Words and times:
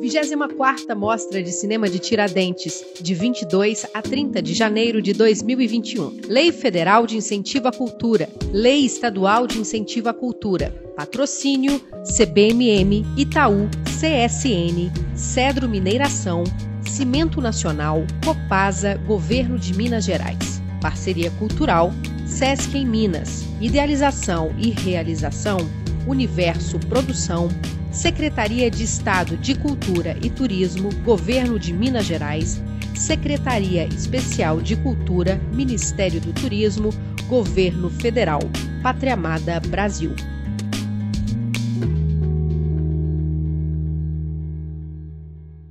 24ª 0.00 0.94
Mostra 0.94 1.42
de 1.42 1.50
Cinema 1.50 1.88
de 1.88 1.98
Tiradentes, 1.98 2.84
de 3.00 3.14
22 3.14 3.86
a 3.92 4.02
30 4.02 4.40
de 4.42 4.54
janeiro 4.54 5.00
de 5.00 5.12
2021. 5.12 6.20
Lei 6.28 6.52
Federal 6.52 7.06
de 7.06 7.16
Incentivo 7.16 7.68
à 7.68 7.72
Cultura. 7.72 8.28
Lei 8.52 8.84
Estadual 8.84 9.46
de 9.46 9.58
Incentivo 9.58 10.08
à 10.08 10.14
Cultura. 10.14 10.70
Patrocínio 10.96 11.80
CBMM, 12.16 13.04
Itaú, 13.16 13.68
CSN, 13.84 14.92
Cedro 15.14 15.68
Mineiração, 15.68 16.44
Cimento 16.88 17.40
Nacional, 17.40 18.04
Copasa, 18.24 18.96
Governo 19.06 19.58
de 19.58 19.74
Minas 19.74 20.04
Gerais. 20.04 20.62
Parceria 20.80 21.30
Cultural, 21.32 21.92
Sesc 22.26 22.76
em 22.76 22.86
Minas. 22.86 23.44
Idealização 23.60 24.54
e 24.58 24.70
realização, 24.70 25.58
Universo 26.06 26.78
Produção, 26.78 27.48
Secretaria 27.94 28.68
de 28.68 28.82
Estado 28.82 29.36
de 29.36 29.56
Cultura 29.56 30.16
e 30.20 30.28
Turismo, 30.28 30.90
Governo 31.04 31.60
de 31.60 31.72
Minas 31.72 32.04
Gerais, 32.04 32.60
Secretaria 32.92 33.84
Especial 33.86 34.60
de 34.60 34.76
Cultura, 34.76 35.40
Ministério 35.52 36.20
do 36.20 36.32
Turismo, 36.32 36.90
Governo 37.28 37.88
Federal, 37.88 38.40
Pátria 38.82 39.14
Amada 39.14 39.60
Brasil. 39.68 40.10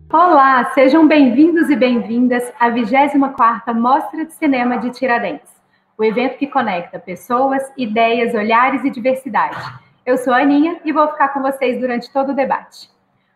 Olá, 0.09 0.71
sejam 0.73 1.05
bem-vindos 1.05 1.69
e 1.69 1.75
bem-vindas 1.75 2.53
à 2.57 2.71
24ª 2.71 3.73
Mostra 3.73 4.25
de 4.25 4.33
Cinema 4.33 4.77
de 4.77 4.91
Tiradentes, 4.91 5.51
o 5.97 6.03
evento 6.05 6.37
que 6.37 6.47
conecta 6.47 6.97
pessoas, 6.97 7.61
ideias, 7.77 8.33
olhares 8.33 8.81
e 8.85 8.89
diversidade 8.89 9.82
eu 10.05 10.17
sou 10.17 10.33
a 10.33 10.41
Aninha 10.41 10.81
e 10.83 10.91
vou 10.91 11.07
ficar 11.09 11.29
com 11.29 11.41
vocês 11.41 11.79
durante 11.79 12.11
todo 12.11 12.31
o 12.31 12.35
debate. 12.35 12.89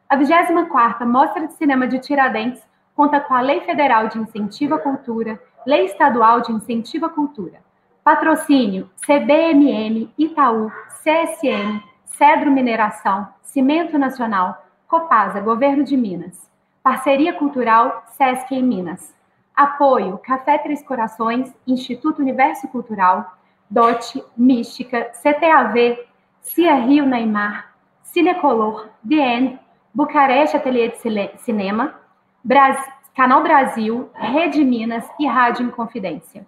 A 0.09 0.17
24ª 0.17 1.05
Mostra 1.05 1.47
de 1.47 1.53
Cinema 1.53 1.87
de 1.87 1.99
Tiradentes 1.99 2.61
conta 2.95 3.19
com 3.19 3.33
a 3.33 3.41
Lei 3.41 3.61
Federal 3.61 4.07
de 4.09 4.19
Incentivo 4.19 4.75
à 4.75 4.79
Cultura, 4.79 5.41
Lei 5.65 5.85
Estadual 5.85 6.41
de 6.41 6.51
Incentivo 6.51 7.05
à 7.05 7.09
Cultura, 7.09 7.59
patrocínio 8.03 8.89
CBMM, 9.05 10.11
Itaú, 10.17 10.71
CSN, 11.03 11.81
Cedro 12.05 12.51
Mineração, 12.51 13.27
Cimento 13.41 13.97
Nacional, 13.97 14.65
Copasa, 14.87 15.39
Governo 15.39 15.83
de 15.83 15.95
Minas, 15.95 16.49
Parceria 16.83 17.33
Cultural 17.33 18.03
Sesc 18.17 18.53
em 18.53 18.63
Minas, 18.63 19.13
apoio 19.55 20.17
Café 20.17 20.57
Três 20.57 20.83
Corações, 20.83 21.53
Instituto 21.65 22.21
Universo 22.21 22.67
Cultural, 22.67 23.37
DOT, 23.69 24.23
Mística, 24.37 25.11
CTAV, 25.21 26.06
Cia 26.47 26.75
Rio 26.75 27.05
Neymar, 27.05 27.73
Cinecolor, 28.03 28.87
End, 29.09 29.59
Bucareste 29.93 30.55
Ateliê 30.55 30.89
de 30.89 30.97
Cinema, 31.37 31.95
Bras... 32.43 32.77
Canal 33.13 33.41
Brasil, 33.41 34.11
Rede 34.13 34.63
Minas 34.63 35.03
e 35.19 35.25
Rádio 35.25 35.65
Inconfidência. 35.65 36.45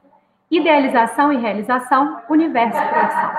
Idealização 0.52 1.34
e 1.34 1.38
realização, 1.38 2.22
Universo 2.30 2.80
Produção. 2.80 3.32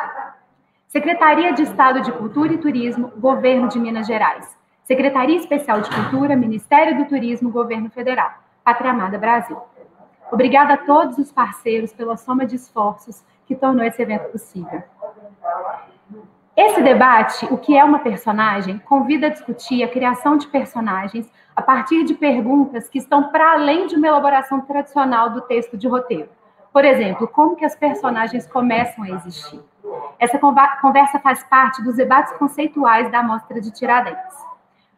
Secretaria 0.88 1.52
de 1.52 1.62
Estado 1.62 2.00
de 2.00 2.10
Cultura 2.10 2.52
e 2.52 2.58
Turismo, 2.58 3.12
Governo 3.16 3.68
de 3.68 3.78
Minas 3.78 4.08
Gerais. 4.08 4.58
Secretaria 4.82 5.36
Especial 5.36 5.80
de 5.80 5.88
Cultura, 5.90 6.34
Ministério 6.34 6.96
do 6.96 7.04
Turismo, 7.04 7.52
Governo 7.52 7.88
Federal. 7.88 8.32
Pátria 8.64 8.90
Amada 8.90 9.16
Brasil. 9.16 9.56
Obrigada 10.32 10.74
a 10.74 10.78
todos 10.78 11.16
os 11.16 11.30
parceiros 11.30 11.92
pela 11.92 12.16
soma 12.16 12.44
de 12.44 12.56
esforços 12.56 13.24
que 13.46 13.54
tornou 13.54 13.84
esse 13.84 14.02
evento 14.02 14.32
possível. 14.32 14.82
Esse 16.56 16.82
debate, 16.82 17.46
o 17.46 17.56
que 17.56 17.76
é 17.76 17.84
uma 17.84 18.00
personagem, 18.00 18.78
convida 18.80 19.28
a 19.28 19.30
discutir 19.30 19.82
a 19.82 19.88
criação 19.88 20.36
de 20.36 20.46
personagens 20.48 21.30
a 21.54 21.62
partir 21.62 22.04
de 22.04 22.14
perguntas 22.14 22.88
que 22.88 22.98
estão 22.98 23.30
para 23.30 23.52
além 23.52 23.86
de 23.86 23.96
uma 23.96 24.06
elaboração 24.06 24.60
tradicional 24.60 25.30
do 25.30 25.42
texto 25.42 25.76
de 25.76 25.88
roteiro. 25.88 26.28
Por 26.72 26.84
exemplo, 26.84 27.26
como 27.26 27.56
que 27.56 27.64
as 27.64 27.74
personagens 27.74 28.46
começam 28.46 29.04
a 29.04 29.10
existir? 29.10 29.60
Essa 30.18 30.38
conversa 30.38 31.18
faz 31.18 31.42
parte 31.44 31.82
dos 31.82 31.96
debates 31.96 32.32
conceituais 32.34 33.10
da 33.10 33.22
Mostra 33.22 33.60
de 33.60 33.70
Tiradentes. 33.72 34.36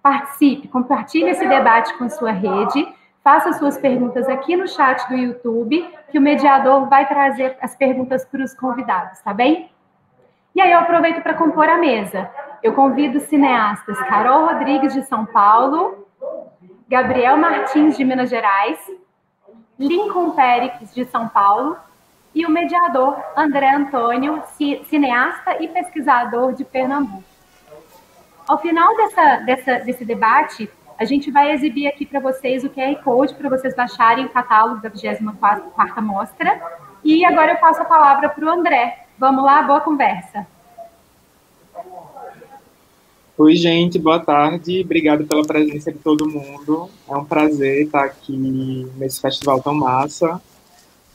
Participe, 0.02 0.68
compartilhe 0.68 1.30
esse 1.30 1.46
debate 1.46 1.96
com 1.96 2.08
sua 2.10 2.32
rede, 2.32 2.86
faça 3.22 3.52
suas 3.54 3.78
perguntas 3.78 4.28
aqui 4.28 4.56
no 4.56 4.68
chat 4.68 5.08
do 5.08 5.14
YouTube, 5.14 5.88
que 6.10 6.18
o 6.18 6.22
mediador 6.22 6.88
vai 6.88 7.06
trazer 7.06 7.56
as 7.60 7.74
perguntas 7.74 8.24
para 8.24 8.42
os 8.42 8.52
convidados, 8.52 9.20
tá 9.20 9.32
bem? 9.32 9.71
E 10.54 10.60
aí 10.60 10.70
eu 10.70 10.78
aproveito 10.78 11.22
para 11.22 11.34
compor 11.34 11.68
a 11.68 11.78
mesa. 11.78 12.30
Eu 12.62 12.74
convido 12.74 13.20
cineastas 13.20 13.98
Carol 14.00 14.46
Rodrigues, 14.46 14.92
de 14.92 15.02
São 15.04 15.24
Paulo, 15.24 16.06
Gabriel 16.88 17.36
Martins, 17.36 17.96
de 17.96 18.04
Minas 18.04 18.28
Gerais, 18.28 18.78
Lincoln 19.78 20.32
Pérez, 20.32 20.94
de 20.94 21.04
São 21.06 21.26
Paulo, 21.28 21.76
e 22.34 22.46
o 22.46 22.50
mediador 22.50 23.22
André 23.36 23.70
Antônio, 23.74 24.42
cineasta 24.84 25.62
e 25.62 25.68
pesquisador 25.68 26.52
de 26.52 26.64
Pernambuco. 26.64 27.24
Ao 28.46 28.58
final 28.58 28.96
dessa, 28.96 29.36
dessa, 29.38 29.78
desse 29.84 30.04
debate, 30.04 30.70
a 30.98 31.04
gente 31.04 31.30
vai 31.30 31.52
exibir 31.52 31.86
aqui 31.86 32.06
para 32.06 32.20
vocês 32.20 32.64
o 32.64 32.70
QR 32.70 32.94
Code 33.02 33.34
para 33.34 33.48
vocês 33.48 33.74
baixarem 33.74 34.26
o 34.26 34.28
catálogo 34.28 34.80
da 34.80 34.90
24ª 34.90 36.00
Mostra. 36.00 36.60
E 37.02 37.24
agora 37.24 37.52
eu 37.52 37.58
passo 37.58 37.82
a 37.82 37.84
palavra 37.84 38.28
para 38.28 38.44
o 38.44 38.48
André, 38.48 39.01
Vamos 39.18 39.44
lá, 39.44 39.62
boa 39.62 39.80
conversa. 39.80 40.46
Oi, 43.38 43.54
gente, 43.54 43.98
boa 43.98 44.20
tarde. 44.20 44.82
Obrigado 44.82 45.24
pela 45.24 45.42
presença 45.42 45.92
de 45.92 45.98
todo 45.98 46.28
mundo. 46.28 46.88
É 47.08 47.16
um 47.16 47.24
prazer 47.24 47.84
estar 47.84 48.04
aqui 48.04 48.88
nesse 48.96 49.20
festival 49.20 49.60
tão 49.62 49.74
massa. 49.74 50.40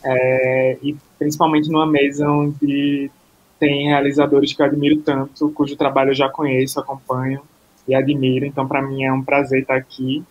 É, 0.03 0.78
e 0.81 0.96
principalmente 1.18 1.69
numa 1.69 1.86
mesa 1.86 2.30
onde 2.30 3.12
tem 3.59 3.88
realizadores 3.88 4.53
que 4.53 4.62
eu 4.62 4.66
admiro 4.66 4.97
tanto, 5.02 5.50
cujo 5.52 5.75
trabalho 5.75 6.12
eu 6.12 6.16
já 6.16 6.30
conheço, 6.30 6.80
acompanho 6.80 7.41
e 7.88 7.96
admiro. 7.96 8.46
Então, 8.46 8.68
para 8.68 8.81
mim 8.81 9.03
é 9.03 9.12
um 9.12 9.24
prazer 9.24 9.62
estar 9.62 9.75
aqui. 9.75 10.24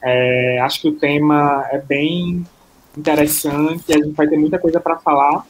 É, 0.00 0.60
acho 0.60 0.80
que 0.80 0.88
o 0.88 0.92
tema 0.92 1.66
é 1.70 1.78
bem 1.78 2.44
interessante, 2.96 3.92
a 3.92 3.96
gente 3.96 4.12
vai 4.12 4.28
ter 4.28 4.36
muita 4.36 4.58
coisa 4.58 4.80
para 4.80 4.98
falar. 4.98 5.46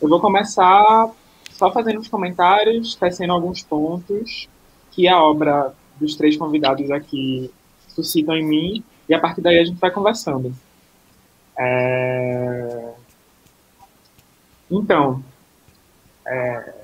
Eu 0.00 0.08
vou 0.08 0.20
começar 0.20 1.10
só 1.52 1.72
fazendo 1.72 2.00
os 2.00 2.08
comentários, 2.08 2.94
tecendo 2.94 3.32
alguns 3.32 3.62
pontos 3.62 4.48
que 4.90 5.08
a 5.08 5.22
obra 5.22 5.74
dos 5.98 6.16
três 6.16 6.36
convidados 6.36 6.90
aqui 6.90 7.50
suscitam 7.88 8.36
em 8.36 8.46
mim, 8.46 8.84
e 9.08 9.14
a 9.14 9.18
partir 9.18 9.40
daí 9.40 9.58
a 9.58 9.64
gente 9.64 9.78
vai 9.78 9.90
conversando. 9.90 10.54
É... 11.58 12.92
Então, 14.70 15.24
é... 16.26 16.74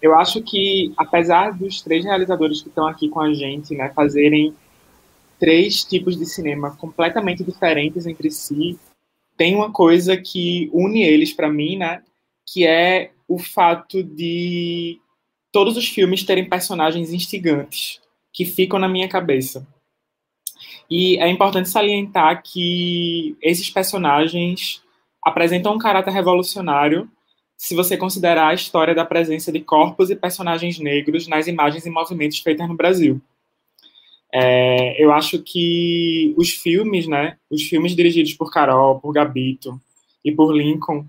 eu 0.00 0.14
acho 0.14 0.42
que, 0.42 0.94
apesar 0.96 1.52
dos 1.52 1.82
três 1.82 2.04
realizadores 2.04 2.62
que 2.62 2.68
estão 2.68 2.86
aqui 2.86 3.10
com 3.10 3.20
a 3.20 3.34
gente 3.34 3.76
né, 3.76 3.90
fazerem 3.94 4.54
três 5.38 5.84
tipos 5.84 6.16
de 6.16 6.24
cinema 6.24 6.74
completamente 6.76 7.44
diferentes 7.44 8.06
entre 8.06 8.30
si, 8.30 8.78
tem 9.36 9.54
uma 9.54 9.70
coisa 9.70 10.16
que 10.16 10.70
une 10.72 11.02
eles 11.02 11.32
para 11.34 11.50
mim, 11.50 11.76
né? 11.76 12.02
Que 12.46 12.66
é 12.66 13.12
o 13.28 13.38
fato 13.38 14.02
de 14.02 15.00
todos 15.52 15.76
os 15.76 15.88
filmes 15.88 16.24
terem 16.24 16.48
personagens 16.48 17.12
instigantes 17.12 18.00
que 18.32 18.44
ficam 18.44 18.78
na 18.78 18.88
minha 18.88 19.08
cabeça. 19.08 19.66
E 20.90 21.16
é 21.18 21.28
importante 21.28 21.68
salientar 21.68 22.42
que 22.42 23.36
esses 23.40 23.70
personagens 23.70 24.82
apresentam 25.22 25.74
um 25.74 25.78
caráter 25.78 26.12
revolucionário 26.12 27.08
se 27.56 27.74
você 27.74 27.96
considerar 27.96 28.48
a 28.48 28.54
história 28.54 28.94
da 28.94 29.04
presença 29.04 29.50
de 29.50 29.60
corpos 29.60 30.10
e 30.10 30.16
personagens 30.16 30.78
negros 30.78 31.26
nas 31.26 31.46
imagens 31.46 31.86
e 31.86 31.90
movimentos 31.90 32.40
feitas 32.40 32.68
no 32.68 32.76
Brasil. 32.76 33.20
É, 34.32 35.02
eu 35.02 35.12
acho 35.12 35.40
que 35.40 36.34
os 36.36 36.50
filmes, 36.50 37.06
né, 37.06 37.38
os 37.48 37.62
filmes 37.62 37.94
dirigidos 37.94 38.34
por 38.34 38.52
Carol, 38.52 39.00
por 39.00 39.12
Gabito 39.12 39.80
e 40.24 40.32
por 40.32 40.52
Lincoln, 40.52 41.06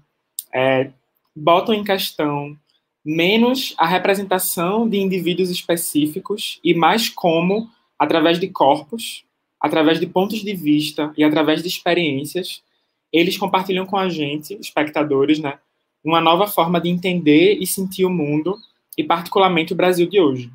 é, 0.54 0.92
botam 1.36 1.74
em 1.74 1.84
questão 1.84 2.58
menos 3.04 3.76
a 3.78 3.86
representação 3.86 4.90
de 4.90 4.98
indivíduos 4.98 5.52
específicos 5.52 6.60
e 6.64 6.74
mais 6.74 7.08
como, 7.10 7.70
através 8.00 8.40
de 8.40 8.48
corpos, 8.48 9.24
através 9.60 10.00
de 10.00 10.08
pontos 10.08 10.40
de 10.40 10.56
vista 10.56 11.14
e 11.18 11.24
através 11.24 11.62
de 11.62 11.68
experiências, 11.68 12.64
eles 13.12 13.38
compartilham 13.38 13.86
com 13.86 13.98
a 13.98 14.10
gente, 14.10 14.58
espectadores, 14.60 15.40
né, 15.40 15.60
uma 16.04 16.20
nova 16.20 16.48
forma 16.48 16.80
de 16.82 16.90
entender 16.90 17.58
e 17.60 17.68
sentir 17.68 18.06
o 18.06 18.10
mundo 18.10 18.58
e 18.98 19.04
particularmente 19.04 19.74
o 19.74 19.76
Brasil 19.76 20.08
de 20.08 20.20
hoje. 20.20 20.52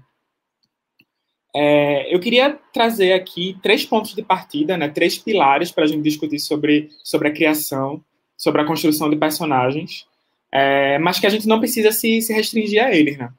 É, 1.55 2.15
eu 2.15 2.21
queria 2.21 2.59
trazer 2.73 3.13
aqui 3.13 3.59
três 3.63 3.85
pontos 3.85 4.15
de 4.15 4.23
partida, 4.23 4.77
né, 4.77 4.89
três 4.89 5.19
pilares 5.19 5.71
para 5.71 5.85
a 5.85 5.87
gente 5.87 6.03
discutir 6.03 6.39
sobre, 6.39 6.91
sobre 7.03 7.29
a 7.29 7.33
criação, 7.33 8.03
sobre 8.37 8.61
a 8.63 8.65
construção 8.65 9.11
de 9.11 9.17
personagens, 9.17 10.07
é, 10.53 10.99
mas 10.99 11.19
que 11.19 11.27
a 11.27 11.31
gente 11.31 11.47
não 11.47 11.59
precisa 11.59 11.93
se, 11.93 12.21
se 12.21 12.33
restringir 12.33 12.83
a 12.83 12.95
eles, 12.95 13.17
né? 13.17 13.33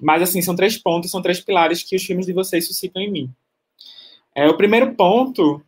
Mas, 0.00 0.22
assim, 0.22 0.40
são 0.40 0.56
três 0.56 0.78
pontos, 0.78 1.10
são 1.10 1.22
três 1.22 1.40
pilares 1.40 1.82
que 1.82 1.94
os 1.94 2.02
filmes 2.02 2.26
de 2.26 2.32
vocês 2.32 2.66
suscitam 2.66 3.02
em 3.02 3.10
mim. 3.10 3.30
É, 4.34 4.48
o 4.48 4.56
primeiro 4.56 4.94
ponto 4.94 5.62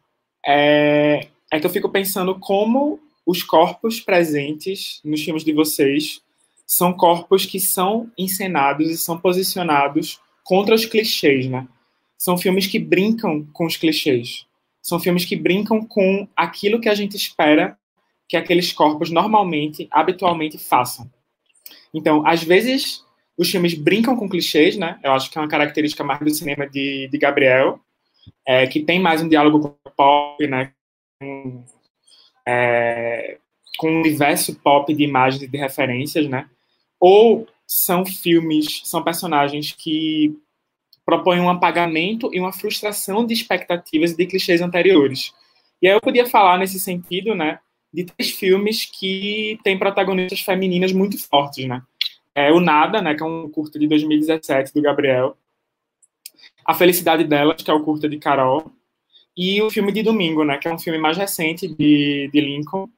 é, 0.45 1.27
é 1.51 1.61
que 1.61 1.67
eu 1.67 1.71
fico 1.71 1.89
pensando 1.89 2.39
como 2.39 2.99
os 3.27 3.43
corpos 3.43 4.01
presentes 4.01 5.01
nos 5.05 5.23
filmes 5.23 5.45
de 5.45 5.53
vocês 5.53 6.21
são 6.67 6.93
corpos 6.93 7.45
que 7.45 7.61
são 7.61 8.11
encenados 8.17 8.89
e 8.89 8.97
são 8.97 9.19
posicionados 9.19 10.19
contra 10.43 10.75
os 10.75 10.87
clichês, 10.87 11.47
né? 11.47 11.69
São 12.17 12.39
filmes 12.39 12.67
que 12.67 12.79
brincam 12.79 13.47
com 13.53 13.67
os 13.67 13.77
clichês. 13.77 14.47
São 14.81 14.99
filmes 14.99 15.25
que 15.25 15.37
brincam 15.37 15.85
com 15.85 16.27
aquilo 16.35 16.81
que 16.81 16.89
a 16.89 16.95
gente 16.95 17.17
espera 17.17 17.77
que 18.33 18.37
aqueles 18.39 18.73
corpos 18.73 19.11
normalmente, 19.11 19.87
habitualmente 19.91 20.57
façam. 20.57 21.07
Então, 21.93 22.27
às 22.27 22.43
vezes, 22.43 23.05
os 23.37 23.51
filmes 23.51 23.75
brincam 23.75 24.17
com 24.17 24.27
clichês, 24.27 24.75
né? 24.75 24.99
Eu 25.05 25.13
acho 25.13 25.31
que 25.31 25.37
é 25.37 25.41
uma 25.43 25.49
característica 25.51 26.03
mais 26.03 26.19
do 26.21 26.31
cinema 26.31 26.67
de, 26.67 27.09
de 27.09 27.19
Gabriel, 27.19 27.79
é, 28.47 28.67
que 28.67 28.81
tem 28.81 28.99
mais 28.99 29.21
um 29.21 29.29
diálogo 29.29 29.79
pop, 29.95 30.47
né? 30.47 30.73
Com, 31.21 31.63
é, 32.49 33.37
com 33.77 33.91
um 33.91 34.01
universo 34.01 34.59
pop 34.61 34.95
de 34.95 35.05
imagens 35.05 35.43
e 35.43 35.47
de 35.47 35.59
referências, 35.59 36.27
né? 36.27 36.49
Ou 36.99 37.47
são 37.67 38.03
filmes, 38.07 38.81
são 38.85 39.05
personagens 39.05 39.73
que 39.73 40.35
propõem 41.05 41.41
um 41.41 41.51
apagamento 41.51 42.31
e 42.33 42.41
uma 42.41 42.55
frustração 42.55 43.27
de 43.27 43.35
expectativas 43.35 44.13
e 44.13 44.17
de 44.17 44.25
clichês 44.25 44.63
anteriores. 44.63 45.35
E 45.83 45.87
aí 45.87 45.93
eu 45.93 46.01
podia 46.01 46.27
falar 46.27 46.57
nesse 46.57 46.81
sentido, 46.81 47.35
né, 47.35 47.59
de 47.93 48.05
três 48.05 48.31
filmes 48.31 48.87
que 48.87 49.59
têm 49.63 49.79
protagonistas 49.79 50.41
femininas 50.41 50.93
muito 50.93 51.19
fortes, 51.19 51.67
né? 51.67 51.83
É 52.35 52.51
o 52.51 52.61
Nada, 52.61 53.03
né, 53.03 53.15
que 53.15 53.23
é 53.23 53.27
um 53.27 53.49
curta 53.51 53.79
de 53.79 53.87
2017 53.87 54.73
do 54.73 54.81
Gabriel. 54.81 55.37
A 56.65 56.73
Felicidade 56.73 57.25
Delas, 57.25 57.63
que 57.63 57.71
é 57.71 57.75
o 57.75 57.83
curta 57.83 58.09
de 58.09 58.17
Carol. 58.19 58.73
E 59.37 59.61
o 59.61 59.71
filme 59.71 59.93
de 59.93 60.03
Domingo, 60.03 60.45
né, 60.45 60.57
que 60.57 60.69
é 60.69 60.73
um 60.73 60.79
filme 60.79 60.99
mais 60.99 61.17
recente 61.17 61.69
de, 61.69 62.31
de 62.33 62.41
Lincoln. 62.41 62.89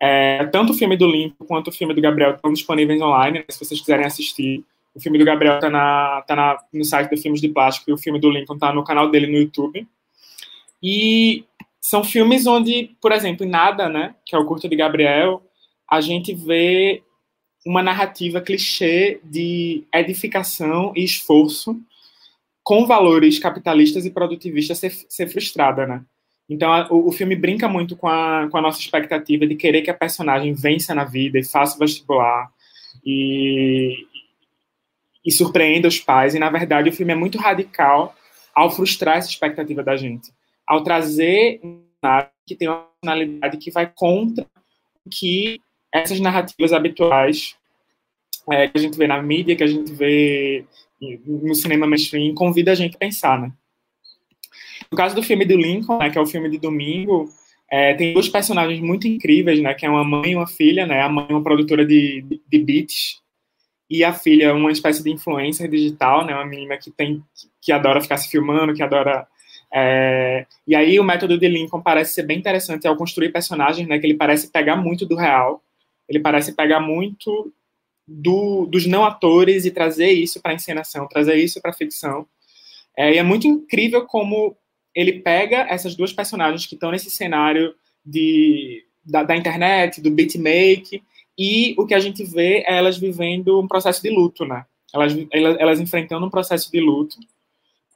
É, 0.00 0.44
tanto 0.46 0.72
o 0.72 0.76
filme 0.76 0.96
do 0.96 1.06
Lincoln 1.06 1.46
quanto 1.46 1.68
o 1.68 1.72
filme 1.72 1.94
do 1.94 2.00
Gabriel 2.02 2.32
estão 2.32 2.52
disponíveis 2.52 3.00
online, 3.00 3.38
né, 3.38 3.44
se 3.48 3.64
vocês 3.64 3.80
quiserem 3.80 4.04
assistir. 4.04 4.62
O 4.94 5.00
filme 5.00 5.18
do 5.18 5.24
Gabriel 5.24 5.54
está 5.54 5.70
na, 5.70 6.22
tá 6.26 6.36
na, 6.36 6.58
no 6.72 6.84
site 6.84 7.10
do 7.10 7.20
Filmes 7.20 7.40
de 7.40 7.48
Plástico 7.48 7.90
e 7.90 7.92
o 7.92 7.98
filme 7.98 8.18
do 8.18 8.30
Lincoln 8.30 8.54
está 8.54 8.72
no 8.72 8.84
canal 8.84 9.10
dele 9.10 9.26
no 9.26 9.38
YouTube. 9.38 9.86
E 10.82 11.44
são 11.80 12.02
filmes 12.02 12.46
onde, 12.46 12.96
por 13.00 13.12
exemplo, 13.12 13.46
em 13.46 13.48
Nada, 13.48 13.88
né, 13.88 14.14
que 14.24 14.34
é 14.34 14.38
o 14.38 14.44
curto 14.44 14.68
de 14.68 14.76
Gabriel, 14.76 15.42
a 15.88 16.00
gente 16.00 16.34
vê 16.34 17.02
uma 17.64 17.82
narrativa 17.82 18.40
clichê 18.40 19.20
de 19.24 19.84
edificação 19.92 20.92
e 20.96 21.04
esforço 21.04 21.80
com 22.62 22.86
valores 22.86 23.38
capitalistas 23.38 24.04
e 24.04 24.10
produtivistas 24.10 24.78
ser, 24.78 24.90
ser 25.08 25.28
frustrada, 25.28 25.86
né? 25.86 26.02
Então, 26.48 26.72
a, 26.72 26.92
o, 26.92 27.08
o, 27.08 27.12
filme 27.12 27.34
brinca 27.34 27.68
muito 27.68 27.96
com 27.96 28.08
a, 28.08 28.48
com 28.50 28.56
a 28.56 28.62
nossa 28.62 28.80
expectativa 28.80 29.46
de 29.46 29.56
querer 29.56 29.82
que 29.82 29.90
a 29.90 29.94
personagem 29.94 30.52
vença 30.52 30.94
na 30.94 31.04
vida 31.04 31.38
e 31.38 31.44
faça 31.44 31.76
o 31.76 31.78
vestibular 31.78 32.50
e, 33.04 33.96
e 35.24 35.32
surpreenda 35.32 35.88
os 35.88 35.98
pais. 35.98 36.34
E, 36.34 36.38
na 36.38 36.50
verdade, 36.50 36.88
o 36.88 36.92
filme 36.92 37.12
é 37.12 37.16
muito 37.16 37.38
radical 37.38 38.14
ao 38.54 38.70
frustrar 38.70 39.18
essa 39.18 39.28
expectativa 39.28 39.82
da 39.82 39.96
gente 39.96 40.32
ao 40.66 40.82
trazer 40.82 41.60
uma 41.62 42.30
que 42.46 42.54
tem 42.54 42.68
uma 42.68 42.86
personalidade 43.00 43.56
que 43.58 43.70
vai 43.70 43.90
contra 43.92 44.46
o 45.04 45.10
que 45.10 45.60
essas 45.92 46.20
narrativas 46.20 46.72
habituais 46.72 47.56
é, 48.50 48.68
que 48.68 48.78
a 48.78 48.80
gente 48.80 48.96
vê 48.96 49.06
na 49.06 49.20
mídia, 49.20 49.56
que 49.56 49.64
a 49.64 49.66
gente 49.66 49.92
vê 49.92 50.64
no 51.26 51.54
cinema 51.54 51.86
mainstream, 51.86 52.34
convida 52.34 52.72
a 52.72 52.74
gente 52.74 52.94
a 52.96 52.98
pensar, 52.98 53.40
né? 53.40 53.52
No 54.90 54.96
caso 54.96 55.14
do 55.14 55.22
filme 55.22 55.44
do 55.44 55.56
Lincoln, 55.56 55.98
né, 55.98 56.10
que 56.10 56.18
é 56.18 56.20
o 56.20 56.26
filme 56.26 56.48
de 56.48 56.58
domingo, 56.58 57.28
é, 57.68 57.94
tem 57.94 58.14
dois 58.14 58.28
personagens 58.28 58.80
muito 58.80 59.08
incríveis, 59.08 59.60
né, 59.60 59.74
que 59.74 59.84
é 59.84 59.90
uma 59.90 60.04
mãe 60.04 60.32
e 60.32 60.36
uma 60.36 60.46
filha, 60.46 60.86
né, 60.86 61.02
a 61.02 61.08
mãe 61.08 61.26
é 61.28 61.32
uma 61.32 61.42
produtora 61.42 61.84
de, 61.84 62.24
de, 62.46 62.58
beats, 62.58 63.20
e 63.90 64.04
a 64.04 64.12
filha 64.12 64.46
é 64.46 64.52
uma 64.52 64.70
espécie 64.70 65.02
de 65.02 65.10
influencer 65.10 65.68
digital, 65.68 66.24
né, 66.24 66.34
uma 66.34 66.46
menina 66.46 66.76
que 66.76 66.90
tem 66.90 67.22
que 67.60 67.72
adora 67.72 68.00
ficar 68.00 68.16
se 68.16 68.30
filmando, 68.30 68.74
que 68.74 68.82
adora 68.82 69.26
é, 69.72 70.46
e 70.66 70.74
aí 70.74 70.98
o 70.98 71.04
método 71.04 71.38
de 71.38 71.48
Lincoln 71.48 71.82
parece 71.82 72.14
ser 72.14 72.22
bem 72.22 72.38
interessante 72.38 72.86
ao 72.86 72.96
construir 72.96 73.30
personagens, 73.30 73.86
né? 73.86 73.98
Que 73.98 74.06
ele 74.06 74.16
parece 74.16 74.50
pegar 74.50 74.76
muito 74.76 75.04
do 75.04 75.16
real, 75.16 75.62
ele 76.08 76.20
parece 76.20 76.54
pegar 76.54 76.80
muito 76.80 77.52
do, 78.06 78.66
dos 78.66 78.86
não 78.86 79.04
atores 79.04 79.64
e 79.64 79.70
trazer 79.70 80.10
isso 80.10 80.40
para 80.40 80.54
encenação, 80.54 81.08
trazer 81.08 81.36
isso 81.36 81.60
para 81.60 81.72
ficção. 81.72 82.26
É, 82.96 83.14
e 83.14 83.18
é 83.18 83.22
muito 83.22 83.46
incrível 83.46 84.06
como 84.06 84.56
ele 84.94 85.20
pega 85.20 85.66
essas 85.68 85.94
duas 85.94 86.12
personagens 86.12 86.64
que 86.64 86.74
estão 86.74 86.90
nesse 86.90 87.10
cenário 87.10 87.74
de, 88.04 88.84
da, 89.04 89.22
da, 89.22 89.36
internet, 89.36 90.00
do 90.00 90.10
beatmake, 90.10 91.02
e 91.38 91.74
o 91.76 91.84
que 91.84 91.92
a 91.92 91.98
gente 91.98 92.24
vê 92.24 92.64
é 92.66 92.76
elas 92.76 92.96
vivendo 92.96 93.60
um 93.60 93.68
processo 93.68 94.02
de 94.02 94.08
luto, 94.08 94.46
né? 94.46 94.64
Elas, 94.94 95.14
elas, 95.30 95.56
elas 95.58 95.80
enfrentando 95.80 96.24
um 96.24 96.30
processo 96.30 96.70
de 96.72 96.80
luto. 96.80 97.18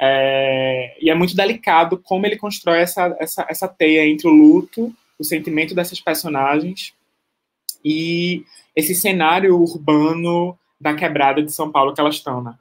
É, 0.02 0.96
e 0.98 1.10
é 1.10 1.14
muito 1.14 1.36
delicado 1.36 1.98
como 1.98 2.24
ele 2.24 2.36
constrói 2.36 2.78
essa, 2.78 3.14
essa, 3.20 3.46
essa 3.50 3.68
teia 3.68 4.06
entre 4.08 4.26
o 4.26 4.32
luto, 4.32 4.90
o 5.18 5.24
sentimento 5.24 5.74
dessas 5.74 6.00
personagens 6.00 6.94
e 7.84 8.42
esse 8.74 8.94
cenário 8.94 9.54
urbano 9.60 10.58
da 10.80 10.94
quebrada 10.94 11.42
de 11.42 11.52
São 11.52 11.70
Paulo 11.70 11.92
que 11.92 12.00
elas 12.00 12.14
estão, 12.14 12.42
né? 12.42 12.54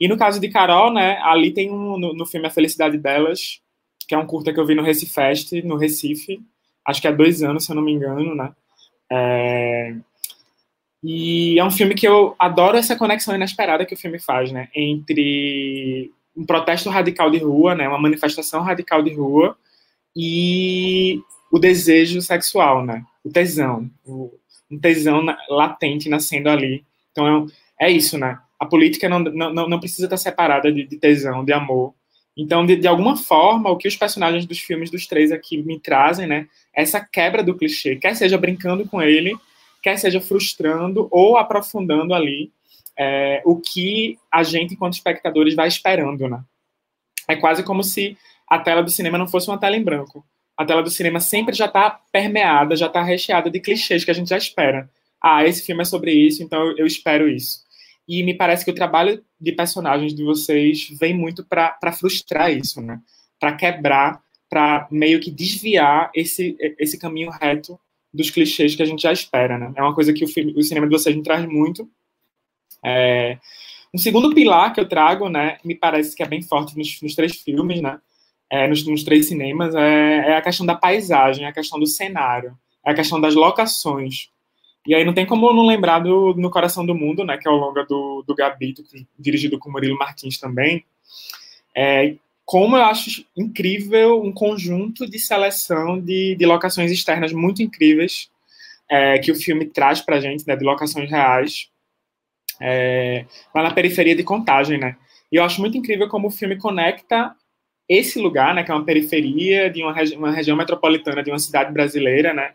E 0.00 0.08
no 0.08 0.16
caso 0.16 0.40
de 0.40 0.48
Carol, 0.48 0.90
né, 0.92 1.18
ali 1.22 1.52
tem 1.52 1.70
um, 1.70 1.98
no, 1.98 2.14
no, 2.14 2.26
filme 2.26 2.46
A 2.46 2.50
Felicidade 2.50 2.96
Delas, 2.96 3.60
que 4.08 4.14
é 4.14 4.18
um 4.18 4.26
curta 4.26 4.52
que 4.52 4.60
eu 4.60 4.66
vi 4.66 4.74
no 4.74 4.82
Recifest, 4.82 5.62
no 5.62 5.76
Recife, 5.76 6.40
acho 6.84 7.00
que 7.00 7.08
há 7.08 7.12
dois 7.12 7.42
anos, 7.42 7.64
se 7.64 7.72
eu 7.72 7.76
não 7.76 7.82
me 7.82 7.92
engano, 7.92 8.34
né? 8.34 8.52
É, 9.10 9.94
e 11.02 11.58
é 11.58 11.64
um 11.64 11.70
filme 11.70 11.94
que 11.94 12.06
eu 12.08 12.34
adoro 12.38 12.76
essa 12.76 12.96
conexão 12.96 13.34
inesperada 13.34 13.84
que 13.84 13.94
o 13.94 13.98
filme 13.98 14.18
faz, 14.18 14.50
né? 14.50 14.68
Entre 14.74 16.10
um 16.36 16.44
protesto 16.44 16.90
radical 16.90 17.30
de 17.30 17.38
rua, 17.38 17.74
né, 17.74 17.88
uma 17.88 17.98
manifestação 17.98 18.62
radical 18.62 19.02
de 19.02 19.14
rua 19.14 19.56
e 20.14 21.20
o 21.50 21.58
desejo 21.58 22.20
sexual, 22.20 22.84
né, 22.84 23.04
o 23.24 23.30
tesão, 23.30 23.90
o, 24.04 24.32
um 24.70 24.78
tesão 24.78 25.24
latente 25.48 26.08
nascendo 26.08 26.50
ali. 26.50 26.84
Então 27.12 27.48
é, 27.78 27.86
é 27.86 27.90
isso, 27.90 28.18
né? 28.18 28.38
A 28.58 28.66
política 28.66 29.08
não, 29.08 29.20
não, 29.20 29.68
não 29.68 29.80
precisa 29.80 30.06
estar 30.06 30.16
separada 30.16 30.72
de, 30.72 30.84
de 30.84 30.96
tesão, 30.96 31.44
de 31.44 31.52
amor. 31.52 31.94
Então, 32.36 32.66
de, 32.66 32.76
de, 32.76 32.86
alguma 32.86 33.16
forma, 33.16 33.70
o 33.70 33.76
que 33.76 33.88
os 33.88 33.96
personagens 33.96 34.44
dos 34.44 34.58
filmes 34.58 34.90
dos 34.90 35.06
três 35.06 35.32
aqui 35.32 35.62
me 35.62 35.78
trazem, 35.78 36.26
né? 36.26 36.46
Essa 36.74 37.00
quebra 37.00 37.42
do 37.42 37.54
clichê, 37.54 37.96
quer 37.96 38.14
seja 38.14 38.36
brincando 38.36 38.86
com 38.86 39.00
ele, 39.00 39.34
quer 39.82 39.98
seja 39.98 40.20
frustrando 40.20 41.08
ou 41.10 41.36
aprofundando 41.36 42.12
ali 42.12 42.50
é, 42.98 43.42
o 43.44 43.60
que 43.60 44.18
a 44.32 44.42
gente, 44.42 44.74
enquanto 44.74 44.94
espectadores, 44.94 45.54
vai 45.54 45.68
esperando, 45.68 46.28
né? 46.28 46.42
É 47.28 47.36
quase 47.36 47.62
como 47.62 47.82
se 47.82 48.16
a 48.48 48.58
tela 48.58 48.82
do 48.82 48.90
cinema 48.90 49.18
não 49.18 49.26
fosse 49.26 49.48
uma 49.48 49.58
tela 49.58 49.76
em 49.76 49.82
branco. 49.82 50.24
A 50.56 50.64
tela 50.64 50.82
do 50.82 50.90
cinema 50.90 51.20
sempre 51.20 51.54
já 51.54 51.66
está 51.66 52.00
permeada, 52.10 52.76
já 52.76 52.86
está 52.86 53.02
recheada 53.02 53.50
de 53.50 53.60
clichês 53.60 54.04
que 54.04 54.10
a 54.10 54.14
gente 54.14 54.30
já 54.30 54.38
espera. 54.38 54.88
Ah, 55.22 55.44
esse 55.44 55.64
filme 55.64 55.82
é 55.82 55.84
sobre 55.84 56.12
isso, 56.12 56.42
então 56.42 56.72
eu 56.78 56.86
espero 56.86 57.28
isso. 57.28 57.66
E 58.08 58.22
me 58.22 58.34
parece 58.34 58.64
que 58.64 58.70
o 58.70 58.74
trabalho 58.74 59.22
de 59.40 59.52
personagens 59.52 60.14
de 60.14 60.22
vocês 60.22 60.88
vem 60.98 61.12
muito 61.12 61.44
para 61.44 61.92
frustrar 61.92 62.52
isso, 62.52 62.80
né? 62.80 63.00
Para 63.38 63.52
quebrar, 63.54 64.22
para 64.48 64.86
meio 64.90 65.20
que 65.20 65.30
desviar 65.30 66.10
esse, 66.14 66.56
esse 66.78 66.98
caminho 66.98 67.30
reto 67.30 67.78
dos 68.14 68.30
clichês 68.30 68.74
que 68.74 68.82
a 68.82 68.86
gente 68.86 69.02
já 69.02 69.12
espera, 69.12 69.58
né? 69.58 69.72
É 69.76 69.82
uma 69.82 69.94
coisa 69.94 70.12
que 70.12 70.24
o, 70.24 70.28
filme, 70.28 70.54
o 70.56 70.62
cinema 70.62 70.86
de 70.86 70.92
vocês 70.92 71.14
me 71.14 71.22
traz 71.22 71.44
muito 71.44 71.90
é, 72.84 73.38
um 73.94 73.98
segundo 73.98 74.34
pilar 74.34 74.72
que 74.72 74.80
eu 74.80 74.88
trago, 74.88 75.28
né, 75.28 75.58
me 75.64 75.74
parece 75.74 76.14
que 76.14 76.22
é 76.22 76.26
bem 76.26 76.42
forte 76.42 76.76
nos, 76.76 77.00
nos 77.00 77.14
três 77.14 77.36
filmes, 77.36 77.80
né, 77.80 77.98
é, 78.50 78.68
nos, 78.68 78.86
nos, 78.86 79.02
três 79.02 79.26
cinemas, 79.26 79.74
é, 79.74 80.30
é, 80.30 80.36
a 80.36 80.42
questão 80.42 80.66
da 80.66 80.74
paisagem, 80.74 81.46
a 81.46 81.52
questão 81.52 81.78
do 81.78 81.86
cenário, 81.86 82.56
é 82.84 82.90
a 82.90 82.94
questão 82.94 83.20
das 83.20 83.34
locações. 83.34 84.28
E 84.86 84.94
aí 84.94 85.04
não 85.04 85.14
tem 85.14 85.26
como 85.26 85.52
não 85.52 85.66
lembrar 85.66 85.98
do 85.98 86.34
No 86.34 86.50
Coração 86.50 86.86
do 86.86 86.94
Mundo, 86.94 87.24
né, 87.24 87.36
que 87.36 87.48
é 87.48 87.50
o 87.50 87.56
longa 87.56 87.84
do, 87.84 88.22
do 88.26 88.34
Gabito, 88.34 88.84
dirigido 89.18 89.58
com 89.58 89.70
Murilo 89.70 89.98
Martins 89.98 90.38
também. 90.38 90.84
É, 91.74 92.14
como 92.44 92.76
eu 92.76 92.84
acho 92.84 93.24
incrível 93.36 94.22
um 94.22 94.30
conjunto 94.30 95.10
de 95.10 95.18
seleção 95.18 96.00
de, 96.00 96.36
de 96.36 96.46
locações 96.46 96.92
externas 96.92 97.32
muito 97.32 97.62
incríveis 97.62 98.30
é, 98.88 99.18
que 99.18 99.32
o 99.32 99.34
filme 99.34 99.64
traz 99.64 100.00
para 100.00 100.20
gente, 100.20 100.46
né, 100.46 100.54
de 100.54 100.64
locações 100.64 101.10
reais 101.10 101.68
é, 102.60 103.24
lá 103.54 103.62
na 103.62 103.70
periferia 103.70 104.14
de 104.14 104.22
Contagem, 104.22 104.78
né? 104.78 104.96
E 105.30 105.36
eu 105.36 105.44
acho 105.44 105.60
muito 105.60 105.76
incrível 105.76 106.08
como 106.08 106.28
o 106.28 106.30
filme 106.30 106.56
conecta 106.56 107.34
esse 107.88 108.18
lugar, 108.18 108.54
né, 108.54 108.64
que 108.64 108.70
é 108.70 108.74
uma 108.74 108.84
periferia 108.84 109.70
de 109.70 109.82
uma, 109.82 109.92
regi 109.92 110.16
uma 110.16 110.32
região 110.32 110.56
metropolitana 110.56 111.22
de 111.22 111.30
uma 111.30 111.38
cidade 111.38 111.72
brasileira, 111.72 112.34
né, 112.34 112.52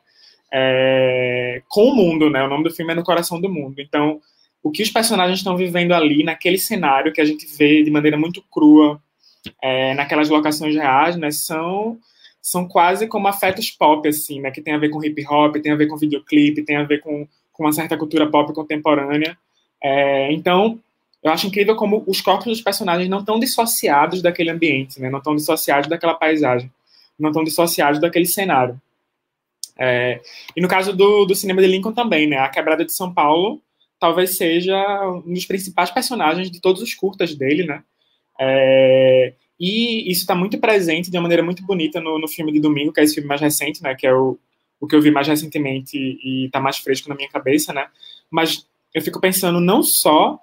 é, 0.53 1.61
com 1.69 1.85
o 1.85 1.95
mundo, 1.95 2.29
né? 2.29 2.43
O 2.43 2.49
nome 2.49 2.65
do 2.65 2.71
filme 2.71 2.91
é 2.91 2.95
No 2.95 3.03
Coração 3.03 3.39
do 3.39 3.49
Mundo. 3.49 3.79
Então, 3.79 4.19
o 4.61 4.69
que 4.69 4.83
os 4.83 4.89
personagens 4.89 5.39
estão 5.39 5.55
vivendo 5.55 5.93
ali, 5.93 6.23
naquele 6.23 6.57
cenário 6.57 7.13
que 7.13 7.21
a 7.21 7.25
gente 7.25 7.47
vê 7.57 7.81
de 7.81 7.89
maneira 7.89 8.17
muito 8.17 8.43
crua, 8.51 9.01
é, 9.61 9.93
naquelas 9.93 10.29
locações 10.29 10.75
reais, 10.75 11.15
né, 11.15 11.31
são 11.31 11.97
são 12.41 12.67
quase 12.67 13.07
como 13.07 13.27
afetos 13.27 13.69
pop, 13.69 14.07
assim, 14.07 14.41
né, 14.41 14.49
que 14.49 14.61
tem 14.61 14.73
a 14.73 14.77
ver 14.77 14.89
com 14.89 15.03
hip 15.03 15.23
hop, 15.29 15.57
tem 15.57 15.71
a 15.71 15.75
ver 15.75 15.87
com 15.87 15.95
videoclipe, 15.95 16.65
tem 16.65 16.75
a 16.75 16.83
ver 16.83 16.99
com, 16.99 17.27
com 17.53 17.63
uma 17.63 17.71
certa 17.71 17.95
cultura 17.95 18.27
pop 18.27 18.51
contemporânea. 18.51 19.37
É, 19.83 20.31
então, 20.31 20.79
eu 21.23 21.31
acho 21.31 21.47
incrível 21.47 21.75
como 21.75 22.03
os 22.07 22.21
corpos 22.21 22.45
dos 22.45 22.61
personagens 22.61 23.09
não 23.09 23.19
estão 23.19 23.39
dissociados 23.39 24.21
daquele 24.21 24.49
ambiente, 24.49 24.99
né, 24.99 25.09
não 25.09 25.19
estão 25.19 25.35
dissociados 25.35 25.89
daquela 25.89 26.13
paisagem, 26.13 26.71
não 27.17 27.29
estão 27.29 27.43
dissociados 27.43 27.99
daquele 27.99 28.25
cenário. 28.25 28.79
É, 29.77 30.21
e 30.55 30.61
no 30.61 30.67
caso 30.67 30.93
do, 30.93 31.25
do 31.25 31.35
cinema 31.35 31.61
de 31.61 31.67
Lincoln 31.67 31.93
também, 31.93 32.27
né, 32.27 32.37
a 32.37 32.49
quebrada 32.49 32.85
de 32.85 32.91
São 32.91 33.13
Paulo 33.13 33.59
talvez 33.99 34.35
seja 34.35 34.75
um 35.25 35.33
dos 35.33 35.45
principais 35.45 35.91
personagens 35.91 36.49
de 36.49 36.59
todos 36.59 36.81
os 36.81 36.93
curtas 36.93 37.35
dele, 37.35 37.63
né, 37.65 37.83
é, 38.39 39.33
e 39.63 40.11
isso 40.11 40.21
está 40.21 40.33
muito 40.33 40.57
presente 40.57 41.11
de 41.11 41.17
uma 41.17 41.21
maneira 41.21 41.43
muito 41.43 41.63
bonita 41.63 42.01
no, 42.01 42.17
no 42.17 42.27
filme 42.27 42.51
de 42.51 42.59
domingo, 42.59 42.91
que 42.91 42.99
é 42.99 43.03
esse 43.03 43.13
filme 43.13 43.29
mais 43.29 43.39
recente, 43.39 43.83
né? 43.83 43.93
Que 43.93 44.07
é 44.07 44.13
o, 44.13 44.39
o 44.79 44.87
que 44.87 44.95
eu 44.95 45.01
vi 45.01 45.11
mais 45.11 45.27
recentemente 45.27 45.95
e 45.95 46.45
está 46.47 46.59
mais 46.59 46.79
fresco 46.79 47.07
na 47.07 47.13
minha 47.13 47.29
cabeça, 47.29 47.71
né? 47.71 47.85
Mas 48.31 48.65
eu 48.93 49.01
fico 49.01 49.19
pensando 49.19 49.59
não 49.59 49.81
só 49.83 50.39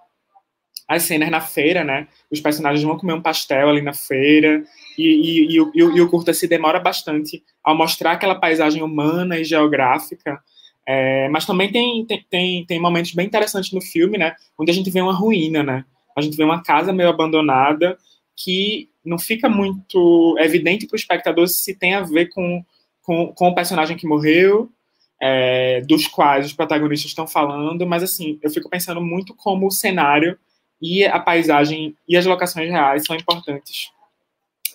as 0.89 1.03
cenas 1.03 1.31
na 1.31 1.41
feira, 1.41 1.85
né? 1.85 2.09
Os 2.31 2.41
personagens 2.41 2.83
vão 2.83 2.97
comer 2.97 3.13
um 3.13 3.21
pastel 3.21 3.69
ali 3.69 3.83
na 3.83 3.93
feira 3.93 4.65
e, 4.97 5.05
e, 5.05 5.55
e, 5.55 5.61
o, 5.61 5.71
e 5.75 6.01
o 6.01 6.09
curta 6.09 6.33
se 6.33 6.49
demora 6.49 6.81
bastante 6.81 7.43
ao 7.63 7.77
mostrar 7.77 8.13
aquela 8.13 8.35
paisagem 8.35 8.83
humana 8.83 9.39
e 9.39 9.45
geográfica. 9.45 10.41
É, 10.87 11.29
mas 11.29 11.45
também 11.45 11.71
tem, 11.71 12.07
tem, 12.31 12.65
tem, 12.65 12.81
momentos 12.81 13.13
bem 13.13 13.27
interessantes 13.27 13.71
no 13.73 13.83
filme, 13.83 14.17
né? 14.17 14.35
Onde 14.59 14.71
a 14.71 14.75
gente 14.75 14.91
vê 14.91 15.03
uma 15.03 15.13
ruína, 15.13 15.63
né? 15.63 15.85
A 16.17 16.23
gente 16.23 16.37
vê 16.37 16.43
uma 16.43 16.63
casa 16.63 16.91
meio 16.91 17.11
abandonada 17.11 17.99
que 18.35 18.89
não 19.05 19.19
fica 19.19 19.49
muito 19.49 20.37
evidente 20.39 20.87
para 20.87 20.95
o 20.95 20.99
espectador 20.99 21.47
se 21.49 21.79
tem 21.79 21.95
a 21.95 22.01
ver 22.01 22.31
com, 22.31 22.65
com, 23.03 23.35
com 23.35 23.49
o 23.49 23.55
personagem 23.55 23.99
que 23.99 24.07
morreu, 24.07 24.71
é, 25.21 25.81
dos 25.83 26.07
quais 26.07 26.47
os 26.47 26.53
protagonistas 26.53 27.11
estão 27.11 27.27
falando, 27.27 27.87
mas 27.87 28.03
assim, 28.03 28.39
eu 28.43 28.51
fico 28.51 28.69
pensando 28.69 29.01
muito 29.01 29.35
como 29.35 29.67
o 29.67 29.71
cenário 29.71 30.39
e 30.81 31.05
a 31.05 31.19
paisagem 31.19 31.97
e 32.09 32.17
as 32.17 32.25
locações 32.25 32.71
reais 32.71 33.05
são 33.05 33.17
importantes 33.17 33.91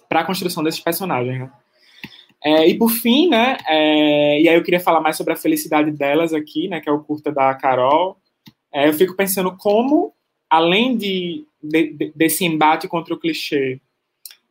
para 0.10 0.22
a 0.22 0.26
construção 0.26 0.64
desses 0.64 0.82
personagens. 0.82 1.40
Né? 1.40 1.52
É, 2.44 2.68
e 2.68 2.78
por 2.78 2.90
fim, 2.90 3.30
né, 3.30 3.58
é, 3.68 4.42
e 4.42 4.50
aí 4.50 4.56
eu 4.56 4.64
queria 4.64 4.80
falar 4.80 5.00
mais 5.00 5.16
sobre 5.16 5.34
a 5.34 5.38
felicidade 5.38 5.92
delas 5.92 6.34
aqui, 6.34 6.68
né, 6.68 6.82
que 6.82 6.90
é 6.90 6.92
o 6.92 7.00
curta 7.00 7.32
da 7.32 7.54
Carol. 7.56 8.18
É, 8.72 8.88
eu 8.90 8.94
fico 8.94 9.16
pensando 9.16 9.56
como, 9.56 10.14
além 10.50 10.98
de 10.98 11.46
de, 11.64 12.12
desse 12.14 12.44
embate 12.44 12.88
contra 12.88 13.14
o 13.14 13.20
clichê 13.20 13.80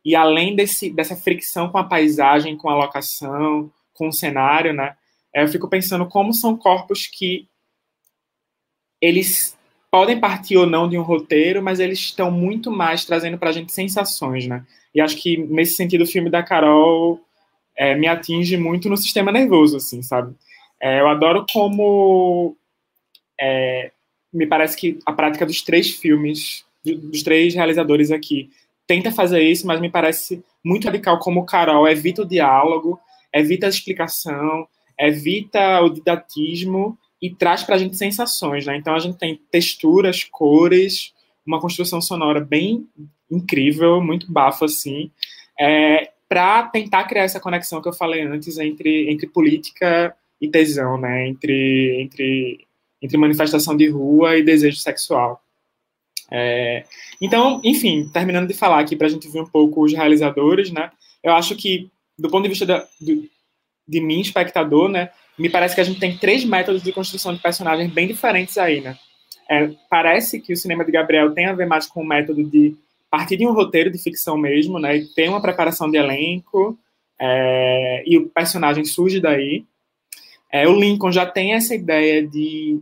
e 0.03 0.15
além 0.15 0.55
desse, 0.55 0.89
dessa 0.89 1.15
fricção 1.15 1.69
com 1.69 1.77
a 1.77 1.83
paisagem, 1.83 2.57
com 2.57 2.69
a 2.69 2.75
locação, 2.75 3.71
com 3.93 4.07
o 4.07 4.13
cenário, 4.13 4.73
né? 4.73 4.95
Eu 5.33 5.47
fico 5.47 5.67
pensando 5.67 6.05
como 6.05 6.33
são 6.33 6.55
corpos 6.55 7.07
que 7.07 7.47
eles 9.01 9.57
podem 9.91 10.19
partir 10.19 10.57
ou 10.57 10.65
não 10.65 10.87
de 10.89 10.97
um 10.97 11.01
roteiro, 11.01 11.61
mas 11.61 11.79
eles 11.79 11.99
estão 11.99 12.31
muito 12.31 12.71
mais 12.71 13.05
trazendo 13.05 13.37
para 13.37 13.49
a 13.49 13.53
gente 13.53 13.71
sensações, 13.71 14.47
né? 14.47 14.65
E 14.93 15.01
acho 15.01 15.17
que 15.17 15.37
nesse 15.37 15.75
sentido 15.75 16.03
o 16.03 16.07
filme 16.07 16.29
da 16.29 16.41
Carol 16.41 17.19
é, 17.75 17.95
me 17.95 18.07
atinge 18.07 18.57
muito 18.57 18.89
no 18.89 18.97
sistema 18.97 19.31
nervoso, 19.31 19.77
assim, 19.77 20.01
sabe? 20.01 20.35
É, 20.81 20.99
eu 20.99 21.07
adoro 21.07 21.45
como 21.51 22.55
é, 23.39 23.91
me 24.31 24.47
parece 24.47 24.75
que 24.75 24.99
a 25.05 25.13
prática 25.13 25.45
dos 25.45 25.61
três 25.61 25.91
filmes 25.91 26.65
dos 26.83 27.23
três 27.23 27.53
realizadores 27.53 28.11
aqui 28.11 28.49
tenta 28.85 29.11
fazer 29.11 29.41
isso, 29.41 29.65
mas 29.65 29.79
me 29.79 29.89
parece 29.89 30.43
muito 30.63 30.85
radical 30.85 31.19
como 31.19 31.45
Carol 31.45 31.87
evita 31.87 32.23
o 32.23 32.27
diálogo, 32.27 32.99
evita 33.33 33.65
a 33.65 33.69
explicação, 33.69 34.67
evita 34.99 35.81
o 35.81 35.89
didatismo 35.89 36.97
e 37.21 37.33
traz 37.33 37.63
para 37.63 37.75
a 37.75 37.77
gente 37.77 37.95
sensações, 37.95 38.65
né? 38.65 38.75
Então 38.75 38.93
a 38.93 38.99
gente 38.99 39.17
tem 39.17 39.39
texturas, 39.49 40.23
cores, 40.23 41.13
uma 41.45 41.59
construção 41.59 42.01
sonora 42.01 42.39
bem 42.39 42.87
incrível, 43.29 44.01
muito 44.01 44.31
bafo 44.31 44.65
assim, 44.65 45.09
é, 45.59 46.11
para 46.27 46.63
tentar 46.63 47.05
criar 47.05 47.23
essa 47.23 47.39
conexão 47.39 47.81
que 47.81 47.87
eu 47.87 47.93
falei 47.93 48.21
antes 48.21 48.57
entre, 48.57 49.09
entre 49.11 49.27
política 49.27 50.15
e 50.41 50.47
tesão, 50.47 50.97
né? 50.97 51.27
Entre, 51.27 52.01
entre, 52.01 52.67
entre 53.01 53.17
manifestação 53.17 53.77
de 53.77 53.87
rua 53.87 54.37
e 54.37 54.43
desejo 54.43 54.77
sexual. 54.77 55.41
É, 56.31 56.83
então, 57.21 57.61
enfim, 57.63 58.09
terminando 58.11 58.47
de 58.47 58.53
falar 58.53 58.79
aqui 58.79 58.95
para 58.95 59.07
a 59.07 59.09
gente 59.09 59.29
ver 59.29 59.41
um 59.41 59.47
pouco 59.47 59.83
os 59.83 59.93
realizadores, 59.93 60.71
né? 60.71 60.91
Eu 61.23 61.33
acho 61.33 61.55
que, 61.55 61.89
do 62.17 62.29
ponto 62.29 62.43
de 62.43 62.49
vista 62.49 62.65
da, 62.65 62.87
do, 62.99 63.29
de 63.87 64.01
mim, 64.01 64.21
espectador, 64.21 64.89
né? 64.89 65.09
Me 65.37 65.49
parece 65.49 65.75
que 65.75 65.81
a 65.81 65.83
gente 65.83 65.99
tem 65.99 66.17
três 66.17 66.45
métodos 66.45 66.83
de 66.83 66.91
construção 66.91 67.33
de 67.33 67.41
personagens 67.41 67.91
bem 67.91 68.07
diferentes 68.07 68.57
aí, 68.57 68.81
né? 68.81 68.97
É, 69.49 69.69
parece 69.89 70.39
que 70.39 70.53
o 70.53 70.57
cinema 70.57 70.85
de 70.85 70.91
Gabriel 70.91 71.33
tem 71.33 71.47
a 71.47 71.53
ver 71.53 71.65
mais 71.65 71.85
com 71.85 72.01
o 72.01 72.07
método 72.07 72.43
de 72.43 72.75
partir 73.09 73.37
de 73.37 73.45
um 73.45 73.53
roteiro 73.53 73.91
de 73.91 73.97
ficção 73.97 74.37
mesmo, 74.37 74.79
né? 74.79 74.97
E 74.97 75.05
tem 75.13 75.29
uma 75.29 75.41
preparação 75.41 75.89
de 75.89 75.97
elenco 75.97 76.77
é, 77.19 78.03
e 78.05 78.17
o 78.17 78.29
personagem 78.29 78.85
surge 78.85 79.19
daí. 79.19 79.65
É, 80.51 80.67
o 80.67 80.79
Lincoln 80.79 81.11
já 81.11 81.25
tem 81.25 81.53
essa 81.53 81.75
ideia 81.75 82.25
de 82.25 82.79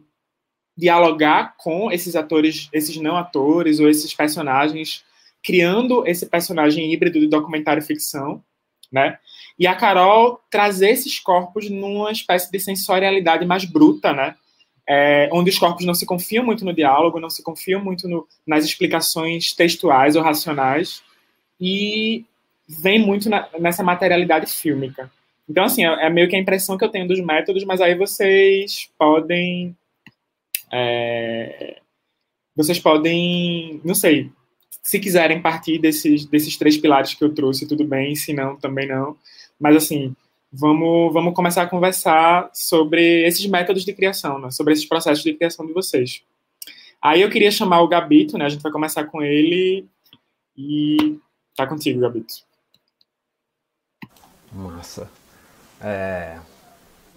dialogar 0.78 1.56
com 1.58 1.92
esses 1.92 2.16
atores, 2.16 2.70
esses 2.72 2.96
não 2.98 3.18
atores 3.18 3.80
ou 3.80 3.90
esses 3.90 4.14
personagens, 4.14 5.04
criando 5.44 6.08
esse 6.08 6.26
personagem 6.26 6.94
híbrido 6.94 7.20
de 7.20 7.28
documentário 7.28 7.84
ficção, 7.84 8.44
né? 8.92 9.20
E 9.62 9.68
a 9.68 9.76
Carol 9.76 10.42
trazer 10.50 10.90
esses 10.90 11.20
corpos 11.20 11.70
numa 11.70 12.12
espécie 12.12 12.52
de 12.52 12.60
sensorialidade 12.60 13.46
mais 13.46 13.64
bruta, 13.64 14.12
né? 14.12 14.34
É, 14.90 15.30
onde 15.32 15.52
os 15.52 15.60
corpos 15.60 15.86
não 15.86 15.94
se 15.94 16.04
confiam 16.04 16.44
muito 16.44 16.66
no 16.66 16.74
diálogo, 16.74 17.20
não 17.20 17.30
se 17.30 17.44
confiam 17.44 17.80
muito 17.80 18.08
no, 18.08 18.28
nas 18.44 18.66
explicações 18.66 19.54
textuais 19.54 20.16
ou 20.16 20.24
racionais, 20.24 21.04
e 21.60 22.26
vem 22.68 22.98
muito 22.98 23.30
na, 23.30 23.48
nessa 23.60 23.84
materialidade 23.84 24.52
fílmica. 24.52 25.12
Então, 25.48 25.66
assim, 25.66 25.86
é, 25.86 26.08
é 26.08 26.10
meio 26.10 26.28
que 26.28 26.36
a 26.36 26.40
impressão 26.40 26.76
que 26.76 26.84
eu 26.84 26.90
tenho 26.90 27.08
dos 27.08 27.20
métodos, 27.20 27.64
mas 27.64 27.80
aí 27.82 27.94
vocês 27.94 28.90
podem 28.98 29.78
é, 30.74 31.78
vocês 32.56 32.80
podem, 32.80 33.80
não 33.86 33.94
sei, 33.94 34.32
se 34.82 35.00
quiserem 35.00 35.40
partir 35.40 35.78
desses, 35.78 36.26
desses 36.26 36.58
três 36.58 36.80
pilares 36.80 37.14
que 37.14 37.24
eu 37.24 37.32
trouxe, 37.32 37.68
tudo 37.68 37.86
bem, 37.86 38.16
se 38.16 38.34
não, 38.34 38.56
também 38.56 38.88
não. 38.88 39.16
Mas, 39.62 39.76
assim, 39.76 40.16
vamos, 40.52 41.14
vamos 41.14 41.34
começar 41.34 41.62
a 41.62 41.70
conversar 41.70 42.50
sobre 42.54 43.26
esses 43.26 43.46
métodos 43.46 43.86
de 43.86 43.94
criação, 43.94 44.40
né? 44.40 44.52
sobre 44.52 44.74
esses 44.74 44.86
processos 44.86 45.24
de 45.24 45.34
criação 45.34 45.66
de 45.66 45.74
vocês. 45.74 46.24
Aí 47.02 47.22
eu 47.22 47.30
queria 47.30 47.52
chamar 47.52 47.82
o 47.82 47.88
Gabito, 47.88 48.38
né? 48.38 48.46
A 48.46 48.50
gente 48.50 48.62
vai 48.62 48.72
começar 48.72 49.06
com 49.06 49.22
ele 49.22 49.88
e 50.56 51.18
tá 51.56 51.66
contigo, 51.66 52.00
Gabito. 52.00 52.34
Massa. 54.52 55.10
É... 55.80 56.38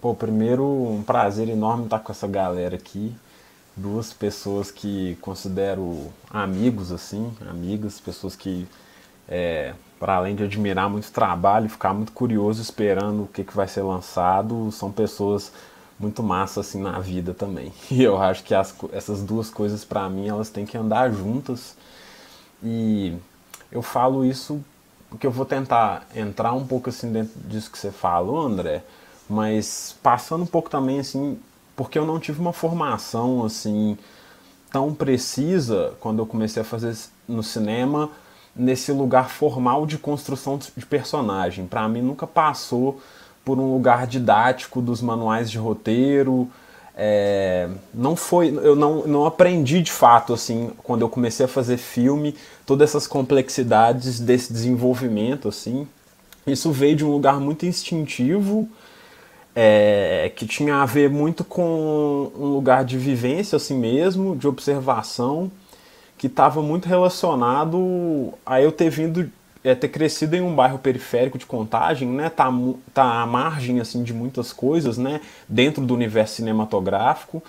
Pô, 0.01 0.15
primeiro, 0.15 0.63
um 0.63 1.03
prazer 1.03 1.49
enorme 1.49 1.85
estar 1.85 1.99
com 1.99 2.11
essa 2.11 2.27
galera 2.27 2.75
aqui 2.75 3.13
duas 3.75 4.13
pessoas 4.13 4.71
que 4.71 5.17
considero 5.19 6.11
amigos, 6.29 6.91
assim, 6.91 7.33
amigas, 7.41 7.99
pessoas 7.99 8.35
que, 8.35 8.67
é, 9.27 9.73
para 10.05 10.17
além 10.17 10.35
de 10.35 10.43
admirar 10.43 10.87
muito 10.87 11.07
o 11.07 11.11
trabalho, 11.11 11.67
ficar 11.67 11.91
muito 11.91 12.11
curioso 12.11 12.61
esperando 12.61 13.23
o 13.23 13.27
que, 13.27 13.43
que 13.43 13.55
vai 13.55 13.67
ser 13.67 13.81
lançado, 13.81 14.71
são 14.71 14.91
pessoas 14.91 15.51
muito 15.99 16.21
massa 16.21 16.59
assim 16.59 16.79
na 16.79 16.99
vida 16.99 17.33
também. 17.33 17.73
E 17.89 18.03
eu 18.03 18.21
acho 18.21 18.43
que 18.43 18.53
as, 18.53 18.71
essas 18.93 19.23
duas 19.23 19.49
coisas 19.49 19.83
para 19.83 20.07
mim 20.07 20.27
elas 20.27 20.47
têm 20.47 20.63
que 20.63 20.77
andar 20.77 21.11
juntas. 21.11 21.75
E 22.63 23.17
eu 23.71 23.81
falo 23.81 24.23
isso 24.23 24.63
porque 25.09 25.25
eu 25.25 25.31
vou 25.31 25.43
tentar 25.43 26.05
entrar 26.15 26.53
um 26.53 26.67
pouco 26.67 26.91
assim 26.91 27.11
dentro 27.11 27.39
disso 27.39 27.71
que 27.71 27.77
você 27.79 27.89
falou, 27.89 28.39
André, 28.39 28.83
mas 29.27 29.95
passando 30.03 30.43
um 30.43 30.47
pouco 30.47 30.69
também 30.69 30.99
assim 30.99 31.39
porque 31.75 31.97
eu 31.97 32.05
não 32.05 32.19
tive 32.19 32.39
uma 32.39 32.53
formação 32.53 33.43
assim 33.43 33.97
tão 34.71 34.93
precisa 34.93 35.95
quando 35.99 36.19
eu 36.19 36.27
comecei 36.27 36.61
a 36.61 36.65
fazer 36.65 36.95
no 37.27 37.41
cinema 37.41 38.11
nesse 38.55 38.91
lugar 38.91 39.29
formal 39.29 39.85
de 39.85 39.97
construção 39.97 40.57
de 40.57 40.85
personagem. 40.85 41.65
Para 41.65 41.87
mim 41.89 42.01
nunca 42.01 42.25
passou 42.25 43.01
por 43.43 43.59
um 43.59 43.73
lugar 43.73 44.07
didático 44.07 44.81
dos 44.81 45.01
manuais 45.01 45.51
de 45.51 45.57
roteiro. 45.57 46.49
É, 46.97 47.67
não 47.93 48.15
foi, 48.15 48.47
eu 48.63 48.75
não, 48.75 49.05
não 49.05 49.25
aprendi 49.25 49.81
de 49.81 49.91
fato 49.91 50.33
assim 50.33 50.71
quando 50.77 51.01
eu 51.01 51.09
comecei 51.09 51.45
a 51.45 51.49
fazer 51.49 51.75
filme 51.75 52.33
todas 52.65 52.89
essas 52.89 53.05
complexidades 53.05 54.19
desse 54.19 54.51
desenvolvimento 54.53 55.49
assim. 55.49 55.87
Isso 56.47 56.71
veio 56.71 56.95
de 56.95 57.03
um 57.03 57.11
lugar 57.11 57.39
muito 57.39 57.65
instintivo 57.65 58.69
é, 59.55 60.31
que 60.35 60.45
tinha 60.45 60.75
a 60.75 60.85
ver 60.85 61.09
muito 61.09 61.43
com 61.43 62.31
um 62.37 62.47
lugar 62.47 62.83
de 62.83 62.97
vivência 62.97 63.55
assim 63.55 63.77
mesmo, 63.77 64.35
de 64.35 64.47
observação, 64.47 65.49
que 66.17 66.27
estava 66.27 66.61
muito 66.61 66.87
relacionado 66.87 68.33
a 68.45 68.61
eu 68.61 68.71
ter 68.71 68.89
vindo 68.89 69.29
é, 69.63 69.73
ter 69.73 69.89
crescido 69.89 70.35
em 70.35 70.41
um 70.41 70.55
bairro 70.55 70.77
periférico 70.77 71.39
de 71.39 71.45
Contagem, 71.45 72.07
né, 72.07 72.29
tá, 72.29 72.51
tá 72.93 73.21
à 73.21 73.25
margem 73.25 73.79
assim 73.79 74.03
de 74.03 74.13
muitas 74.13 74.53
coisas, 74.53 74.95
né, 74.95 75.21
dentro 75.49 75.83
do 75.83 75.93
universo 75.93 76.35
cinematográfico, 76.35 77.41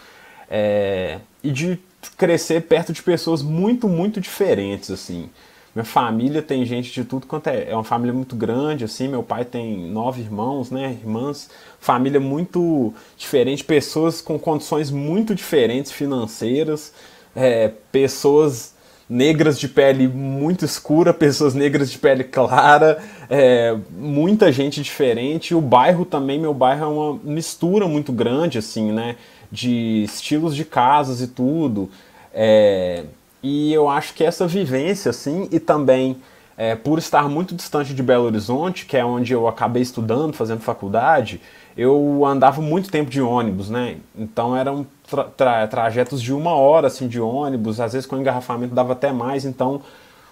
é, 0.50 1.18
e 1.44 1.50
de 1.50 1.78
crescer 2.16 2.62
perto 2.62 2.92
de 2.92 3.02
pessoas 3.02 3.42
muito, 3.42 3.86
muito 3.86 4.18
diferentes, 4.18 4.90
assim. 4.90 5.28
Minha 5.74 5.84
família 5.84 6.40
tem 6.40 6.64
gente 6.64 6.90
de 6.90 7.04
tudo 7.04 7.26
quanto 7.26 7.48
é. 7.48 7.68
É 7.68 7.74
uma 7.74 7.84
família 7.84 8.14
muito 8.14 8.34
grande, 8.34 8.82
assim. 8.82 9.08
Meu 9.08 9.22
pai 9.22 9.44
tem 9.44 9.76
nove 9.90 10.22
irmãos, 10.22 10.70
né? 10.70 10.96
Irmãs. 11.02 11.50
Família 11.78 12.18
muito 12.18 12.94
diferente, 13.14 13.62
pessoas 13.62 14.22
com 14.22 14.38
condições 14.38 14.90
muito 14.90 15.34
diferentes 15.34 15.92
financeiras, 15.92 16.94
é, 17.36 17.70
pessoas 17.92 18.74
negras 19.08 19.58
de 19.58 19.68
pele 19.68 20.08
muito 20.08 20.64
escura, 20.64 21.14
pessoas 21.14 21.54
negras 21.54 21.90
de 21.90 21.98
pele 21.98 22.24
clara, 22.24 22.98
é, 23.30 23.76
muita 23.90 24.50
gente 24.50 24.82
diferente. 24.82 25.54
O 25.54 25.60
bairro 25.60 26.04
também, 26.04 26.40
meu 26.40 26.54
bairro 26.54 26.84
é 26.84 26.88
uma 26.88 27.20
mistura 27.22 27.86
muito 27.86 28.10
grande, 28.10 28.58
assim, 28.58 28.90
né? 28.90 29.16
De 29.52 30.02
estilos 30.02 30.56
de 30.56 30.64
casas 30.64 31.20
e 31.20 31.28
tudo. 31.28 31.88
É, 32.34 33.04
e 33.42 33.72
eu 33.72 33.88
acho 33.88 34.12
que 34.14 34.24
essa 34.24 34.46
vivência, 34.46 35.10
assim, 35.10 35.48
e 35.52 35.60
também 35.60 36.16
é, 36.56 36.74
por 36.74 36.98
estar 36.98 37.28
muito 37.28 37.54
distante 37.54 37.94
de 37.94 38.02
Belo 38.02 38.24
Horizonte, 38.24 38.86
que 38.86 38.96
é 38.96 39.04
onde 39.04 39.32
eu 39.32 39.46
acabei 39.46 39.82
estudando, 39.82 40.32
fazendo 40.32 40.60
faculdade, 40.60 41.40
eu 41.76 42.24
andava 42.24 42.62
muito 42.62 42.90
tempo 42.90 43.10
de 43.10 43.20
ônibus, 43.20 43.68
né? 43.68 43.98
Então 44.16 44.56
eram 44.56 44.86
tra 45.08 45.24
tra 45.24 45.66
trajetos 45.66 46.20
de 46.20 46.32
uma 46.32 46.54
hora 46.54 46.88
assim 46.88 47.08
de 47.08 47.20
ônibus, 47.20 47.80
às 47.80 47.92
vezes 47.92 48.06
com 48.06 48.16
engarrafamento 48.16 48.74
dava 48.74 48.92
até 48.92 49.12
mais, 49.12 49.44
então 49.44 49.80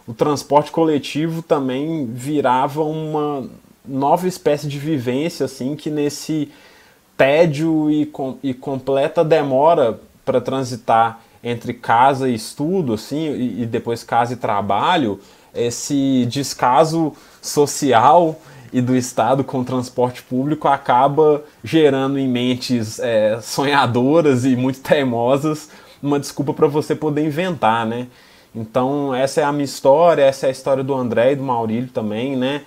o 0.06 0.12
transporte 0.12 0.70
coletivo 0.70 1.42
também 1.42 2.06
virava 2.06 2.82
uma 2.82 3.48
nova 3.86 4.26
espécie 4.26 4.66
de 4.66 4.78
vivência 4.78 5.44
assim 5.46 5.76
que 5.76 5.90
nesse 5.90 6.50
tédio 7.16 7.90
e, 7.90 8.06
com, 8.06 8.36
e 8.42 8.52
completa 8.52 9.24
demora 9.24 10.00
para 10.24 10.40
transitar 10.40 11.20
entre 11.42 11.74
casa 11.74 12.28
e 12.28 12.34
estudo 12.34 12.94
assim 12.94 13.30
e, 13.32 13.62
e 13.62 13.66
depois 13.66 14.02
casa 14.02 14.32
e 14.32 14.36
trabalho, 14.36 15.20
esse 15.54 16.26
descaso 16.26 17.12
social 17.40 18.38
e 18.74 18.80
do 18.80 18.96
Estado 18.96 19.44
com 19.44 19.60
o 19.60 19.64
transporte 19.64 20.20
público 20.20 20.66
acaba 20.66 21.44
gerando 21.62 22.18
em 22.18 22.26
mentes 22.26 22.98
é, 22.98 23.40
sonhadoras 23.40 24.44
e 24.44 24.56
muito 24.56 24.80
teimosas 24.80 25.70
uma 26.02 26.18
desculpa 26.18 26.52
para 26.52 26.66
você 26.66 26.92
poder 26.92 27.24
inventar, 27.24 27.86
né? 27.86 28.08
Então 28.52 29.14
essa 29.14 29.40
é 29.40 29.44
a 29.44 29.52
minha 29.52 29.64
história, 29.64 30.22
essa 30.24 30.46
é 30.46 30.48
a 30.48 30.52
história 30.52 30.82
do 30.82 30.92
André 30.92 31.32
e 31.32 31.36
do 31.36 31.44
Maurílio 31.44 31.88
também, 31.88 32.36
né? 32.36 32.62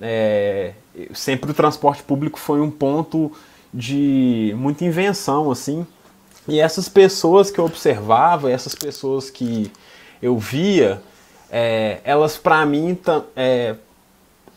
É, 0.00 0.72
sempre 1.12 1.50
o 1.50 1.54
transporte 1.54 2.02
público 2.02 2.38
foi 2.38 2.62
um 2.62 2.70
ponto 2.70 3.30
de 3.72 4.54
muita 4.56 4.86
invenção, 4.86 5.50
assim. 5.50 5.86
E 6.48 6.58
essas 6.58 6.88
pessoas 6.88 7.50
que 7.50 7.58
eu 7.58 7.66
observava, 7.66 8.50
essas 8.50 8.74
pessoas 8.74 9.28
que 9.28 9.70
eu 10.22 10.38
via, 10.38 11.02
é, 11.50 11.98
elas 12.02 12.38
para 12.38 12.64
mim 12.64 12.98
é, 13.36 13.76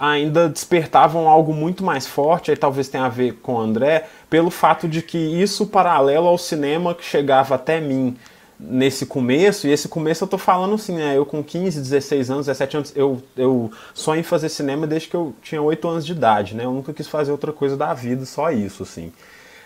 ainda 0.03 0.49
despertavam 0.49 1.29
algo 1.29 1.53
muito 1.53 1.81
mais 1.81 2.05
forte, 2.05 2.51
aí 2.51 2.57
talvez 2.57 2.89
tenha 2.89 3.05
a 3.05 3.09
ver 3.09 3.35
com 3.35 3.53
o 3.53 3.59
André, 3.59 4.05
pelo 4.29 4.49
fato 4.49 4.85
de 4.85 5.01
que 5.01 5.17
isso 5.17 5.65
paralelo 5.65 6.27
ao 6.27 6.37
cinema 6.37 6.93
que 6.93 7.05
chegava 7.05 7.55
até 7.55 7.79
mim 7.79 8.17
nesse 8.59 9.05
começo, 9.05 9.65
e 9.65 9.71
esse 9.71 9.87
começo 9.87 10.25
eu 10.25 10.27
tô 10.27 10.37
falando 10.37 10.75
assim, 10.75 10.95
né, 10.95 11.17
eu 11.17 11.25
com 11.25 11.41
15, 11.41 11.79
16 11.79 12.29
anos, 12.29 12.45
17 12.47 12.77
anos, 12.77 12.93
eu, 12.97 13.23
eu 13.37 13.71
sonho 13.93 14.19
em 14.19 14.23
fazer 14.23 14.49
cinema 14.49 14.85
desde 14.85 15.07
que 15.07 15.15
eu 15.15 15.33
tinha 15.41 15.61
8 15.61 15.87
anos 15.87 16.05
de 16.05 16.11
idade, 16.11 16.53
né, 16.53 16.65
eu 16.65 16.71
nunca 16.73 16.91
quis 16.91 17.07
fazer 17.07 17.31
outra 17.31 17.53
coisa 17.53 17.77
da 17.77 17.93
vida, 17.93 18.25
só 18.25 18.51
isso, 18.51 18.83
assim. 18.83 19.11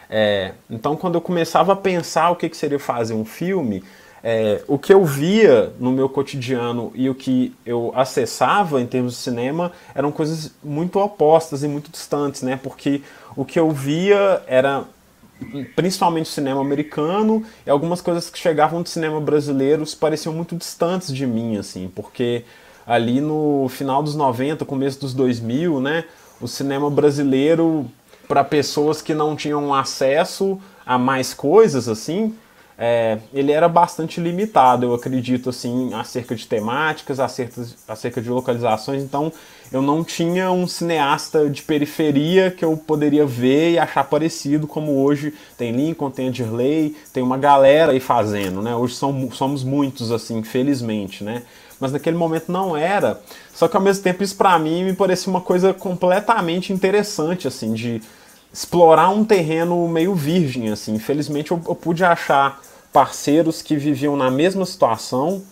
É, 0.08 0.53
então 0.70 0.95
quando 0.95 1.15
eu 1.15 1.21
começava 1.21 1.73
a 1.73 1.76
pensar 1.76 2.30
o 2.30 2.36
que, 2.36 2.47
que 2.47 2.56
seria 2.56 2.80
fazer 2.80 3.15
um 3.15 3.26
filme, 3.26 3.84
é, 4.30 4.62
o 4.68 4.78
que 4.78 4.94
eu 4.94 5.06
via 5.06 5.72
no 5.80 5.90
meu 5.90 6.10
cotidiano 6.10 6.92
e 6.94 7.10
o 7.10 7.16
que 7.16 7.56
eu 7.66 7.94
acessava 7.96 8.82
em 8.82 8.86
termos 8.86 9.13
de 9.13 9.20
cinema 9.20 9.72
eram 9.96 10.12
coisas 10.12 10.52
muito 10.62 11.00
opostas 11.00 11.63
e 11.63 11.68
muito 11.70 11.90
distantes, 11.90 12.42
né? 12.42 12.60
Porque 12.62 13.02
o 13.38 13.46
que 13.46 13.58
eu 13.58 13.72
via 13.72 14.44
era 14.46 14.84
principalmente 15.78 16.26
o 16.26 16.30
cinema 16.30 16.60
americano 16.60 17.42
e 17.66 17.70
algumas 17.70 18.02
coisas 18.02 18.30
que 18.30 18.38
chegavam 18.38 18.82
do 18.82 18.90
cinema 18.90 19.22
brasileiro 19.22 19.86
pareciam 19.98 20.34
muito 20.34 20.58
distantes 20.58 21.16
de 21.16 21.26
mim, 21.26 21.56
assim, 21.56 21.90
porque 21.96 22.44
ali 22.86 23.22
no 23.22 23.70
final 23.70 24.04
dos 24.04 24.13
90, 24.13 24.66
começo 24.66 25.00
dos 25.00 25.13
2000, 25.13 25.80
né, 25.80 26.04
o 26.42 26.50
cinema 26.50 26.90
brasileiro 26.90 27.90
para 28.28 28.44
pessoas 28.44 29.02
que 29.02 29.13
não 29.13 29.38
tinham 29.38 29.74
acesso 29.74 30.60
a 30.86 30.98
mais 30.98 31.34
coisas 31.34 31.88
assim, 31.88 32.36
é, 32.78 33.18
ele 33.34 33.52
era 33.52 33.68
bastante 33.68 34.22
limitado, 34.22 34.86
eu 34.86 34.94
acredito, 34.94 35.50
assim, 35.50 35.92
acerca 35.96 36.36
de 36.36 36.46
temáticas, 36.46 37.20
acerca, 37.20 37.66
acerca 37.88 38.22
de 38.22 38.30
localizações. 38.30 39.02
Então, 39.02 39.34
eu 39.72 39.82
não 39.82 40.04
tinha 40.04 40.52
um 40.52 40.68
cineasta 40.68 41.50
de 41.50 41.63
periferia 41.63 42.52
que 42.52 42.63
eu 42.63 42.78
poderia 42.78 43.26
ver 43.26 43.72
e 43.72 43.80
achar 43.80 44.04
parecido, 44.04 44.68
como 44.68 45.04
hoje 45.04 45.34
tem 45.58 45.72
Lincoln, 45.72 46.12
tem 46.12 46.30
Dirley, 46.30 46.96
tem 47.12 47.24
uma 47.24 47.38
galera 47.38 47.94
aí 47.94 48.00
fazendo, 48.00 48.62
né? 48.62 48.76
Hoje 48.76 48.94
são, 48.94 49.32
somos 49.32 49.63
muitos, 49.63 50.12
assim, 50.12 50.44
felizmente, 50.44 51.24
né? 51.24 51.42
Mas 51.80 51.92
naquele 51.92 52.18
momento 52.18 52.52
não 52.52 52.78
era. 52.78 53.20
Só 53.54 53.68
que 53.68 53.76
ao 53.76 53.82
mesmo 53.82 54.04
tempo 54.04 54.24
isso 54.24 54.36
para 54.36 54.58
mim 54.60 54.84
me 54.84 54.94
parecia 54.94 55.32
uma 55.32 55.42
coisa 55.42 55.74
completamente 55.74 56.72
interessante, 56.72 57.48
assim, 57.48 57.74
de 57.74 58.02
explorar 58.58 59.10
um 59.10 59.24
terreno 59.24 59.88
meio 59.88 60.15
virgem, 60.15 60.70
assim. 60.70 60.96
Infelizmente 60.96 61.52
eu, 61.52 61.62
eu 61.67 61.76
pude 61.76 62.04
achar 62.04 62.60
parceiros 62.91 63.62
que 63.62 63.76
viviam 63.76 64.15
na 64.15 64.32
mesma 64.32 64.65
situação, 64.65 65.43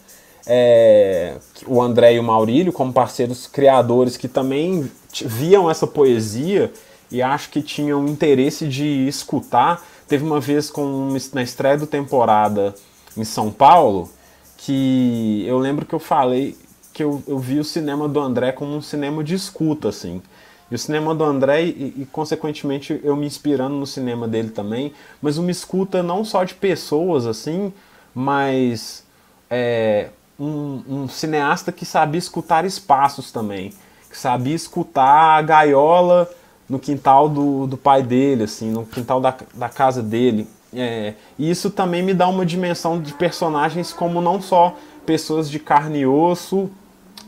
é, 0.47 1.35
o 1.67 1.79
André 1.79 2.15
e 2.15 2.19
o 2.19 2.23
Maurílio, 2.23 2.73
como 2.73 2.91
parceiros 2.91 3.45
criadores 3.45 4.17
que 4.17 4.27
também 4.27 4.89
viam 5.23 5.69
essa 5.69 5.85
poesia 5.85 6.73
e 7.11 7.21
acho 7.21 7.51
que 7.51 7.61
tinham 7.61 8.07
interesse 8.07 8.67
de 8.67 9.07
escutar. 9.07 9.85
Teve 10.07 10.23
uma 10.23 10.39
vez 10.39 10.71
com, 10.71 11.15
na 11.31 11.43
estreia 11.43 11.77
do 11.77 11.85
temporada 11.85 12.73
em 13.15 13.23
São 13.23 13.51
Paulo 13.51 14.09
que 14.57 15.45
eu 15.45 15.59
lembro 15.59 15.85
que 15.85 15.93
eu 15.93 15.99
falei 15.99 16.57
que 16.91 17.03
eu, 17.03 17.21
eu 17.27 17.37
vi 17.37 17.59
o 17.59 17.63
cinema 17.63 18.07
do 18.07 18.19
André 18.19 18.51
como 18.51 18.75
um 18.75 18.81
cinema 18.81 19.23
de 19.23 19.35
escuta, 19.35 19.89
assim. 19.89 20.23
E 20.69 20.75
o 20.75 20.79
cinema 20.79 21.13
do 21.13 21.23
André, 21.23 21.63
e, 21.63 21.93
e, 21.97 22.07
consequentemente 22.11 22.99
eu 23.03 23.15
me 23.15 23.25
inspirando 23.25 23.75
no 23.75 23.85
cinema 23.85 24.27
dele 24.27 24.49
também, 24.49 24.93
mas 25.21 25.37
uma 25.37 25.51
escuta 25.51 26.01
não 26.01 26.25
só 26.25 26.43
de 26.43 26.55
pessoas 26.55 27.27
assim, 27.27 27.71
mas 28.13 29.03
é, 29.49 30.09
um, 30.39 30.81
um, 30.87 31.07
cineasta 31.07 31.71
que 31.71 31.85
sabia 31.85 32.17
escutar 32.17 32.65
espaços 32.65 33.31
também, 33.31 33.73
que 34.09 34.17
sabia 34.17 34.55
escutar 34.55 35.37
a 35.37 35.41
gaiola 35.41 36.29
no 36.67 36.79
quintal 36.79 37.29
do, 37.29 37.67
do 37.67 37.77
pai 37.77 38.01
dele, 38.01 38.43
assim, 38.43 38.71
no 38.71 38.85
quintal 38.85 39.21
da, 39.21 39.35
da 39.53 39.69
casa 39.69 40.01
dele. 40.01 40.47
É, 40.73 41.13
e 41.37 41.49
isso 41.49 41.69
também 41.69 42.01
me 42.01 42.13
dá 42.13 42.27
uma 42.27 42.45
dimensão 42.45 42.99
de 42.99 43.13
personagens 43.13 43.93
como 43.93 44.19
não 44.19 44.41
só 44.41 44.75
pessoas 45.05 45.49
de 45.49 45.59
carne 45.59 45.99
e 45.99 46.07
osso, 46.07 46.69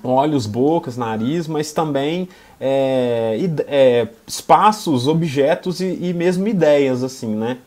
olhos, 0.03 0.45
bocas, 0.45 0.97
nariz, 0.97 1.47
mas 1.47 1.71
também 1.71 2.27
é, 2.59 3.37
é, 3.67 4.07
espaços, 4.25 5.07
objetos 5.07 5.79
e, 5.79 5.97
e, 6.01 6.13
mesmo 6.13 6.47
ideias, 6.47 7.03
assim, 7.03 7.35
né? 7.35 7.57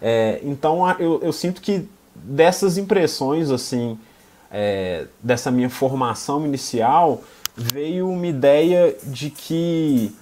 É, 0.00 0.40
então 0.42 0.88
eu, 0.98 1.20
eu, 1.22 1.32
sinto 1.32 1.60
que 1.60 1.88
dessas 2.14 2.76
impressões, 2.76 3.50
assim, 3.50 3.98
é, 4.50 5.06
dessa 5.22 5.50
minha 5.50 5.70
formação 5.70 6.44
inicial, 6.44 7.22
veio 7.56 8.08
uma 8.08 8.26
ideia 8.26 8.96
de 9.04 9.30
que 9.30 10.14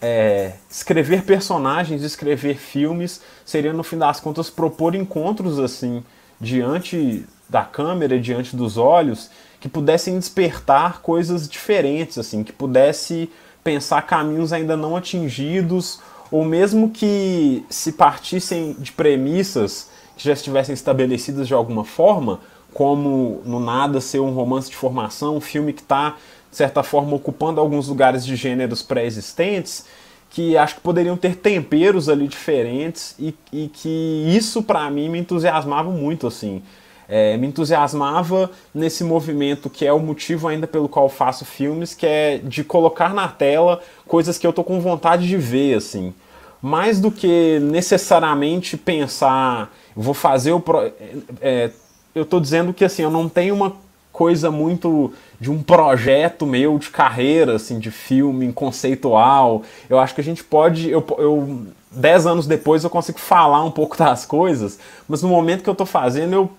é, 0.00 0.54
escrever 0.68 1.22
personagens, 1.22 2.02
escrever 2.02 2.56
filmes, 2.56 3.20
seria 3.44 3.72
no 3.72 3.82
fim 3.82 3.96
das 3.98 4.20
contas 4.20 4.50
propor 4.50 4.94
encontros 4.94 5.58
assim 5.58 6.02
diante 6.40 7.24
da 7.48 7.62
câmera, 7.62 8.18
diante 8.18 8.56
dos 8.56 8.76
olhos, 8.76 9.30
que 9.62 9.68
pudessem 9.68 10.18
despertar 10.18 11.02
coisas 11.02 11.48
diferentes, 11.48 12.18
assim, 12.18 12.42
que 12.42 12.52
pudesse 12.52 13.30
pensar 13.62 14.02
caminhos 14.02 14.52
ainda 14.52 14.76
não 14.76 14.96
atingidos, 14.96 16.00
ou 16.32 16.44
mesmo 16.44 16.90
que 16.90 17.64
se 17.70 17.92
partissem 17.92 18.72
de 18.76 18.90
premissas 18.90 19.88
que 20.16 20.24
já 20.24 20.32
estivessem 20.32 20.72
estabelecidas 20.72 21.46
de 21.46 21.54
alguma 21.54 21.84
forma, 21.84 22.40
como 22.74 23.40
no 23.44 23.60
Nada 23.60 24.00
ser 24.00 24.18
um 24.18 24.32
romance 24.32 24.68
de 24.68 24.74
formação, 24.74 25.36
um 25.36 25.40
filme 25.40 25.72
que 25.72 25.82
está, 25.82 26.16
de 26.50 26.56
certa 26.56 26.82
forma, 26.82 27.14
ocupando 27.14 27.60
alguns 27.60 27.86
lugares 27.86 28.26
de 28.26 28.34
gêneros 28.34 28.82
pré-existentes, 28.82 29.84
que 30.28 30.56
acho 30.56 30.74
que 30.74 30.80
poderiam 30.80 31.16
ter 31.16 31.36
temperos 31.36 32.08
ali 32.08 32.26
diferentes 32.26 33.14
e, 33.16 33.32
e 33.52 33.68
que 33.68 34.24
isso, 34.26 34.60
para 34.60 34.90
mim, 34.90 35.08
me 35.08 35.20
entusiasmava 35.20 35.88
muito, 35.88 36.26
assim. 36.26 36.62
É, 37.14 37.36
me 37.36 37.46
entusiasmava 37.46 38.50
nesse 38.74 39.04
movimento 39.04 39.68
que 39.68 39.84
é 39.84 39.92
o 39.92 39.98
motivo 39.98 40.48
ainda 40.48 40.66
pelo 40.66 40.88
qual 40.88 41.10
faço 41.10 41.44
filmes, 41.44 41.92
que 41.92 42.06
é 42.06 42.38
de 42.38 42.64
colocar 42.64 43.12
na 43.12 43.28
tela 43.28 43.82
coisas 44.08 44.38
que 44.38 44.46
eu 44.46 44.52
tô 44.52 44.64
com 44.64 44.80
vontade 44.80 45.28
de 45.28 45.36
ver, 45.36 45.76
assim. 45.76 46.14
Mais 46.62 46.98
do 46.98 47.10
que 47.10 47.58
necessariamente 47.60 48.78
pensar, 48.78 49.70
vou 49.94 50.14
fazer 50.14 50.52
o. 50.52 50.60
Pro... 50.60 50.80
É, 50.80 50.92
é 51.42 51.70
eu 52.14 52.24
tô 52.24 52.40
dizendo 52.40 52.72
que 52.72 52.82
assim, 52.82 53.02
eu 53.02 53.10
não 53.10 53.28
tenho 53.28 53.54
uma 53.54 53.74
coisa 54.10 54.50
muito 54.50 55.12
de 55.38 55.50
um 55.50 55.62
projeto 55.62 56.46
meu 56.46 56.78
de 56.78 56.88
carreira, 56.88 57.56
assim, 57.56 57.78
de 57.78 57.90
filme 57.90 58.50
conceitual. 58.54 59.64
Eu 59.90 59.98
acho 59.98 60.14
que 60.14 60.22
a 60.22 60.24
gente 60.24 60.42
pode. 60.42 60.88
Eu, 60.88 61.04
eu, 61.18 61.66
dez 61.90 62.26
anos 62.26 62.46
depois 62.46 62.84
eu 62.84 62.88
consigo 62.88 63.18
falar 63.18 63.62
um 63.62 63.70
pouco 63.70 63.98
das 63.98 64.24
coisas, 64.24 64.78
mas 65.06 65.20
no 65.20 65.28
momento 65.28 65.62
que 65.62 65.68
eu 65.68 65.72
estou 65.72 65.86
fazendo, 65.86 66.32
eu 66.32 66.50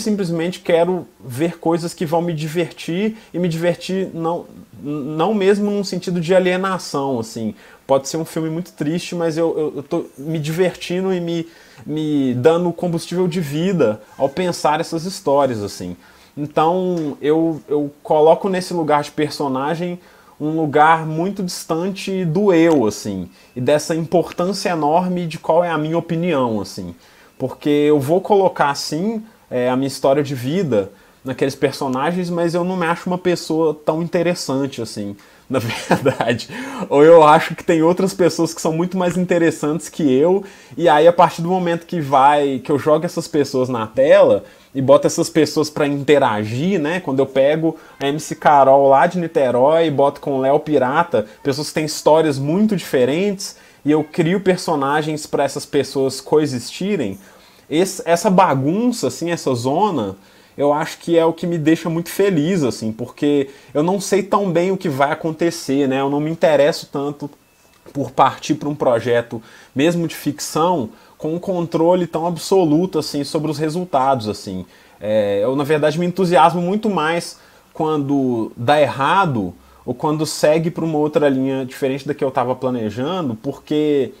simplesmente 0.00 0.60
quero 0.60 1.06
ver 1.22 1.58
coisas 1.58 1.94
que 1.94 2.06
vão 2.06 2.22
me 2.22 2.32
divertir 2.32 3.16
e 3.32 3.38
me 3.38 3.48
divertir 3.48 4.08
não, 4.14 4.46
não 4.82 5.34
mesmo 5.34 5.70
num 5.70 5.84
sentido 5.84 6.20
de 6.20 6.34
alienação, 6.34 7.18
assim. 7.18 7.54
Pode 7.86 8.08
ser 8.08 8.16
um 8.16 8.24
filme 8.24 8.50
muito 8.50 8.72
triste, 8.72 9.14
mas 9.14 9.38
eu, 9.38 9.58
eu, 9.58 9.72
eu 9.76 9.82
tô 9.82 10.06
me 10.16 10.38
divertindo 10.38 11.12
e 11.12 11.20
me, 11.20 11.46
me 11.86 12.34
dando 12.34 12.72
combustível 12.72 13.26
de 13.26 13.40
vida 13.40 14.00
ao 14.16 14.28
pensar 14.28 14.80
essas 14.80 15.04
histórias, 15.04 15.62
assim. 15.62 15.96
Então 16.36 17.16
eu, 17.20 17.60
eu 17.68 17.90
coloco 18.02 18.48
nesse 18.48 18.72
lugar 18.72 19.02
de 19.02 19.10
personagem 19.10 19.98
um 20.40 20.50
lugar 20.50 21.04
muito 21.04 21.42
distante 21.42 22.24
do 22.24 22.52
eu, 22.52 22.86
assim, 22.86 23.28
e 23.56 23.60
dessa 23.60 23.94
importância 23.94 24.70
enorme 24.70 25.26
de 25.26 25.38
qual 25.38 25.64
é 25.64 25.70
a 25.70 25.76
minha 25.76 25.98
opinião, 25.98 26.60
assim. 26.60 26.94
Porque 27.36 27.68
eu 27.68 27.98
vou 27.98 28.20
colocar, 28.20 28.70
assim, 28.70 29.22
é, 29.50 29.68
a 29.68 29.76
minha 29.76 29.88
história 29.88 30.22
de 30.22 30.34
vida 30.34 30.90
naqueles 31.24 31.54
personagens, 31.54 32.30
mas 32.30 32.54
eu 32.54 32.64
não 32.64 32.76
me 32.76 32.86
acho 32.86 33.08
uma 33.08 33.18
pessoa 33.18 33.74
tão 33.74 34.02
interessante, 34.02 34.80
assim, 34.80 35.16
na 35.48 35.58
verdade. 35.58 36.48
Ou 36.88 37.04
eu 37.04 37.22
acho 37.22 37.54
que 37.54 37.64
tem 37.64 37.82
outras 37.82 38.14
pessoas 38.14 38.54
que 38.54 38.60
são 38.60 38.72
muito 38.72 38.96
mais 38.96 39.16
interessantes 39.16 39.88
que 39.88 40.02
eu, 40.02 40.44
e 40.76 40.88
aí 40.88 41.06
a 41.06 41.12
partir 41.12 41.42
do 41.42 41.48
momento 41.48 41.86
que 41.86 42.00
vai, 42.00 42.60
que 42.62 42.70
eu 42.70 42.78
jogo 42.78 43.04
essas 43.04 43.28
pessoas 43.28 43.68
na 43.68 43.86
tela, 43.86 44.44
e 44.74 44.82
bota 44.82 45.06
essas 45.06 45.30
pessoas 45.30 45.70
para 45.70 45.86
interagir, 45.86 46.78
né? 46.78 47.00
Quando 47.00 47.18
eu 47.18 47.26
pego 47.26 47.76
a 47.98 48.06
MC 48.06 48.36
Carol 48.36 48.88
lá 48.88 49.06
de 49.06 49.18
Niterói 49.18 49.86
e 49.86 49.90
boto 49.90 50.20
com 50.20 50.34
o 50.34 50.40
Léo 50.40 50.60
Pirata, 50.60 51.26
pessoas 51.42 51.68
que 51.68 51.74
têm 51.74 51.86
histórias 51.86 52.38
muito 52.38 52.76
diferentes, 52.76 53.56
e 53.84 53.90
eu 53.90 54.04
crio 54.04 54.40
personagens 54.40 55.26
para 55.26 55.44
essas 55.44 55.64
pessoas 55.64 56.20
coexistirem, 56.20 57.18
esse, 57.70 58.02
essa 58.04 58.30
bagunça, 58.30 59.08
assim, 59.08 59.30
essa 59.30 59.54
zona, 59.54 60.16
eu 60.56 60.72
acho 60.72 60.98
que 60.98 61.16
é 61.16 61.24
o 61.24 61.32
que 61.32 61.46
me 61.46 61.58
deixa 61.58 61.88
muito 61.88 62.08
feliz, 62.08 62.62
assim, 62.62 62.92
porque 62.92 63.50
eu 63.72 63.82
não 63.82 64.00
sei 64.00 64.22
tão 64.22 64.50
bem 64.50 64.72
o 64.72 64.76
que 64.76 64.88
vai 64.88 65.12
acontecer, 65.12 65.86
né? 65.88 66.00
Eu 66.00 66.10
não 66.10 66.20
me 66.20 66.30
interesso 66.30 66.88
tanto 66.90 67.30
por 67.92 68.10
partir 68.10 68.54
para 68.54 68.68
um 68.68 68.74
projeto, 68.74 69.42
mesmo 69.74 70.06
de 70.06 70.14
ficção, 70.14 70.90
com 71.16 71.34
um 71.34 71.38
controle 71.38 72.06
tão 72.06 72.26
absoluto 72.26 72.98
assim 72.98 73.24
sobre 73.24 73.50
os 73.50 73.58
resultados 73.58 74.28
assim. 74.28 74.64
É, 75.00 75.40
eu 75.42 75.54
na 75.56 75.64
verdade 75.64 75.98
me 75.98 76.06
entusiasmo 76.06 76.60
muito 76.60 76.88
mais 76.88 77.38
quando 77.72 78.52
dá 78.56 78.80
errado 78.80 79.54
ou 79.84 79.94
quando 79.94 80.26
segue 80.26 80.70
para 80.70 80.84
uma 80.84 80.98
outra 80.98 81.28
linha 81.28 81.64
diferente 81.64 82.06
da 82.06 82.14
que 82.14 82.22
eu 82.22 82.28
estava 82.28 82.54
planejando, 82.54 83.34
porque 83.34 84.12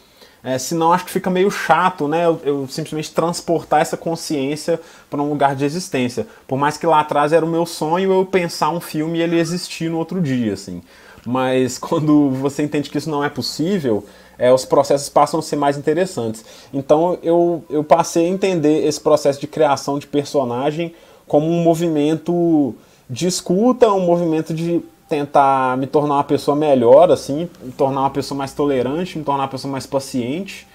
é, 0.48 0.58
senão 0.58 0.94
acho 0.94 1.04
que 1.04 1.10
fica 1.10 1.28
meio 1.28 1.50
chato, 1.50 2.08
né? 2.08 2.24
Eu, 2.24 2.40
eu 2.42 2.68
simplesmente 2.68 3.12
transportar 3.12 3.82
essa 3.82 3.98
consciência 3.98 4.80
para 5.10 5.20
um 5.20 5.28
lugar 5.28 5.54
de 5.54 5.62
existência. 5.62 6.26
Por 6.46 6.56
mais 6.56 6.78
que 6.78 6.86
lá 6.86 7.00
atrás 7.00 7.34
era 7.34 7.44
o 7.44 7.48
meu 7.48 7.66
sonho 7.66 8.10
eu 8.10 8.24
pensar 8.24 8.70
um 8.70 8.80
filme 8.80 9.18
e 9.18 9.22
ele 9.22 9.38
existir 9.38 9.90
no 9.90 9.98
outro 9.98 10.22
dia, 10.22 10.54
assim. 10.54 10.82
Mas 11.26 11.76
quando 11.78 12.30
você 12.30 12.62
entende 12.62 12.88
que 12.88 12.96
isso 12.96 13.10
não 13.10 13.22
é 13.22 13.28
possível, 13.28 14.06
é, 14.38 14.50
os 14.50 14.64
processos 14.64 15.10
passam 15.10 15.38
a 15.38 15.42
ser 15.42 15.56
mais 15.56 15.76
interessantes. 15.76 16.42
Então 16.72 17.18
eu, 17.22 17.62
eu 17.68 17.84
passei 17.84 18.24
a 18.24 18.28
entender 18.28 18.86
esse 18.86 19.02
processo 19.02 19.38
de 19.38 19.46
criação 19.46 19.98
de 19.98 20.06
personagem 20.06 20.94
como 21.26 21.46
um 21.46 21.62
movimento 21.62 22.74
de 23.10 23.26
escuta, 23.26 23.92
um 23.92 24.06
movimento 24.06 24.54
de 24.54 24.82
tentar 25.08 25.76
me 25.78 25.86
tornar 25.86 26.16
uma 26.16 26.24
pessoa 26.24 26.56
melhor, 26.56 27.10
assim, 27.10 27.48
me 27.62 27.72
tornar 27.72 28.00
uma 28.00 28.10
pessoa 28.10 28.36
mais 28.36 28.52
tolerante, 28.52 29.16
me 29.16 29.24
tornar 29.24 29.44
uma 29.44 29.48
pessoa 29.48 29.70
mais 29.72 29.86
paciente, 29.86 30.66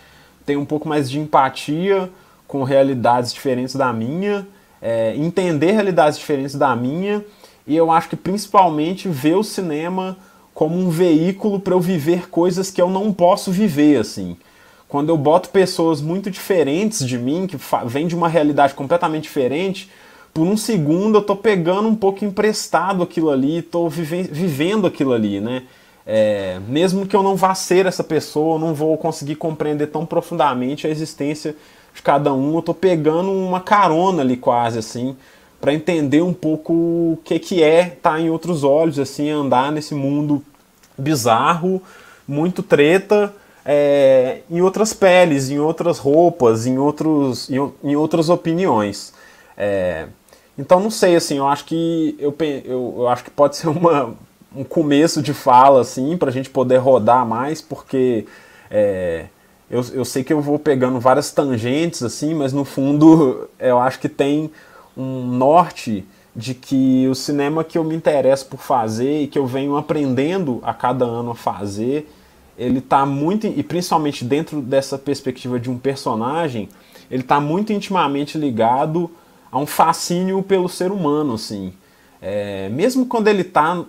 ter 0.46 0.58
um 0.58 0.65
pouco 0.65 0.88
mais 0.88 1.10
de 1.10 1.19
empatia 1.19 2.10
com 2.48 2.63
realidades 2.63 3.32
diferentes 3.32 3.76
da 3.76 3.93
minha, 3.93 4.48
é, 4.82 5.15
entender 5.15 5.72
realidades 5.72 6.17
diferentes 6.17 6.56
da 6.56 6.76
minha, 6.76 7.24
e 7.65 7.76
eu 7.76 7.91
acho 7.91 8.10
que 8.10 8.15
principalmente 8.15 9.08
ver 9.08 9.36
o 9.36 9.43
cinema 9.43 10.17
como 10.54 10.78
um 10.78 10.89
veículo 10.89 11.60
para 11.60 11.74
eu 11.74 11.80
viver 11.80 12.30
coisas 12.30 12.69
que 12.69 12.82
eu 12.82 12.89
não 12.89 13.13
posso 13.13 13.52
viver, 13.52 14.00
assim. 14.00 14.38
Quando 14.88 15.10
eu 15.10 15.17
boto 15.17 15.50
pessoas 15.50 16.02
muito 16.02 16.30
diferentes 16.30 17.06
de 17.06 17.17
mim, 17.17 17.48
que 17.48 17.58
vêm 17.86 18.06
de 18.06 18.15
uma 18.15 18.28
realidade 18.28 18.74
completamente 18.74 19.24
diferente, 19.24 19.89
por 20.34 20.48
um 20.48 20.58
segundo 20.58 21.19
eu 21.19 21.22
tô 21.22 21.36
pegando 21.36 21.88
um 21.88 21.96
pouco 21.96 22.26
emprestado 22.26 23.04
aquilo 23.04 23.30
ali, 23.30 23.62
tô 23.62 23.88
vive 23.88 24.24
vivendo 24.24 24.88
aquilo 24.88 25.13
ali, 25.13 25.39
né? 25.39 25.63
É, 26.06 26.60
mesmo 26.67 27.06
que 27.06 27.15
eu 27.15 27.24
não 27.24 27.36
vá 27.36 27.56
ser 27.56 27.86
essa 27.86 28.04
pessoa, 28.04 28.56
eu 28.56 28.60
não 28.60 28.74
vou 28.74 28.98
conseguir 28.98 29.36
compreender 29.36 29.88
tão 29.88 30.06
profundamente 30.06 30.86
a 30.86 30.89
existência 30.89 31.56
de 31.93 32.02
cada 32.02 32.34
um, 32.34 32.56
eu 32.56 32.62
tô 32.62 32.74
pegando 32.74 33.32
uma 33.32 33.62
carona 33.62 34.22
ali 34.22 34.36
quase 34.36 34.80
assim, 34.80 35.15
para 35.62 35.74
entender 35.74 36.22
um 36.22 36.34
pouco 36.34 36.74
o 36.74 37.19
que, 37.24 37.39
que 37.39 37.63
é 37.63 37.88
estar 37.88 38.13
tá 38.13 38.19
em 38.19 38.30
outros 38.30 38.63
olhos, 38.63 39.00
assim, 39.00 39.30
andar 39.30 39.72
nesse 39.72 39.96
mundo 39.96 40.43
bizarro, 40.98 41.82
muito 42.28 42.62
treta, 42.62 43.34
é, 43.65 44.39
em 44.50 44.62
outras 44.62 44.91
peles, 44.93 45.50
em 45.50 45.60
outras 45.60 46.00
roupas, 46.00 46.65
em, 46.65 46.78
outros, 46.78 47.50
em, 47.50 47.72
em 47.84 47.96
outras 47.96 48.28
opiniões. 48.30 49.13
É, 49.58 50.08
então 50.58 50.80
não 50.80 50.92
sei, 50.92 51.16
assim, 51.16 51.38
eu 51.38 51.48
acho 51.48 51.66
que 51.66 52.16
eu, 52.20 52.36
eu, 52.39 52.96
eu 52.98 53.08
acho 53.08 53.24
que 53.24 53.32
pode 53.32 53.56
ser 53.58 53.68
uma, 53.68 54.13
um 54.56 54.63
começo 54.63 55.22
de 55.22 55.34
fala, 55.34 55.82
assim, 55.82 56.18
para 56.18 56.30
a 56.30 56.34
gente 56.34 56.50
poder 56.50 56.78
rodar 56.78 57.26
mais, 57.26 57.62
porque 57.62 58.26
é, 58.70 59.26
eu, 59.70 59.84
eu 59.94 60.06
sei 60.06 60.24
que 60.24 60.32
eu 60.32 60.42
vou 60.42 60.60
pegando 60.60 61.00
várias 61.00 61.32
tangentes, 61.32 62.04
assim, 62.04 62.34
mas 62.34 62.54
no 62.54 62.63
fundo 62.63 63.50
eu 63.60 63.80
acho 63.80 64.00
que 64.00 64.10
tem 64.10 64.52
um 64.96 65.26
norte 65.26 66.06
de 66.36 66.54
que 66.54 67.08
o 67.08 67.13
cinema 67.16 67.63
que 67.63 67.78
eu 67.78 67.84
me 67.84 67.96
interesso 67.96 68.48
por 68.48 68.60
fazer 68.60 69.22
e 69.22 69.28
que 69.28 69.38
eu 69.38 69.46
venho 69.46 69.78
aprendendo 69.78 70.60
a 70.63 70.74
cada 70.74 71.06
ano 71.06 71.32
a 71.32 71.36
fazer, 71.36 72.10
ele 72.58 72.80
está 72.80 73.06
muito, 73.06 73.48
e 73.48 73.63
principalmente 73.63 74.24
dentro 74.24 74.62
dessa 74.62 74.98
perspectiva 74.98 75.60
de 75.60 75.70
um 75.70 75.78
personagem, 75.78 76.70
ele 77.10 77.22
está 77.22 77.39
muito 77.39 77.74
intimamente 77.74 78.38
ligado 78.38 79.10
a 79.54 79.60
um 79.60 79.68
fascínio 79.68 80.42
pelo 80.42 80.68
ser 80.68 80.92
humano, 80.92 81.36
assim. 81.36 81.74
É, 82.20 82.70
mesmo 82.70 83.06
quando 83.06 83.28
ele 83.28 83.44
está 83.44 83.86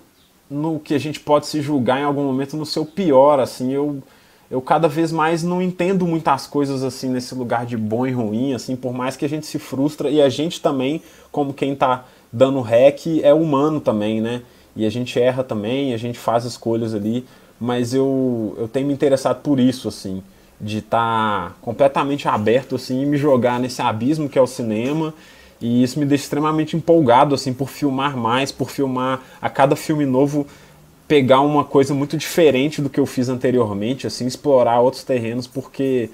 no 0.51 0.79
que 0.79 0.93
a 0.93 0.99
gente 0.99 1.19
pode 1.19 1.47
se 1.47 1.63
julgar 1.63 1.99
em 1.99 2.05
algum 2.05 2.23
momento 2.23 2.55
no 2.55 2.67
seu 2.67 2.85
pior, 2.85 3.41
assim, 3.41 3.73
eu 3.73 4.03
eu 4.51 4.61
cada 4.61 4.87
vez 4.87 5.11
mais 5.11 5.43
não 5.43 5.63
entendo 5.63 6.07
muitas 6.07 6.47
coisas 6.47 6.85
assim 6.85 7.09
nesse 7.09 7.35
lugar 7.35 7.65
de 7.65 7.79
bom 7.79 8.07
e 8.07 8.13
ruim, 8.13 8.53
assim, 8.53 8.77
por 8.77 8.93
mais 8.93 9.17
que 9.17 9.25
a 9.25 9.29
gente 9.29 9.47
se 9.47 9.59
frustra 9.59 10.11
e 10.11 10.21
a 10.21 10.29
gente 10.29 10.61
também, 10.61 11.03
como 11.33 11.55
quem 11.55 11.73
está 11.73 12.05
dando 12.31 12.61
rec, 12.61 13.07
é 13.23 13.33
humano 13.33 13.81
também, 13.81 14.21
né? 14.21 14.43
E 14.77 14.85
a 14.85 14.91
gente 14.91 15.19
erra 15.19 15.43
também, 15.43 15.95
a 15.95 15.97
gente 15.97 16.19
faz 16.19 16.45
escolhas 16.45 16.95
ali, 16.95 17.25
mas 17.59 17.95
eu, 17.95 18.55
eu 18.59 18.69
tenho 18.69 18.87
me 18.87 18.93
interessado 18.93 19.41
por 19.41 19.59
isso, 19.59 19.89
assim, 19.89 20.23
de 20.61 20.79
estar 20.79 21.49
tá 21.49 21.55
completamente 21.63 22.29
aberto, 22.29 22.77
assim, 22.77 23.01
e 23.01 23.07
me 23.07 23.17
jogar 23.17 23.59
nesse 23.59 23.81
abismo 23.81 24.29
que 24.29 24.39
é 24.39 24.43
o 24.43 24.47
cinema, 24.47 25.15
e 25.65 25.83
isso 25.83 25.99
me 25.99 26.05
deixa 26.05 26.25
extremamente 26.25 26.77
empolgado, 26.77 27.35
assim, 27.35 27.55
por 27.55 27.71
filmar 27.71 28.19
mais, 28.19 28.53
por 28.53 28.71
filmar 28.71 29.23
a 29.41 29.49
cada 29.49 29.75
filme 29.75 30.05
novo 30.05 30.47
pegar 31.09 31.41
uma 31.41 31.65
coisa 31.65 31.95
muito 31.95 32.19
diferente 32.19 32.83
do 32.83 32.91
que 32.91 33.01
eu 33.01 33.07
fiz 33.07 33.31
anteriormente, 33.31 34.07
assim, 34.07 34.27
explorar 34.27 34.81
outros 34.81 35.05
terrenos, 35.05 35.47
porque 35.47 36.11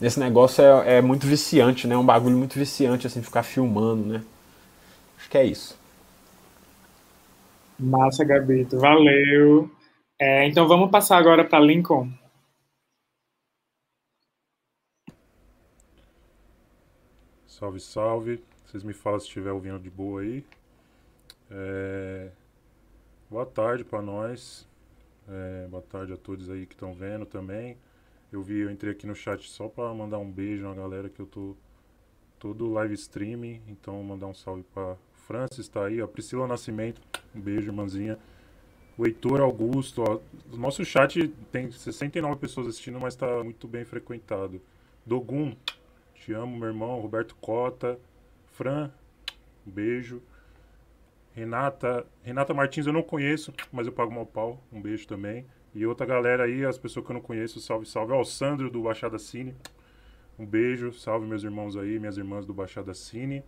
esse 0.00 0.18
negócio 0.18 0.64
é, 0.64 0.96
é 0.96 1.02
muito 1.02 1.26
viciante, 1.26 1.86
né? 1.86 1.94
É 1.94 1.98
um 1.98 2.06
bagulho 2.06 2.38
muito 2.38 2.58
viciante, 2.58 3.06
assim, 3.06 3.20
ficar 3.20 3.42
filmando, 3.42 4.02
né? 4.06 4.22
Acho 5.18 5.28
que 5.28 5.36
é 5.36 5.44
isso. 5.44 5.78
Massa, 7.78 8.24
Gabito. 8.24 8.78
Valeu. 8.78 9.70
É, 10.18 10.48
então 10.48 10.66
vamos 10.66 10.90
passar 10.90 11.18
agora 11.18 11.44
para 11.44 11.60
Lincoln. 11.60 12.08
Salve, 17.46 17.78
salve. 17.78 18.55
Vocês 18.76 18.84
me 18.84 18.92
falam 18.92 19.18
se 19.18 19.24
estiver 19.24 19.52
ouvindo 19.52 19.78
de 19.78 19.88
boa 19.88 20.20
aí. 20.20 20.44
É... 21.50 22.28
Boa 23.30 23.46
tarde 23.46 23.82
para 23.82 24.02
nós. 24.02 24.68
É, 25.26 25.66
boa 25.70 25.82
tarde 25.82 26.12
a 26.12 26.16
todos 26.18 26.50
aí 26.50 26.66
que 26.66 26.74
estão 26.74 26.92
vendo 26.92 27.24
também. 27.24 27.78
Eu 28.30 28.42
vi, 28.42 28.58
eu 28.58 28.70
entrei 28.70 28.92
aqui 28.92 29.06
no 29.06 29.14
chat 29.14 29.48
só 29.48 29.66
para 29.66 29.94
mandar 29.94 30.18
um 30.18 30.30
beijo 30.30 30.62
na 30.68 30.74
galera 30.74 31.08
que 31.08 31.18
eu 31.18 31.24
tô, 31.24 31.56
todo 32.38 32.70
live 32.70 32.92
streaming. 32.92 33.62
Então, 33.66 34.02
mandar 34.02 34.26
um 34.26 34.34
salve 34.34 34.62
para 34.74 34.94
Francis, 35.26 35.68
tá 35.68 35.86
aí. 35.86 36.02
A 36.02 36.06
Priscila 36.06 36.46
Nascimento, 36.46 37.00
um 37.34 37.40
beijo, 37.40 37.68
irmãzinha. 37.68 38.18
O 38.98 39.06
Heitor 39.06 39.40
Augusto, 39.40 40.02
ó, 40.06 40.20
o 40.52 40.56
nosso 40.58 40.84
chat 40.84 41.28
tem 41.50 41.70
69 41.70 42.38
pessoas 42.38 42.66
assistindo, 42.66 43.00
mas 43.00 43.14
está 43.14 43.42
muito 43.42 43.66
bem 43.66 43.86
frequentado. 43.86 44.60
Dogum, 45.06 45.56
te 46.14 46.34
amo, 46.34 46.58
meu 46.58 46.68
irmão. 46.68 47.00
Roberto 47.00 47.34
Cota, 47.36 47.98
Fran, 48.56 48.90
um 49.66 49.70
beijo. 49.70 50.22
Renata, 51.34 52.06
Renata 52.22 52.54
Martins 52.54 52.86
eu 52.86 52.92
não 52.92 53.02
conheço, 53.02 53.52
mas 53.70 53.86
eu 53.86 53.92
pago 53.92 54.10
mal 54.12 54.24
pau. 54.24 54.62
Um 54.72 54.80
beijo 54.80 55.06
também. 55.06 55.44
E 55.74 55.84
outra 55.84 56.06
galera 56.06 56.44
aí, 56.44 56.64
as 56.64 56.78
pessoas 56.78 57.04
que 57.04 57.12
eu 57.12 57.14
não 57.14 57.20
conheço, 57.20 57.60
salve, 57.60 57.86
salve. 57.86 58.12
Ó, 58.12 58.20
o 58.20 58.24
Sandro 58.24 58.70
do 58.70 58.82
Baixada 58.82 59.18
Cine. 59.18 59.54
Um 60.38 60.46
beijo, 60.46 60.92
salve 60.92 61.26
meus 61.26 61.44
irmãos 61.44 61.76
aí, 61.76 61.98
minhas 61.98 62.16
irmãs 62.16 62.46
do 62.46 62.54
Baixada 62.54 62.94
Cine. 62.94 63.44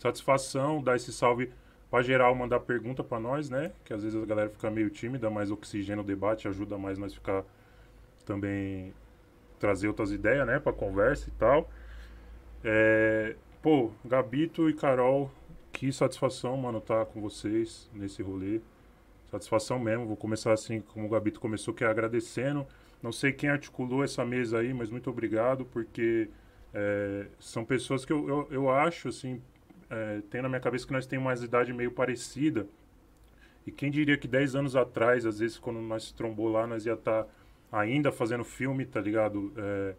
Satisfação, 0.00 0.82
dar 0.82 0.96
esse 0.96 1.12
salve 1.12 1.52
para 1.88 2.02
geral, 2.02 2.34
mandar 2.34 2.58
pergunta 2.58 3.04
para 3.04 3.20
nós, 3.20 3.48
né? 3.48 3.70
Que 3.84 3.94
às 3.94 4.02
vezes 4.02 4.20
a 4.20 4.26
galera 4.26 4.50
fica 4.50 4.68
meio 4.68 4.90
tímida, 4.90 5.30
mas 5.30 5.52
oxigênio 5.52 6.02
o 6.02 6.06
debate, 6.06 6.48
ajuda 6.48 6.76
mais 6.76 6.98
nós 6.98 7.14
ficar 7.14 7.44
também 8.26 8.92
trazer 9.60 9.86
outras 9.86 10.10
ideias, 10.10 10.44
né, 10.44 10.58
para 10.58 10.72
conversa 10.72 11.28
e 11.28 11.32
tal. 11.38 11.70
É, 12.64 13.36
pô, 13.64 13.90
Gabito 14.04 14.68
e 14.68 14.74
Carol, 14.74 15.32
que 15.72 15.90
satisfação, 15.90 16.54
mano, 16.54 16.82
tá 16.82 17.06
com 17.06 17.22
vocês 17.22 17.90
nesse 17.94 18.22
rolê. 18.22 18.60
Satisfação 19.30 19.78
mesmo. 19.78 20.04
Vou 20.04 20.18
começar 20.18 20.52
assim, 20.52 20.82
como 20.82 21.06
o 21.06 21.08
Gabito 21.08 21.40
começou, 21.40 21.72
que 21.72 21.82
é 21.82 21.86
agradecendo. 21.86 22.66
Não 23.02 23.10
sei 23.10 23.32
quem 23.32 23.48
articulou 23.48 24.04
essa 24.04 24.22
mesa 24.22 24.58
aí, 24.58 24.74
mas 24.74 24.90
muito 24.90 25.08
obrigado, 25.08 25.64
porque 25.64 26.28
é, 26.74 27.26
são 27.40 27.64
pessoas 27.64 28.04
que 28.04 28.12
eu, 28.12 28.28
eu, 28.28 28.48
eu 28.50 28.70
acho, 28.70 29.08
assim, 29.08 29.40
é, 29.88 30.20
tem 30.28 30.42
na 30.42 30.48
minha 30.50 30.60
cabeça 30.60 30.86
que 30.86 30.92
nós 30.92 31.06
temos 31.06 31.24
uma 31.24 31.46
idade 31.46 31.72
meio 31.72 31.90
parecida. 31.90 32.68
E 33.66 33.72
quem 33.72 33.90
diria 33.90 34.18
que 34.18 34.28
10 34.28 34.56
anos 34.56 34.76
atrás, 34.76 35.24
às 35.24 35.38
vezes, 35.38 35.56
quando 35.56 35.80
nós 35.80 36.12
trombou 36.12 36.50
lá, 36.50 36.66
nós 36.66 36.84
ia 36.84 36.92
estar 36.92 37.24
tá 37.24 37.30
ainda 37.72 38.12
fazendo 38.12 38.44
filme, 38.44 38.84
tá 38.84 39.00
ligado? 39.00 39.54
É, 39.56 39.94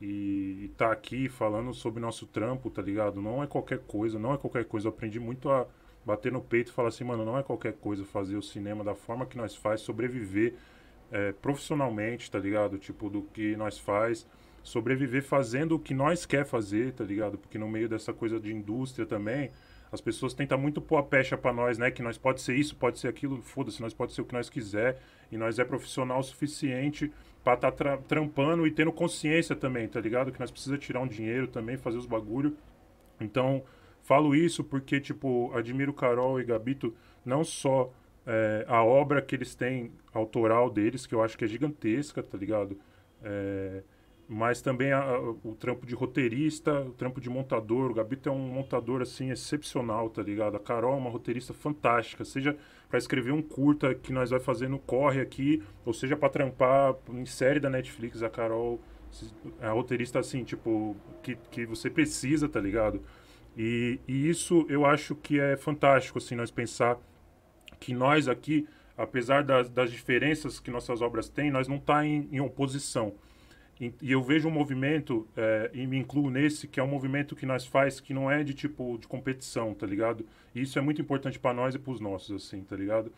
e, 0.00 0.64
e 0.64 0.68
tá 0.76 0.90
aqui 0.90 1.28
falando 1.28 1.74
sobre 1.74 2.00
nosso 2.00 2.26
trampo, 2.26 2.70
tá 2.70 2.80
ligado? 2.80 3.20
Não 3.20 3.42
é 3.42 3.46
qualquer 3.46 3.80
coisa, 3.80 4.18
não 4.18 4.32
é 4.32 4.38
qualquer 4.38 4.64
coisa. 4.64 4.88
Eu 4.88 4.90
aprendi 4.90 5.20
muito 5.20 5.50
a 5.50 5.66
bater 6.04 6.32
no 6.32 6.40
peito 6.40 6.70
e 6.70 6.74
falar 6.74 6.88
assim, 6.88 7.04
mano, 7.04 7.24
não 7.24 7.38
é 7.38 7.42
qualquer 7.42 7.74
coisa 7.74 8.04
fazer 8.04 8.36
o 8.36 8.42
cinema 8.42 8.82
da 8.82 8.94
forma 8.94 9.26
que 9.26 9.36
nós 9.36 9.54
faz, 9.54 9.82
sobreviver 9.82 10.54
é, 11.10 11.32
profissionalmente, 11.32 12.30
tá 12.30 12.38
ligado? 12.38 12.78
Tipo, 12.78 13.10
do 13.10 13.22
que 13.22 13.54
nós 13.56 13.78
faz, 13.78 14.26
sobreviver 14.62 15.22
fazendo 15.22 15.76
o 15.76 15.78
que 15.78 15.92
nós 15.92 16.24
quer 16.24 16.46
fazer, 16.46 16.92
tá 16.92 17.04
ligado? 17.04 17.36
Porque 17.36 17.58
no 17.58 17.68
meio 17.68 17.88
dessa 17.88 18.12
coisa 18.12 18.40
de 18.40 18.52
indústria 18.52 19.04
também, 19.04 19.50
as 19.92 20.00
pessoas 20.00 20.32
tentam 20.32 20.56
muito 20.56 20.80
pôr 20.80 20.96
a 20.96 21.02
pecha 21.02 21.36
para 21.36 21.52
nós, 21.52 21.76
né? 21.76 21.90
Que 21.90 22.02
nós 22.02 22.16
pode 22.16 22.40
ser 22.40 22.54
isso, 22.54 22.76
pode 22.76 22.98
ser 22.98 23.08
aquilo, 23.08 23.42
foda-se, 23.42 23.82
nós 23.82 23.92
pode 23.92 24.12
ser 24.12 24.22
o 24.22 24.24
que 24.24 24.34
nós 24.34 24.48
quiser 24.48 24.98
e 25.30 25.36
nós 25.36 25.58
é 25.58 25.64
profissional 25.64 26.20
o 26.20 26.22
suficiente 26.22 27.12
para 27.42 27.54
estar 27.54 27.70
tá 27.70 27.76
tra 27.76 27.96
trampando 27.96 28.66
e 28.66 28.70
tendo 28.70 28.92
consciência 28.92 29.56
também, 29.56 29.88
tá 29.88 30.00
ligado? 30.00 30.32
Que 30.32 30.40
nós 30.40 30.50
precisa 30.50 30.76
tirar 30.76 31.00
um 31.00 31.06
dinheiro 31.06 31.46
também, 31.46 31.76
fazer 31.76 31.98
os 31.98 32.06
bagulho. 32.06 32.56
Então, 33.20 33.62
falo 34.02 34.34
isso 34.34 34.62
porque, 34.64 35.00
tipo, 35.00 35.50
admiro 35.54 35.92
Carol 35.92 36.40
e 36.40 36.44
Gabito 36.44 36.94
não 37.24 37.44
só 37.44 37.92
é, 38.26 38.64
a 38.68 38.84
obra 38.84 39.22
que 39.22 39.34
eles 39.34 39.54
têm 39.54 39.92
autoral 40.12 40.70
deles, 40.70 41.06
que 41.06 41.14
eu 41.14 41.22
acho 41.22 41.36
que 41.36 41.44
é 41.44 41.48
gigantesca, 41.48 42.22
tá 42.22 42.36
ligado? 42.36 42.78
É, 43.22 43.82
mas 44.32 44.62
também 44.62 44.92
a, 44.92 45.00
a, 45.00 45.20
o 45.20 45.56
trampo 45.58 45.84
de 45.84 45.92
roteirista, 45.92 46.82
o 46.82 46.92
trampo 46.92 47.20
de 47.20 47.28
montador. 47.28 47.90
O 47.90 47.94
Gabito 47.94 48.28
é 48.28 48.32
um 48.32 48.38
montador 48.38 49.02
assim 49.02 49.32
excepcional, 49.32 50.08
tá 50.08 50.22
ligado? 50.22 50.56
A 50.56 50.60
Carol 50.60 50.94
é 50.94 50.98
uma 50.98 51.10
roteirista 51.10 51.52
fantástica, 51.52 52.24
seja 52.24 52.56
para 52.88 52.96
escrever 52.96 53.32
um 53.32 53.42
curta 53.42 53.92
que 53.92 54.12
nós 54.12 54.30
vai 54.30 54.38
fazer 54.38 54.68
no 54.68 54.78
corre 54.78 55.20
aqui, 55.20 55.60
ou 55.84 55.92
seja 55.92 56.16
para 56.16 56.28
trampar 56.28 56.94
em 57.08 57.26
série 57.26 57.58
da 57.58 57.68
Netflix, 57.68 58.22
a 58.22 58.30
Carol 58.30 58.80
é 59.60 59.66
a 59.66 59.72
roteirista 59.72 60.20
assim, 60.20 60.44
tipo, 60.44 60.96
que, 61.24 61.36
que 61.50 61.66
você 61.66 61.90
precisa, 61.90 62.48
tá 62.48 62.60
ligado? 62.60 63.02
E, 63.56 63.98
e 64.06 64.28
isso 64.28 64.64
eu 64.68 64.86
acho 64.86 65.16
que 65.16 65.40
é 65.40 65.56
fantástico, 65.56 66.18
assim, 66.18 66.36
nós 66.36 66.52
pensar 66.52 66.96
que 67.80 67.92
nós 67.92 68.28
aqui, 68.28 68.68
apesar 68.96 69.42
das, 69.42 69.68
das 69.68 69.90
diferenças 69.90 70.60
que 70.60 70.70
nossas 70.70 71.02
obras 71.02 71.28
têm, 71.28 71.50
nós 71.50 71.66
não 71.66 71.80
tá 71.80 72.06
em, 72.06 72.28
em 72.30 72.40
oposição 72.40 73.12
e 73.80 74.12
eu 74.12 74.22
vejo 74.22 74.46
um 74.46 74.50
movimento, 74.50 75.26
é, 75.34 75.70
e 75.72 75.86
me 75.86 75.96
incluo 75.96 76.28
nesse, 76.28 76.68
que 76.68 76.78
é 76.78 76.82
um 76.82 76.86
movimento 76.86 77.34
que 77.34 77.46
nós 77.46 77.64
faz 77.64 77.98
que 77.98 78.12
não 78.12 78.30
é 78.30 78.44
de 78.44 78.52
tipo 78.52 78.98
de 78.98 79.08
competição, 79.08 79.72
tá 79.72 79.86
ligado? 79.86 80.26
E 80.54 80.60
isso 80.60 80.78
é 80.78 80.82
muito 80.82 81.00
importante 81.00 81.38
para 81.38 81.54
nós 81.54 81.74
e 81.74 81.78
para 81.78 81.90
os 81.90 81.98
nossos, 81.98 82.44
assim, 82.44 82.62
tá 82.62 82.76
ligado? 82.76 83.10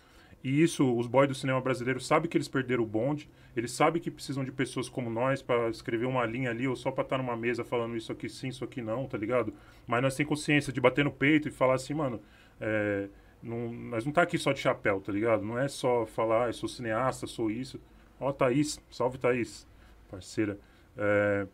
E 0.45 0.63
isso, 0.63 0.97
os 0.97 1.09
boys 1.09 1.29
do 1.29 1.35
cinema 1.35 1.61
brasileiro 1.61 2.01
sabem 2.01 2.31
que 2.31 2.37
eles 2.37 2.47
perderam 2.47 2.85
o 2.85 2.87
bonde, 2.87 3.29
eles 3.57 3.73
sabem 3.73 4.01
que 4.01 4.11
precisam 4.11 4.45
de 4.45 4.53
pessoas 4.53 4.89
como 4.89 5.11
nós 5.11 5.43
para 5.43 5.69
escrever 5.69 6.07
uma 6.07 6.25
linha 6.25 6.51
ali, 6.51 6.69
ou 6.69 6.77
só 6.77 6.93
para 6.93 7.03
estar 7.03 7.17
tá 7.17 7.23
numa 7.23 7.37
mesa 7.37 7.65
falando 7.65 7.97
isso 7.97 8.13
aqui 8.13 8.29
sim, 8.29 8.49
isso 8.49 8.65
aqui 8.65 8.81
não, 8.81 9.07
tá 9.07 9.19
ligado? 9.19 9.53
Mas 9.85 10.01
nós 10.01 10.15
temos 10.15 10.29
consciência 10.29 10.73
de 10.73 10.81
bater 10.81 11.05
no 11.05 11.11
peito 11.11 11.49
e 11.49 11.51
falar 11.51 11.75
assim, 11.75 11.95
mano, 11.95 12.21
é, 12.61 13.09
não, 13.43 13.73
nós 13.73 14.05
não 14.05 14.13
tá 14.13 14.23
aqui 14.23 14.39
só 14.39 14.53
de 14.53 14.61
chapéu, 14.61 15.01
tá 15.01 15.11
ligado? 15.11 15.45
Não 15.45 15.59
é 15.59 15.67
só 15.67 16.07
falar, 16.07 16.45
ah, 16.45 16.49
eu 16.49 16.53
sou 16.53 16.69
cineasta, 16.69 17.27
sou 17.27 17.51
isso. 17.51 17.81
Ó, 18.21 18.33
Thaís, 18.33 18.81
salve 18.91 19.19
Thaís 19.19 19.67
parceira. 20.13 20.59
É, 20.97 21.47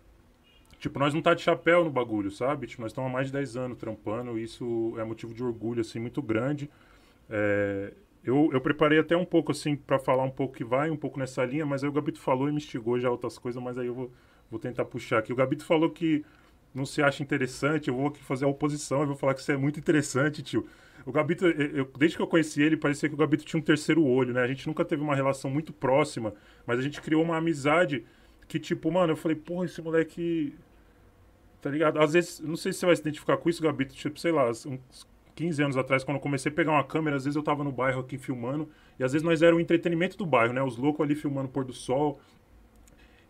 tipo, 0.80 0.98
nós 0.98 1.14
não 1.14 1.22
tá 1.22 1.32
de 1.32 1.42
chapéu 1.42 1.84
no 1.84 1.90
bagulho, 1.90 2.30
sabe? 2.30 2.66
Tipo, 2.66 2.82
nós 2.82 2.90
estamos 2.90 3.08
há 3.08 3.12
mais 3.12 3.28
de 3.28 3.32
10 3.32 3.56
anos 3.56 3.78
trampando 3.78 4.38
e 4.38 4.42
isso 4.42 4.94
é 4.98 5.04
motivo 5.04 5.32
de 5.32 5.42
orgulho, 5.42 5.80
assim, 5.80 6.00
muito 6.00 6.20
grande. 6.20 6.68
É, 7.30 7.92
eu, 8.24 8.50
eu 8.52 8.60
preparei 8.60 8.98
até 8.98 9.16
um 9.16 9.24
pouco, 9.24 9.52
assim, 9.52 9.76
para 9.76 9.98
falar 9.98 10.24
um 10.24 10.30
pouco 10.30 10.54
que 10.54 10.64
vai 10.64 10.90
um 10.90 10.96
pouco 10.96 11.18
nessa 11.18 11.44
linha, 11.44 11.64
mas 11.64 11.84
aí 11.84 11.88
o 11.88 11.92
Gabito 11.92 12.20
falou 12.20 12.48
e 12.48 12.50
me 12.50 12.58
instigou 12.58 12.98
já 12.98 13.10
outras 13.10 13.38
coisas, 13.38 13.62
mas 13.62 13.78
aí 13.78 13.86
eu 13.86 13.94
vou, 13.94 14.12
vou 14.50 14.58
tentar 14.58 14.84
puxar 14.84 15.18
aqui. 15.18 15.32
O 15.32 15.36
Gabito 15.36 15.64
falou 15.64 15.90
que 15.90 16.24
não 16.74 16.84
se 16.84 17.00
acha 17.00 17.22
interessante, 17.22 17.88
eu 17.88 17.94
vou 17.94 18.08
aqui 18.08 18.22
fazer 18.22 18.44
a 18.44 18.48
oposição, 18.48 19.00
eu 19.00 19.06
vou 19.06 19.16
falar 19.16 19.34
que 19.34 19.40
isso 19.40 19.52
é 19.52 19.56
muito 19.56 19.78
interessante, 19.78 20.42
tio. 20.42 20.66
O 21.06 21.12
Gabito, 21.12 21.46
eu, 21.46 21.90
desde 21.96 22.16
que 22.16 22.22
eu 22.22 22.26
conheci 22.26 22.60
ele, 22.60 22.76
parecia 22.76 23.08
que 23.08 23.14
o 23.14 23.18
Gabito 23.18 23.44
tinha 23.44 23.58
um 23.58 23.62
terceiro 23.62 24.04
olho, 24.04 24.34
né? 24.34 24.42
A 24.42 24.46
gente 24.46 24.66
nunca 24.66 24.84
teve 24.84 25.00
uma 25.00 25.14
relação 25.14 25.50
muito 25.50 25.72
próxima, 25.72 26.34
mas 26.66 26.78
a 26.78 26.82
gente 26.82 27.00
criou 27.00 27.22
uma 27.22 27.36
amizade 27.38 28.04
que, 28.48 28.58
tipo, 28.58 28.90
mano, 28.90 29.12
eu 29.12 29.16
falei, 29.16 29.37
porra, 29.37 29.66
esse 29.66 29.80
moleque. 29.82 30.54
Tá 31.61 31.70
ligado? 31.70 32.00
Às 32.00 32.14
vezes, 32.14 32.40
não 32.40 32.56
sei 32.56 32.72
se 32.72 32.78
você 32.78 32.87
vai 32.87 32.96
se 32.96 33.02
identificar 33.02 33.37
com 33.37 33.48
isso, 33.50 33.62
Gabito. 33.62 33.94
Tipo, 33.94 34.18
sei 34.18 34.32
lá, 34.32 34.48
uns 34.48 35.06
15 35.34 35.62
anos 35.62 35.76
atrás, 35.76 36.02
quando 36.02 36.16
eu 36.16 36.20
comecei 36.20 36.50
a 36.50 36.54
pegar 36.54 36.72
uma 36.72 36.84
câmera, 36.84 37.16
às 37.16 37.24
vezes 37.24 37.37
eu 37.37 37.42
tava 37.42 37.62
no 37.62 37.70
bairro 37.70 38.00
aqui 38.00 38.16
filmando. 38.16 38.68
E 38.98 39.04
às 39.04 39.12
vezes 39.12 39.24
nós 39.24 39.42
era 39.42 39.54
o 39.54 39.61
entretenimento 39.61 40.16
do 40.16 40.24
bairro, 40.24 40.54
né? 40.54 40.62
Os 40.62 40.76
loucos 40.78 41.04
ali 41.04 41.14
filmando 41.14 41.48
pôr 41.48 41.64
do 41.64 41.72
sol. 41.72 42.20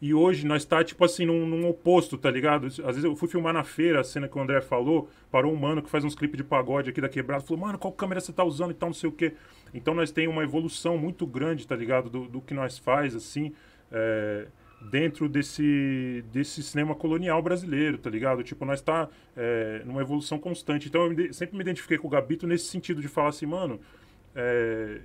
E 0.00 0.14
hoje 0.14 0.46
nós 0.46 0.64
tá, 0.64 0.84
tipo 0.84 1.04
assim, 1.04 1.26
num, 1.26 1.44
num, 1.44 1.68
oposto, 1.68 2.16
tá 2.16 2.30
ligado? 2.30 2.68
Às 2.68 2.76
vezes 2.76 3.04
eu 3.04 3.16
fui 3.16 3.26
filmar 3.28 3.52
na 3.52 3.64
feira, 3.64 4.00
a 4.00 4.04
cena 4.04 4.28
que 4.28 4.38
o 4.38 4.40
André 4.40 4.60
falou, 4.60 5.10
parou 5.28 5.52
um 5.52 5.56
mano 5.56 5.82
que 5.82 5.90
faz 5.90 6.04
uns 6.04 6.14
clipes 6.14 6.36
de 6.36 6.44
pagode 6.44 6.90
aqui 6.90 7.00
da 7.00 7.08
quebrada, 7.08 7.42
falou, 7.42 7.66
mano, 7.66 7.78
qual 7.78 7.92
câmera 7.92 8.20
você 8.20 8.32
tá 8.32 8.44
usando 8.44 8.70
e 8.70 8.74
tal, 8.74 8.90
não 8.90 8.94
sei 8.94 9.08
o 9.08 9.12
quê. 9.12 9.34
Então 9.74 9.94
nós 9.94 10.12
tem 10.12 10.28
uma 10.28 10.44
evolução 10.44 10.96
muito 10.96 11.26
grande, 11.26 11.66
tá 11.66 11.74
ligado? 11.74 12.08
Do, 12.08 12.28
do 12.28 12.40
que 12.40 12.54
nós 12.54 12.78
faz, 12.78 13.16
assim. 13.16 13.52
É 13.90 14.46
dentro 14.80 15.28
desse, 15.28 16.24
desse 16.32 16.62
cinema 16.62 16.94
colonial 16.94 17.42
brasileiro, 17.42 17.98
tá 17.98 18.08
ligado? 18.08 18.42
Tipo, 18.42 18.64
nós 18.64 18.80
tá 18.80 19.08
é, 19.36 19.82
numa 19.84 20.00
evolução 20.00 20.38
constante. 20.38 20.88
Então 20.88 21.12
eu 21.12 21.32
sempre 21.32 21.56
me 21.56 21.62
identifiquei 21.62 21.98
com 21.98 22.06
o 22.06 22.10
Gabito 22.10 22.46
nesse 22.46 22.66
sentido 22.66 23.00
de 23.00 23.08
falar 23.08 23.30
assim, 23.30 23.46
mano, 23.46 23.80
é, 24.34 25.00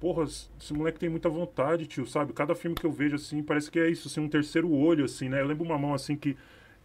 porra, 0.00 0.24
esse 0.24 0.72
moleque 0.72 0.98
tem 0.98 1.08
muita 1.08 1.28
vontade, 1.28 1.86
tio, 1.86 2.06
sabe? 2.06 2.32
Cada 2.32 2.54
filme 2.54 2.74
que 2.74 2.86
eu 2.86 2.92
vejo, 2.92 3.16
assim, 3.16 3.42
parece 3.42 3.70
que 3.70 3.78
é 3.78 3.88
isso, 3.90 4.08
assim, 4.08 4.20
um 4.20 4.28
terceiro 4.28 4.72
olho, 4.72 5.04
assim, 5.04 5.28
né? 5.28 5.40
Eu 5.40 5.46
lembro 5.46 5.64
uma 5.64 5.78
mão, 5.78 5.92
assim, 5.92 6.16
que 6.16 6.36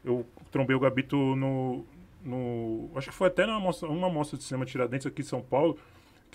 eu 0.03 0.25
trombei 0.51 0.75
o 0.75 0.79
Gabito 0.79 1.15
no... 1.17 1.85
no 2.23 2.91
acho 2.95 3.09
que 3.09 3.15
foi 3.15 3.27
até 3.27 3.45
numa 3.45 3.71
uma 3.83 4.09
mostra 4.09 4.37
de 4.37 4.43
cinema 4.43 4.65
Tiradentes 4.65 5.07
aqui 5.07 5.21
em 5.21 5.25
São 5.25 5.41
Paulo, 5.41 5.77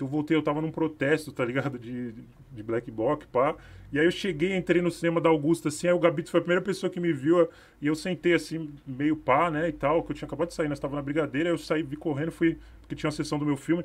eu 0.03 0.09
voltei, 0.09 0.37
eu 0.37 0.43
tava 0.43 0.61
num 0.61 0.71
protesto, 0.71 1.33
tá 1.33 1.45
ligado? 1.45 1.79
De, 1.79 2.13
de 2.53 2.63
Black 2.63 2.91
Bloc, 2.91 3.25
pá. 3.27 3.57
E 3.93 3.99
aí 3.99 4.05
eu 4.05 4.11
cheguei, 4.11 4.57
entrei 4.57 4.81
no 4.81 4.91
cinema 4.91 5.21
da 5.21 5.29
Augusta, 5.29 5.69
assim, 5.69 5.89
aí 5.89 5.93
o 5.93 5.99
Gabito 5.99 6.31
foi 6.31 6.39
a 6.39 6.43
primeira 6.43 6.63
pessoa 6.63 6.89
que 6.89 7.01
me 7.01 7.13
viu, 7.13 7.49
e 7.83 7.87
eu 7.89 7.95
sentei, 7.95 8.35
assim, 8.35 8.71
meio 8.87 9.17
pá, 9.17 9.51
né, 9.51 9.69
e 9.69 9.73
tal, 9.73 10.03
que 10.05 10.13
eu 10.13 10.17
tinha 10.17 10.27
acabado 10.27 10.49
de 10.49 10.55
sair, 10.55 10.69
nós 10.69 10.79
tava 10.79 10.95
na 10.95 11.03
brigadeira, 11.03 11.49
aí 11.49 11.55
eu 11.55 11.59
saí, 11.59 11.83
vi 11.83 11.97
correndo, 11.97 12.31
fui, 12.31 12.57
porque 12.81 12.95
tinha 12.95 13.09
uma 13.09 13.17
sessão 13.17 13.39
do 13.39 13.45
meu 13.45 13.57
filme. 13.57 13.85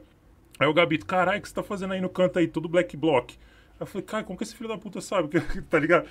Aí 0.60 0.68
o 0.68 0.74
Gabito, 0.74 1.06
caralho, 1.06 1.40
o 1.40 1.42
que 1.42 1.50
você 1.50 1.56
tá 1.56 1.64
fazendo 1.64 1.94
aí 1.94 2.02
no 2.02 2.10
canto 2.10 2.38
aí, 2.38 2.48
todo 2.48 2.70
Black 2.70 2.96
Bloc? 2.96 3.32
Aí 3.32 3.38
eu 3.80 3.86
falei, 3.86 4.06
cara, 4.06 4.24
como 4.24 4.38
que 4.38 4.44
esse 4.44 4.56
filho 4.56 4.70
da 4.70 4.78
puta 4.78 5.02
sabe? 5.02 5.30
tá 5.70 5.80
ligado? 5.80 6.08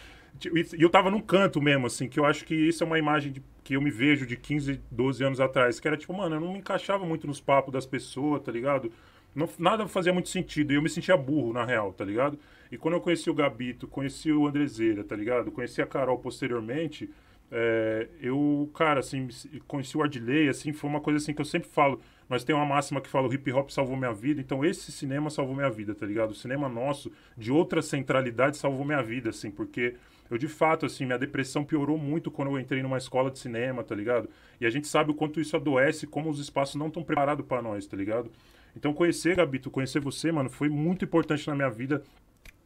E 0.53 0.83
eu 0.83 0.91
tava 0.91 1.11
num 1.11 1.21
canto 1.21 1.63
mesmo, 1.63 1.87
assim, 1.87 2.09
que 2.09 2.19
eu 2.19 2.25
acho 2.25 2.45
que 2.45 2.55
isso 2.55 2.83
é 2.83 2.87
uma 2.87 2.99
imagem 2.99 3.33
de, 3.33 3.43
que 3.63 3.75
eu 3.75 3.81
me 3.81 3.91
vejo 3.91 4.27
de 4.27 4.37
15, 4.37 4.81
12 4.91 5.25
anos 5.25 5.41
atrás, 5.41 5.79
que 5.79 5.87
era 5.87 5.97
tipo, 5.97 6.13
mano, 6.13 6.37
eu 6.37 6.41
não 6.41 6.53
me 6.53 6.59
encaixava 6.59 7.07
muito 7.07 7.27
nos 7.27 7.41
papos 7.41 7.73
das 7.73 7.87
pessoas, 7.87 8.43
tá 8.43 8.51
ligado? 8.51 8.93
Não, 9.35 9.49
nada 9.59 9.87
fazia 9.89 10.13
muito 10.13 10.29
sentido. 10.29 10.73
E 10.73 10.77
eu 10.77 10.83
me 10.83 10.89
sentia 10.89 11.17
burro, 11.17 11.53
na 11.53 11.65
real, 11.65 11.93
tá 11.93 12.05
ligado? 12.05 12.39
E 12.71 12.79
quando 12.79 12.95
eu 12.95 13.01
conheci 13.01 13.29
o 13.29 13.35
Gabito, 13.35 13.87
conheci 13.87 14.33
o 14.33 14.47
Andrezeira, 14.47 15.05
tá 15.05 15.17
ligado? 15.17 15.51
Conheci 15.51 15.83
a 15.83 15.87
Carol 15.87 16.19
posteriormente, 16.19 17.11
é, 17.57 18.09
eu, 18.21 18.69
cara, 18.75 19.01
assim, 19.01 19.29
conheci 19.69 19.97
o 19.97 20.03
Ardley, 20.03 20.49
assim, 20.49 20.73
foi 20.73 20.91
uma 20.91 21.01
coisa 21.01 21.19
assim 21.19 21.33
que 21.33 21.41
eu 21.41 21.45
sempre 21.45 21.69
falo. 21.69 22.01
Nós 22.29 22.43
temos 22.43 22.61
uma 22.61 22.75
máxima 22.75 23.01
que 23.01 23.09
fala 23.09 23.29
o 23.29 23.33
hip 23.33 23.53
hop 23.53 23.71
salvou 23.71 23.97
minha 23.97 24.13
vida, 24.13 24.41
então 24.41 24.65
esse 24.65 24.91
cinema 24.91 25.31
salvou 25.31 25.55
minha 25.55 25.71
vida, 25.71 25.95
tá 25.95 26.05
ligado? 26.05 26.31
O 26.31 26.35
cinema 26.35 26.69
nosso, 26.69 27.13
de 27.37 27.53
outra 27.53 27.81
centralidade, 27.83 28.57
salvou 28.57 28.85
minha 28.85 29.03
vida, 29.03 29.31
assim, 29.31 29.51
porque 29.51 29.95
eu 30.31 30.39
de 30.39 30.49
fato, 30.49 30.87
assim, 30.87 31.05
minha 31.05 31.19
depressão 31.19 31.65
piorou 31.65 31.99
muito 31.99 32.31
quando 32.31 32.51
eu 32.51 32.59
entrei 32.59 32.83
numa 32.83 32.99
escola 32.99 33.31
de 33.31 33.39
cinema, 33.39 33.85
tá 33.85 33.95
ligado? 33.95 34.29
E 34.61 34.67
a 34.67 34.71
gente 34.71 34.89
sabe 34.89 35.11
o 35.11 35.15
quanto 35.15 35.41
isso 35.41 35.55
adoece, 35.55 36.07
como 36.07 36.31
os 36.31 36.41
espaços 36.41 36.75
não 36.77 36.89
estão 36.89 37.05
preparados 37.05 37.47
para 37.47 37.63
nós, 37.63 37.87
tá 37.87 37.97
ligado? 37.97 38.33
Então 38.77 38.93
conhecer, 38.93 39.37
Gabito, 39.37 39.71
conhecer 39.71 40.01
você, 40.01 40.33
mano, 40.33 40.51
foi 40.51 40.69
muito 40.69 41.05
importante 41.05 41.47
na 41.47 41.55
minha 41.55 41.71
vida 41.71 42.03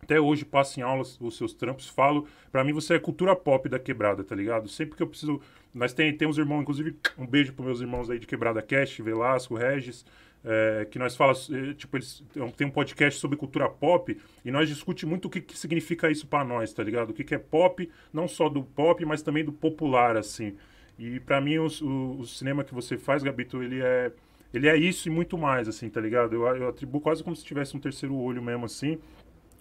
até 0.09 0.19
hoje 0.19 0.43
passo 0.43 0.81
em 0.81 0.83
aulas 0.83 1.21
os 1.21 1.37
seus 1.37 1.53
trampos, 1.53 1.87
falo. 1.87 2.27
Para 2.51 2.65
mim 2.65 2.73
você 2.73 2.95
é 2.95 2.99
cultura 2.99 3.37
pop 3.37 3.69
da 3.69 3.79
quebrada, 3.79 4.25
tá 4.25 4.35
ligado? 4.35 4.67
Sempre 4.67 4.97
que 4.97 5.03
eu 5.03 5.07
preciso. 5.07 5.39
Nós 5.75 5.93
tem, 5.93 6.17
temos 6.17 6.39
irmãos, 6.39 6.63
inclusive, 6.63 6.97
um 7.19 7.27
beijo 7.27 7.53
pros 7.53 7.67
meus 7.67 7.81
irmãos 7.83 8.09
aí 8.09 8.19
de 8.19 8.27
Quebrada 8.27 8.63
Cast, 8.63 9.03
Velasco, 9.03 9.55
Regis. 9.55 10.07
É, 10.45 10.87
que 10.89 11.01
nós 11.01 11.17
fala, 11.17 11.33
é, 11.33 11.75
tipo, 11.75 11.97
eles 11.97 12.25
tem 12.57 12.67
um 12.67 12.71
podcast 12.71 13.19
sobre 13.19 13.37
cultura 13.37 13.69
pop 13.69 14.17
e 14.45 14.51
nós 14.53 14.69
discute 14.69 15.05
muito 15.05 15.25
o 15.27 15.31
que, 15.31 15.41
que 15.41 15.59
significa 15.59 16.09
isso 16.11 16.29
para 16.29 16.45
nós, 16.45 16.73
tá 16.73 16.83
ligado? 16.83 17.11
O 17.11 17.13
que, 17.13 17.25
que 17.25 17.35
é 17.35 17.39
pop, 17.39 17.91
não 18.13 18.29
só 18.29 18.49
do 18.49 18.63
pop, 18.63 19.05
mas 19.05 19.21
também 19.21 19.45
do 19.45 19.53
popular, 19.53 20.17
assim. 20.17 20.57
E 20.97 21.19
para 21.21 21.41
mim 21.41 21.59
o, 21.59 21.67
o, 22.21 22.25
cinema 22.25 22.63
que 22.63 22.73
você 22.73 22.97
faz, 22.97 23.23
Gabito, 23.23 23.63
ele 23.63 23.81
é 23.83 24.13
ele 24.53 24.69
é 24.69 24.77
isso 24.77 25.09
e 25.09 25.11
muito 25.11 25.37
mais, 25.37 25.69
assim, 25.69 25.89
tá 25.89 26.01
ligado? 26.01 26.35
Eu, 26.35 26.47
eu 26.57 26.69
atribuo 26.69 27.01
quase 27.01 27.23
como 27.23 27.37
se 27.37 27.45
tivesse 27.45 27.77
um 27.77 27.81
terceiro 27.81 28.15
olho 28.15 28.43
mesmo, 28.43 28.65
assim. 28.65 28.99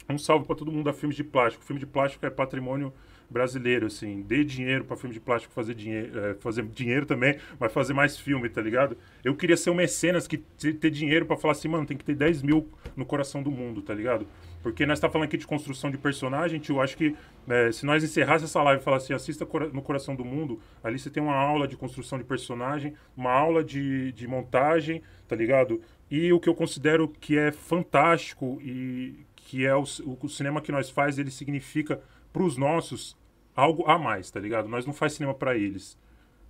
Um 0.10 0.18
salve 0.18 0.46
para 0.46 0.56
todo 0.56 0.72
mundo 0.72 0.86
da 0.86 0.94
Filmes 0.94 1.18
de 1.18 1.24
Plástico. 1.24 1.64
Filme 1.66 1.80
de 1.80 1.86
plástico 1.86 2.26
é 2.26 2.30
patrimônio 2.30 2.94
brasileiro, 3.30 3.88
assim. 3.88 4.22
Dê 4.22 4.44
dinheiro 4.44 4.86
para 4.86 4.96
filme 4.96 5.14
de 5.14 5.20
plástico 5.20 5.54
fazer 5.54 5.74
dinheiro, 5.74 6.18
é, 6.20 6.34
fazer 6.36 6.64
dinheiro 6.66 7.06
também, 7.06 7.38
mas 7.60 7.72
fazer 7.74 7.94
mais 7.94 8.18
filme, 8.18 8.48
tá 8.50 8.62
ligado? 8.62 8.98
Eu 9.24 9.36
queria 9.36 9.58
ser 9.58 9.70
um 9.70 9.76
mecenas 9.76 10.28
que 10.28 10.38
ter 10.38 10.90
dinheiro 10.90 11.26
para 11.26 11.36
falar 11.38 11.52
assim, 11.52 11.68
mano, 11.68 11.86
tem 11.86 11.98
que 11.98 12.06
ter 12.06 12.16
10 12.16 12.42
mil 12.42 12.70
no 12.96 13.06
coração 13.06 13.44
do 13.44 13.52
mundo, 13.52 13.82
tá 13.82 13.94
ligado? 13.94 14.26
Porque 14.62 14.86
nós 14.86 15.00
tá 15.00 15.10
falando 15.10 15.28
aqui 15.28 15.38
de 15.38 15.48
construção 15.48 15.90
de 15.90 15.98
personagem, 15.98 16.60
tio, 16.60 16.82
acho 16.82 16.98
que 16.98 17.16
é, 17.48 17.72
se 17.72 17.86
nós 17.86 18.04
encerrássemos 18.04 18.50
essa 18.52 18.62
live 18.64 18.82
e 18.82 18.84
falar 18.84 18.98
assim, 18.98 19.14
assista 19.14 19.48
no 19.72 19.82
Coração 19.82 20.16
do 20.16 20.26
Mundo, 20.26 20.60
ali 20.84 20.98
você 21.00 21.10
tem 21.10 21.22
uma 21.22 21.36
aula 21.36 21.68
de 21.68 21.78
construção 21.78 22.18
de 22.18 22.24
personagem, 22.24 22.94
uma 23.16 23.32
aula 23.32 23.64
de, 23.64 24.12
de 24.12 24.28
montagem, 24.28 25.02
tá 25.28 25.36
ligado? 25.36 25.82
E 26.10 26.32
o 26.34 26.40
que 26.40 26.50
eu 26.50 26.56
considero 26.56 27.08
que 27.08 27.38
é 27.38 27.52
fantástico 27.52 28.60
e 28.62 29.26
que 29.36 29.66
é 29.66 29.76
o, 29.76 29.84
o 29.84 30.30
cinema 30.30 30.62
que 30.62 30.72
nós 30.72 30.90
faz, 30.90 31.18
ele 31.18 31.32
significa 31.32 32.02
para 32.34 32.44
os 32.44 32.58
nossos 32.58 33.18
algo 33.56 33.90
a 33.90 33.98
mais, 33.98 34.30
tá 34.30 34.40
ligado? 34.40 34.68
Nós 34.68 34.86
não 34.86 34.94
faz 34.94 35.14
cinema 35.14 35.34
para 35.34 35.56
eles, 35.58 35.98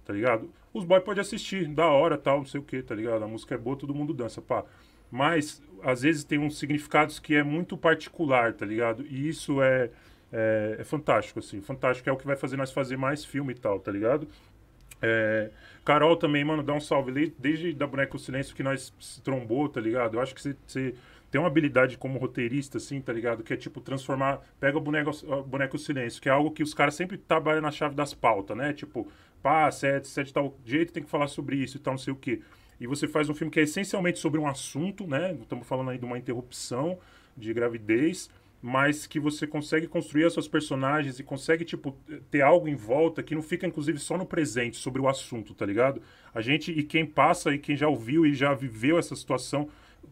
tá 0.03 0.11
ligado? 0.11 0.49
Os 0.73 0.83
boys 0.83 1.03
podem 1.03 1.21
assistir, 1.21 1.67
da 1.67 1.87
hora, 1.87 2.17
tal, 2.17 2.39
não 2.39 2.45
sei 2.45 2.59
o 2.59 2.63
que, 2.63 2.81
tá 2.81 2.93
ligado? 2.93 3.23
A 3.23 3.27
música 3.27 3.55
é 3.55 3.57
boa, 3.57 3.77
todo 3.77 3.93
mundo 3.93 4.13
dança, 4.13 4.41
pá. 4.41 4.65
Mas, 5.09 5.61
às 5.83 6.01
vezes, 6.01 6.23
tem 6.23 6.39
uns 6.39 6.57
significados 6.57 7.19
que 7.19 7.35
é 7.35 7.43
muito 7.43 7.77
particular, 7.77 8.53
tá 8.53 8.65
ligado? 8.65 9.05
E 9.07 9.27
isso 9.27 9.61
é, 9.61 9.89
é, 10.31 10.77
é 10.79 10.83
fantástico, 10.83 11.39
assim. 11.39 11.61
Fantástico, 11.61 12.09
é 12.09 12.11
o 12.11 12.17
que 12.17 12.25
vai 12.25 12.35
fazer 12.35 12.57
nós 12.57 12.71
fazer 12.71 12.97
mais 12.97 13.23
filme 13.23 13.53
e 13.53 13.55
tal, 13.55 13.79
tá 13.79 13.91
ligado? 13.91 14.27
É, 15.01 15.51
Carol 15.85 16.15
também, 16.17 16.43
mano, 16.43 16.63
dá 16.63 16.73
um 16.73 16.79
salve. 16.79 17.33
Desde 17.37 17.73
da 17.73 17.87
Boneca 17.87 18.15
o 18.15 18.19
Silêncio 18.19 18.55
que 18.55 18.63
nós 18.63 18.93
se 18.99 19.21
trombou, 19.21 19.69
tá 19.69 19.79
ligado? 19.79 20.15
Eu 20.17 20.21
acho 20.21 20.33
que 20.33 20.41
você 20.41 20.93
tem 21.29 21.39
uma 21.39 21.47
habilidade 21.47 21.97
como 21.97 22.17
roteirista, 22.17 22.77
assim, 22.77 23.01
tá 23.01 23.11
ligado? 23.11 23.43
Que 23.43 23.53
é 23.53 23.57
tipo 23.57 23.81
transformar. 23.81 24.41
Pega 24.59 24.77
o 24.77 24.81
boneco, 24.81 25.11
o 25.25 25.43
boneco 25.43 25.77
silêncio, 25.77 26.21
que 26.21 26.29
é 26.29 26.31
algo 26.31 26.51
que 26.51 26.63
os 26.63 26.73
caras 26.73 26.95
sempre 26.95 27.17
trabalham 27.17 27.61
na 27.61 27.71
chave 27.71 27.95
das 27.95 28.13
pautas, 28.13 28.55
né? 28.55 28.73
Tipo, 28.73 29.07
pá, 29.41 29.69
sete, 29.71 30.07
sete 30.07 30.33
tal 30.33 30.57
jeito, 30.65 30.93
tem 30.93 31.03
que 31.03 31.09
falar 31.09 31.27
sobre 31.27 31.57
isso 31.57 31.77
e 31.77 31.79
tal, 31.79 31.93
não 31.93 31.97
sei 31.97 32.13
o 32.13 32.15
quê. 32.15 32.41
E 32.79 32.87
você 32.87 33.07
faz 33.07 33.29
um 33.29 33.33
filme 33.33 33.51
que 33.51 33.59
é 33.59 33.63
essencialmente 33.63 34.19
sobre 34.19 34.39
um 34.39 34.47
assunto, 34.47 35.07
né? 35.07 35.35
Estamos 35.41 35.67
falando 35.67 35.89
aí 35.89 35.97
de 35.97 36.05
uma 36.05 36.17
interrupção 36.17 36.99
de 37.35 37.53
gravidez, 37.53 38.29
mas 38.61 39.05
que 39.05 39.19
você 39.19 39.45
consegue 39.45 39.87
construir 39.87 40.25
as 40.25 40.33
suas 40.33 40.47
personagens 40.47 41.19
e 41.19 41.23
consegue, 41.23 41.63
tipo, 41.63 41.95
ter 42.29 42.41
algo 42.41 42.67
em 42.67 42.75
volta 42.75 43.23
que 43.23 43.35
não 43.35 43.41
fica, 43.41 43.67
inclusive, 43.67 43.99
só 43.99 44.17
no 44.17 44.25
presente, 44.25 44.77
sobre 44.77 45.01
o 45.01 45.07
assunto, 45.07 45.53
tá 45.53 45.65
ligado? 45.65 46.01
A 46.33 46.41
gente, 46.41 46.71
e 46.71 46.83
quem 46.83 47.05
passa 47.05 47.53
e 47.53 47.57
quem 47.57 47.75
já 47.75 47.87
ouviu 47.87 48.25
e 48.25 48.33
já 48.33 48.53
viveu 48.53 48.97
essa 48.97 49.15
situação 49.15 49.69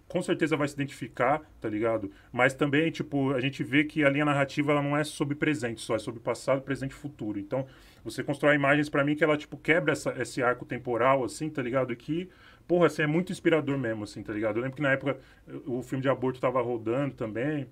com 0.08 0.22
certeza 0.22 0.56
vai 0.56 0.68
se 0.68 0.74
identificar, 0.74 1.42
tá 1.60 1.68
ligado? 1.68 2.12
Mas 2.32 2.54
também, 2.54 2.92
tipo, 2.92 3.32
a 3.34 3.40
gente 3.40 3.64
vê 3.64 3.84
que 3.84 4.04
a 4.04 4.10
linha 4.10 4.26
narrativa 4.26 4.72
ela 4.72 4.82
não 4.82 4.96
é 4.96 5.04
sobre 5.04 5.36
presente 5.36 5.82
só, 5.82 5.96
é 5.96 6.00
sobre 6.00 6.20
passado, 6.20 6.62
presente 6.62 6.92
e 6.92 6.96
futuro. 6.96 7.40
Então, 7.40 7.66
você 8.04 8.24
constrói 8.24 8.56
imagens 8.56 8.88
para 8.88 9.04
mim 9.04 9.16
que 9.16 9.24
ela, 9.24 9.38
tipo, 9.38 9.58
quebra 9.58 9.94
essa, 9.94 10.14
esse 10.22 10.42
arco 10.42 10.66
temporal, 10.66 11.24
assim, 11.24 11.50
tá 11.50 11.62
ligado? 11.62 11.92
E 11.92 11.96
que, 11.96 12.30
porra, 12.68 12.88
assim, 12.88 13.02
é 13.02 13.08
muito 13.08 13.32
inspirador 13.32 13.78
mesmo, 13.78 14.04
assim, 14.04 14.24
tá 14.24 14.34
ligado? 14.34 14.58
Eu 14.58 14.64
lembro 14.64 14.76
que 14.76 14.82
na 14.82 14.92
época 14.92 15.18
o 15.66 15.82
filme 15.82 16.02
de 16.02 16.10
aborto 16.10 16.40
tava 16.40 16.62
rodando 16.62 17.16
também. 17.16 17.68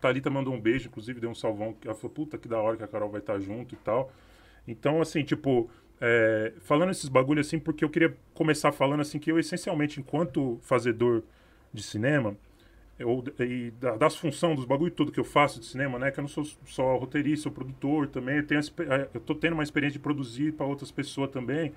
Thalita 0.00 0.28
mandou 0.30 0.54
um 0.54 0.60
beijo, 0.60 0.88
inclusive 0.88 1.20
deu 1.20 1.30
um 1.30 1.34
salvão. 1.34 1.74
Ela 1.84 1.94
falou, 1.94 2.10
puta, 2.10 2.36
que 2.38 2.48
da 2.48 2.60
hora 2.60 2.76
que 2.76 2.84
a 2.84 2.88
Carol 2.88 3.10
vai 3.10 3.20
estar 3.20 3.38
junto 3.40 3.74
e 3.74 3.78
tal. 3.78 4.12
Então, 4.68 5.00
assim, 5.00 5.22
tipo, 5.22 5.70
é, 6.00 6.52
falando 6.60 6.90
esses 6.90 7.08
bagulho 7.08 7.40
assim, 7.40 7.58
porque 7.58 7.84
eu 7.84 7.88
queria 7.88 8.14
começar 8.34 8.72
falando 8.72 9.00
assim 9.00 9.18
que 9.18 9.30
eu, 9.30 9.38
essencialmente, 9.38 10.00
enquanto 10.00 10.58
fazedor 10.62 11.22
de 11.72 11.82
cinema, 11.82 12.36
ou, 13.04 13.22
e 13.40 13.70
das 13.98 14.16
funções, 14.16 14.56
dos 14.56 14.64
bagulho 14.64 14.90
tudo 14.90 15.12
que 15.12 15.20
eu 15.20 15.24
faço 15.24 15.60
de 15.60 15.66
cinema, 15.66 15.98
né? 15.98 16.10
Que 16.10 16.18
eu 16.18 16.22
não 16.22 16.28
sou 16.28 16.44
só 16.64 16.96
roteirista, 16.96 17.44
sou 17.44 17.52
produtor 17.52 18.08
também. 18.08 18.36
Eu, 18.36 18.46
tenho, 18.46 18.60
é, 18.60 19.08
eu 19.12 19.20
tô 19.20 19.34
tendo 19.34 19.52
uma 19.52 19.62
experiência 19.62 19.98
de 19.98 20.02
produzir 20.02 20.52
para 20.52 20.66
outras 20.66 20.90
pessoas 20.90 21.30
também. 21.30 21.72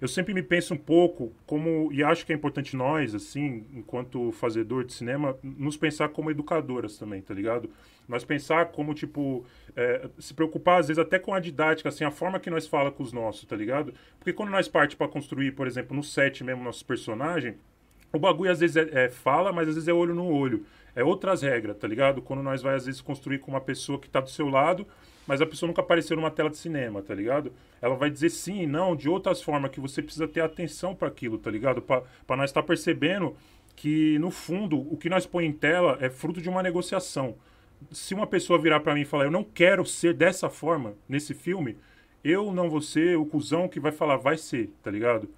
Eu 0.00 0.06
sempre 0.08 0.32
me 0.32 0.42
penso 0.42 0.74
um 0.74 0.76
pouco 0.76 1.32
como, 1.46 1.92
e 1.92 2.04
acho 2.04 2.24
que 2.24 2.32
é 2.32 2.36
importante 2.36 2.76
nós, 2.76 3.14
assim, 3.14 3.64
enquanto 3.74 4.30
fazedor 4.32 4.84
de 4.84 4.92
cinema, 4.92 5.36
nos 5.42 5.76
pensar 5.76 6.10
como 6.10 6.30
educadoras 6.30 6.96
também, 6.96 7.20
tá 7.20 7.34
ligado? 7.34 7.68
Nós 8.08 8.24
pensar 8.24 8.66
como, 8.66 8.94
tipo, 8.94 9.44
é, 9.76 10.08
se 10.18 10.32
preocupar 10.32 10.80
às 10.80 10.88
vezes 10.88 10.98
até 10.98 11.18
com 11.18 11.34
a 11.34 11.40
didática, 11.40 11.88
assim, 11.88 12.04
a 12.04 12.10
forma 12.10 12.38
que 12.38 12.48
nós 12.48 12.66
fala 12.66 12.90
com 12.90 13.02
os 13.02 13.12
nossos, 13.12 13.44
tá 13.44 13.56
ligado? 13.56 13.92
Porque 14.18 14.32
quando 14.32 14.50
nós 14.50 14.68
parte 14.68 14.96
para 14.96 15.08
construir, 15.08 15.52
por 15.52 15.66
exemplo, 15.66 15.96
no 15.96 16.02
set 16.02 16.42
mesmo, 16.44 16.62
nossos 16.62 16.82
personagens, 16.82 17.56
o 18.12 18.18
bagulho 18.18 18.50
às 18.50 18.60
vezes 18.60 18.76
é, 18.76 19.04
é, 19.04 19.08
fala, 19.10 19.52
mas 19.52 19.68
às 19.68 19.74
vezes 19.74 19.88
é 19.88 19.92
olho 19.92 20.14
no 20.14 20.26
olho. 20.26 20.64
É 20.94 21.04
outras 21.04 21.42
regras, 21.42 21.76
tá 21.76 21.86
ligado? 21.86 22.22
Quando 22.22 22.42
nós 22.42 22.62
vai 22.62 22.74
às 22.74 22.86
vezes 22.86 23.00
construir 23.00 23.38
com 23.38 23.50
uma 23.50 23.60
pessoa 23.60 23.98
que 23.98 24.08
tá 24.08 24.20
do 24.20 24.30
seu 24.30 24.48
lado, 24.48 24.86
mas 25.28 25.42
a 25.42 25.46
pessoa 25.46 25.68
nunca 25.68 25.82
apareceu 25.82 26.16
numa 26.16 26.30
tela 26.30 26.48
de 26.48 26.56
cinema, 26.56 27.02
tá 27.02 27.14
ligado? 27.14 27.52
Ela 27.82 27.94
vai 27.94 28.10
dizer 28.10 28.30
sim 28.30 28.62
e 28.62 28.66
não 28.66 28.96
de 28.96 29.08
outras 29.08 29.42
formas 29.42 29.70
que 29.70 29.78
você 29.78 30.02
precisa 30.02 30.26
ter 30.26 30.40
atenção 30.40 30.94
para 30.94 31.06
aquilo, 31.06 31.36
tá 31.36 31.50
ligado? 31.50 31.82
Para 31.82 32.02
nós 32.36 32.48
estar 32.50 32.62
tá 32.62 32.66
percebendo 32.66 33.36
que 33.76 34.18
no 34.18 34.30
fundo 34.30 34.80
o 34.92 34.96
que 34.96 35.10
nós 35.10 35.26
põe 35.26 35.44
em 35.44 35.52
tela 35.52 35.98
é 36.00 36.08
fruto 36.08 36.40
de 36.40 36.48
uma 36.48 36.62
negociação. 36.62 37.36
Se 37.92 38.14
uma 38.14 38.26
pessoa 38.26 38.58
virar 38.58 38.80
para 38.80 38.94
mim 38.94 39.02
e 39.02 39.04
falar, 39.04 39.24
eu 39.24 39.30
não 39.30 39.44
quero 39.44 39.84
ser 39.84 40.14
dessa 40.14 40.48
forma 40.48 40.94
nesse 41.06 41.34
filme, 41.34 41.76
eu 42.24 42.50
não 42.50 42.70
vou 42.70 42.80
ser 42.80 43.18
o 43.18 43.26
cuzão 43.26 43.68
que 43.68 43.78
vai 43.78 43.92
falar, 43.92 44.16
vai 44.16 44.38
ser, 44.38 44.72
tá 44.82 44.90
ligado? 44.90 45.28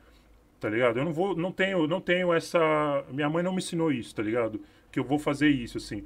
tá 0.61 0.69
ligado? 0.69 0.99
Eu 0.99 1.05
não 1.05 1.13
vou, 1.13 1.35
não 1.35 1.51
tenho, 1.51 1.87
não 1.87 2.01
tenho 2.01 2.33
essa, 2.33 3.05
minha 3.11 3.29
mãe 3.29 3.43
não 3.43 3.53
me 3.53 3.59
ensinou 3.59 3.91
isso, 3.91 4.15
tá 4.15 4.23
ligado? 4.23 4.61
Que 4.93 5.01
eu 5.01 5.05
vou 5.05 5.19
fazer 5.19 5.49
isso, 5.49 5.79
assim. 5.79 6.05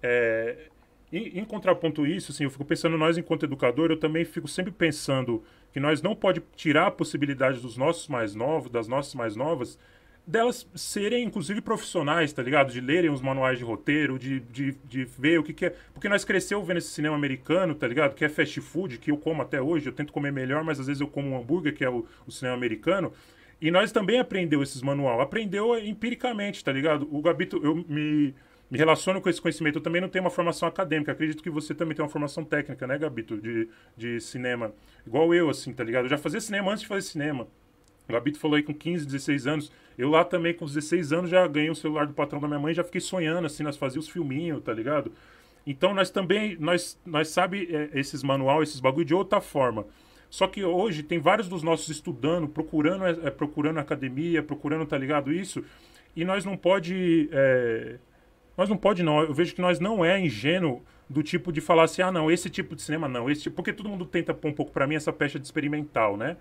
É, 0.00 0.68
em, 1.12 1.44
contraponto 1.44 2.06
isso, 2.06 2.32
assim, 2.32 2.44
eu 2.44 2.50
fico 2.50 2.64
pensando 2.64 2.98
nós 2.98 3.16
enquanto 3.16 3.44
educador, 3.44 3.90
eu 3.90 3.96
também 3.96 4.24
fico 4.24 4.46
sempre 4.46 4.70
pensando 4.70 5.42
que 5.72 5.80
nós 5.80 6.02
não 6.02 6.14
pode 6.14 6.42
tirar 6.54 6.88
a 6.88 6.90
possibilidade 6.90 7.60
dos 7.60 7.76
nossos 7.76 8.08
mais 8.08 8.34
novos, 8.34 8.70
das 8.70 8.88
nossas 8.88 9.14
mais 9.14 9.34
novas, 9.34 9.78
delas 10.26 10.68
serem, 10.74 11.24
inclusive, 11.24 11.62
profissionais, 11.62 12.32
tá 12.32 12.42
ligado? 12.42 12.70
De 12.70 12.80
lerem 12.82 13.08
os 13.08 13.22
manuais 13.22 13.58
de 13.58 13.64
roteiro, 13.64 14.18
de, 14.18 14.40
de, 14.40 14.76
de 14.84 15.04
ver 15.04 15.40
o 15.40 15.42
que, 15.42 15.54
que 15.54 15.66
é. 15.66 15.74
Porque 15.94 16.08
nós 16.08 16.22
cresceu 16.22 16.62
vendo 16.62 16.76
esse 16.76 16.90
cinema 16.90 17.16
americano, 17.16 17.74
tá 17.74 17.88
ligado? 17.88 18.14
Que 18.14 18.26
é 18.26 18.28
fast 18.28 18.60
food, 18.60 18.98
que 18.98 19.10
eu 19.10 19.16
como 19.16 19.40
até 19.40 19.60
hoje, 19.62 19.86
eu 19.86 19.92
tento 19.92 20.12
comer 20.12 20.30
melhor, 20.30 20.62
mas 20.62 20.78
às 20.78 20.86
vezes 20.86 21.00
eu 21.00 21.08
como 21.08 21.30
um 21.30 21.38
hambúrguer, 21.38 21.74
que 21.74 21.82
é 21.82 21.88
o, 21.88 22.04
o 22.26 22.30
cinema 22.30 22.54
americano. 22.54 23.10
E 23.60 23.70
nós 23.70 23.90
também 23.90 24.20
aprendeu 24.20 24.62
esses 24.62 24.82
manual, 24.82 25.20
aprendeu 25.22 25.76
empiricamente, 25.78 26.62
tá 26.62 26.70
ligado? 26.70 27.08
O 27.10 27.22
Gabito, 27.22 27.58
eu 27.64 27.74
me, 27.88 28.34
me 28.70 28.78
relaciono 28.78 29.20
com 29.20 29.28
esse 29.28 29.40
conhecimento, 29.40 29.78
eu 29.78 29.82
também 29.82 30.00
não 30.00 30.08
tenho 30.08 30.24
uma 30.24 30.30
formação 30.30 30.68
acadêmica, 30.68 31.12
acredito 31.12 31.42
que 31.42 31.50
você 31.50 31.74
também 31.74 31.94
tem 31.94 32.04
uma 32.04 32.10
formação 32.10 32.44
técnica, 32.44 32.86
né, 32.86 32.98
Gabito, 32.98 33.38
de, 33.38 33.68
de 33.96 34.20
cinema, 34.20 34.72
igual 35.06 35.34
eu, 35.34 35.48
assim, 35.48 35.72
tá 35.72 35.82
ligado? 35.82 36.04
Eu 36.04 36.10
já 36.10 36.18
fazia 36.18 36.40
cinema 36.40 36.70
antes 36.70 36.82
de 36.82 36.88
fazer 36.88 37.02
cinema. 37.02 37.46
O 38.08 38.12
Gabito 38.12 38.38
falou 38.38 38.56
aí 38.56 38.62
com 38.62 38.74
15, 38.74 39.04
16 39.04 39.46
anos. 39.46 39.72
Eu 39.96 40.08
lá 40.08 40.24
também, 40.24 40.54
com 40.54 40.64
16 40.64 41.12
anos, 41.12 41.30
já 41.30 41.46
ganhei 41.46 41.70
o 41.70 41.74
celular 41.74 42.06
do 42.06 42.14
patrão 42.14 42.40
da 42.40 42.48
minha 42.48 42.58
mãe, 42.58 42.72
já 42.72 42.82
fiquei 42.82 43.00
sonhando, 43.00 43.46
assim, 43.46 43.62
nós 43.62 43.76
fazíamos 43.76 44.08
filminhos, 44.08 44.62
tá 44.62 44.72
ligado? 44.72 45.12
Então, 45.66 45.92
nós 45.92 46.10
também, 46.10 46.56
nós, 46.58 46.98
nós 47.04 47.28
sabe 47.28 47.68
é, 47.70 47.90
esses 47.98 48.22
manual, 48.22 48.62
esses 48.62 48.80
bagulho 48.80 49.04
de 49.04 49.14
outra 49.14 49.40
forma. 49.40 49.86
Só 50.30 50.46
que 50.46 50.64
hoje 50.64 51.02
tem 51.02 51.18
vários 51.18 51.48
dos 51.48 51.62
nossos 51.62 51.88
estudando, 51.88 52.48
procurando, 52.48 53.04
é, 53.04 53.10
é, 53.26 53.30
procurando 53.30 53.78
academia, 53.78 54.42
procurando, 54.42 54.86
tá 54.86 54.96
ligado? 54.96 55.32
Isso. 55.32 55.62
E 56.16 56.24
nós 56.24 56.44
não 56.44 56.56
pode. 56.56 57.28
É, 57.32 57.98
nós 58.58 58.68
não 58.68 58.76
pode, 58.76 59.04
não. 59.04 59.20
Eu 59.22 59.32
vejo 59.32 59.54
que 59.54 59.62
nós 59.62 59.78
não 59.78 60.04
é 60.04 60.18
ingênuo 60.20 60.82
do 61.08 61.22
tipo 61.22 61.52
de 61.52 61.60
falar 61.60 61.84
assim, 61.84 62.02
ah, 62.02 62.10
não, 62.10 62.28
esse 62.28 62.50
tipo 62.50 62.74
de 62.74 62.82
cinema 62.82 63.08
não, 63.08 63.30
esse 63.30 63.44
tipo, 63.44 63.56
porque 63.56 63.72
todo 63.72 63.88
mundo 63.88 64.04
tenta 64.04 64.34
pôr 64.34 64.48
um 64.48 64.52
pouco 64.52 64.72
para 64.72 64.86
mim 64.86 64.96
essa 64.96 65.12
pecha 65.12 65.38
de 65.38 65.46
experimental, 65.46 66.16
né? 66.16 66.36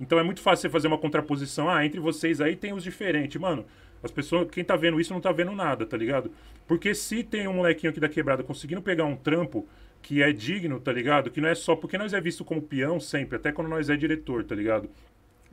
Então 0.00 0.18
é 0.18 0.22
muito 0.22 0.40
fácil 0.40 0.62
você 0.62 0.70
fazer 0.70 0.88
uma 0.88 0.96
contraposição, 0.98 1.68
ah, 1.68 1.84
entre 1.84 2.00
vocês 2.00 2.40
aí 2.40 2.56
tem 2.56 2.72
os 2.72 2.82
diferentes, 2.82 3.38
mano. 3.40 3.66
As 4.02 4.10
pessoas, 4.10 4.48
quem 4.50 4.64
tá 4.64 4.76
vendo 4.76 5.00
isso 5.00 5.12
não 5.12 5.20
tá 5.20 5.30
vendo 5.30 5.52
nada, 5.52 5.84
tá 5.84 5.96
ligado? 5.96 6.30
Porque 6.66 6.94
se 6.94 7.22
tem 7.22 7.46
um 7.46 7.52
molequinho 7.52 7.90
aqui 7.90 8.00
da 8.00 8.08
quebrada 8.08 8.42
conseguindo 8.42 8.80
pegar 8.80 9.04
um 9.04 9.16
trampo 9.16 9.68
que 10.00 10.22
é 10.22 10.32
digno, 10.32 10.80
tá 10.80 10.92
ligado? 10.92 11.30
Que 11.30 11.40
não 11.40 11.48
é 11.48 11.54
só 11.54 11.76
porque 11.76 11.98
nós 11.98 12.14
é 12.14 12.20
visto 12.20 12.44
como 12.44 12.62
peão 12.62 12.98
sempre, 12.98 13.36
até 13.36 13.52
quando 13.52 13.68
nós 13.68 13.90
é 13.90 13.96
diretor, 13.96 14.44
tá 14.44 14.54
ligado? 14.54 14.88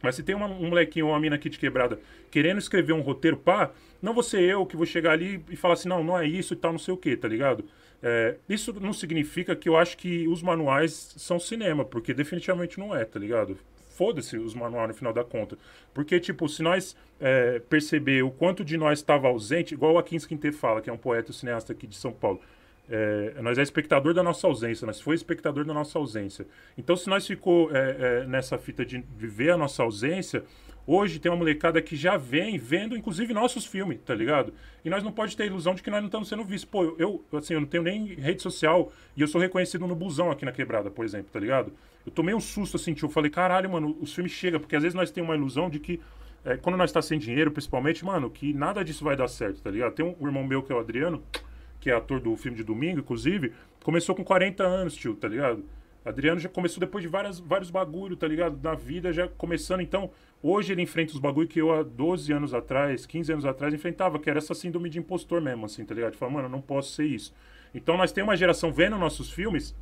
Mas 0.01 0.15
se 0.15 0.23
tem 0.23 0.35
uma, 0.35 0.47
um 0.47 0.69
molequinho 0.69 1.07
ou 1.07 1.11
uma 1.13 1.19
mina 1.19 1.35
aqui 1.35 1.49
de 1.49 1.57
quebrada 1.57 1.99
querendo 2.29 2.57
escrever 2.57 2.93
um 2.93 3.01
roteiro, 3.01 3.37
pá, 3.37 3.71
não 4.01 4.13
vou 4.13 4.21
ser 4.23 4.41
eu 4.41 4.65
que 4.65 4.75
vou 4.75 4.85
chegar 4.85 5.11
ali 5.11 5.43
e 5.49 5.55
falar 5.55 5.75
assim, 5.75 5.87
não, 5.89 6.03
não 6.03 6.19
é 6.19 6.27
isso 6.27 6.53
e 6.53 6.57
tal, 6.57 6.71
não 6.71 6.79
sei 6.79 6.93
o 6.93 6.97
que, 6.97 7.15
tá 7.15 7.27
ligado? 7.27 7.65
É, 8.03 8.35
isso 8.47 8.73
não 8.79 8.93
significa 8.93 9.55
que 9.55 9.67
eu 9.69 9.75
acho 9.75 9.97
que 9.97 10.27
os 10.27 10.41
manuais 10.41 11.15
são 11.17 11.39
cinema, 11.39 11.83
porque 11.83 12.13
definitivamente 12.13 12.77
não 12.77 12.95
é, 12.95 13.03
tá 13.05 13.19
ligado? 13.19 13.57
Foda-se 13.89 14.37
os 14.37 14.53
manuais 14.53 14.89
no 14.89 14.93
final 14.93 15.13
da 15.13 15.23
conta. 15.23 15.57
Porque, 15.93 16.19
tipo, 16.19 16.49
se 16.49 16.61
nós 16.61 16.95
é, 17.19 17.59
perceber 17.69 18.23
o 18.23 18.29
quanto 18.29 18.65
de 18.65 18.77
nós 18.77 18.99
estava 18.99 19.27
ausente, 19.27 19.73
igual 19.73 19.93
o 19.93 19.97
Akins 19.97 20.25
Quinte 20.25 20.51
fala, 20.51 20.81
que 20.81 20.89
é 20.89 20.93
um 20.93 20.97
poeta 20.97 21.31
cineasta 21.31 21.71
aqui 21.71 21.87
de 21.87 21.95
São 21.95 22.11
Paulo, 22.11 22.41
é, 22.89 23.35
nós 23.41 23.57
é 23.57 23.61
espectador 23.61 24.13
da 24.13 24.21
nossa 24.21 24.45
ausência, 24.47 24.85
nós 24.85 25.01
foi 25.01 25.15
espectador 25.15 25.65
da 25.65 25.73
nossa 25.73 25.97
ausência. 25.97 26.45
Então, 26.77 26.95
se 26.95 27.09
nós 27.09 27.25
ficou 27.25 27.75
é, 27.75 28.21
é, 28.23 28.27
nessa 28.27 28.57
fita 28.57 28.85
de 28.85 29.03
viver 29.17 29.51
a 29.51 29.57
nossa 29.57 29.83
ausência, 29.83 30.43
hoje 30.85 31.19
tem 31.19 31.31
uma 31.31 31.37
molecada 31.37 31.81
que 31.81 31.95
já 31.95 32.15
vem 32.15 32.57
vendo, 32.57 32.95
inclusive, 32.95 33.33
nossos 33.33 33.65
filmes, 33.65 33.99
tá 34.05 34.13
ligado? 34.13 34.53
E 34.83 34.89
nós 34.89 35.03
não 35.03 35.11
pode 35.11 35.35
ter 35.35 35.47
ilusão 35.47 35.73
de 35.73 35.81
que 35.81 35.89
nós 35.89 35.99
não 35.99 36.07
estamos 36.07 36.27
sendo 36.27 36.43
vistos. 36.43 36.69
Pô, 36.69 36.95
eu, 36.99 37.23
assim, 37.33 37.55
eu 37.55 37.61
não 37.61 37.67
tenho 37.67 37.83
nem 37.83 38.05
rede 38.15 38.41
social 38.41 38.91
e 39.17 39.21
eu 39.21 39.27
sou 39.27 39.41
reconhecido 39.41 39.87
no 39.87 39.95
busão 39.95 40.29
aqui 40.29 40.45
na 40.45 40.51
quebrada, 40.51 40.91
por 40.91 41.03
exemplo, 41.03 41.29
tá 41.31 41.39
ligado? 41.39 41.73
Eu 42.05 42.11
tomei 42.11 42.35
um 42.35 42.39
susto, 42.39 42.77
assim, 42.77 42.93
tio. 42.93 43.07
Eu 43.07 43.11
falei, 43.11 43.31
caralho, 43.31 43.69
mano, 43.69 43.97
os 43.99 44.13
filmes 44.13 44.31
chegam, 44.31 44.59
porque 44.59 44.75
às 44.75 44.83
vezes 44.83 44.93
nós 44.93 45.09
temos 45.09 45.29
uma 45.29 45.35
ilusão 45.35 45.71
de 45.71 45.79
que 45.79 45.99
é, 46.45 46.55
quando 46.55 46.77
nós 46.77 46.91
está 46.91 47.01
sem 47.01 47.17
dinheiro, 47.17 47.49
principalmente, 47.49 48.05
mano, 48.05 48.29
que 48.29 48.53
nada 48.53 48.85
disso 48.85 49.03
vai 49.03 49.15
dar 49.15 49.27
certo, 49.27 49.63
tá 49.63 49.71
ligado? 49.71 49.93
Tem 49.93 50.05
um 50.05 50.27
irmão 50.27 50.45
meu 50.45 50.61
que 50.61 50.71
é 50.71 50.75
o 50.75 50.79
Adriano 50.79 51.23
que 51.85 51.91
é 51.91 51.93
ator 51.93 52.19
do 52.19 52.35
filme 52.35 52.57
de 52.57 52.63
domingo, 52.63 52.99
inclusive, 52.99 53.53
começou 53.83 54.15
com 54.15 54.23
40 54.23 54.63
anos, 54.63 54.95
tio, 54.95 55.13
tá 55.13 55.27
ligado? 55.27 55.63
Adriano 56.03 56.39
já 56.39 56.49
começou 56.49 56.79
depois 56.79 57.03
de 57.03 57.07
várias, 57.07 57.39
vários 57.39 57.69
bagulho, 57.69 58.15
tá 58.15 58.27
ligado? 58.27 58.59
Na 58.63 58.73
vida 58.73 59.13
já 59.13 59.27
começando. 59.27 59.81
Então, 59.81 60.09
hoje 60.41 60.73
ele 60.73 60.81
enfrenta 60.81 61.13
os 61.13 61.19
bagulho 61.19 61.47
que 61.47 61.61
eu 61.61 61.71
há 61.71 61.83
12 61.83 62.33
anos 62.33 62.55
atrás, 62.55 63.05
15 63.05 63.33
anos 63.33 63.45
atrás, 63.45 63.71
enfrentava, 63.71 64.17
que 64.17 64.27
era 64.27 64.39
essa 64.39 64.55
síndrome 64.55 64.89
de 64.89 64.97
impostor 64.97 65.39
mesmo, 65.39 65.67
assim, 65.67 65.85
tá 65.85 65.93
ligado? 65.93 66.13
De 66.13 66.17
falar, 66.17 66.31
mano, 66.31 66.47
eu 66.47 66.51
não 66.51 66.59
posso 66.59 66.91
ser 66.93 67.05
isso. 67.05 67.31
Então, 67.71 67.95
nós 67.95 68.11
temos 68.11 68.29
uma 68.29 68.35
geração 68.35 68.73
vendo 68.73 68.97
nossos 68.97 69.29
filmes 69.29 69.75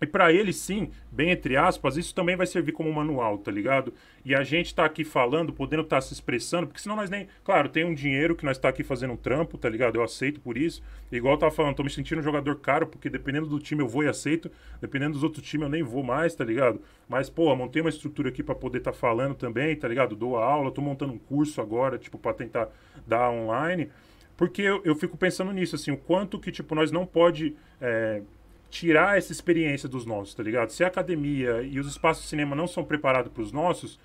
e 0.00 0.06
para 0.06 0.32
ele, 0.32 0.52
sim, 0.52 0.90
bem 1.12 1.30
entre 1.30 1.56
aspas, 1.56 1.96
isso 1.96 2.14
também 2.14 2.34
vai 2.34 2.46
servir 2.46 2.72
como 2.72 2.90
manual, 2.92 3.36
tá 3.36 3.50
ligado? 3.50 3.92
E 4.24 4.34
a 4.34 4.42
gente 4.42 4.74
tá 4.74 4.84
aqui 4.84 5.04
falando, 5.04 5.52
podendo 5.52 5.82
estar 5.82 5.96
tá 5.96 6.00
se 6.00 6.14
expressando, 6.14 6.66
porque 6.66 6.80
senão 6.80 6.96
nós 6.96 7.10
nem. 7.10 7.28
Claro, 7.44 7.68
tem 7.68 7.84
um 7.84 7.92
dinheiro 7.92 8.34
que 8.34 8.44
nós 8.44 8.56
tá 8.56 8.70
aqui 8.70 8.82
fazendo 8.82 9.12
um 9.12 9.16
trampo, 9.16 9.58
tá 9.58 9.68
ligado? 9.68 9.96
Eu 9.96 10.02
aceito 10.02 10.40
por 10.40 10.56
isso. 10.56 10.82
Igual 11.12 11.34
eu 11.34 11.38
tava 11.38 11.52
falando, 11.52 11.76
tô 11.76 11.82
me 11.82 11.90
sentindo 11.90 12.20
um 12.20 12.22
jogador 12.22 12.56
caro, 12.56 12.86
porque 12.86 13.10
dependendo 13.10 13.46
do 13.46 13.58
time 13.58 13.82
eu 13.82 13.88
vou 13.88 14.02
e 14.02 14.08
aceito, 14.08 14.50
dependendo 14.80 15.12
dos 15.12 15.22
outros 15.22 15.46
times 15.46 15.64
eu 15.64 15.70
nem 15.70 15.82
vou 15.82 16.02
mais, 16.02 16.34
tá 16.34 16.44
ligado? 16.44 16.80
Mas, 17.06 17.28
pô, 17.28 17.54
montei 17.54 17.82
uma 17.82 17.90
estrutura 17.90 18.30
aqui 18.30 18.42
para 18.42 18.54
poder 18.54 18.78
estar 18.78 18.92
tá 18.92 18.96
falando 18.96 19.34
também, 19.34 19.76
tá 19.76 19.86
ligado? 19.86 20.16
Dou 20.16 20.36
aula, 20.36 20.70
tô 20.70 20.80
montando 20.80 21.12
um 21.12 21.18
curso 21.18 21.60
agora, 21.60 21.98
tipo, 21.98 22.18
para 22.18 22.32
tentar 22.32 22.68
dar 23.06 23.30
online. 23.30 23.90
Porque 24.36 24.62
eu, 24.62 24.80
eu, 24.84 24.94
fico 24.94 25.18
pensando 25.18 25.52
nisso, 25.52 25.76
assim, 25.76 25.90
o 25.90 25.98
quanto 25.98 26.38
que, 26.38 26.50
tipo, 26.50 26.74
nós 26.74 26.90
não 26.90 27.04
pode. 27.04 27.54
É, 27.78 28.22
tirar 28.70 29.18
essa 29.18 29.32
experiência 29.32 29.88
dos 29.88 30.06
nossos, 30.06 30.34
tá 30.34 30.42
ligado? 30.42 30.70
Se 30.70 30.84
a 30.84 30.86
academia 30.86 31.60
e 31.62 31.78
os 31.80 31.88
espaços 31.88 32.22
de 32.22 32.28
cinema 32.28 32.54
não 32.54 32.66
são 32.66 32.84
preparados 32.84 33.32
para 33.32 33.42
os 33.42 33.52
nossos, 33.52 33.98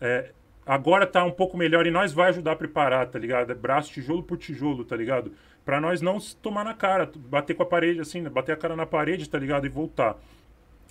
é, 0.00 0.30
agora 0.64 1.06
tá 1.06 1.24
um 1.24 1.30
pouco 1.30 1.56
melhor 1.56 1.86
e 1.86 1.90
nós 1.90 2.12
vai 2.12 2.28
ajudar 2.30 2.52
a 2.52 2.56
preparar, 2.56 3.06
tá 3.08 3.18
ligado? 3.18 3.50
É 3.50 3.54
braço 3.54 3.92
tijolo 3.92 4.22
por 4.22 4.38
tijolo, 4.38 4.84
tá 4.84 4.96
ligado? 4.96 5.32
Para 5.64 5.80
nós 5.80 6.00
não 6.00 6.18
tomar 6.40 6.64
na 6.64 6.74
cara, 6.74 7.10
bater 7.14 7.54
com 7.54 7.62
a 7.62 7.66
parede 7.66 8.00
assim, 8.00 8.20
né? 8.20 8.30
bater 8.30 8.52
a 8.52 8.56
cara 8.56 8.76
na 8.76 8.86
parede, 8.86 9.28
tá 9.28 9.38
ligado? 9.38 9.66
E 9.66 9.68
voltar. 9.68 10.16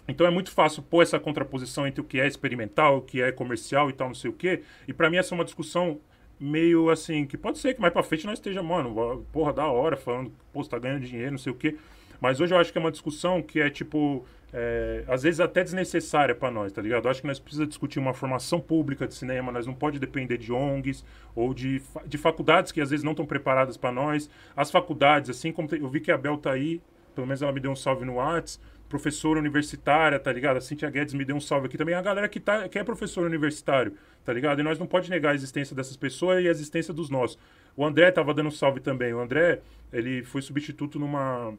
Então 0.07 0.27
é 0.27 0.29
muito 0.29 0.51
fácil 0.51 0.83
pôr 0.83 1.01
essa 1.01 1.19
contraposição 1.19 1.87
entre 1.87 2.01
o 2.01 2.03
que 2.03 2.19
é 2.19 2.27
experimental, 2.27 2.97
o 2.97 3.01
que 3.01 3.21
é 3.21 3.31
comercial 3.31 3.89
e 3.89 3.93
tal, 3.93 4.07
não 4.07 4.15
sei 4.15 4.29
o 4.29 4.33
quê. 4.33 4.61
E 4.87 4.93
para 4.93 5.09
mim 5.09 5.17
essa 5.17 5.33
é 5.33 5.35
uma 5.35 5.45
discussão 5.45 5.99
meio 6.39 6.89
assim, 6.89 7.25
que 7.25 7.37
pode 7.37 7.59
ser 7.59 7.75
que 7.75 7.81
mais 7.81 7.93
pra 7.93 8.01
frente 8.01 8.25
nós 8.25 8.39
esteja, 8.39 8.63
mano, 8.63 9.25
porra, 9.31 9.53
da 9.53 9.67
hora, 9.67 9.95
falando, 9.95 10.31
pô, 10.51 10.63
tá 10.63 10.79
ganhando 10.79 11.05
dinheiro, 11.05 11.31
não 11.31 11.37
sei 11.37 11.51
o 11.51 11.55
quê. 11.55 11.77
Mas 12.21 12.39
hoje 12.39 12.53
eu 12.53 12.59
acho 12.59 12.71
que 12.71 12.77
é 12.77 12.81
uma 12.81 12.91
discussão 12.91 13.41
que 13.41 13.59
é 13.59 13.69
tipo. 13.69 14.23
É, 14.53 15.05
às 15.07 15.23
vezes 15.23 15.39
até 15.39 15.63
desnecessária 15.63 16.35
para 16.35 16.51
nós, 16.51 16.73
tá 16.73 16.81
ligado? 16.81 17.05
Eu 17.05 17.11
acho 17.11 17.21
que 17.21 17.27
nós 17.27 17.39
precisamos 17.39 17.69
discutir 17.69 17.99
uma 17.99 18.13
formação 18.13 18.59
pública 18.59 19.07
de 19.07 19.13
cinema, 19.13 19.49
nós 19.49 19.65
não 19.65 19.73
pode 19.73 19.97
depender 19.97 20.37
de 20.37 20.51
ONGs 20.51 21.05
ou 21.33 21.53
de, 21.53 21.81
de 22.05 22.17
faculdades 22.17 22.69
que 22.73 22.81
às 22.81 22.89
vezes 22.89 23.01
não 23.01 23.13
estão 23.13 23.25
preparadas 23.25 23.77
para 23.77 23.93
nós. 23.93 24.29
As 24.53 24.69
faculdades, 24.69 25.29
assim 25.29 25.53
como 25.53 25.69
eu 25.73 25.89
vi 25.89 26.01
que 26.01 26.11
a 26.11 26.17
Bel 26.17 26.37
tá 26.37 26.51
aí, 26.51 26.81
pelo 27.15 27.25
menos 27.25 27.41
ela 27.41 27.53
me 27.53 27.61
deu 27.61 27.71
um 27.71 27.75
salve 27.77 28.03
no 28.03 28.15
Whats, 28.15 28.59
professora 28.89 29.39
universitária, 29.39 30.19
tá 30.19 30.33
ligado? 30.33 30.57
A 30.57 30.61
Cintia 30.61 30.89
Guedes 30.89 31.13
me 31.13 31.23
deu 31.23 31.37
um 31.37 31.39
salve 31.39 31.67
aqui 31.67 31.77
também. 31.77 31.95
A 31.95 32.01
galera 32.01 32.27
que, 32.27 32.41
tá, 32.41 32.67
que 32.67 32.77
é 32.77 32.83
professor 32.83 33.25
universitário, 33.25 33.93
tá 34.25 34.33
ligado? 34.33 34.59
E 34.59 34.63
nós 34.63 34.77
não 34.77 34.85
pode 34.85 35.09
negar 35.09 35.31
a 35.31 35.35
existência 35.35 35.73
dessas 35.73 35.95
pessoas 35.95 36.43
e 36.43 36.47
a 36.49 36.51
existência 36.51 36.93
dos 36.93 37.09
nossos. 37.09 37.39
O 37.73 37.85
André 37.85 38.11
tava 38.11 38.33
dando 38.33 38.47
um 38.47 38.51
salve 38.51 38.81
também. 38.81 39.13
O 39.13 39.21
André, 39.21 39.61
ele 39.93 40.23
foi 40.25 40.41
substituto 40.41 40.99
numa 40.99 41.53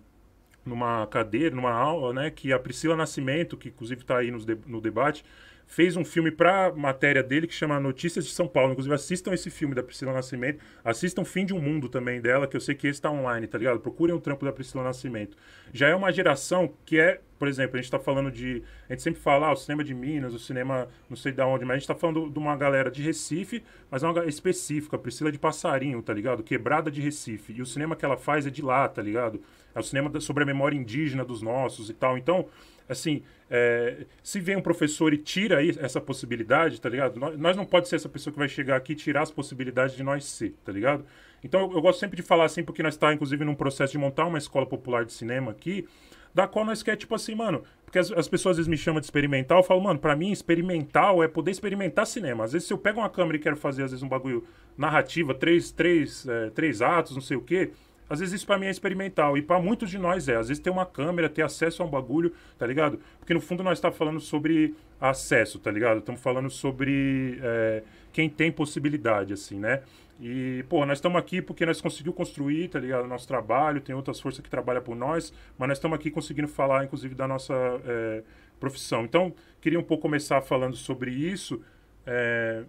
numa 0.65 1.07
cadeira, 1.07 1.55
numa 1.55 1.73
aula, 1.73 2.13
né, 2.13 2.31
que 2.31 2.53
a 2.53 2.59
Priscila 2.59 2.97
Nascimento, 2.97 3.57
que 3.57 3.69
inclusive 3.69 4.03
está 4.03 4.19
aí 4.19 4.31
no, 4.31 4.39
no 4.67 4.81
debate, 4.81 5.25
fez 5.73 5.97
um 5.97 6.05
filme 6.05 6.31
para 6.31 6.71
matéria 6.75 7.23
dele 7.23 7.47
que 7.47 7.55
chama 7.55 7.81
Notícias 7.81 8.27
de 8.27 8.31
São 8.33 8.47
Paulo. 8.47 8.73
Inclusive, 8.73 8.95
assistam 8.95 9.33
esse 9.33 9.51
filme 9.51 9.75
da 9.75 9.83
Priscila 9.83 10.13
Nascimento. 10.13 10.63
Assistam 10.85 11.25
Fim 11.25 11.47
de 11.47 11.55
um 11.55 11.61
Mundo 11.61 11.89
também 11.89 12.21
dela, 12.21 12.47
que 12.47 12.55
eu 12.55 12.61
sei 12.61 12.75
que 12.75 12.87
esse 12.87 12.99
está 12.99 13.11
online, 13.11 13.47
tá 13.47 13.57
ligado? 13.57 13.81
Procurem 13.81 14.15
o 14.15 14.21
trampo 14.21 14.45
da 14.45 14.53
Priscila 14.53 14.85
Nascimento. 14.85 15.35
Já 15.73 15.89
é 15.89 15.95
uma 15.95 16.13
geração 16.13 16.71
que 16.85 17.01
é, 17.01 17.21
por 17.39 17.49
exemplo, 17.49 17.77
a 17.77 17.79
gente 17.79 17.87
está 17.87 17.99
falando 17.99 18.31
de. 18.31 18.63
A 18.87 18.93
gente 18.93 19.03
sempre 19.03 19.21
fala, 19.21 19.47
ah, 19.47 19.53
o 19.53 19.57
cinema 19.57 19.83
de 19.83 19.95
Minas, 19.95 20.35
o 20.35 20.39
cinema 20.39 20.89
não 21.09 21.17
sei 21.17 21.33
de 21.33 21.41
onde, 21.41 21.65
mas 21.65 21.71
a 21.71 21.79
gente 21.79 21.85
está 21.85 21.95
falando 21.95 22.29
de 22.29 22.39
uma 22.39 22.55
galera 22.55 22.91
de 22.91 23.03
Recife, 23.03 23.63
mas 23.91 24.03
é 24.03 24.07
uma 24.07 24.27
específica, 24.27 24.99
Priscila 24.99 25.33
de 25.33 25.39
Passarinho, 25.39 26.03
tá 26.03 26.13
ligado? 26.13 26.43
Quebrada 26.43 26.91
de 26.91 27.01
Recife. 27.01 27.55
E 27.55 27.63
o 27.63 27.67
cinema 27.67 27.97
que 27.97 28.05
ela 28.05 28.19
faz 28.19 28.47
é 28.47 28.51
de 28.51 28.61
lá, 28.61 28.87
tá 28.89 29.01
ligado? 29.01 29.41
É 29.75 29.81
o 29.81 29.83
cinema 29.83 30.21
sobre 30.21 30.43
a 30.43 30.47
memória 30.47 30.77
indígena 30.77 31.25
dos 31.25 31.43
nossos 31.43 31.89
e 31.91 31.95
tal. 31.95 32.19
Então, 32.19 32.47
assim, 32.89 33.23
é, 33.51 34.07
se 34.23 34.41
vem 34.41 34.57
um 34.57 34.63
professor 34.63 35.13
e 35.13 35.19
tira 35.19 35.59
aí 35.59 35.75
essa 35.79 36.01
possibilidade, 36.01 36.81
tá 36.81 36.89
ligado? 36.89 37.19
Nós, 37.19 37.39
nós 37.39 37.57
não 37.57 37.65
pode 37.65 37.89
ser 37.89 37.97
essa 37.97 38.09
pessoa 38.09 38.33
que 38.33 38.39
vai 38.39 38.49
chegar 38.49 38.77
aqui 38.77 38.93
e 38.93 38.97
tirar 38.97 39.23
as 39.23 39.31
possibilidades 39.31 39.97
de 39.97 40.03
nós 40.03 40.25
ser, 40.25 40.55
tá 40.65 40.73
ligado? 40.73 41.05
Então 41.45 41.61
eu, 41.63 41.73
eu 41.73 41.83
gosto 41.83 41.99
sempre 41.99 42.17
de 42.17 42.23
falar 42.23 42.45
assim, 42.45 42.63
porque 42.63 42.83
nós 42.83 42.95
está, 42.95 43.13
inclusive, 43.13 43.45
num 43.45 43.55
processo 43.55 43.93
de 43.93 43.99
montar 43.99 44.27
uma 44.27 44.39
escola 44.39 44.67
popular 44.67 45.05
de 45.05 45.13
cinema 45.13 45.51
aqui, 45.51 45.87
da 46.35 46.47
qual 46.47 46.65
nós 46.65 46.83
quer, 46.83 46.97
tipo 46.97 47.15
assim, 47.15 47.35
mano, 47.35 47.63
porque 47.85 47.99
as, 47.99 48.11
as 48.13 48.27
pessoas 48.27 48.53
às 48.53 48.57
vezes 48.59 48.69
me 48.69 48.77
chamam 48.77 49.01
de 49.01 49.07
experimental, 49.07 49.59
eu 49.59 49.63
falo, 49.63 49.83
mano, 49.83 49.99
pra 49.99 50.17
mim, 50.17 50.33
experimental 50.33 51.23
é 51.23 51.29
poder 51.29 51.51
experimentar 51.51 52.07
cinema. 52.07 52.45
Às 52.45 52.53
vezes, 52.53 52.67
se 52.67 52.73
eu 52.73 52.79
pego 52.79 53.01
uma 53.01 53.11
câmera 53.11 53.37
e 53.37 53.41
quero 53.41 53.57
fazer, 53.57 53.83
às 53.83 53.91
vezes, 53.91 54.03
um 54.03 54.09
bagulho 54.09 54.45
narrativa, 54.77 55.35
três, 55.35 55.71
três, 55.71 56.27
é, 56.27 56.49
três 56.51 56.81
atos, 56.81 57.13
não 57.15 57.21
sei 57.21 57.37
o 57.37 57.43
quê, 57.43 57.71
às 58.13 58.21
vezes 58.21 58.35
isso 58.35 58.47
para 58.47 58.59
mim 58.59 58.67
é 58.67 58.71
experimental. 58.71 59.39
E 59.39 59.43
para 59.43 59.59
muitos 59.59 59.89
de 59.89 59.97
nós 59.97 60.29
é. 60.29 60.37
Às 60.37 60.49
vezes 60.49 60.63
ter 60.63 60.69
uma 60.69 60.85
câmera, 60.85 61.31
ter 61.31 61.41
acesso 61.41 61.83
a 61.83 61.87
um 61.87 61.89
bagulho, 61.89 62.31
tá 62.59 62.67
ligado? 62.67 63.01
Porque 63.19 63.33
no 63.33 63.41
fundo 63.41 63.63
nós 63.63 63.79
estamos 63.79 63.97
tá 63.97 63.99
falando 63.99 64.21
sobre 64.21 64.75
acesso, 65.01 65.59
tá 65.59 65.71
ligado? 65.71 66.01
Estamos 66.01 66.21
falando 66.21 66.51
sobre 66.51 67.39
é, 67.43 67.83
quem 68.13 68.29
tem 68.29 68.53
possibilidade, 68.53 69.33
assim, 69.33 69.59
né? 69.59 69.83
E, 70.21 70.63
pô, 70.69 70.85
nós 70.85 70.99
estamos 70.99 71.19
aqui 71.19 71.41
porque 71.41 71.65
nós 71.65 71.81
conseguimos 71.81 72.15
construir, 72.15 72.69
tá 72.69 72.79
ligado? 72.79 73.09
Nosso 73.09 73.27
trabalho, 73.27 73.81
tem 73.81 73.95
outras 73.95 74.21
forças 74.21 74.43
que 74.43 74.51
trabalham 74.51 74.83
por 74.83 74.95
nós, 74.95 75.33
mas 75.59 75.69
nós 75.69 75.79
estamos 75.79 75.99
aqui 75.99 76.11
conseguindo 76.11 76.49
falar, 76.49 76.85
inclusive, 76.85 77.15
da 77.15 77.27
nossa 77.27 77.55
é, 77.87 78.23
profissão. 78.61 79.05
Então, 79.05 79.35
queria 79.59 79.81
um 79.81 79.83
pouco 79.83 80.03
começar 80.03 80.43
falando 80.43 80.77
sobre 80.77 81.11
isso. 81.11 81.63
É, 82.07 82.63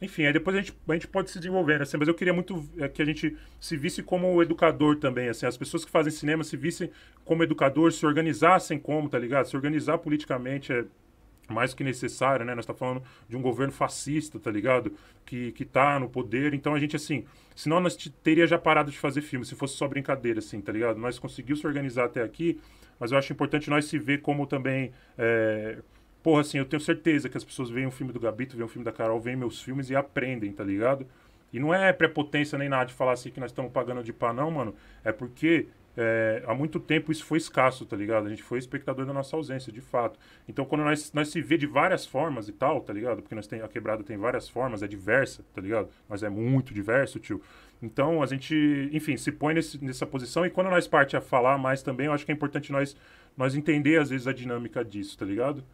enfim, 0.00 0.24
aí 0.24 0.32
depois 0.32 0.56
a 0.56 0.60
gente, 0.60 0.74
a 0.88 0.92
gente 0.94 1.06
pode 1.06 1.30
se 1.30 1.38
desenvolver, 1.38 1.82
assim, 1.82 1.96
mas 1.98 2.08
eu 2.08 2.14
queria 2.14 2.32
muito 2.32 2.66
é, 2.78 2.88
que 2.88 3.02
a 3.02 3.04
gente 3.04 3.36
se 3.60 3.76
visse 3.76 4.02
como 4.02 4.42
educador 4.42 4.96
também, 4.96 5.28
assim, 5.28 5.44
as 5.44 5.56
pessoas 5.56 5.84
que 5.84 5.90
fazem 5.90 6.10
cinema 6.10 6.42
se 6.42 6.56
vissem 6.56 6.90
como 7.24 7.42
educador, 7.42 7.92
se 7.92 8.06
organizassem 8.06 8.78
como, 8.78 9.08
tá 9.08 9.18
ligado? 9.18 9.46
Se 9.46 9.56
organizar 9.56 9.98
politicamente 9.98 10.72
é 10.72 10.84
mais 11.50 11.74
que 11.74 11.84
necessário, 11.84 12.46
né? 12.46 12.54
Nós 12.54 12.62
estamos 12.62 12.78
tá 12.78 12.86
falando 12.86 13.02
de 13.28 13.36
um 13.36 13.42
governo 13.42 13.72
fascista, 13.72 14.38
tá 14.38 14.50
ligado? 14.50 14.92
Que, 15.26 15.52
que 15.52 15.64
tá 15.64 15.98
no 15.98 16.08
poder. 16.08 16.54
Então 16.54 16.74
a 16.74 16.78
gente, 16.78 16.96
assim, 16.96 17.24
senão 17.54 17.80
nós 17.80 17.96
teria 18.22 18.46
já 18.46 18.58
parado 18.58 18.90
de 18.90 18.98
fazer 18.98 19.20
filme, 19.20 19.44
se 19.44 19.54
fosse 19.54 19.76
só 19.76 19.86
brincadeira, 19.88 20.38
assim, 20.38 20.60
tá 20.60 20.72
ligado? 20.72 20.98
Nós 20.98 21.18
conseguimos 21.18 21.60
se 21.60 21.66
organizar 21.66 22.04
até 22.04 22.22
aqui, 22.22 22.58
mas 22.98 23.12
eu 23.12 23.18
acho 23.18 23.32
importante 23.32 23.68
nós 23.68 23.84
se 23.84 23.98
ver 23.98 24.22
como 24.22 24.46
também. 24.46 24.92
É, 25.18 25.78
Porra, 26.22 26.42
assim, 26.42 26.58
eu 26.58 26.64
tenho 26.64 26.80
certeza 26.80 27.28
que 27.28 27.36
as 27.36 27.44
pessoas 27.44 27.70
veem 27.70 27.86
o 27.86 27.90
filme 27.90 28.12
do 28.12 28.20
Gabito, 28.20 28.56
veem 28.56 28.66
o 28.66 28.68
filme 28.68 28.84
da 28.84 28.92
Carol, 28.92 29.20
veem 29.20 29.36
meus 29.36 29.62
filmes 29.62 29.88
e 29.90 29.96
aprendem, 29.96 30.52
tá 30.52 30.62
ligado? 30.62 31.06
E 31.52 31.58
não 31.58 31.74
é 31.74 31.92
prepotência 31.92 32.58
nem 32.58 32.68
nada 32.68 32.86
de 32.86 32.94
falar 32.94 33.12
assim 33.12 33.30
que 33.30 33.40
nós 33.40 33.50
estamos 33.50 33.72
pagando 33.72 34.02
de 34.02 34.12
pá, 34.12 34.32
não, 34.32 34.50
mano. 34.50 34.74
É 35.02 35.12
porque 35.12 35.66
é, 35.96 36.42
há 36.46 36.54
muito 36.54 36.78
tempo 36.78 37.10
isso 37.10 37.24
foi 37.24 37.38
escasso, 37.38 37.84
tá 37.84 37.96
ligado? 37.96 38.26
A 38.26 38.30
gente 38.30 38.42
foi 38.42 38.58
espectador 38.58 39.04
da 39.04 39.12
nossa 39.12 39.34
ausência, 39.34 39.72
de 39.72 39.80
fato. 39.80 40.18
Então, 40.48 40.64
quando 40.64 40.84
nós, 40.84 41.12
nós 41.12 41.28
se 41.28 41.40
vê 41.40 41.56
de 41.56 41.66
várias 41.66 42.06
formas 42.06 42.48
e 42.48 42.52
tal, 42.52 42.80
tá 42.80 42.92
ligado? 42.92 43.22
Porque 43.22 43.34
nós 43.34 43.46
tem, 43.46 43.60
a 43.60 43.68
quebrada 43.68 44.04
tem 44.04 44.16
várias 44.16 44.48
formas, 44.48 44.82
é 44.82 44.86
diversa, 44.86 45.44
tá 45.54 45.60
ligado? 45.60 45.88
Mas 46.08 46.22
é 46.22 46.28
muito 46.28 46.72
diverso, 46.72 47.18
tio. 47.18 47.42
Então, 47.82 48.22
a 48.22 48.26
gente, 48.26 48.88
enfim, 48.92 49.16
se 49.16 49.32
põe 49.32 49.54
nesse, 49.54 49.82
nessa 49.84 50.06
posição 50.06 50.46
e 50.46 50.50
quando 50.50 50.70
nós 50.70 50.86
parte 50.86 51.16
a 51.16 51.20
falar 51.20 51.58
mais 51.58 51.82
também, 51.82 52.06
eu 52.06 52.12
acho 52.12 52.24
que 52.24 52.30
é 52.30 52.34
importante 52.34 52.70
nós, 52.70 52.96
nós 53.36 53.54
entender, 53.56 53.98
às 53.98 54.10
vezes, 54.10 54.26
a 54.26 54.32
dinâmica 54.32 54.84
disso, 54.84 55.18
tá 55.18 55.24
ligado? 55.24 55.64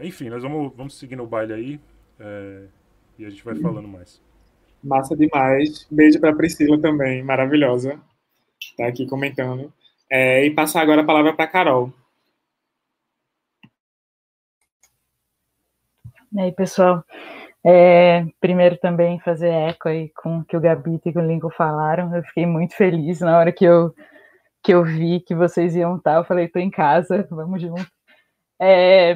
Enfim, 0.00 0.28
nós 0.28 0.42
vamos, 0.42 0.74
vamos 0.74 0.98
seguir 0.98 1.16
no 1.16 1.26
baile 1.26 1.52
aí 1.52 1.80
é, 2.18 2.66
e 3.18 3.24
a 3.24 3.30
gente 3.30 3.44
vai 3.44 3.54
falando 3.54 3.86
mais. 3.86 4.20
Massa 4.82 5.16
demais. 5.16 5.86
Beijo 5.90 6.20
para 6.20 6.34
Priscila 6.34 6.80
também, 6.80 7.22
maravilhosa. 7.22 8.00
Tá 8.76 8.86
aqui 8.86 9.06
comentando. 9.06 9.72
É, 10.10 10.44
e 10.44 10.50
passar 10.50 10.82
agora 10.82 11.02
a 11.02 11.04
palavra 11.04 11.32
para 11.32 11.46
Carol. 11.46 11.92
E 16.32 16.40
aí, 16.40 16.52
pessoal. 16.52 17.04
É, 17.66 18.26
primeiro 18.40 18.76
também 18.76 19.18
fazer 19.20 19.48
eco 19.48 19.88
aí 19.88 20.10
com 20.10 20.38
o 20.38 20.44
que 20.44 20.56
o 20.56 20.60
Gabito 20.60 21.08
e 21.08 21.16
o 21.16 21.20
Lincoln 21.20 21.50
falaram. 21.50 22.14
Eu 22.14 22.22
fiquei 22.24 22.44
muito 22.44 22.76
feliz 22.76 23.20
na 23.20 23.38
hora 23.38 23.52
que 23.52 23.64
eu, 23.64 23.94
que 24.62 24.74
eu 24.74 24.84
vi 24.84 25.20
que 25.20 25.34
vocês 25.34 25.74
iam 25.76 25.96
estar. 25.96 26.16
Eu 26.16 26.24
falei, 26.24 26.48
tô 26.48 26.58
em 26.58 26.70
casa, 26.70 27.26
vamos 27.30 27.62
junto. 27.62 27.86
É, 28.60 29.14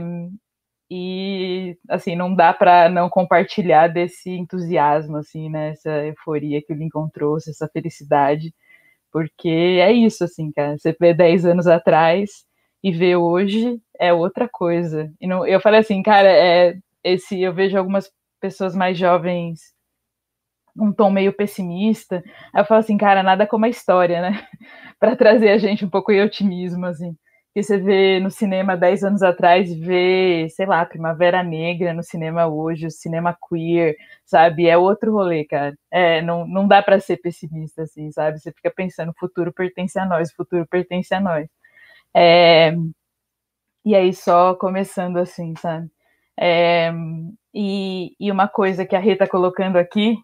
e 0.90 1.76
assim 1.88 2.16
não 2.16 2.34
dá 2.34 2.52
para 2.52 2.88
não 2.88 3.10
compartilhar 3.10 3.88
desse 3.88 4.30
entusiasmo 4.30 5.18
assim 5.18 5.50
né 5.50 5.70
essa 5.70 5.90
euforia 6.06 6.62
que 6.62 6.72
o 6.72 6.76
Lincoln 6.76 7.08
trouxe 7.10 7.50
essa 7.50 7.68
felicidade 7.68 8.54
porque 9.12 9.48
é 9.48 9.92
isso 9.92 10.24
assim 10.24 10.50
cara 10.52 10.78
você 10.78 10.96
vê 10.98 11.14
10 11.14 11.46
anos 11.46 11.66
atrás 11.66 12.46
e 12.82 12.92
vê 12.92 13.16
hoje 13.16 13.80
é 13.98 14.12
outra 14.12 14.48
coisa. 14.48 15.12
E 15.20 15.26
não, 15.26 15.46
eu 15.46 15.60
falei 15.60 15.80
assim 15.80 16.02
cara 16.02 16.28
é 16.30 16.78
esse 17.04 17.40
eu 17.40 17.54
vejo 17.54 17.76
algumas 17.78 18.10
pessoas 18.40 18.74
mais 18.74 18.98
jovens 18.98 19.60
um 20.76 20.92
tom 20.92 21.10
meio 21.10 21.32
pessimista 21.32 22.22
eu 22.56 22.64
falo 22.64 22.80
assim 22.80 22.96
cara 22.96 23.22
nada 23.22 23.46
como 23.46 23.64
a 23.64 23.68
história 23.68 24.20
né 24.22 24.46
para 24.98 25.16
trazer 25.16 25.50
a 25.50 25.58
gente 25.58 25.84
um 25.84 25.90
pouco 25.90 26.12
de 26.12 26.20
otimismo 26.20 26.86
assim 26.86 27.16
que 27.54 27.62
você 27.62 27.78
vê 27.78 28.20
no 28.20 28.30
cinema 28.30 28.76
10 28.76 29.04
anos 29.04 29.22
atrás, 29.22 29.72
vê, 29.74 30.48
sei 30.50 30.66
lá, 30.66 30.84
Primavera 30.86 31.42
Negra 31.42 31.92
no 31.94 32.02
cinema 32.02 32.46
hoje, 32.46 32.86
o 32.86 32.90
cinema 32.90 33.36
queer, 33.48 33.96
sabe? 34.24 34.68
É 34.68 34.76
outro 34.78 35.12
rolê, 35.12 35.44
cara. 35.44 35.76
É, 35.90 36.22
não, 36.22 36.46
não 36.46 36.68
dá 36.68 36.82
para 36.82 37.00
ser 37.00 37.16
pessimista 37.18 37.82
assim, 37.82 38.10
sabe? 38.12 38.38
Você 38.38 38.52
fica 38.52 38.70
pensando, 38.70 39.10
o 39.10 39.18
futuro 39.18 39.52
pertence 39.52 39.98
a 39.98 40.06
nós, 40.06 40.30
o 40.30 40.36
futuro 40.36 40.66
pertence 40.68 41.14
a 41.14 41.20
nós. 41.20 41.48
É, 42.14 42.74
e 43.84 43.94
aí, 43.94 44.12
só 44.12 44.54
começando 44.54 45.16
assim, 45.18 45.54
sabe? 45.56 45.88
É, 46.38 46.92
e, 47.54 48.14
e 48.20 48.30
uma 48.30 48.48
coisa 48.48 48.84
que 48.86 48.94
a 48.96 48.98
Rê 49.00 49.16
tá 49.16 49.26
colocando 49.26 49.76
aqui, 49.76 50.16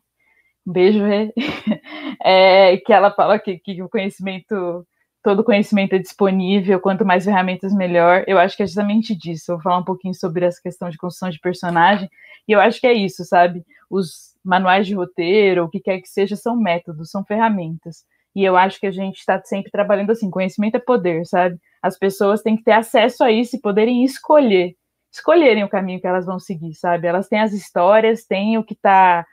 um 0.66 0.72
beijo, 0.72 1.04
Rê, 1.04 1.32
é 2.24 2.76
que 2.78 2.92
ela 2.92 3.12
fala 3.12 3.38
que, 3.38 3.58
que 3.58 3.82
o 3.82 3.88
conhecimento 3.88 4.86
todo 5.24 5.42
conhecimento 5.42 5.94
é 5.94 5.98
disponível, 5.98 6.78
quanto 6.78 7.04
mais 7.04 7.24
ferramentas, 7.24 7.72
melhor. 7.72 8.24
Eu 8.26 8.38
acho 8.38 8.54
que 8.54 8.62
é 8.62 8.66
justamente 8.66 9.16
disso. 9.16 9.50
Eu 9.50 9.56
vou 9.56 9.62
falar 9.62 9.78
um 9.78 9.84
pouquinho 9.84 10.14
sobre 10.14 10.44
essa 10.44 10.60
questão 10.62 10.90
de 10.90 10.98
construção 10.98 11.30
de 11.30 11.40
personagem, 11.40 12.10
e 12.46 12.52
eu 12.52 12.60
acho 12.60 12.78
que 12.78 12.86
é 12.86 12.92
isso, 12.92 13.24
sabe? 13.24 13.64
Os 13.90 14.34
manuais 14.44 14.86
de 14.86 14.94
roteiro, 14.94 15.64
o 15.64 15.70
que 15.70 15.80
quer 15.80 15.98
que 16.00 16.08
seja, 16.08 16.36
são 16.36 16.54
métodos, 16.54 17.10
são 17.10 17.24
ferramentas. 17.24 18.04
E 18.36 18.44
eu 18.44 18.54
acho 18.54 18.78
que 18.78 18.86
a 18.86 18.90
gente 18.90 19.16
está 19.16 19.40
sempre 19.42 19.70
trabalhando 19.70 20.10
assim: 20.10 20.30
conhecimento 20.30 20.76
é 20.76 20.80
poder, 20.80 21.24
sabe? 21.24 21.58
As 21.82 21.98
pessoas 21.98 22.42
têm 22.42 22.56
que 22.56 22.62
ter 22.64 22.72
acesso 22.72 23.24
a 23.24 23.32
isso 23.32 23.56
e 23.56 23.60
poderem 23.60 24.04
escolher, 24.04 24.76
escolherem 25.10 25.64
o 25.64 25.68
caminho 25.70 26.00
que 26.00 26.06
elas 26.06 26.26
vão 26.26 26.38
seguir, 26.38 26.74
sabe? 26.74 27.06
Elas 27.06 27.28
têm 27.28 27.40
as 27.40 27.54
histórias, 27.54 28.26
têm 28.26 28.58
o 28.58 28.64
que 28.64 28.74
está 28.74 29.24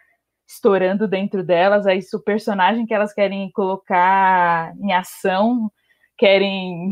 estourando 0.47 1.07
dentro 1.07 1.43
delas, 1.43 1.85
aí 1.85 1.99
o 2.13 2.19
personagem 2.19 2.85
que 2.85 2.93
elas 2.93 3.13
querem 3.13 3.51
colocar 3.51 4.73
em 4.81 4.93
ação 4.93 5.69
querem 6.21 6.91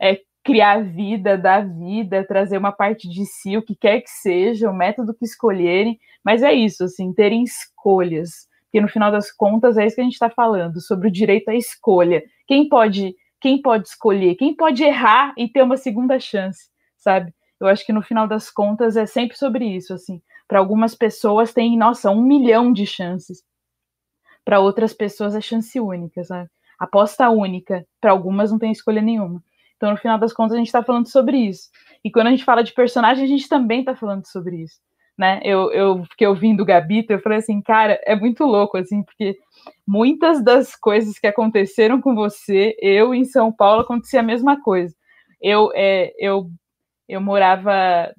é, 0.00 0.20
criar 0.42 0.82
vida, 0.82 1.38
dar 1.38 1.64
vida, 1.64 2.26
trazer 2.26 2.58
uma 2.58 2.72
parte 2.72 3.08
de 3.08 3.24
si, 3.24 3.56
o 3.56 3.62
que 3.62 3.76
quer 3.76 4.00
que 4.00 4.10
seja, 4.10 4.68
o 4.68 4.74
método 4.74 5.14
que 5.14 5.24
escolherem, 5.24 5.96
mas 6.24 6.42
é 6.42 6.52
isso, 6.52 6.82
assim, 6.82 7.12
terem 7.12 7.44
escolhas, 7.44 8.48
porque 8.64 8.80
no 8.80 8.88
final 8.88 9.12
das 9.12 9.30
contas 9.30 9.78
é 9.78 9.86
isso 9.86 9.94
que 9.94 10.00
a 10.00 10.04
gente 10.04 10.14
está 10.14 10.28
falando, 10.28 10.80
sobre 10.80 11.06
o 11.06 11.12
direito 11.12 11.50
à 11.50 11.54
escolha. 11.54 12.20
Quem 12.48 12.68
pode, 12.68 13.14
quem 13.40 13.62
pode 13.62 13.86
escolher, 13.86 14.34
quem 14.34 14.56
pode 14.56 14.82
errar 14.82 15.32
e 15.38 15.46
ter 15.48 15.62
uma 15.62 15.76
segunda 15.76 16.18
chance, 16.18 16.68
sabe? 16.98 17.32
Eu 17.60 17.68
acho 17.68 17.86
que 17.86 17.92
no 17.92 18.02
final 18.02 18.26
das 18.26 18.50
contas 18.50 18.96
é 18.96 19.06
sempre 19.06 19.36
sobre 19.36 19.64
isso, 19.64 19.94
assim. 19.94 20.20
Para 20.48 20.58
algumas 20.58 20.96
pessoas 20.96 21.54
tem, 21.54 21.78
nossa, 21.78 22.10
um 22.10 22.20
milhão 22.20 22.72
de 22.72 22.86
chances. 22.86 23.44
Para 24.44 24.58
outras 24.58 24.92
pessoas 24.92 25.36
é 25.36 25.40
chance 25.40 25.78
única, 25.78 26.24
sabe? 26.24 26.50
Aposta 26.84 27.28
única. 27.30 27.86
Para 28.00 28.10
algumas 28.10 28.50
não 28.50 28.58
tem 28.58 28.72
escolha 28.72 29.00
nenhuma. 29.00 29.42
Então, 29.76 29.90
no 29.90 29.96
final 29.96 30.18
das 30.18 30.32
contas, 30.32 30.54
a 30.54 30.58
gente 30.58 30.66
está 30.66 30.82
falando 30.82 31.08
sobre 31.08 31.36
isso. 31.36 31.68
E 32.04 32.10
quando 32.10 32.28
a 32.28 32.30
gente 32.30 32.44
fala 32.44 32.62
de 32.62 32.72
personagem, 32.72 33.24
a 33.24 33.28
gente 33.28 33.48
também 33.48 33.80
está 33.80 33.96
falando 33.96 34.26
sobre 34.26 34.62
isso. 34.62 34.80
Né? 35.18 35.40
Eu, 35.44 35.70
eu 35.72 36.04
fiquei 36.04 36.26
ouvindo 36.26 36.62
o 36.62 36.66
Gabito, 36.66 37.12
eu 37.12 37.20
falei 37.20 37.38
assim, 37.38 37.60
cara, 37.60 38.00
é 38.04 38.16
muito 38.16 38.44
louco, 38.44 38.76
assim, 38.76 39.02
porque 39.02 39.36
muitas 39.86 40.42
das 40.42 40.74
coisas 40.74 41.18
que 41.18 41.26
aconteceram 41.26 42.00
com 42.00 42.14
você, 42.14 42.76
eu 42.80 43.14
em 43.14 43.24
São 43.24 43.52
Paulo 43.52 43.82
acontecia 43.82 44.20
a 44.20 44.24
mesma 44.24 44.60
coisa. 44.62 44.94
Eu, 45.40 45.70
é, 45.74 46.12
eu, 46.18 46.48
eu 47.08 47.20
morava 47.20 48.12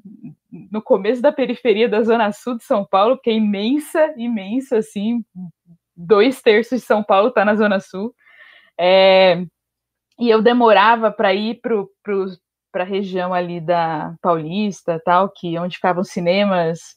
no 0.72 0.82
começo 0.82 1.22
da 1.22 1.32
periferia 1.32 1.90
da 1.90 2.04
Zona 2.04 2.32
Sul 2.32 2.58
de 2.58 2.64
São 2.64 2.86
Paulo, 2.86 3.18
que 3.18 3.30
é 3.30 3.34
imensa, 3.34 4.14
imensa, 4.18 4.78
assim, 4.78 5.26
dois 5.96 6.42
terços 6.42 6.82
de 6.82 6.86
São 6.86 7.04
Paulo 7.04 7.30
está 7.30 7.44
na 7.44 7.56
Zona 7.56 7.80
Sul. 7.80 8.14
É, 8.80 9.46
e 10.20 10.30
eu 10.30 10.42
demorava 10.42 11.12
para 11.12 11.34
ir 11.34 11.60
para 11.62 12.84
a 12.84 12.86
região 12.86 13.34
ali 13.34 13.60
da 13.62 14.16
Paulista, 14.22 15.02
tal, 15.04 15.30
que 15.30 15.58
onde 15.60 15.76
ficavam 15.76 16.04
cinemas, 16.04 16.96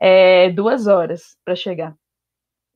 é, 0.00 0.50
duas 0.50 0.86
horas 0.86 1.36
para 1.44 1.56
chegar. 1.56 1.94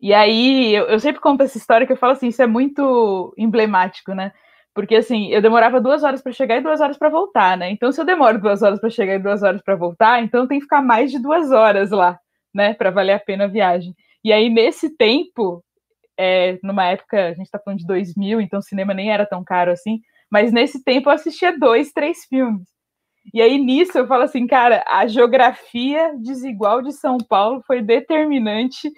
E 0.00 0.12
aí 0.14 0.74
eu, 0.74 0.86
eu, 0.86 1.00
sempre 1.00 1.20
conto 1.20 1.42
essa 1.42 1.56
história 1.58 1.86
que 1.86 1.92
eu 1.92 1.96
falo 1.96 2.12
assim, 2.12 2.28
isso 2.28 2.42
é 2.42 2.46
muito 2.46 3.34
emblemático, 3.38 4.12
né? 4.14 4.32
Porque 4.74 4.96
assim, 4.96 5.28
eu 5.28 5.40
demorava 5.40 5.80
duas 5.80 6.04
horas 6.04 6.22
para 6.22 6.32
chegar 6.32 6.58
e 6.58 6.60
duas 6.62 6.80
horas 6.80 6.98
para 6.98 7.08
voltar, 7.08 7.56
né? 7.56 7.70
Então, 7.70 7.90
se 7.90 8.00
eu 8.00 8.04
demoro 8.04 8.40
duas 8.40 8.62
horas 8.62 8.78
para 8.78 8.90
chegar 8.90 9.14
e 9.14 9.18
duas 9.18 9.42
horas 9.42 9.62
para 9.62 9.74
voltar, 9.74 10.22
então 10.22 10.46
tem 10.46 10.58
que 10.58 10.64
ficar 10.64 10.82
mais 10.82 11.10
de 11.10 11.18
duas 11.18 11.50
horas 11.50 11.90
lá, 11.90 12.18
né? 12.54 12.74
Para 12.74 12.90
valer 12.90 13.14
a 13.14 13.18
pena 13.20 13.44
a 13.44 13.48
viagem. 13.48 13.94
E 14.22 14.32
aí, 14.32 14.50
nesse 14.50 14.94
tempo, 14.96 15.64
é, 16.18 16.58
numa 16.62 16.86
época, 16.86 17.28
a 17.28 17.34
gente 17.34 17.46
está 17.46 17.58
falando 17.58 17.80
de 17.80 17.86
2000, 17.86 18.40
então 18.40 18.58
o 18.58 18.62
cinema 18.62 18.94
nem 18.94 19.10
era 19.10 19.26
tão 19.26 19.44
caro 19.44 19.70
assim, 19.70 20.00
mas 20.30 20.52
nesse 20.52 20.82
tempo 20.82 21.08
eu 21.08 21.14
assistia 21.14 21.58
dois, 21.58 21.92
três 21.92 22.24
filmes. 22.24 22.66
E 23.34 23.42
aí 23.42 23.58
nisso 23.58 23.98
eu 23.98 24.06
falo 24.06 24.22
assim, 24.22 24.46
cara, 24.46 24.84
a 24.88 25.06
geografia 25.06 26.14
desigual 26.18 26.80
de 26.82 26.92
São 26.92 27.18
Paulo 27.18 27.62
foi 27.66 27.82
determinante 27.82 28.90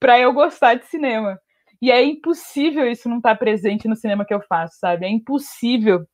para 0.00 0.18
eu 0.18 0.32
gostar 0.32 0.74
de 0.74 0.86
cinema. 0.86 1.38
E 1.80 1.90
é 1.90 2.02
impossível 2.04 2.90
isso 2.90 3.08
não 3.08 3.18
estar 3.18 3.34
tá 3.34 3.36
presente 3.36 3.88
no 3.88 3.96
cinema 3.96 4.24
que 4.24 4.34
eu 4.34 4.42
faço, 4.48 4.76
sabe? 4.78 5.06
É 5.06 5.08
impossível 5.08 6.06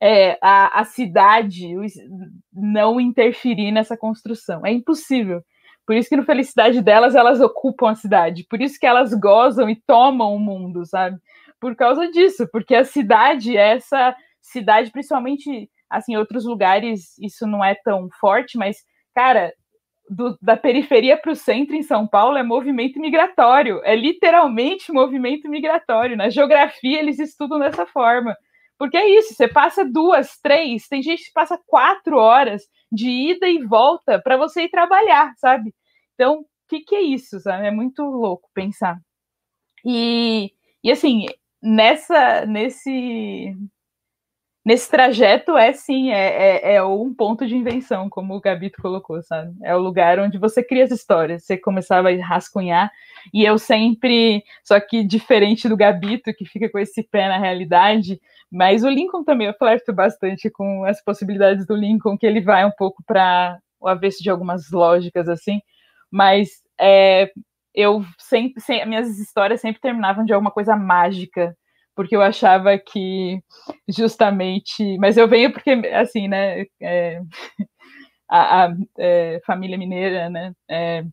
é, 0.00 0.38
a, 0.42 0.80
a 0.80 0.84
cidade 0.84 1.74
não 2.52 3.00
interferir 3.00 3.72
nessa 3.72 3.96
construção. 3.96 4.64
É 4.64 4.72
impossível. 4.72 5.42
Por 5.86 5.96
isso 5.96 6.08
que 6.08 6.16
no 6.16 6.24
Felicidade 6.24 6.80
delas, 6.80 7.14
elas 7.14 7.40
ocupam 7.40 7.90
a 7.90 7.94
cidade. 7.94 8.46
Por 8.48 8.60
isso 8.60 8.78
que 8.78 8.86
elas 8.86 9.12
gozam 9.14 9.68
e 9.68 9.76
tomam 9.76 10.34
o 10.34 10.38
mundo, 10.40 10.86
sabe? 10.86 11.18
Por 11.60 11.76
causa 11.76 12.10
disso, 12.10 12.48
porque 12.50 12.74
a 12.74 12.84
cidade, 12.84 13.56
essa 13.56 14.14
cidade, 14.40 14.90
principalmente, 14.90 15.70
assim, 15.88 16.12
em 16.12 16.16
outros 16.16 16.44
lugares 16.44 17.16
isso 17.18 17.46
não 17.46 17.64
é 17.64 17.74
tão 17.74 18.08
forte, 18.20 18.58
mas, 18.58 18.78
cara, 19.14 19.52
do, 20.08 20.36
da 20.40 20.56
periferia 20.56 21.16
para 21.16 21.32
o 21.32 21.36
centro 21.36 21.74
em 21.74 21.82
São 21.82 22.06
Paulo 22.06 22.36
é 22.36 22.42
movimento 22.42 23.00
migratório, 23.00 23.80
é 23.84 23.96
literalmente 23.96 24.92
movimento 24.92 25.48
migratório. 25.48 26.16
Na 26.16 26.28
geografia 26.28 26.98
eles 26.98 27.18
estudam 27.18 27.58
dessa 27.58 27.86
forma. 27.86 28.36
Porque 28.78 28.96
é 28.96 29.08
isso, 29.08 29.34
você 29.34 29.48
passa 29.48 29.84
duas, 29.84 30.38
três, 30.40 30.88
tem 30.88 31.02
gente 31.02 31.24
que 31.24 31.32
passa 31.32 31.58
quatro 31.66 32.18
horas 32.18 32.62
de 32.90 33.08
ida 33.08 33.48
e 33.48 33.64
volta 33.64 34.20
para 34.20 34.36
você 34.36 34.64
ir 34.64 34.70
trabalhar, 34.70 35.32
sabe? 35.38 35.74
Então, 36.14 36.40
o 36.40 36.46
que, 36.68 36.80
que 36.80 36.94
é 36.94 37.02
isso, 37.02 37.40
sabe? 37.40 37.66
É 37.66 37.70
muito 37.70 38.02
louco 38.04 38.48
pensar. 38.54 38.98
E, 39.84 40.52
e 40.82 40.90
assim, 40.90 41.26
nessa, 41.62 42.46
nesse, 42.46 43.54
nesse 44.64 44.90
trajeto 44.90 45.56
é 45.56 45.72
sim, 45.72 46.10
é, 46.10 46.56
é, 46.72 46.74
é, 46.76 46.82
um 46.82 47.12
ponto 47.12 47.46
de 47.46 47.54
invenção, 47.54 48.08
como 48.08 48.34
o 48.34 48.40
Gabito 48.40 48.80
colocou, 48.80 49.22
sabe? 49.22 49.54
É 49.62 49.76
o 49.76 49.80
lugar 49.80 50.18
onde 50.18 50.38
você 50.38 50.62
cria 50.64 50.84
as 50.84 50.90
histórias, 50.90 51.44
você 51.44 51.58
começava 51.58 52.08
a 52.10 52.24
rascunhar, 52.24 52.90
e 53.32 53.44
eu 53.44 53.58
sempre, 53.58 54.42
só 54.62 54.80
que 54.80 55.04
diferente 55.04 55.68
do 55.68 55.76
Gabito, 55.76 56.32
que 56.32 56.44
fica 56.44 56.68
com 56.70 56.78
esse 56.78 57.02
pé 57.02 57.28
na 57.28 57.38
realidade, 57.38 58.20
mas 58.50 58.84
o 58.84 58.88
Lincoln 58.88 59.24
também, 59.24 59.48
eu 59.48 59.54
flerto 59.54 59.92
bastante 59.92 60.48
com 60.48 60.84
as 60.84 61.02
possibilidades 61.02 61.66
do 61.66 61.74
Lincoln, 61.74 62.16
que 62.16 62.26
ele 62.26 62.40
vai 62.40 62.64
um 62.64 62.70
pouco 62.70 63.02
para 63.06 63.58
o 63.80 63.88
avesso 63.88 64.22
de 64.22 64.30
algumas 64.30 64.70
lógicas, 64.70 65.28
assim, 65.28 65.60
mas 66.10 66.62
é, 66.80 67.30
eu 67.74 68.04
sempre, 68.18 68.62
sempre, 68.62 68.86
minhas 68.86 69.18
histórias 69.18 69.60
sempre 69.60 69.80
terminavam 69.80 70.24
de 70.24 70.32
alguma 70.32 70.50
coisa 70.50 70.76
mágica, 70.76 71.56
porque 71.94 72.16
eu 72.16 72.22
achava 72.22 72.78
que 72.78 73.40
justamente. 73.88 74.98
Mas 74.98 75.16
eu 75.16 75.28
venho 75.28 75.52
porque, 75.52 75.70
assim, 75.94 76.28
né? 76.28 76.66
É, 76.80 77.20
a, 78.28 78.66
a 78.66 78.74
é, 78.98 79.40
família 79.46 79.78
mineira, 79.78 80.28
né? 80.28 80.52
É, 80.68 81.04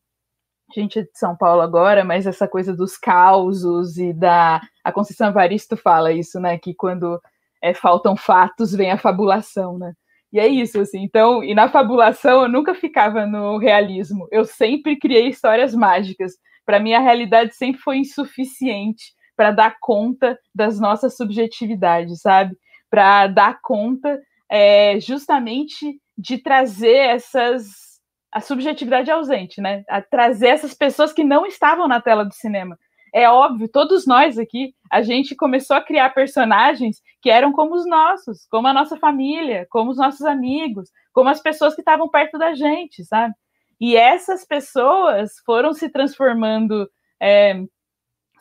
gente 0.75 0.99
é 0.99 1.03
de 1.03 1.09
São 1.13 1.35
Paulo 1.35 1.61
agora, 1.61 2.03
mas 2.03 2.25
essa 2.25 2.47
coisa 2.47 2.75
dos 2.75 2.97
causos 2.97 3.97
e 3.97 4.13
da. 4.13 4.61
A 4.83 4.91
Conceição 4.91 5.29
Evaristo 5.29 5.77
fala 5.77 6.11
isso, 6.11 6.39
né? 6.39 6.57
Que 6.57 6.73
quando 6.73 7.21
é, 7.61 7.73
faltam 7.73 8.15
fatos, 8.15 8.73
vem 8.73 8.91
a 8.91 8.97
fabulação, 8.97 9.77
né? 9.77 9.93
E 10.33 10.39
é 10.39 10.47
isso, 10.47 10.79
assim. 10.79 11.03
Então, 11.03 11.43
e 11.43 11.53
na 11.53 11.69
fabulação 11.69 12.43
eu 12.43 12.49
nunca 12.49 12.73
ficava 12.73 13.25
no 13.25 13.57
realismo. 13.57 14.27
Eu 14.31 14.45
sempre 14.45 14.97
criei 14.97 15.27
histórias 15.27 15.75
mágicas. 15.75 16.33
Para 16.65 16.79
mim, 16.79 16.93
a 16.93 16.99
realidade 16.99 17.53
sempre 17.55 17.81
foi 17.81 17.97
insuficiente 17.97 19.13
para 19.41 19.49
dar 19.49 19.77
conta 19.79 20.39
das 20.53 20.79
nossas 20.79 21.17
subjetividades, 21.17 22.21
sabe? 22.21 22.55
Para 22.91 23.25
dar 23.25 23.59
conta 23.59 24.21
é, 24.47 24.99
justamente 24.99 25.99
de 26.15 26.37
trazer 26.37 26.95
essas 26.95 27.89
a 28.31 28.39
subjetividade 28.39 29.09
ausente, 29.09 29.59
né? 29.59 29.83
A 29.89 29.99
trazer 29.99 30.49
essas 30.49 30.75
pessoas 30.75 31.11
que 31.11 31.23
não 31.23 31.43
estavam 31.47 31.87
na 31.87 31.99
tela 31.99 32.23
do 32.23 32.35
cinema. 32.35 32.77
É 33.11 33.27
óbvio, 33.27 33.67
todos 33.67 34.05
nós 34.05 34.37
aqui, 34.37 34.75
a 34.91 35.01
gente 35.01 35.35
começou 35.35 35.75
a 35.75 35.81
criar 35.81 36.11
personagens 36.11 37.01
que 37.19 37.31
eram 37.31 37.51
como 37.51 37.73
os 37.73 37.87
nossos, 37.87 38.45
como 38.45 38.67
a 38.67 38.73
nossa 38.73 38.95
família, 38.95 39.65
como 39.71 39.89
os 39.89 39.97
nossos 39.97 40.21
amigos, 40.21 40.87
como 41.11 41.29
as 41.29 41.41
pessoas 41.41 41.73
que 41.73 41.81
estavam 41.81 42.07
perto 42.07 42.37
da 42.37 42.53
gente, 42.53 43.03
sabe? 43.05 43.33
E 43.79 43.97
essas 43.97 44.45
pessoas 44.45 45.31
foram 45.43 45.73
se 45.73 45.89
transformando 45.89 46.87
é, 47.19 47.55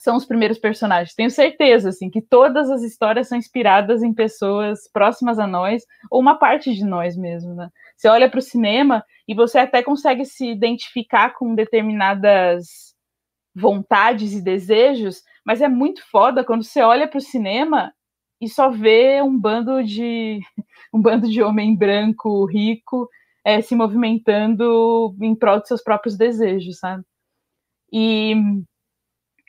são 0.01 0.17
os 0.17 0.25
primeiros 0.25 0.59
personagens. 0.59 1.15
Tenho 1.15 1.31
certeza, 1.31 1.91
assim, 1.91 2.09
que 2.09 2.23
todas 2.23 2.71
as 2.71 2.83
histórias 2.83 3.29
são 3.29 3.37
inspiradas 3.37 4.03
em 4.03 4.15
pessoas 4.15 4.91
próximas 4.91 5.39
a 5.39 5.47
nós, 5.47 5.85
ou 6.11 6.19
uma 6.19 6.39
parte 6.39 6.75
de 6.75 6.87
nós 6.87 7.19
mesmo, 7.19 7.55
né? 7.55 7.69
Você 7.95 8.09
olha 8.09 8.29
para 8.29 8.39
o 8.39 8.43
cinema 8.43 9.05
e 9.29 9.35
você 9.35 9.59
até 9.59 9.83
consegue 9.83 10.25
se 10.25 10.51
identificar 10.51 11.35
com 11.35 11.55
determinadas 11.55 12.95
vontades 13.55 14.33
e 14.33 14.43
desejos, 14.43 15.23
mas 15.45 15.61
é 15.61 15.69
muito 15.69 16.03
foda 16.11 16.43
quando 16.43 16.65
você 16.65 16.81
olha 16.81 17.07
para 17.07 17.19
o 17.19 17.23
cinema 17.23 17.93
e 18.41 18.49
só 18.49 18.71
vê 18.71 19.21
um 19.21 19.39
bando 19.39 19.85
de 19.85 20.41
um 20.95 21.03
bando 21.03 21.29
de 21.29 21.43
homem 21.43 21.77
branco 21.77 22.47
rico 22.47 23.07
é, 23.45 23.61
se 23.61 23.75
movimentando 23.75 25.15
em 25.21 25.35
prol 25.35 25.61
de 25.61 25.69
seus 25.69 25.83
próprios 25.83 26.17
desejos, 26.17 26.79
sabe? 26.79 27.05
E 27.93 28.35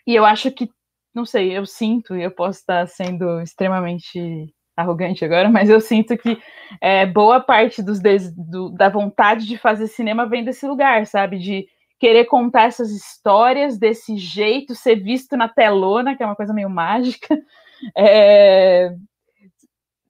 e 0.05 0.15
eu 0.15 0.25
acho 0.25 0.51
que, 0.51 0.69
não 1.13 1.25
sei, 1.25 1.57
eu 1.57 1.65
sinto, 1.65 2.15
e 2.15 2.23
eu 2.23 2.31
posso 2.31 2.59
estar 2.59 2.87
sendo 2.87 3.41
extremamente 3.41 4.53
arrogante 4.75 5.23
agora, 5.23 5.49
mas 5.49 5.69
eu 5.69 5.79
sinto 5.81 6.17
que 6.17 6.37
é, 6.79 7.05
boa 7.05 7.39
parte 7.39 7.81
dos 7.81 7.99
do, 8.35 8.69
da 8.69 8.89
vontade 8.89 9.45
de 9.45 9.57
fazer 9.57 9.87
cinema 9.87 10.25
vem 10.25 10.43
desse 10.43 10.65
lugar, 10.65 11.05
sabe? 11.05 11.37
De 11.37 11.67
querer 11.99 12.25
contar 12.25 12.63
essas 12.63 12.89
histórias 12.91 13.77
desse 13.77 14.17
jeito, 14.17 14.73
ser 14.73 14.95
visto 14.95 15.37
na 15.37 15.47
telona, 15.47 16.15
que 16.15 16.23
é 16.23 16.25
uma 16.25 16.35
coisa 16.35 16.53
meio 16.53 16.69
mágica, 16.69 17.37
é, 17.95 18.95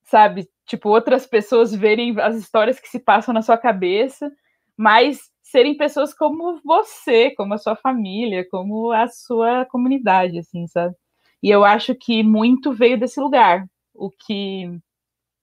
sabe? 0.04 0.48
Tipo, 0.66 0.90
outras 0.90 1.26
pessoas 1.26 1.76
verem 1.76 2.18
as 2.20 2.36
histórias 2.36 2.80
que 2.80 2.88
se 2.88 3.00
passam 3.00 3.34
na 3.34 3.42
sua 3.42 3.58
cabeça, 3.58 4.32
mas 4.78 5.31
serem 5.52 5.76
pessoas 5.76 6.14
como 6.14 6.62
você, 6.64 7.32
como 7.32 7.54
a 7.54 7.58
sua 7.58 7.76
família, 7.76 8.48
como 8.50 8.92
a 8.92 9.08
sua 9.08 9.66
comunidade, 9.66 10.40
assim, 10.40 10.66
sabe? 10.68 10.96
E 11.44 11.50
eu 11.50 11.66
acho 11.66 11.94
que 11.94 12.24
muito 12.24 12.72
veio 12.72 12.98
desse 12.98 13.20
lugar, 13.20 13.66
o 13.94 14.10
que 14.10 14.72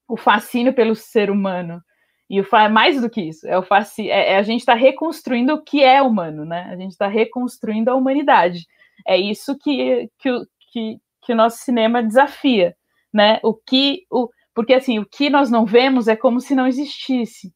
o 0.07 0.17
fascínio 0.17 0.73
pelo 0.73 0.95
ser 0.95 1.29
humano 1.29 1.81
e 2.29 2.41
o 2.41 2.47
mais 2.71 3.01
do 3.01 3.09
que 3.09 3.21
isso 3.21 3.47
é 3.47 3.57
o 3.57 3.63
fascínio, 3.63 4.11
é, 4.11 4.33
é 4.33 4.37
a 4.37 4.43
gente 4.43 4.61
está 4.61 4.73
reconstruindo 4.73 5.53
o 5.53 5.61
que 5.61 5.83
é 5.83 6.01
humano, 6.01 6.45
né? 6.45 6.67
A 6.71 6.75
gente 6.75 6.91
está 6.91 7.07
reconstruindo 7.07 7.91
a 7.91 7.95
humanidade. 7.95 8.67
É 9.07 9.17
isso 9.17 9.57
que 9.57 10.09
que, 10.19 10.29
que, 10.71 10.99
que 11.23 11.33
o 11.33 11.35
nosso 11.35 11.57
cinema 11.57 12.03
desafia, 12.03 12.75
né? 13.13 13.39
O 13.43 13.53
que 13.53 14.05
o 14.09 14.29
porque 14.53 14.73
assim 14.73 14.99
o 14.99 15.05
que 15.05 15.29
nós 15.29 15.49
não 15.51 15.65
vemos 15.65 16.07
é 16.07 16.15
como 16.15 16.39
se 16.41 16.55
não 16.55 16.67
existisse. 16.67 17.53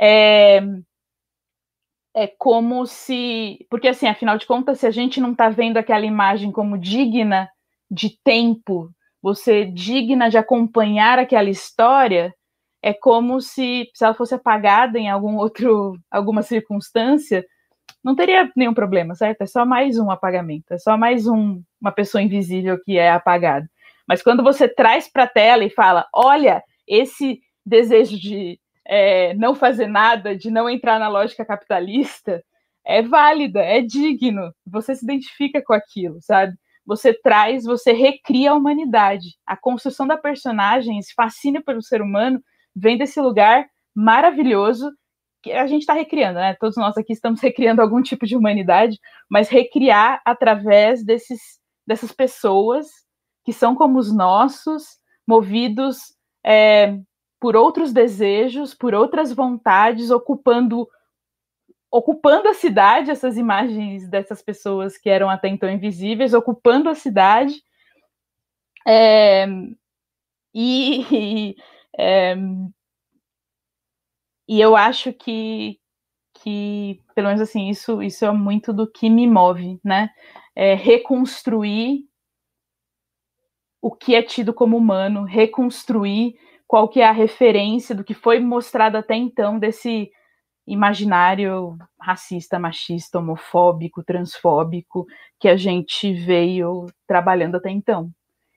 É, 0.00 0.60
é 2.14 2.26
como 2.26 2.86
se. 2.86 3.66
Porque, 3.68 3.88
assim, 3.88 4.06
afinal 4.06 4.38
de 4.38 4.46
contas, 4.46 4.80
se 4.80 4.86
a 4.86 4.90
gente 4.90 5.20
não 5.20 5.32
está 5.32 5.48
vendo 5.48 5.76
aquela 5.76 6.06
imagem 6.06 6.52
como 6.52 6.78
digna 6.78 7.48
de 7.90 8.10
tempo, 8.22 8.90
você 9.20 9.64
digna 9.64 10.30
de 10.30 10.38
acompanhar 10.38 11.18
aquela 11.18 11.50
história, 11.50 12.32
é 12.82 12.92
como 12.92 13.40
se, 13.40 13.90
se 13.94 14.04
ela 14.04 14.14
fosse 14.14 14.34
apagada 14.34 14.98
em 14.98 15.08
algum 15.08 15.36
outro, 15.36 15.98
alguma 16.10 16.42
circunstância, 16.42 17.44
não 18.02 18.14
teria 18.14 18.50
nenhum 18.54 18.74
problema, 18.74 19.14
certo? 19.14 19.42
É 19.42 19.46
só 19.46 19.64
mais 19.64 19.98
um 19.98 20.10
apagamento, 20.10 20.74
é 20.74 20.78
só 20.78 20.96
mais 20.96 21.26
um, 21.26 21.62
uma 21.80 21.90
pessoa 21.90 22.22
invisível 22.22 22.78
que 22.84 22.98
é 22.98 23.10
apagada. 23.10 23.66
Mas 24.06 24.22
quando 24.22 24.42
você 24.42 24.68
traz 24.68 25.10
para 25.10 25.24
a 25.24 25.28
tela 25.28 25.64
e 25.64 25.70
fala, 25.70 26.06
olha, 26.14 26.62
esse 26.86 27.40
desejo 27.64 28.18
de 28.18 28.60
é, 28.86 29.34
não 29.34 29.54
fazer 29.54 29.86
nada, 29.86 30.36
de 30.36 30.50
não 30.50 30.68
entrar 30.68 30.98
na 30.98 31.08
lógica 31.08 31.44
capitalista, 31.44 32.42
é 32.84 33.02
válida, 33.02 33.60
é 33.60 33.80
digno. 33.80 34.54
Você 34.66 34.94
se 34.94 35.04
identifica 35.04 35.62
com 35.62 35.72
aquilo, 35.72 36.20
sabe? 36.20 36.54
Você 36.86 37.14
traz, 37.14 37.64
você 37.64 37.92
recria 37.92 38.50
a 38.50 38.54
humanidade. 38.54 39.36
A 39.46 39.56
construção 39.56 40.06
da 40.06 40.18
personagem, 40.18 40.98
esse 40.98 41.14
fascínio 41.14 41.64
pelo 41.64 41.82
ser 41.82 42.02
humano, 42.02 42.42
vem 42.76 42.98
desse 42.98 43.20
lugar 43.20 43.66
maravilhoso 43.94 44.90
que 45.42 45.52
a 45.52 45.66
gente 45.66 45.82
está 45.82 45.92
recriando, 45.92 46.38
né? 46.38 46.54
Todos 46.58 46.76
nós 46.76 46.96
aqui 46.96 47.12
estamos 47.12 47.40
recriando 47.42 47.80
algum 47.80 48.02
tipo 48.02 48.26
de 48.26 48.36
humanidade, 48.36 48.98
mas 49.30 49.48
recriar 49.48 50.20
através 50.24 51.04
desses, 51.04 51.40
dessas 51.86 52.12
pessoas 52.12 52.86
que 53.44 53.52
são 53.52 53.74
como 53.74 53.98
os 53.98 54.14
nossos, 54.14 54.98
movidos 55.26 56.14
é, 56.44 56.98
por 57.44 57.56
outros 57.56 57.92
desejos, 57.92 58.72
por 58.72 58.94
outras 58.94 59.30
vontades, 59.30 60.10
ocupando 60.10 60.88
ocupando 61.90 62.48
a 62.48 62.54
cidade, 62.54 63.10
essas 63.10 63.36
imagens 63.36 64.08
dessas 64.08 64.40
pessoas 64.40 64.96
que 64.96 65.10
eram 65.10 65.28
até 65.28 65.48
então 65.48 65.68
invisíveis, 65.68 66.32
ocupando 66.32 66.88
a 66.88 66.94
cidade. 66.94 67.62
É, 68.88 69.44
e, 70.54 71.54
é, 71.98 72.34
e 74.48 74.58
eu 74.58 74.74
acho 74.74 75.12
que, 75.12 75.78
que, 76.42 77.02
pelo 77.14 77.26
menos 77.26 77.42
assim, 77.42 77.68
isso, 77.68 78.02
isso 78.02 78.24
é 78.24 78.32
muito 78.32 78.72
do 78.72 78.90
que 78.90 79.10
me 79.10 79.26
move, 79.26 79.78
né? 79.84 80.08
É 80.56 80.72
reconstruir 80.72 82.08
o 83.82 83.94
que 83.94 84.14
é 84.14 84.22
tido 84.22 84.54
como 84.54 84.78
humano, 84.78 85.24
reconstruir 85.24 86.38
qual 86.66 86.88
que 86.88 87.00
é 87.00 87.06
a 87.06 87.12
referência 87.12 87.94
do 87.94 88.04
que 88.04 88.14
foi 88.14 88.40
mostrado 88.40 88.96
até 88.96 89.14
então 89.14 89.58
desse 89.58 90.10
imaginário 90.66 91.76
racista, 92.00 92.58
machista, 92.58 93.18
homofóbico, 93.18 94.02
transfóbico 94.02 95.06
que 95.38 95.48
a 95.48 95.56
gente 95.56 96.12
veio 96.14 96.86
trabalhando 97.06 97.56
até 97.56 97.70
então. 97.70 98.10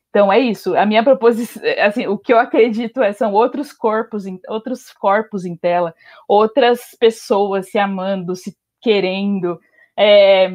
Então 0.09 0.31
é 0.31 0.39
isso. 0.39 0.75
A 0.75 0.85
minha 0.85 1.03
proposição, 1.03 1.61
assim, 1.79 2.07
o 2.07 2.17
que 2.17 2.31
eu 2.33 2.39
acredito 2.39 3.01
é 3.03 3.11
são 3.11 3.33
outros 3.33 3.73
corpos, 3.73 4.23
outros 4.47 4.91
corpos 4.93 5.45
em 5.45 5.55
tela, 5.55 5.93
outras 6.27 6.95
pessoas 6.99 7.69
se 7.69 7.77
amando, 7.77 8.35
se 8.35 8.57
querendo, 8.81 9.59
é, 9.97 10.49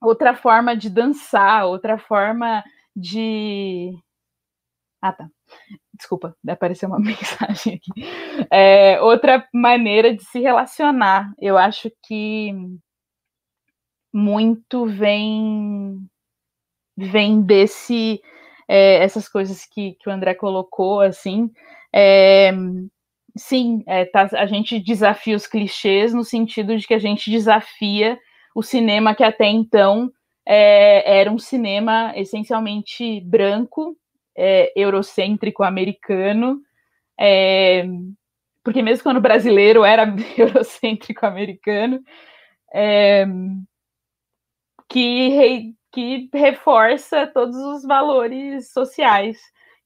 outra 0.00 0.34
forma 0.34 0.76
de 0.76 0.88
dançar, 0.88 1.66
outra 1.66 1.98
forma 1.98 2.62
de 2.94 3.92
ah, 5.02 5.12
tá 5.12 5.28
desculpa, 5.94 6.36
apareceu 6.48 6.88
uma 6.88 6.98
mensagem 7.00 7.74
aqui. 7.74 8.46
É, 8.50 9.00
outra 9.00 9.46
maneira 9.52 10.14
de 10.14 10.24
se 10.24 10.40
relacionar. 10.40 11.32
Eu 11.38 11.58
acho 11.58 11.90
que 12.06 12.52
muito 14.12 14.86
vem 14.86 16.08
vem 16.96 17.42
desse 17.42 18.20
é, 18.66 18.96
essas 19.04 19.28
coisas 19.28 19.64
que, 19.64 19.92
que 20.00 20.08
o 20.08 20.12
André 20.12 20.34
colocou 20.34 21.00
assim 21.00 21.50
É, 21.92 22.52
sim, 23.36 23.82
é, 23.86 24.04
tá, 24.04 24.28
a 24.32 24.46
gente 24.46 24.80
desafia 24.80 25.36
os 25.36 25.46
clichês 25.46 26.12
no 26.12 26.24
sentido 26.24 26.76
de 26.76 26.86
que 26.86 26.94
a 26.94 26.98
gente 26.98 27.30
desafia 27.30 28.18
o 28.54 28.62
cinema 28.62 29.14
que 29.14 29.22
até 29.22 29.46
então 29.46 30.10
é, 30.44 31.20
era 31.20 31.30
um 31.30 31.38
cinema 31.38 32.12
essencialmente 32.16 33.20
branco, 33.20 33.96
é, 34.38 34.72
eurocêntrico, 34.76 35.64
americano, 35.64 36.62
é, 37.18 37.84
porque 38.62 38.80
mesmo 38.82 39.02
quando 39.02 39.16
o 39.16 39.20
brasileiro 39.20 39.84
era 39.84 40.04
eurocêntrico 40.38 41.26
americano, 41.26 42.00
é, 42.72 43.26
que, 44.88 45.74
que 45.92 46.30
reforça 46.32 47.26
todos 47.26 47.56
os 47.56 47.82
valores 47.82 48.72
sociais 48.72 49.36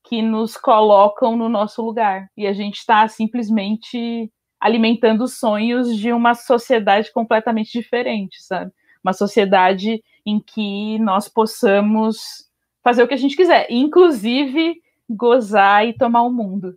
que 0.04 0.20
nos 0.20 0.56
colocam 0.56 1.34
no 1.36 1.48
nosso 1.48 1.80
lugar. 1.80 2.28
E 2.36 2.46
a 2.46 2.52
gente 2.52 2.76
está 2.76 3.08
simplesmente 3.08 4.30
alimentando 4.60 5.24
os 5.24 5.38
sonhos 5.38 5.96
de 5.96 6.12
uma 6.12 6.34
sociedade 6.34 7.10
completamente 7.12 7.72
diferente, 7.72 8.42
sabe? 8.42 8.70
Uma 9.02 9.12
sociedade 9.12 10.02
em 10.26 10.40
que 10.40 10.98
nós 10.98 11.28
possamos 11.28 12.51
fazer 12.82 13.02
o 13.02 13.08
que 13.08 13.14
a 13.14 13.18
gente 13.18 13.36
quiser, 13.36 13.66
inclusive 13.70 14.80
gozar 15.08 15.86
e 15.86 15.92
tomar 15.92 16.22
o 16.22 16.32
mundo. 16.32 16.76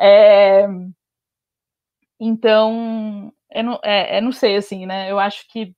É, 0.00 0.66
então, 2.20 3.32
eu 3.50 3.64
não, 3.64 3.80
é, 3.84 4.18
eu 4.18 4.22
não 4.22 4.32
sei, 4.32 4.56
assim, 4.56 4.86
né? 4.86 5.10
Eu 5.10 5.18
acho 5.18 5.46
que 5.48 5.74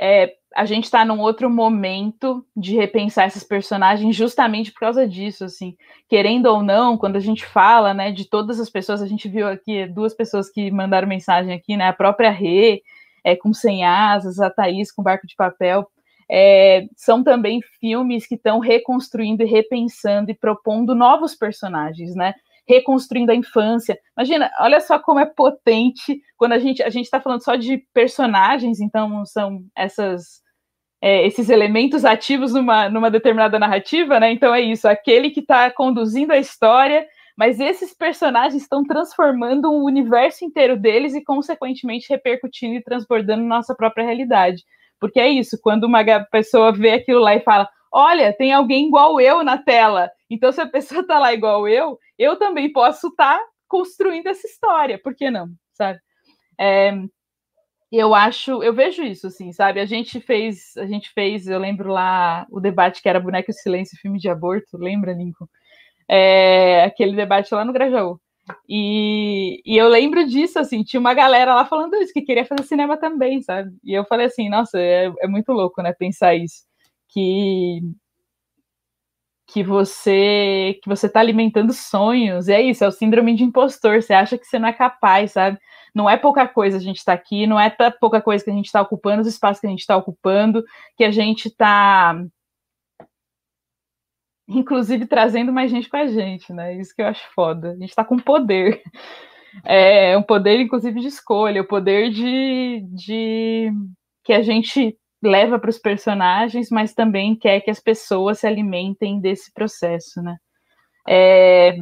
é, 0.00 0.34
a 0.54 0.64
gente 0.64 0.84
está 0.84 1.04
num 1.04 1.20
outro 1.20 1.50
momento 1.50 2.46
de 2.56 2.74
repensar 2.76 3.26
esses 3.26 3.42
personagens 3.42 4.14
justamente 4.14 4.72
por 4.72 4.80
causa 4.80 5.06
disso, 5.06 5.44
assim, 5.44 5.76
querendo 6.08 6.46
ou 6.46 6.62
não, 6.62 6.96
quando 6.96 7.16
a 7.16 7.20
gente 7.20 7.44
fala, 7.44 7.92
né, 7.92 8.12
de 8.12 8.24
todas 8.24 8.60
as 8.60 8.70
pessoas, 8.70 9.02
a 9.02 9.06
gente 9.06 9.28
viu 9.28 9.48
aqui 9.48 9.86
duas 9.86 10.14
pessoas 10.14 10.48
que 10.48 10.70
mandaram 10.70 11.08
mensagem 11.08 11.52
aqui, 11.52 11.76
né, 11.76 11.88
a 11.88 11.92
própria 11.92 12.30
Rê, 12.30 12.82
é, 13.24 13.34
com 13.36 13.52
Sem 13.52 13.84
Asas, 13.84 14.40
a 14.40 14.48
Thaís 14.48 14.92
com 14.92 15.02
Barco 15.02 15.26
de 15.26 15.34
Papel, 15.34 15.90
é, 16.30 16.86
são 16.96 17.22
também 17.22 17.60
filmes 17.80 18.26
que 18.26 18.34
estão 18.34 18.58
reconstruindo 18.58 19.42
e 19.42 19.46
repensando 19.46 20.30
e 20.30 20.34
propondo 20.34 20.94
novos 20.94 21.34
personagens, 21.34 22.14
né, 22.14 22.34
reconstruindo 22.66 23.32
a 23.32 23.34
infância. 23.34 23.98
Imagina, 24.16 24.50
olha 24.60 24.80
só 24.80 24.98
como 24.98 25.20
é 25.20 25.26
potente 25.26 26.20
quando 26.36 26.52
a 26.52 26.58
gente 26.58 26.82
a 26.82 26.90
gente 26.90 27.04
está 27.04 27.20
falando 27.20 27.42
só 27.42 27.56
de 27.56 27.78
personagens, 27.94 28.80
então 28.80 29.24
são 29.24 29.62
essas 29.76 30.42
é, 31.00 31.26
esses 31.26 31.48
elementos 31.48 32.04
ativos 32.04 32.52
numa, 32.52 32.88
numa 32.88 33.10
determinada 33.10 33.58
narrativa, 33.58 34.18
né? 34.20 34.32
Então 34.32 34.54
é 34.54 34.60
isso, 34.60 34.88
aquele 34.88 35.30
que 35.30 35.40
está 35.40 35.70
conduzindo 35.70 36.32
a 36.32 36.38
história, 36.38 37.06
mas 37.36 37.60
esses 37.60 37.94
personagens 37.94 38.60
estão 38.60 38.82
transformando 38.84 39.70
o 39.70 39.84
universo 39.84 40.44
inteiro 40.44 40.76
deles 40.76 41.14
e, 41.14 41.22
consequentemente, 41.22 42.08
repercutindo 42.10 42.74
e 42.74 42.82
transbordando 42.82 43.44
nossa 43.44 43.76
própria 43.76 44.04
realidade. 44.04 44.64
Porque 45.00 45.20
é 45.20 45.28
isso, 45.28 45.58
quando 45.62 45.84
uma 45.84 46.02
pessoa 46.30 46.72
vê 46.72 46.92
aquilo 46.92 47.20
lá 47.20 47.34
e 47.34 47.40
fala, 47.40 47.68
olha, 47.92 48.32
tem 48.32 48.52
alguém 48.52 48.88
igual 48.88 49.20
eu 49.20 49.42
na 49.42 49.58
tela. 49.58 50.10
Então, 50.30 50.52
se 50.52 50.60
a 50.60 50.66
pessoa 50.66 51.00
está 51.02 51.18
lá 51.18 51.32
igual 51.32 51.68
eu, 51.68 51.98
eu 52.18 52.36
também 52.36 52.72
posso 52.72 53.08
estar 53.08 53.38
tá 53.38 53.44
construindo 53.68 54.26
essa 54.26 54.46
história. 54.46 54.98
Por 54.98 55.14
que 55.14 55.30
não? 55.30 55.48
Sabe? 55.72 55.98
É, 56.60 56.92
eu 57.90 58.14
acho, 58.14 58.62
eu 58.62 58.74
vejo 58.74 59.02
isso, 59.02 59.28
assim, 59.28 59.52
sabe? 59.52 59.80
A 59.80 59.86
gente 59.86 60.20
fez, 60.20 60.76
a 60.76 60.86
gente 60.86 61.10
fez, 61.10 61.48
eu 61.48 61.58
lembro 61.58 61.90
lá 61.90 62.46
o 62.50 62.60
debate 62.60 63.00
que 63.00 63.08
era 63.08 63.20
Boneco 63.20 63.52
Silêncio, 63.52 63.98
filme 64.00 64.18
de 64.18 64.28
aborto, 64.28 64.76
lembra, 64.76 65.12
Lincoln? 65.12 65.46
É, 66.06 66.84
aquele 66.84 67.16
debate 67.16 67.54
lá 67.54 67.64
no 67.64 67.72
Grajaú. 67.72 68.20
E, 68.68 69.60
e, 69.64 69.76
eu 69.76 69.88
lembro 69.88 70.26
disso, 70.26 70.58
assim, 70.58 70.82
tinha 70.82 71.00
uma 71.00 71.14
galera 71.14 71.54
lá 71.54 71.64
falando 71.66 71.96
isso, 71.96 72.12
que 72.12 72.22
queria 72.22 72.44
fazer 72.44 72.62
cinema 72.64 72.96
também, 72.96 73.42
sabe? 73.42 73.70
E 73.84 73.92
eu 73.92 74.04
falei 74.04 74.26
assim, 74.26 74.48
nossa, 74.48 74.78
é, 74.78 75.12
é 75.20 75.28
muito 75.28 75.52
louco, 75.52 75.82
né, 75.82 75.92
pensar 75.92 76.34
isso 76.34 76.68
que 77.08 77.80
que 79.50 79.62
você 79.62 80.78
que 80.82 80.88
você 80.88 81.06
está 81.06 81.20
alimentando 81.20 81.72
sonhos. 81.72 82.48
E 82.48 82.52
é 82.52 82.62
isso, 82.62 82.84
é 82.84 82.88
o 82.88 82.92
síndrome 82.92 83.34
de 83.34 83.44
impostor. 83.44 84.02
Você 84.02 84.12
acha 84.12 84.36
que 84.38 84.44
você 84.44 84.58
não 84.58 84.68
é 84.68 84.72
capaz, 84.72 85.32
sabe? 85.32 85.58
Não 85.94 86.08
é 86.08 86.16
pouca 86.16 86.46
coisa 86.46 86.76
a 86.76 86.80
gente 86.80 87.04
tá 87.04 87.14
aqui, 87.14 87.46
não 87.46 87.58
é 87.58 87.74
pouca 88.00 88.20
coisa 88.20 88.44
que 88.44 88.50
a 88.50 88.54
gente 88.54 88.66
está 88.66 88.82
ocupando, 88.82 89.22
os 89.22 89.28
espaços 89.28 89.60
que 89.60 89.66
a 89.66 89.70
gente 89.70 89.80
está 89.80 89.96
ocupando, 89.96 90.62
que 90.96 91.04
a 91.04 91.10
gente 91.10 91.48
está 91.48 92.14
inclusive 94.48 95.06
trazendo 95.06 95.52
mais 95.52 95.70
gente 95.70 95.88
com 95.88 95.96
a 95.96 96.06
gente, 96.06 96.52
né? 96.52 96.76
Isso 96.76 96.94
que 96.94 97.02
eu 97.02 97.06
acho 97.06 97.22
foda. 97.34 97.70
A 97.70 97.74
gente 97.74 97.90
está 97.90 98.04
com 98.04 98.18
poder. 98.18 98.82
É 99.64 100.16
um 100.16 100.22
poder, 100.22 100.60
inclusive, 100.60 101.00
de 101.00 101.08
escolha, 101.08 101.62
o 101.62 101.66
poder 101.66 102.10
de, 102.10 102.84
de 102.92 103.72
que 104.22 104.32
a 104.32 104.42
gente 104.42 104.96
leva 105.22 105.58
para 105.58 105.70
os 105.70 105.78
personagens, 105.78 106.68
mas 106.70 106.94
também 106.94 107.34
quer 107.34 107.60
que 107.62 107.70
as 107.70 107.80
pessoas 107.80 108.40
se 108.40 108.46
alimentem 108.46 109.20
desse 109.20 109.52
processo, 109.52 110.22
né? 110.22 110.36
É, 111.08 111.76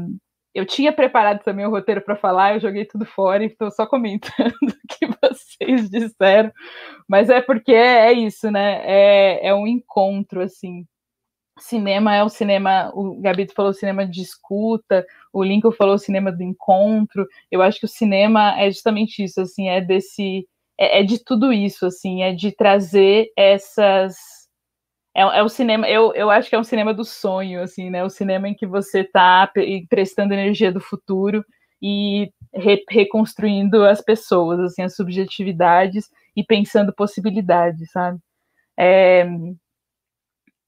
eu 0.55 0.64
tinha 0.64 0.93
preparado 0.93 1.43
também 1.43 1.67
o 1.67 1.71
roteiro 1.71 2.01
para 2.01 2.17
falar, 2.17 2.55
eu 2.55 2.61
joguei 2.61 2.87
tudo 2.87 3.05
fora 3.05 3.43
e 3.45 3.49
estou 3.49 3.71
só 3.71 3.87
comentando 3.87 4.55
o 4.62 4.89
que 4.89 5.07
vocês 5.23 5.91
disseram, 5.91 6.51
mas 7.07 7.29
é 7.29 7.43
porque 7.43 7.73
é, 7.73 8.07
é 8.07 8.12
isso, 8.12 8.51
né? 8.51 8.81
É, 8.85 9.49
é 9.49 9.55
um 9.55 9.67
encontro, 9.67 10.41
assim. 10.41 10.87
Cinema 11.59 12.15
é 12.15 12.23
o 12.23 12.29
cinema, 12.29 12.91
o 12.95 13.19
Gabito 13.21 13.55
falou 13.55 13.73
cinema 13.73 14.07
de 14.07 14.21
escuta, 14.21 15.07
o 15.33 15.43
Lincoln 15.43 15.73
falou 15.73 15.99
cinema 15.99 16.31
do 16.31 16.43
encontro. 16.43 17.27
Eu 17.51 17.63
acho 17.63 17.81
que 17.81 17.87
o 17.87 17.89
cinema 17.89 18.61
é 18.61 18.71
justamente 18.71 19.25
isso, 19.25 19.41
assim, 19.41 19.69
é 19.69 19.81
desse 19.81 20.47
é, 20.79 21.01
é, 21.01 21.03
de 21.03 21.23
tudo 21.23 21.53
isso, 21.53 21.87
assim, 21.87 22.23
é 22.23 22.33
de 22.33 22.53
trazer 22.53 23.33
essas. 23.37 24.17
É, 25.15 25.23
é 25.23 25.43
o 25.43 25.49
cinema, 25.49 25.89
eu, 25.89 26.13
eu 26.15 26.31
acho 26.31 26.49
que 26.51 26.57
é 26.57 26.59
um 26.59 26.65
cinema 26.65 26.93
do 26.95 27.05
sonho, 27.05 27.63
assim, 27.63 27.91
né? 27.91 28.05
O 28.05 28.11
cinema 28.11 28.49
em 28.49 28.55
que 28.55 28.67
você 28.67 29.01
está 29.01 29.51
emprestando 29.57 30.35
energia 30.35 30.71
do 30.73 30.81
futuro 30.81 31.45
e 31.83 32.31
re, 32.55 32.85
reconstruindo 32.91 33.85
as 33.85 34.01
pessoas, 34.03 34.61
assim, 34.61 34.83
as 34.83 34.95
subjetividades 34.97 36.09
e 36.37 36.45
pensando 36.45 36.95
possibilidades, 36.95 37.91
sabe? 37.91 38.19
É, 38.79 39.27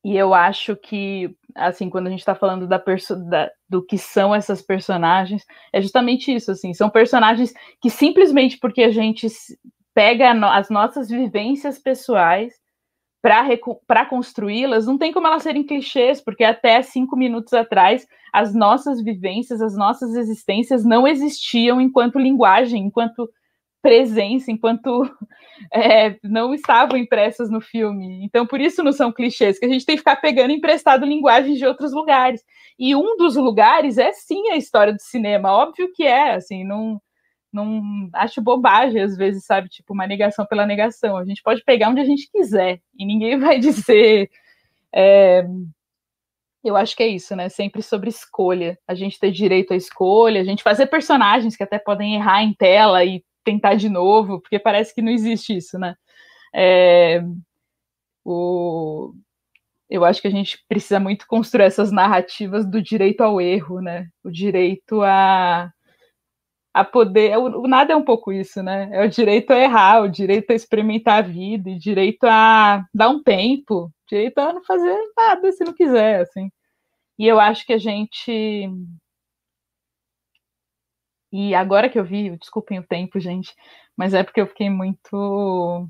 e 0.09 0.17
eu 0.17 0.33
acho 0.33 0.75
que, 0.75 1.37
assim, 1.55 1.91
quando 1.91 2.07
a 2.07 2.11
gente 2.11 2.21
está 2.21 2.35
falando 2.35 2.67
da, 2.67 2.83
da, 3.29 3.51
do 3.69 3.85
que 3.85 3.99
são 3.99 4.35
essas 4.35 4.63
personagens, 4.63 5.45
é 5.71 5.83
justamente 5.83 6.35
isso, 6.35 6.51
assim, 6.51 6.73
são 6.73 6.89
personagens 6.89 7.53
que 7.79 7.91
simplesmente 7.91 8.57
porque 8.59 8.85
a 8.85 8.91
gente 8.91 9.29
pega 9.95 10.31
as 10.51 10.71
nossas 10.71 11.11
vivências 11.11 11.79
pessoais 11.79 12.55
para 13.87 14.07
construí-las, 14.07 14.87
não 14.87 14.97
tem 14.97 15.13
como 15.13 15.27
elas 15.27 15.43
serem 15.43 15.63
clichês, 15.63 16.23
porque 16.23 16.43
até 16.43 16.81
cinco 16.81 17.15
minutos 17.15 17.53
atrás 17.53 18.07
as 18.33 18.55
nossas 18.55 19.03
vivências, 19.03 19.61
as 19.61 19.77
nossas 19.77 20.15
existências 20.15 20.87
não 20.87 21.07
existiam 21.07 21.83
enquanto 21.83 22.19
linguagem, 22.19 22.87
enquanto 22.87 23.29
presença, 23.83 24.51
enquanto 24.51 25.03
é, 25.73 26.17
não 26.23 26.55
estavam 26.55 26.97
impressas 26.97 27.51
no 27.51 27.61
filme. 27.61 28.25
Então, 28.25 28.47
por 28.47 28.61
isso 28.61 28.83
não 28.83 28.93
são 28.93 29.13
clichês, 29.13 29.59
que 29.59 29.67
a 29.67 29.69
gente 29.69 29.85
tem 29.85 29.97
que 29.97 30.01
ficar 30.01 30.17
pegando 30.17 30.53
emprestado 30.53 31.07
linguagens 31.07 31.59
de 31.59 31.67
outros 31.67 31.93
lugares. 31.93 32.43
E 32.79 32.95
um 32.95 33.17
dos 33.17 33.37
lugares 33.37 33.99
é 33.99 34.13
sim 34.13 34.51
a 34.51 34.57
história 34.57 34.93
do 34.93 35.01
cinema, 35.01 35.53
óbvio 35.53 35.91
que 35.95 36.05
é, 36.05 36.35
assim, 36.35 36.65
não 36.65 37.01
não 37.53 38.11
acho 38.13 38.43
bobagem 38.43 39.01
às 39.01 39.17
vezes, 39.17 39.45
sabe? 39.45 39.69
Tipo, 39.69 39.95
uma 39.95 40.07
negação 40.07 40.47
pela 40.47 40.67
negação. 40.67 41.17
A 41.17 41.25
gente 41.25 41.43
pode 41.43 41.65
pegar 41.65 41.89
onde 41.89 42.01
a 42.01 42.05
gente 42.05 42.31
quiser 42.31 42.81
e 42.97 43.07
ninguém 43.07 43.39
vai 43.41 43.59
dizer. 43.59 44.31
É... 44.95 45.45
Eu 46.65 46.77
acho 46.77 46.97
que 46.97 47.03
é 47.03 47.07
isso, 47.09 47.35
né? 47.37 47.49
Sempre 47.49 47.83
sobre 47.83 48.11
escolha. 48.11 48.79
A 48.87 48.95
gente 48.95 49.19
ter 49.19 49.31
direito 49.31 49.73
à 49.73 49.77
escolha, 49.77 50.41
a 50.41 50.45
gente 50.45 50.63
fazer 50.63 50.87
personagens 50.87 51.57
que 51.57 51.63
até 51.63 51.79
podem 51.79 52.17
errar 52.17 52.43
em 52.43 52.53
tela 52.53 53.05
e 53.05 53.25
tentar 53.51 53.75
de 53.75 53.89
novo, 53.89 54.41
porque 54.41 54.59
parece 54.59 54.95
que 54.95 55.03
não 55.03 55.11
existe 55.13 55.57
isso, 55.57 55.79
né? 55.79 55.95
É... 56.55 57.23
O... 58.25 59.15
Eu 59.91 60.05
acho 60.05 60.21
que 60.21 60.29
a 60.29 60.31
gente 60.31 60.59
precisa 60.69 61.01
muito 61.01 61.27
construir 61.27 61.65
essas 61.65 61.91
narrativas 61.91 62.67
do 62.71 62.83
direito 62.83 63.23
ao 63.23 63.41
erro, 63.41 63.81
né? 63.81 64.09
O 64.23 64.31
direito 64.31 65.03
a 65.03 65.73
a 66.75 66.85
poder. 66.85 67.37
O, 67.39 67.63
o, 67.63 67.69
nada 67.69 67.93
é 67.93 67.97
um 67.97 68.05
pouco 68.05 68.33
isso, 68.33 68.63
né? 68.63 68.89
É 68.93 69.05
o 69.05 69.09
direito 69.09 69.53
a 69.53 69.59
errar, 69.59 70.03
o 70.03 70.09
direito 70.09 70.51
a 70.51 70.55
experimentar 70.55 71.19
a 71.19 71.27
vida, 71.27 71.71
o 71.71 71.79
direito 71.79 72.25
a 72.25 72.85
dar 72.95 73.09
um 73.09 73.23
tempo, 73.23 73.91
direito 74.09 74.39
a 74.39 74.53
não 74.53 74.63
fazer 74.65 74.97
nada 75.17 75.51
se 75.53 75.65
não 75.65 75.73
quiser, 75.73 76.21
assim. 76.21 76.51
E 77.19 77.27
eu 77.27 77.41
acho 77.41 77.67
que 77.67 77.73
a 77.73 77.79
gente. 77.79 78.71
E 81.33 81.55
agora 81.55 81.89
que 81.89 81.99
eu 81.99 82.05
vi, 82.05 82.37
desculpem 82.37 82.79
o 82.79 82.87
tempo, 82.87 83.21
gente, 83.21 83.55
mas 83.97 84.15
é 84.15 84.23
porque 84.23 84.41
eu 84.41 84.47
fiquei 84.47 84.71
muito 84.71 85.87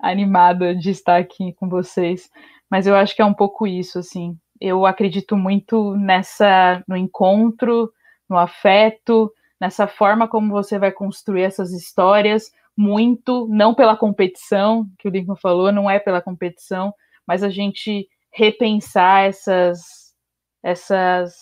animada 0.00 0.74
de 0.74 0.90
estar 0.90 1.18
aqui 1.18 1.52
com 1.54 1.68
vocês. 1.68 2.28
Mas 2.70 2.86
eu 2.86 2.96
acho 2.96 3.14
que 3.14 3.22
é 3.22 3.24
um 3.24 3.34
pouco 3.34 3.66
isso, 3.66 3.98
assim. 3.98 4.36
eu 4.60 4.86
acredito 4.86 5.36
muito 5.36 5.94
nessa 5.96 6.82
no 6.88 6.96
encontro, 6.96 7.92
no 8.28 8.38
afeto, 8.38 9.32
nessa 9.60 9.86
forma 9.86 10.28
como 10.28 10.52
você 10.52 10.78
vai 10.78 10.92
construir 10.92 11.42
essas 11.42 11.72
histórias, 11.72 12.50
muito 12.76 13.46
não 13.48 13.74
pela 13.74 13.96
competição, 13.96 14.86
que 14.98 15.08
o 15.08 15.10
Lincoln 15.10 15.36
falou, 15.36 15.72
não 15.72 15.90
é 15.90 15.98
pela 15.98 16.22
competição, 16.22 16.94
mas 17.26 17.42
a 17.42 17.50
gente 17.50 18.08
repensar 18.32 19.24
essas 19.24 19.80
essas 20.62 21.34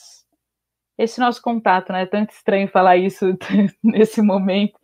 esse 1.03 1.19
nosso 1.19 1.41
contato, 1.41 1.93
né? 1.93 2.03
É 2.03 2.07
tanto 2.07 2.31
estranho 2.31 2.69
falar 2.69 2.97
isso 2.97 3.27
nesse 3.83 4.21
momento, 4.21 4.79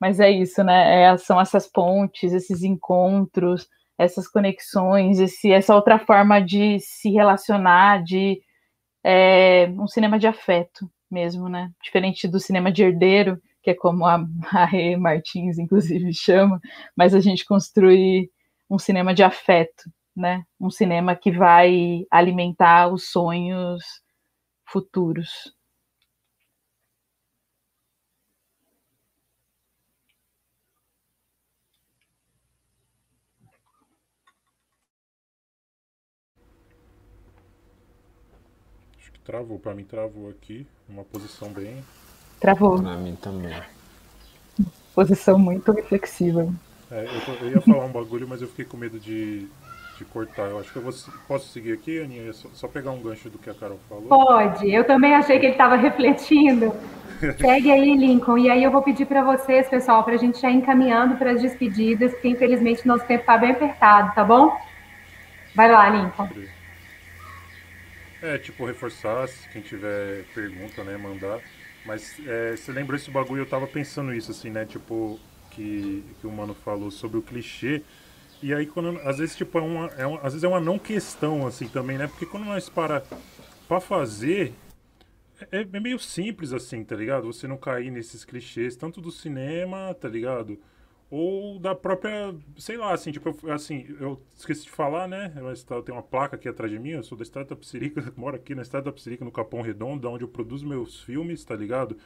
mas 0.00 0.20
é 0.20 0.30
isso, 0.30 0.62
né? 0.62 1.04
É, 1.04 1.16
são 1.16 1.40
essas 1.40 1.66
pontes, 1.66 2.32
esses 2.32 2.62
encontros, 2.62 3.66
essas 3.98 4.28
conexões, 4.28 5.18
esse, 5.18 5.50
essa 5.52 5.74
outra 5.74 5.98
forma 5.98 6.40
de 6.40 6.78
se 6.80 7.10
relacionar, 7.10 8.02
de 8.02 8.40
é, 9.02 9.68
um 9.78 9.86
cinema 9.86 10.18
de 10.18 10.26
afeto 10.26 10.90
mesmo, 11.10 11.48
né? 11.48 11.70
Diferente 11.82 12.28
do 12.28 12.38
cinema 12.38 12.70
de 12.70 12.82
herdeiro, 12.82 13.40
que 13.62 13.70
é 13.70 13.74
como 13.74 14.04
a, 14.04 14.16
a 14.52 14.98
Martins, 14.98 15.58
inclusive, 15.58 16.12
chama, 16.12 16.60
mas 16.96 17.14
a 17.14 17.20
gente 17.20 17.44
construi 17.44 18.30
um 18.68 18.78
cinema 18.78 19.14
de 19.14 19.22
afeto, 19.22 19.84
né? 20.14 20.44
Um 20.60 20.70
cinema 20.70 21.16
que 21.16 21.30
vai 21.30 22.04
alimentar 22.10 22.88
os 22.88 23.10
sonhos 23.10 23.82
futuros. 24.66 25.53
Travou, 39.24 39.58
pra 39.58 39.74
mim 39.74 39.84
travou 39.84 40.28
aqui. 40.28 40.66
Uma 40.88 41.02
posição 41.02 41.48
bem. 41.48 41.82
Travou. 42.38 42.80
Pra 42.80 42.96
mim 42.96 43.16
também. 43.16 43.54
Posição 44.94 45.38
muito 45.38 45.72
reflexiva. 45.72 46.46
É, 46.90 47.04
eu, 47.04 47.20
tô, 47.24 47.44
eu, 47.44 47.50
ia 47.52 47.60
falar 47.62 47.86
um 47.86 47.92
bagulho, 47.92 48.28
mas 48.28 48.42
eu 48.42 48.48
fiquei 48.48 48.66
com 48.66 48.76
medo 48.76 49.00
de, 49.00 49.48
de 49.96 50.04
cortar. 50.04 50.50
Eu 50.50 50.60
acho 50.60 50.70
que 50.70 50.76
eu 50.76 50.82
vou, 50.82 50.92
posso 51.26 51.48
seguir 51.48 51.72
aqui, 51.72 52.00
Aninha? 52.00 52.32
Só, 52.34 52.48
só, 52.52 52.68
pegar 52.68 52.90
um 52.90 53.00
gancho 53.00 53.30
do 53.30 53.38
que 53.38 53.48
a 53.48 53.54
Carol 53.54 53.80
falou. 53.88 54.04
Pode. 54.04 54.70
Eu 54.70 54.84
também 54.84 55.14
achei 55.14 55.38
que 55.38 55.46
ele 55.46 55.52
estava 55.52 55.76
refletindo. 55.76 56.72
Segue 57.40 57.72
aí, 57.72 57.96
Lincoln. 57.96 58.36
E 58.36 58.50
aí 58.50 58.62
eu 58.62 58.70
vou 58.70 58.82
pedir 58.82 59.06
para 59.06 59.24
vocês, 59.24 59.68
pessoal, 59.68 60.04
para 60.04 60.14
a 60.14 60.18
gente 60.18 60.38
já 60.38 60.50
ir 60.50 60.56
encaminhando 60.56 61.16
para 61.16 61.30
as 61.30 61.40
despedidas, 61.40 62.12
porque 62.12 62.28
infelizmente 62.28 62.86
nosso 62.86 63.06
tempo 63.06 63.22
está 63.22 63.38
bem 63.38 63.52
apertado, 63.52 64.14
tá 64.14 64.22
bom? 64.22 64.54
Vai 65.54 65.70
lá, 65.70 65.88
Lincoln. 65.88 66.28
É, 68.24 68.38
tipo, 68.38 68.64
reforçar, 68.64 69.28
se 69.28 69.46
quem 69.50 69.60
tiver 69.60 70.24
pergunta, 70.34 70.82
né, 70.82 70.96
mandar. 70.96 71.42
Mas 71.84 72.18
é, 72.26 72.56
você 72.56 72.72
lembrou 72.72 72.96
esse 72.96 73.10
bagulho, 73.10 73.42
eu 73.42 73.46
tava 73.46 73.66
pensando 73.66 74.14
isso, 74.14 74.30
assim, 74.30 74.48
né, 74.48 74.64
tipo, 74.64 75.20
que, 75.50 76.02
que 76.18 76.26
o 76.26 76.32
mano 76.32 76.54
falou 76.54 76.90
sobre 76.90 77.18
o 77.18 77.22
clichê. 77.22 77.82
E 78.42 78.54
aí, 78.54 78.64
quando, 78.66 78.98
às 79.00 79.18
vezes, 79.18 79.36
tipo, 79.36 79.58
é 79.58 79.60
uma, 79.60 79.86
é 79.88 80.06
uma, 80.06 80.16
às 80.20 80.32
vezes 80.32 80.42
é 80.42 80.48
uma 80.48 80.58
não 80.58 80.78
questão, 80.78 81.46
assim, 81.46 81.68
também, 81.68 81.98
né? 81.98 82.06
Porque 82.06 82.24
quando 82.24 82.44
nós 82.46 82.70
para 82.70 83.02
pra 83.68 83.78
fazer, 83.78 84.54
é, 85.52 85.60
é 85.60 85.80
meio 85.80 85.98
simples, 85.98 86.54
assim, 86.54 86.82
tá 86.82 86.96
ligado? 86.96 87.26
Você 87.30 87.46
não 87.46 87.58
cair 87.58 87.90
nesses 87.90 88.24
clichês, 88.24 88.74
tanto 88.74 89.02
do 89.02 89.10
cinema, 89.10 89.94
tá 90.00 90.08
ligado? 90.08 90.58
Ou 91.16 91.60
da 91.60 91.76
própria, 91.76 92.34
sei 92.58 92.76
lá, 92.76 92.92
assim, 92.92 93.12
tipo, 93.12 93.36
eu, 93.44 93.52
assim, 93.52 93.86
eu 94.00 94.20
esqueci 94.36 94.64
de 94.64 94.70
falar, 94.70 95.06
né? 95.06 95.32
Eu 95.70 95.82
tenho 95.82 95.96
uma 95.96 96.02
placa 96.02 96.34
aqui 96.34 96.48
atrás 96.48 96.72
de 96.72 96.76
mim, 96.76 96.90
eu 96.90 97.04
sou 97.04 97.16
da 97.16 97.24
Startup 97.24 97.64
Sirica, 97.64 98.12
moro 98.18 98.34
aqui 98.34 98.52
na 98.52 98.62
Startup 98.64 99.00
Sirica, 99.00 99.24
no 99.24 99.30
Capão 99.30 99.62
Redondo, 99.62 100.10
onde 100.10 100.24
eu 100.24 100.28
produzo 100.28 100.66
meus 100.66 101.00
filmes, 101.02 101.44
tá 101.44 101.54
ligado? 101.54 101.96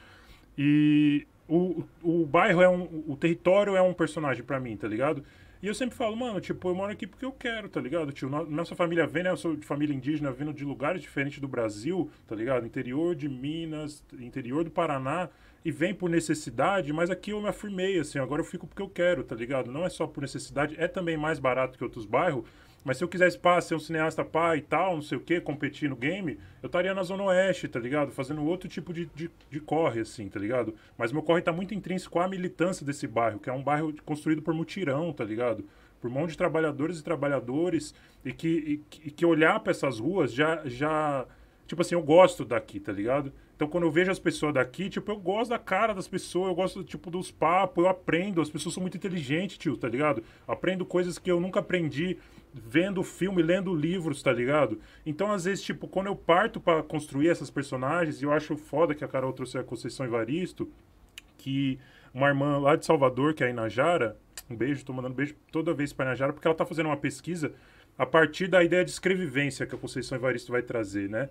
E 0.59 1.27
o, 1.49 1.85
o 2.03 2.27
bairro 2.27 2.61
é 2.61 2.69
um, 2.69 3.03
o 3.09 3.17
território 3.17 3.75
é 3.75 3.81
um 3.81 3.95
personagem 3.95 4.45
para 4.45 4.61
mim, 4.61 4.77
tá 4.77 4.87
ligado? 4.87 5.25
E 5.63 5.67
eu 5.67 5.75
sempre 5.75 5.97
falo, 5.97 6.15
mano, 6.15 6.39
tipo, 6.39 6.69
eu 6.69 6.75
moro 6.75 6.93
aqui 6.93 7.07
porque 7.07 7.25
eu 7.25 7.33
quero, 7.33 7.67
tá 7.67 7.81
ligado? 7.81 8.13
Tio, 8.13 8.29
nossa 8.29 8.77
família 8.77 9.07
vem, 9.07 9.23
né? 9.23 9.31
Eu 9.31 9.39
sou 9.39 9.57
de 9.57 9.65
família 9.65 9.95
indígena, 9.95 10.31
vindo 10.31 10.53
de 10.53 10.67
lugares 10.67 11.01
diferentes 11.01 11.41
do 11.41 11.49
Brasil, 11.49 12.11
tá 12.27 12.37
ligado? 12.37 12.67
Interior 12.67 13.15
de 13.15 13.27
Minas, 13.27 14.05
interior 14.21 14.65
do 14.65 14.71
Paraná 14.71 15.31
e 15.65 15.71
vem 15.71 15.95
por 15.95 16.09
necessidade, 16.09 16.93
mas 16.93 17.11
aqui 17.11 17.31
eu 17.31 17.41
me 17.41 17.49
afirmei, 17.49 17.99
assim, 17.99 18.19
agora 18.19 18.41
eu 18.41 18.45
fico 18.45 18.67
porque 18.67 18.83
eu 18.83 18.89
quero, 18.89 19.25
tá 19.25 19.35
ligado? 19.35 19.71
Não 19.71 19.85
é 19.85 19.89
só 19.89 20.07
por 20.07 20.21
necessidade, 20.21 20.75
é 20.79 20.87
também 20.87 21.17
mais 21.17 21.39
barato 21.39 21.77
que 21.77 21.85
outros 21.85 22.07
bairros, 22.07 22.45
mas 22.85 22.97
se 22.97 23.05
eu 23.05 23.09
quisesse 23.09 23.39
pá, 23.39 23.61
ser 23.61 23.75
um 23.75 23.79
cineasta 23.81 24.25
pá 24.25 24.57
e 24.57 24.63
tal, 24.63 24.95
não 24.95 25.03
sei 25.03 25.19
o 25.19 25.21
que, 25.21 25.41
competir 25.41 25.91
no 25.91 25.97
game, 25.97 26.39
eu 26.63 26.69
estaria 26.69 26.95
na 26.95 27.03
Zona 27.03 27.25
Oeste, 27.25 27.69
tá 27.69 27.79
ligado? 27.79 28.13
Fazendo 28.13 28.45
outro 28.45 28.69
tipo 28.69 28.93
de, 28.93 29.07
de, 29.15 29.31
de, 29.51 29.61
corre, 29.61 30.01
assim, 30.01 30.29
tá 30.29 30.39
ligado? 30.39 30.75
Mas 30.97 31.13
meu 31.13 31.23
corre 31.23 31.43
tá 31.43 31.53
muito 31.53 31.75
intrínseco 31.75 32.19
à 32.19 32.29
militância 32.29 32.87
desse 32.87 33.07
bairro, 33.07 33.41
que 33.41 33.51
é 33.51 33.53
um 33.53 33.63
bairro 33.63 33.93
construído 34.05 34.41
por 34.41 34.55
mutirão, 34.55 35.13
tá 35.13 35.25
ligado? 35.25 35.65
Por 36.01 36.09
mão 36.09 36.27
de 36.27 36.37
trabalhadores 36.37 37.01
e 37.01 37.05
trabalhadores, 37.05 37.95
e 38.25 38.33
que, 38.33 38.49
e, 38.49 39.09
e 39.09 39.11
que 39.11 39.27
olhar 39.27 39.59
para 39.61 39.73
essas 39.73 39.99
ruas 39.99 40.33
já, 40.33 40.63
já. 40.65 41.27
Tipo 41.67 41.83
assim, 41.83 41.95
eu 41.95 42.03
gosto 42.03 42.45
daqui, 42.45 42.79
tá 42.79 42.93
ligado? 42.93 43.33
Então, 43.59 43.67
quando 43.67 43.83
eu 43.83 43.91
vejo 43.91 44.09
as 44.09 44.21
pessoas 44.21 44.55
daqui, 44.55 44.89
tipo, 44.89 45.11
eu 45.11 45.17
gosto 45.17 45.51
da 45.51 45.59
cara 45.59 45.93
das 45.93 46.07
pessoas, 46.07 46.47
eu 46.47 46.55
gosto, 46.55 46.85
tipo, 46.85 47.11
dos 47.11 47.33
papos, 47.33 47.83
eu 47.83 47.91
aprendo. 47.91 48.41
As 48.41 48.49
pessoas 48.49 48.73
são 48.73 48.81
muito 48.81 48.97
inteligentes, 48.97 49.59
tio, 49.59 49.77
tá 49.77 49.89
ligado? 49.89 50.23
aprendo 50.47 50.87
coisas 50.87 51.19
que 51.19 51.29
eu 51.29 51.41
nunca 51.41 51.59
aprendi 51.59 52.17
vendo 52.55 53.03
filme, 53.03 53.43
lendo 53.43 53.75
livros, 53.75 54.23
tá 54.23 54.33
ligado? 54.33 54.79
Então, 55.05 55.33
às 55.33 55.45
vezes, 55.45 55.65
tipo, 55.65 55.89
quando 55.89 56.07
eu 56.07 56.15
parto 56.15 56.61
para 56.61 56.85
construir 56.85 57.31
essas 57.31 57.51
personagens, 57.51 58.23
eu 58.23 58.31
acho 58.31 58.57
foda 58.57 58.95
que 58.95 59.03
a 59.03 59.09
Carol 59.09 59.33
trouxe 59.33 59.59
a 59.59 59.65
Conceição 59.65 60.07
Evaristo, 60.07 60.71
que 61.37 61.81
uma 62.15 62.29
irmã 62.29 62.59
lá 62.59 62.77
de 62.77 62.87
Salvador, 62.87 63.35
que 63.35 63.43
é 63.43 63.49
a 63.49 63.51
Inajara, 63.51 64.17
um 64.49 64.55
beijo, 64.55 64.85
tô 64.85 64.93
mandando 64.93 65.17
beijo 65.17 65.35
toda 65.51 65.75
vez 65.75 65.93
pra 65.93 66.07
Inajara, 66.07 66.33
porque 66.33 66.47
ela 66.47 66.57
tá 66.57 66.65
fazendo 66.65 66.87
uma 66.87 66.97
pesquisa 66.97 67.53
a 67.99 68.07
partir 68.07 68.47
da 68.47 68.63
ideia 68.63 68.85
de 68.85 68.93
escrevivência 68.93 69.67
que 69.67 69.75
a 69.75 69.79
Conceição 69.79 70.17
Evaristo 70.17 70.53
vai 70.53 70.63
trazer, 70.63 71.09
né? 71.09 71.29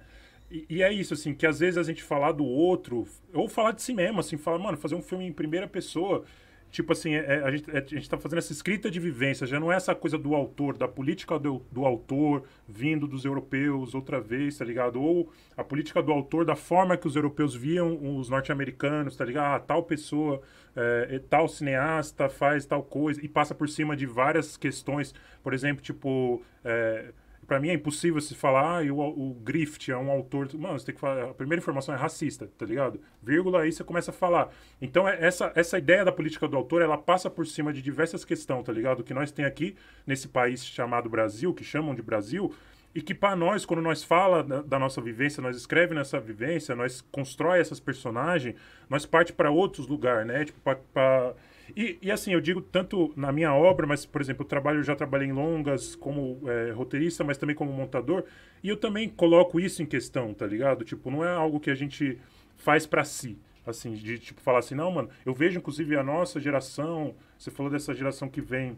E, 0.50 0.66
e, 0.70 0.84
é 0.84 0.92
isso, 0.92 1.14
assim, 1.14 1.34
que 1.34 1.46
às 1.46 1.60
vezes 1.60 1.78
a 1.78 1.84
gente 1.84 2.02
falar 2.02 2.32
do 2.32 2.46
outro, 2.46 3.06
ou 3.34 3.50
falar 3.50 3.72
de 3.72 3.82
si 3.82 3.94
mesmo, 3.94 4.20
assim, 4.20 4.38
falar, 4.38 4.60
mano, 4.60 4.78
fazer 4.78 4.96
um 4.96 5.02
filme 5.02 5.26
em 5.26 5.34
primeira 5.34 5.68
pessoa, 5.68 6.24
tipo 6.72 6.94
assim, 6.94 7.16
é, 7.16 7.20
é 7.20 7.44
a, 7.44 7.52
gente, 7.52 7.70
é, 7.70 7.78
a 7.80 7.82
gente 7.82 8.10
tá 8.10 8.18
fazendo 8.18 8.40
essa 8.40 8.54
escrita 8.54 8.90
de 8.90 9.00
vivência, 9.00 9.46
já 9.46 9.60
não 9.60 9.72
é 9.72 9.76
essa 9.76 9.94
coisa 9.94 10.18
do 10.18 10.34
autor, 10.34 10.78
da 10.78 10.88
política 10.88 11.38
do, 11.38 11.62
do 11.70 11.86
autor 11.86 12.44
vindo 12.68 13.08
dos 13.08 13.26
europeus 13.26 13.94
outra 13.94 14.22
vez, 14.22 14.58
tá 14.58 14.64
ligado? 14.64 15.02
Ou 15.02 15.32
a 15.58 15.64
política 15.66 16.02
do 16.02 16.14
autor 16.14 16.46
da 16.46 16.56
forma 16.56 16.96
que 16.96 17.08
os 17.08 17.16
europeus 17.16 17.54
viam 17.54 18.18
os 18.18 18.30
norte-americanos, 18.30 19.18
tá 19.18 19.26
ligado? 19.26 19.56
Ah, 19.56 19.60
tal 19.60 19.84
pessoa, 19.84 20.42
é, 20.76 21.20
tal 21.30 21.48
cineasta 21.50 22.30
faz 22.30 22.66
tal 22.66 22.84
coisa, 22.84 23.24
e 23.24 23.28
passa 23.28 23.54
por 23.54 23.68
cima 23.68 23.98
de 23.98 24.06
várias 24.06 24.56
questões, 24.56 25.14
por 25.44 25.54
exemplo, 25.54 25.82
tipo. 25.84 26.42
É, 26.64 27.12
para 27.48 27.62
mim 27.62 27.70
é 27.70 27.74
impossível 27.74 28.20
se 28.20 28.36
falar, 28.36 28.82
ah, 28.82 28.94
o, 28.94 29.30
o 29.30 29.34
Griffith 29.36 29.90
é 29.90 29.98
um 29.98 30.12
autor. 30.12 30.54
Mano, 30.54 30.78
você 30.78 30.88
tem 30.88 30.96
que 30.96 31.00
falar. 31.00 31.30
A 31.30 31.34
primeira 31.34 31.62
informação 31.62 31.96
é 31.96 31.98
racista, 31.98 32.50
tá 32.58 32.66
ligado? 32.66 33.00
Vírgula, 33.24 33.62
aí 33.62 33.72
você 33.72 33.86
começa 33.86 34.12
a 34.12 34.14
falar. 34.14 34.50
Então, 34.82 35.08
é, 35.08 35.26
essa, 35.26 35.52
essa 35.56 35.78
ideia 35.78 36.04
da 36.04 36.12
política 36.12 36.46
do 36.46 36.58
autor, 36.58 36.82
ela 36.82 36.98
passa 36.98 37.30
por 37.30 37.48
cima 37.48 37.72
de 37.72 37.82
diversas 37.82 38.26
questões, 38.26 38.66
tá 38.66 38.74
ligado? 38.74 39.02
Que 39.02 39.14
nós 39.14 39.32
tem 39.32 39.46
aqui 39.46 39.78
nesse 40.06 40.28
país 40.28 40.66
chamado 40.66 41.10
Brasil, 41.10 41.54
que 41.54 41.64
chamam 41.64 41.96
de 41.96 42.02
Brasil, 42.02 42.54
e 42.94 43.02
que 43.02 43.14
para 43.14 43.36
nós, 43.36 43.66
quando 43.66 43.82
nós 43.82 44.04
fala 44.04 44.44
da, 44.44 44.62
da, 44.62 44.78
nossa 44.78 45.00
vivência, 45.00 45.42
nós 45.42 45.56
escreve 45.56 45.96
nessa 45.96 46.20
vivência, 46.20 46.76
nós 46.76 47.00
constrói 47.00 47.60
essas 47.60 47.80
personagens, 47.80 48.56
nós 48.90 49.06
parte 49.06 49.32
para 49.32 49.50
outros 49.50 49.88
lugares, 49.88 50.28
né? 50.28 50.44
Tipo, 50.44 50.60
para 50.94 51.34
e, 51.76 51.98
e, 52.02 52.12
assim, 52.12 52.34
eu 52.34 52.42
digo 52.42 52.62
tanto 52.62 53.12
na 53.16 53.32
minha 53.32 53.54
obra, 53.54 53.86
mas, 53.86 54.06
por 54.06 54.22
exemplo, 54.22 54.44
eu 54.44 54.48
trabalho, 54.48 54.80
eu 54.80 54.84
já 54.84 54.96
trabalhei 54.96 55.28
em 55.28 55.34
longas 55.34 55.96
como 55.96 56.40
é, 56.50 56.72
roteirista, 56.72 57.24
mas 57.24 57.38
também 57.38 57.56
como 57.56 57.72
montador, 57.72 58.24
e 58.64 58.70
eu 58.70 58.78
também 58.78 59.10
coloco 59.10 59.60
isso 59.60 59.82
em 59.82 59.86
questão, 59.86 60.34
tá 60.34 60.46
ligado? 60.46 60.86
Tipo, 60.86 61.12
não 61.12 61.24
é 61.24 61.34
algo 61.34 61.60
que 61.60 61.70
a 61.70 61.76
gente 61.76 62.18
faz 62.56 62.86
para 62.86 63.04
si, 63.04 63.38
assim, 63.66 63.94
de 63.94 64.18
tipo 64.18 64.42
falar 64.42 64.60
assim, 64.60 64.76
não, 64.76 64.92
mano, 64.92 65.10
eu 65.26 65.34
vejo 65.34 65.60
inclusive 65.60 65.96
a 65.96 66.04
nossa 66.04 66.40
geração, 66.40 67.16
você 67.38 67.52
falou 67.52 67.72
dessa 67.72 67.94
geração 67.94 68.30
que 68.30 68.42
vem 68.42 68.78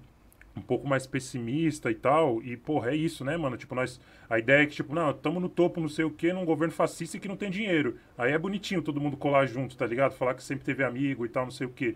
um 0.55 0.61
pouco 0.61 0.87
mais 0.87 1.07
pessimista 1.07 1.89
e 1.89 1.95
tal, 1.95 2.43
e 2.43 2.57
porra, 2.57 2.91
é 2.91 2.95
isso, 2.95 3.23
né, 3.23 3.37
mano? 3.37 3.55
Tipo, 3.55 3.75
nós 3.75 3.99
a 4.29 4.37
ideia 4.37 4.63
é 4.63 4.65
que 4.65 4.73
tipo, 4.73 4.93
não, 4.93 5.11
estamos 5.11 5.41
no 5.41 5.47
topo, 5.47 5.79
não 5.79 5.87
sei 5.87 6.05
o 6.05 6.11
quê, 6.11 6.33
num 6.33 6.45
governo 6.45 6.73
fascista 6.73 7.17
que 7.17 7.27
não 7.27 7.37
tem 7.37 7.49
dinheiro. 7.49 7.97
Aí 8.17 8.33
é 8.33 8.37
bonitinho 8.37 8.81
todo 8.81 8.99
mundo 8.99 9.15
colar 9.15 9.45
junto, 9.45 9.77
tá 9.77 9.85
ligado? 9.85 10.13
Falar 10.13 10.33
que 10.33 10.43
sempre 10.43 10.65
teve 10.65 10.83
amigo 10.83 11.25
e 11.25 11.29
tal, 11.29 11.45
não 11.45 11.51
sei 11.51 11.67
o 11.67 11.69
quê. 11.69 11.95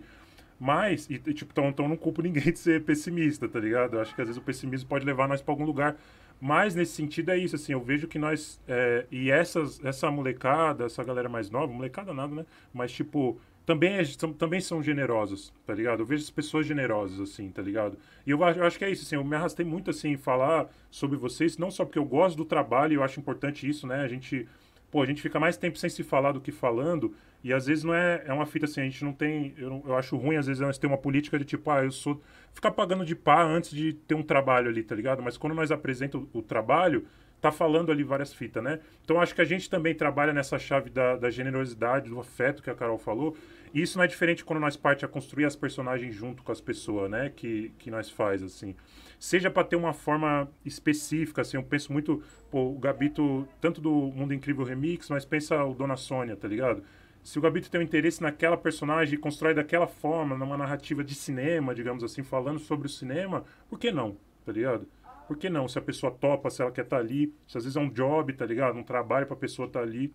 Mas, 0.58 1.08
e, 1.10 1.18
tipo, 1.18 1.52
então, 1.52 1.68
então 1.68 1.88
não 1.88 1.96
culpo 1.96 2.22
ninguém 2.22 2.44
de 2.52 2.58
ser 2.58 2.84
pessimista, 2.84 3.48
tá 3.48 3.58
ligado? 3.58 3.94
Eu 3.94 4.00
acho 4.00 4.14
que 4.14 4.20
às 4.20 4.28
vezes 4.28 4.40
o 4.40 4.44
pessimismo 4.44 4.88
pode 4.88 5.04
levar 5.04 5.28
nós 5.28 5.42
para 5.42 5.52
algum 5.52 5.64
lugar. 5.64 5.96
Mas 6.40 6.74
nesse 6.74 6.92
sentido 6.92 7.30
é 7.30 7.38
isso, 7.38 7.56
assim, 7.56 7.72
eu 7.72 7.80
vejo 7.80 8.06
que 8.06 8.18
nós. 8.18 8.60
É, 8.68 9.06
e 9.10 9.30
essas, 9.30 9.82
essa 9.84 10.10
molecada, 10.10 10.84
essa 10.84 11.02
galera 11.02 11.28
mais 11.28 11.48
nova, 11.50 11.72
molecada 11.72 12.12
nada, 12.12 12.34
né? 12.34 12.46
Mas, 12.72 12.92
tipo, 12.92 13.40
também, 13.64 13.94
é, 13.94 14.04
são, 14.04 14.32
também 14.32 14.60
são 14.60 14.82
generosos, 14.82 15.52
tá 15.66 15.74
ligado? 15.74 16.00
Eu 16.00 16.06
vejo 16.06 16.22
as 16.22 16.30
pessoas 16.30 16.66
generosas, 16.66 17.18
assim, 17.18 17.50
tá 17.50 17.62
ligado? 17.62 17.96
E 18.26 18.30
eu, 18.30 18.38
eu, 18.38 18.64
acho 18.64 18.78
que 18.78 18.84
é 18.84 18.90
isso, 18.90 19.04
assim, 19.04 19.16
eu 19.16 19.24
me 19.24 19.34
arrastei 19.34 19.64
muito, 19.64 19.90
assim, 19.90 20.10
em 20.10 20.16
falar 20.16 20.68
sobre 20.90 21.16
vocês, 21.16 21.56
não 21.56 21.70
só 21.70 21.84
porque 21.84 21.98
eu 21.98 22.04
gosto 22.04 22.36
do 22.36 22.44
trabalho, 22.44 22.92
e 22.92 22.96
eu 22.96 23.02
acho 23.02 23.18
importante 23.18 23.68
isso, 23.68 23.86
né? 23.86 24.02
A 24.02 24.08
gente, 24.08 24.46
pô, 24.94 25.02
a 25.02 25.06
gente 25.06 25.20
fica 25.20 25.40
mais 25.40 25.56
tempo 25.56 25.76
sem 25.76 25.90
se 25.90 26.04
falar 26.04 26.30
do 26.30 26.40
que 26.40 26.52
falando, 26.52 27.12
e 27.42 27.52
às 27.52 27.66
vezes 27.66 27.82
não 27.82 27.92
é, 27.92 28.22
é 28.26 28.32
uma 28.32 28.46
fita 28.46 28.64
assim, 28.64 28.80
a 28.80 28.84
gente 28.84 29.04
não 29.04 29.12
tem, 29.12 29.52
eu, 29.58 29.82
eu 29.84 29.96
acho 29.96 30.16
ruim, 30.16 30.36
às 30.36 30.46
vezes, 30.46 30.60
nós 30.60 30.78
ter 30.78 30.86
uma 30.86 30.96
política 30.96 31.36
de 31.36 31.44
tipo, 31.44 31.68
ah, 31.68 31.82
eu 31.82 31.90
sou, 31.90 32.22
ficar 32.52 32.70
pagando 32.70 33.04
de 33.04 33.16
pá 33.16 33.42
antes 33.42 33.72
de 33.72 33.92
ter 33.92 34.14
um 34.14 34.22
trabalho 34.22 34.68
ali, 34.68 34.84
tá 34.84 34.94
ligado? 34.94 35.20
Mas 35.20 35.36
quando 35.36 35.52
nós 35.52 35.72
apresentamos 35.72 36.28
o, 36.32 36.38
o 36.38 36.42
trabalho, 36.42 37.04
tá 37.40 37.50
falando 37.50 37.90
ali 37.90 38.04
várias 38.04 38.32
fitas, 38.32 38.62
né? 38.62 38.78
Então 39.04 39.20
acho 39.20 39.34
que 39.34 39.40
a 39.40 39.44
gente 39.44 39.68
também 39.68 39.96
trabalha 39.96 40.32
nessa 40.32 40.60
chave 40.60 40.90
da, 40.90 41.16
da 41.16 41.28
generosidade, 41.28 42.08
do 42.08 42.20
afeto 42.20 42.62
que 42.62 42.70
a 42.70 42.74
Carol 42.76 42.96
falou, 42.96 43.36
e 43.74 43.82
isso 43.82 43.98
não 43.98 44.04
é 44.04 44.06
diferente 44.06 44.44
quando 44.44 44.60
nós 44.60 44.76
parte 44.76 45.04
a 45.04 45.08
construir 45.08 45.44
as 45.44 45.56
personagens 45.56 46.14
junto 46.14 46.44
com 46.44 46.52
as 46.52 46.60
pessoas, 46.60 47.10
né? 47.10 47.32
Que, 47.34 47.72
que 47.80 47.90
nós 47.90 48.08
faz, 48.08 48.44
assim. 48.44 48.76
Seja 49.18 49.50
para 49.50 49.64
ter 49.64 49.76
uma 49.76 49.92
forma 49.92 50.48
específica, 50.64 51.42
assim, 51.42 51.56
eu 51.56 51.62
penso 51.62 51.92
muito, 51.92 52.22
pô, 52.50 52.70
o 52.70 52.78
Gabito, 52.78 53.48
tanto 53.60 53.80
do 53.80 53.90
Mundo 53.90 54.34
Incrível 54.34 54.64
Remix, 54.64 55.08
mas 55.08 55.24
pensa 55.24 55.64
o 55.64 55.74
Dona 55.74 55.96
Sônia, 55.96 56.36
tá 56.36 56.48
ligado? 56.48 56.82
Se 57.22 57.38
o 57.38 57.42
Gabito 57.42 57.70
tem 57.70 57.80
um 57.80 57.84
interesse 57.84 58.22
naquela 58.22 58.56
personagem 58.56 59.14
e 59.14 59.18
constrói 59.18 59.54
daquela 59.54 59.86
forma, 59.86 60.36
numa 60.36 60.58
narrativa 60.58 61.02
de 61.02 61.14
cinema, 61.14 61.74
digamos 61.74 62.04
assim, 62.04 62.22
falando 62.22 62.58
sobre 62.58 62.86
o 62.86 62.90
cinema, 62.90 63.44
por 63.68 63.78
que 63.78 63.90
não, 63.90 64.16
tá 64.44 64.52
ligado? 64.52 64.86
Por 65.26 65.38
que 65.38 65.48
não? 65.48 65.66
Se 65.66 65.78
a 65.78 65.82
pessoa 65.82 66.12
topa, 66.12 66.50
se 66.50 66.60
ela 66.60 66.70
quer 66.70 66.84
estar 66.84 66.96
tá 66.96 67.02
ali, 67.02 67.34
se 67.46 67.56
às 67.56 67.64
vezes 67.64 67.76
é 67.76 67.80
um 67.80 67.88
job, 67.88 68.30
tá 68.34 68.44
ligado? 68.44 68.78
Um 68.78 68.82
trabalho 68.82 69.26
para 69.26 69.34
a 69.34 69.38
pessoa 69.38 69.66
estar 69.66 69.80
tá 69.80 69.86
ali. 69.86 70.14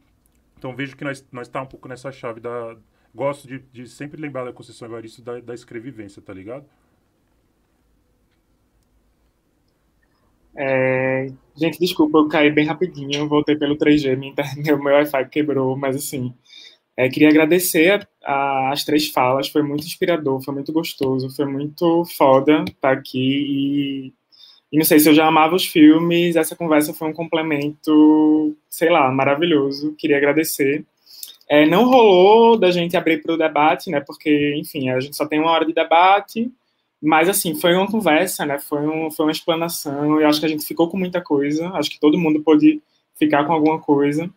Então 0.55 0.75
vejo 0.75 0.95
que 0.95 1.03
nós, 1.03 1.25
nós 1.31 1.47
tá 1.47 1.61
um 1.63 1.65
pouco 1.65 1.87
nessa 1.87 2.11
chave 2.11 2.39
da, 2.39 2.77
gosto 3.13 3.47
de, 3.47 3.59
de 3.71 3.87
sempre 3.87 4.21
lembrar 4.21 4.45
da 4.45 4.53
Conceição 4.53 4.87
Evaristo 4.87 5.21
da, 5.21 5.39
da 5.39 5.53
escrevivência, 5.53 6.21
tá 6.21 6.33
ligado? 6.33 6.65
É, 10.61 11.27
gente, 11.55 11.79
desculpa, 11.79 12.17
eu 12.17 12.27
caí 12.27 12.51
bem 12.51 12.65
rapidinho, 12.65 13.29
voltei 13.29 13.55
pelo 13.55 13.77
3G, 13.77 14.17
minha 14.17 14.33
meu 14.77 14.93
Wi-Fi 14.93 15.29
quebrou, 15.29 15.77
mas 15.77 15.95
assim, 15.95 16.33
é, 16.97 17.07
queria 17.07 17.29
agradecer 17.29 18.05
a, 18.25 18.33
a, 18.33 18.73
as 18.73 18.83
três 18.83 19.07
falas, 19.07 19.47
foi 19.47 19.63
muito 19.63 19.85
inspirador, 19.85 20.41
foi 20.41 20.53
muito 20.53 20.73
gostoso, 20.73 21.33
foi 21.33 21.45
muito 21.45 22.03
foda 22.17 22.65
estar 22.67 22.91
aqui 22.91 23.17
e, 23.17 24.13
e 24.69 24.77
não 24.77 24.83
sei 24.83 24.99
se 24.99 25.07
eu 25.07 25.13
já 25.13 25.25
amava 25.27 25.55
os 25.55 25.65
filmes, 25.65 26.35
essa 26.35 26.57
conversa 26.57 26.93
foi 26.93 27.07
um 27.07 27.13
complemento, 27.13 28.53
sei 28.69 28.89
lá, 28.89 29.09
maravilhoso, 29.09 29.95
queria 29.97 30.17
agradecer. 30.17 30.85
É, 31.47 31.65
não 31.65 31.85
rolou 31.85 32.57
da 32.59 32.69
gente 32.69 32.97
abrir 32.97 33.21
para 33.21 33.33
o 33.33 33.37
debate, 33.37 33.89
né? 33.89 34.01
Porque, 34.01 34.55
enfim, 34.57 34.89
a 34.89 34.99
gente 34.99 35.15
só 35.15 35.25
tem 35.25 35.39
uma 35.39 35.51
hora 35.51 35.65
de 35.65 35.73
debate, 35.73 36.51
mas 37.01 37.29
assim 37.29 37.55
foi 37.55 37.73
uma 37.75 37.89
conversa, 37.89 38.45
né? 38.45 38.59
Foi, 38.59 38.85
um, 38.87 39.11
foi 39.11 39.25
uma 39.25 39.31
explanação. 39.31 40.19
Eu 40.19 40.27
acho 40.27 40.39
que 40.39 40.45
a 40.45 40.49
gente 40.49 40.65
ficou 40.65 40.89
com 40.89 40.97
muita 40.97 41.21
coisa. 41.21 41.69
Acho 41.69 41.89
que 41.89 41.99
todo 41.99 42.17
mundo 42.17 42.41
pôde 42.41 42.81
ficar 43.15 43.45
com 43.45 43.53
alguma 43.53 43.79
coisa. 43.79 44.29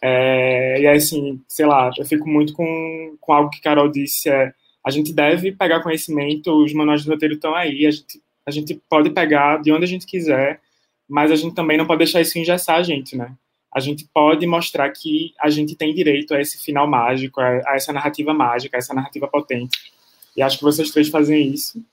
É, 0.00 0.80
e 0.80 0.86
assim, 0.86 1.40
sei 1.48 1.66
lá, 1.66 1.90
eu 1.98 2.04
fico 2.04 2.28
muito 2.28 2.52
com, 2.52 3.16
com 3.20 3.32
algo 3.32 3.50
que 3.50 3.60
Carol 3.60 3.88
disse. 3.88 4.28
É, 4.28 4.52
a 4.84 4.90
gente 4.90 5.12
deve 5.12 5.52
pegar 5.52 5.82
conhecimento. 5.82 6.52
Os 6.62 6.72
manuais 6.72 7.02
de 7.02 7.08
roteiro 7.10 7.34
estão 7.34 7.54
aí. 7.54 7.86
A 7.86 7.90
gente, 7.90 8.22
a 8.46 8.50
gente 8.50 8.80
pode 8.88 9.10
pegar 9.10 9.60
de 9.62 9.72
onde 9.72 9.84
a 9.84 9.88
gente 9.88 10.06
quiser, 10.06 10.60
mas 11.08 11.30
a 11.30 11.36
gente 11.36 11.54
também 11.54 11.76
não 11.76 11.86
pode 11.86 11.98
deixar 11.98 12.20
isso 12.20 12.38
engessar 12.38 12.76
a 12.76 12.82
gente, 12.82 13.16
né? 13.16 13.34
a 13.76 13.80
gente 13.80 14.08
pode 14.12 14.46
mostrar 14.46 14.90
que 14.90 15.34
a 15.38 15.50
gente 15.50 15.76
tem 15.76 15.94
direito 15.94 16.32
a 16.32 16.40
esse 16.40 16.56
final 16.64 16.88
mágico, 16.88 17.42
a, 17.42 17.74
essa 17.74 17.92
narrativa 17.92 18.32
mágica, 18.32 18.74
a 18.74 18.78
essa 18.78 18.94
narrativa 18.94 19.28
potente. 19.28 19.92
E 20.34 20.40
acho 20.40 20.56
que 20.56 20.64
vocês 20.64 20.90
três 20.90 21.10
fazem 21.10 21.52
isso. 21.52 21.84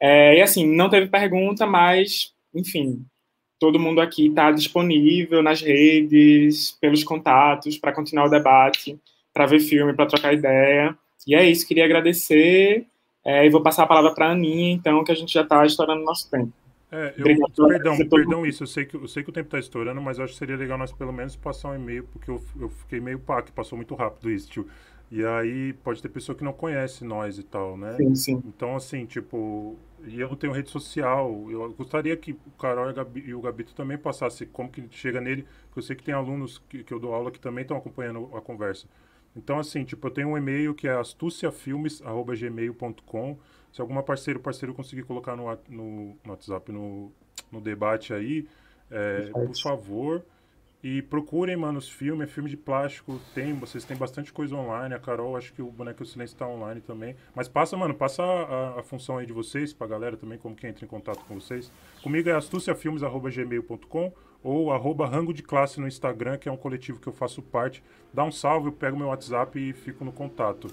É, 0.00 0.38
e 0.38 0.42
assim, 0.42 0.66
não 0.66 0.88
teve 0.88 1.08
pergunta, 1.08 1.66
mas, 1.66 2.32
enfim, 2.54 3.04
todo 3.58 3.78
mundo 3.78 4.00
aqui 4.00 4.28
está 4.28 4.50
disponível 4.50 5.42
nas 5.42 5.60
redes, 5.60 6.76
pelos 6.80 7.04
contatos, 7.04 7.76
para 7.76 7.92
continuar 7.92 8.24
o 8.24 8.30
debate, 8.30 8.98
para 9.32 9.46
ver 9.46 9.60
filme, 9.60 9.92
para 9.92 10.06
trocar 10.06 10.32
ideia. 10.32 10.96
E 11.26 11.34
é 11.34 11.48
isso, 11.48 11.68
queria 11.68 11.84
agradecer. 11.84 12.86
É, 13.22 13.44
e 13.44 13.50
vou 13.50 13.62
passar 13.62 13.82
a 13.82 13.86
palavra 13.86 14.14
para 14.14 14.28
a 14.28 14.32
Aninha, 14.32 14.72
então, 14.72 15.04
que 15.04 15.12
a 15.12 15.14
gente 15.14 15.34
já 15.34 15.42
está 15.42 15.64
estourando 15.66 16.02
nosso 16.02 16.30
tempo. 16.30 16.52
É, 16.90 17.14
eu, 17.16 17.24
perdão, 17.68 18.08
perdão 18.08 18.46
isso, 18.46 18.64
eu 18.64 18.66
sei, 18.66 18.84
que, 18.84 18.96
eu 18.96 19.06
sei 19.06 19.22
que 19.22 19.30
o 19.30 19.32
tempo 19.32 19.46
está 19.46 19.60
estourando, 19.60 20.00
mas 20.00 20.18
acho 20.18 20.32
que 20.32 20.38
seria 20.38 20.56
legal 20.56 20.76
nós 20.76 20.90
pelo 20.90 21.12
menos 21.12 21.36
passar 21.36 21.70
um 21.70 21.76
e-mail, 21.76 22.02
porque 22.10 22.28
eu, 22.28 22.42
eu 22.58 22.68
fiquei 22.68 22.98
meio 22.98 23.20
pá, 23.20 23.40
que 23.42 23.52
passou 23.52 23.76
muito 23.76 23.94
rápido 23.94 24.28
isso, 24.30 24.50
tio. 24.50 24.66
E 25.08 25.24
aí 25.24 25.72
pode 25.84 26.02
ter 26.02 26.08
pessoa 26.08 26.36
que 26.36 26.42
não 26.42 26.52
conhece 26.52 27.04
nós 27.04 27.38
e 27.38 27.42
tal, 27.42 27.76
né? 27.76 27.94
Sim, 27.96 28.14
sim. 28.14 28.42
Então, 28.44 28.74
assim, 28.74 29.06
tipo, 29.06 29.76
e 30.06 30.20
eu 30.20 30.28
não 30.28 30.36
tenho 30.36 30.52
rede 30.52 30.70
social, 30.70 31.50
eu 31.50 31.72
gostaria 31.72 32.16
que 32.16 32.32
o 32.32 32.50
Carol 32.58 32.92
e, 33.14 33.34
o 33.34 33.40
Gabito 33.40 33.74
também 33.74 33.98
passassem 33.98 34.46
como 34.48 34.70
que 34.70 34.86
chega 34.90 35.20
nele, 35.20 35.46
porque 35.66 35.80
eu 35.80 35.82
sei 35.82 35.96
que 35.96 36.02
tem 36.02 36.14
alunos 36.14 36.58
que, 36.68 36.84
que 36.84 36.92
eu 36.92 36.98
dou 36.98 37.14
aula 37.14 37.30
que 37.30 37.40
também 37.40 37.62
estão 37.62 37.76
acompanhando 37.76 38.30
a 38.34 38.40
conversa. 38.40 38.86
Então, 39.36 39.58
assim, 39.58 39.84
tipo, 39.84 40.06
eu 40.06 40.10
tenho 40.10 40.28
um 40.28 40.36
e-mail 40.36 40.74
que 40.74 40.88
é 40.88 40.92
astuciafilmes.gmail.com 40.92 43.38
se 43.72 43.80
alguma 43.80 44.02
parceiro 44.02 44.40
parceiro 44.40 44.74
conseguir 44.74 45.04
colocar 45.04 45.36
no, 45.36 45.44
no, 45.68 46.16
no 46.24 46.30
WhatsApp, 46.30 46.72
no, 46.72 47.12
no 47.50 47.60
debate 47.60 48.12
aí, 48.12 48.48
é, 48.90 49.30
por 49.30 49.56
favor. 49.56 50.24
E 50.82 51.02
procurem, 51.02 51.56
mano, 51.56 51.78
os 51.78 51.88
filmes, 51.88 52.26
é 52.28 52.32
filme 52.32 52.48
de 52.48 52.56
plástico, 52.56 53.20
tem, 53.34 53.52
vocês 53.52 53.84
têm 53.84 53.96
bastante 53.96 54.32
coisa 54.32 54.56
online. 54.56 54.94
A 54.94 54.98
Carol, 54.98 55.36
acho 55.36 55.52
que 55.52 55.60
o 55.60 55.70
Boneco 55.70 56.04
Silêncio 56.06 56.34
está 56.34 56.46
online 56.46 56.80
também. 56.80 57.14
Mas 57.34 57.48
passa, 57.48 57.76
mano, 57.76 57.94
passa 57.94 58.22
a, 58.22 58.80
a, 58.80 58.82
função 58.82 59.18
aí 59.18 59.26
de 59.26 59.32
vocês, 59.32 59.74
pra 59.74 59.86
galera 59.86 60.16
também, 60.16 60.38
como 60.38 60.56
que 60.56 60.66
entra 60.66 60.84
em 60.84 60.88
contato 60.88 61.22
com 61.26 61.34
vocês. 61.34 61.70
Comigo 62.02 62.30
é 62.30 62.32
astuciafilmes.gmail.com 62.32 64.12
ou 64.42 64.72
arroba 64.72 65.06
rango 65.06 65.34
de 65.34 65.42
classe 65.42 65.78
no 65.78 65.86
Instagram, 65.86 66.38
que 66.38 66.48
é 66.48 66.52
um 66.52 66.56
coletivo 66.56 66.98
que 66.98 67.06
eu 67.06 67.12
faço 67.12 67.42
parte. 67.42 67.82
Dá 68.12 68.24
um 68.24 68.32
salve, 68.32 68.68
eu 68.68 68.72
pego 68.72 68.96
meu 68.96 69.08
WhatsApp 69.08 69.58
e 69.58 69.74
fico 69.74 70.02
no 70.02 70.12
contato 70.12 70.68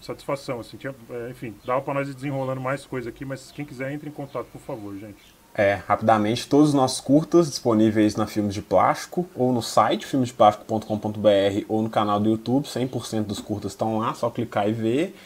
satisfação, 0.00 0.60
assim, 0.60 0.76
tinha, 0.76 0.94
é, 1.10 1.30
enfim, 1.30 1.54
dava 1.64 1.82
para 1.82 1.94
nós 1.94 2.08
ir 2.08 2.14
desenrolando 2.14 2.60
mais 2.60 2.86
coisa 2.86 3.08
aqui, 3.10 3.24
mas 3.24 3.50
quem 3.50 3.64
quiser 3.64 3.90
entre 3.92 4.08
em 4.08 4.12
contato, 4.12 4.46
por 4.46 4.60
favor, 4.60 4.96
gente. 4.96 5.35
É, 5.58 5.80
rapidamente, 5.88 6.46
todos 6.46 6.68
os 6.68 6.74
nossos 6.74 7.00
curtas 7.00 7.48
disponíveis 7.48 8.14
na 8.14 8.26
Filmes 8.26 8.52
de 8.52 8.60
Plástico, 8.60 9.26
ou 9.34 9.54
no 9.54 9.62
site 9.62 10.04
filmesdeplástico.com.br, 10.04 11.64
ou 11.66 11.80
no 11.80 11.88
canal 11.88 12.20
do 12.20 12.28
YouTube, 12.28 12.66
100% 12.66 13.24
dos 13.24 13.40
curtas 13.40 13.72
estão 13.72 13.96
lá, 13.96 14.12
só 14.12 14.28
clicar 14.28 14.68
e 14.68 14.72
ver. 14.72 15.16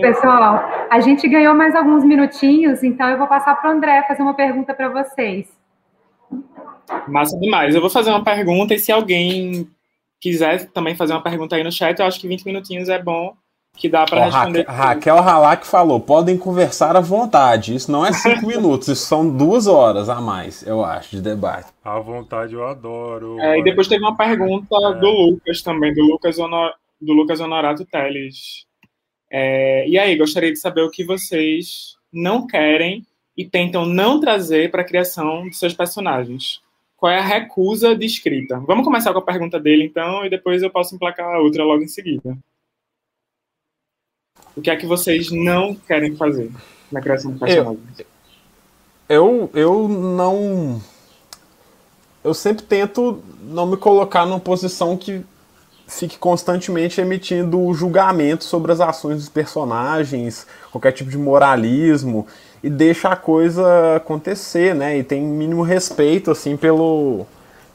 Pessoal, 0.01 0.89
a 0.91 1.01
gente 1.01 1.29
ganhou 1.29 1.55
mais 1.55 1.75
alguns 1.75 2.05
minutinhos, 2.05 2.83
então 2.83 3.09
eu 3.09 3.19
vou 3.19 3.27
passar 3.27 3.57
para 3.57 3.71
o 3.71 3.73
André 3.73 4.05
fazer 4.07 4.23
uma 4.23 4.35
pergunta 4.35 4.73
para 4.73 4.89
vocês. 4.89 5.49
Massa 7.09 7.39
demais. 7.39 7.75
Eu 7.75 7.81
vou 7.81 7.91
fazer 7.91 8.11
uma 8.11 8.23
pergunta 8.23 8.75
e 8.75 8.79
se 8.79 8.93
alguém 8.93 9.69
quiser 10.21 10.71
também 10.71 10.95
fazer 10.95 11.13
uma 11.13 11.23
pergunta 11.23 11.57
aí 11.57 11.65
no 11.65 11.73
chat, 11.73 11.99
eu 11.99 12.07
acho 12.07 12.21
que 12.21 12.29
20 12.29 12.45
minutinhos 12.45 12.89
é 12.89 13.03
bom 13.03 13.35
que 13.79 13.89
dá 13.89 14.05
para 14.05 14.25
responder. 14.25 14.67
Raquel, 14.67 15.17
Raquel 15.17 15.19
Halak 15.19 15.67
falou: 15.67 16.01
podem 16.01 16.37
conversar 16.37 16.97
à 16.97 17.01
vontade. 17.01 17.75
Isso 17.75 17.91
não 17.91 18.05
é 18.05 18.13
cinco 18.13 18.45
minutos, 18.47 18.89
isso 18.89 19.07
são 19.07 19.29
duas 19.29 19.67
horas 19.67 20.09
a 20.09 20.21
mais, 20.21 20.67
eu 20.67 20.85
acho, 20.85 21.17
de 21.17 21.23
debate. 21.23 21.69
À 21.85 21.99
vontade 22.01 22.55
eu 22.55 22.67
adoro. 22.67 23.39
É, 23.41 23.59
e 23.59 23.65
depois 23.65 23.87
teve 23.87 24.03
uma 24.03 24.17
pergunta 24.17 24.67
é. 24.75 24.95
do 24.95 25.09
Lucas 25.09 25.63
também, 25.63 25.95
do 25.95 26.03
Lucas, 26.03 26.39
Honor, 26.39 26.73
do 27.01 27.13
Lucas 27.13 27.41
Honorato 27.41 27.85
Teles. 27.85 28.67
É, 29.31 29.89
e 29.89 29.99
aí, 29.99 30.17
gostaria 30.17 30.53
de 30.53 30.59
saber 30.59 30.83
o 30.83 30.91
que 30.91 31.05
vocês 31.05 31.97
não 32.13 32.47
querem 32.47 33.07
e 33.37 33.45
tentam 33.45 33.87
não 33.87 34.19
trazer 34.19 34.71
para 34.71 34.83
a 34.83 34.85
criação 34.85 35.49
de 35.49 35.57
seus 35.57 35.73
personagens. 35.75 36.61
qual 36.97 37.13
é 37.13 37.19
a 37.19 37.25
recusa 37.25 37.95
de 37.95 38.05
escrita? 38.05 38.59
Vamos 38.61 38.85
começar 38.85 39.13
com 39.13 39.21
a 39.21 39.25
pergunta 39.25 39.61
dele, 39.61 39.85
então, 39.85 40.25
e 40.25 40.31
depois 40.31 40.63
eu 40.63 40.71
posso 40.71 40.97
emplacar 40.97 41.33
a 41.33 41.39
outra 41.39 41.65
logo 41.65 41.85
em 41.85 41.89
seguida. 41.89 42.37
O 44.57 44.61
que 44.61 44.71
é 44.71 44.77
que 44.77 44.87
vocês 44.87 45.31
não 45.31 45.77
querem 45.77 46.17
fazer 46.17 46.51
na 46.91 47.01
criação 47.01 47.33
de 47.33 47.39
personagens? 47.39 48.03
Eu, 49.09 49.49
eu 49.55 49.89
não. 49.89 50.83
Eu 52.25 52.35
sempre 52.35 52.65
tento 52.65 53.23
não 53.41 53.67
me 53.69 53.77
colocar 53.77 54.27
numa 54.27 54.41
posição 54.41 54.97
que 54.97 55.25
fique 55.89 56.19
constantemente 56.19 57.01
emitindo 57.01 57.73
julgamento 57.73 58.45
sobre 58.45 58.71
as 58.71 58.81
ações 58.81 59.17
dos 59.17 59.29
personagens, 59.31 60.47
qualquer 60.71 60.93
tipo 60.93 61.11
de 61.11 61.17
moralismo 61.17 62.27
e 62.63 62.69
deixa 62.69 63.09
a 63.09 63.17
coisa 63.17 63.97
acontecer, 63.97 64.75
né? 64.75 64.99
E 64.99 65.03
tem 65.03 65.23
mínimo 65.23 65.63
respeito 65.63 66.31
assim 66.31 66.57
pelo 66.57 67.27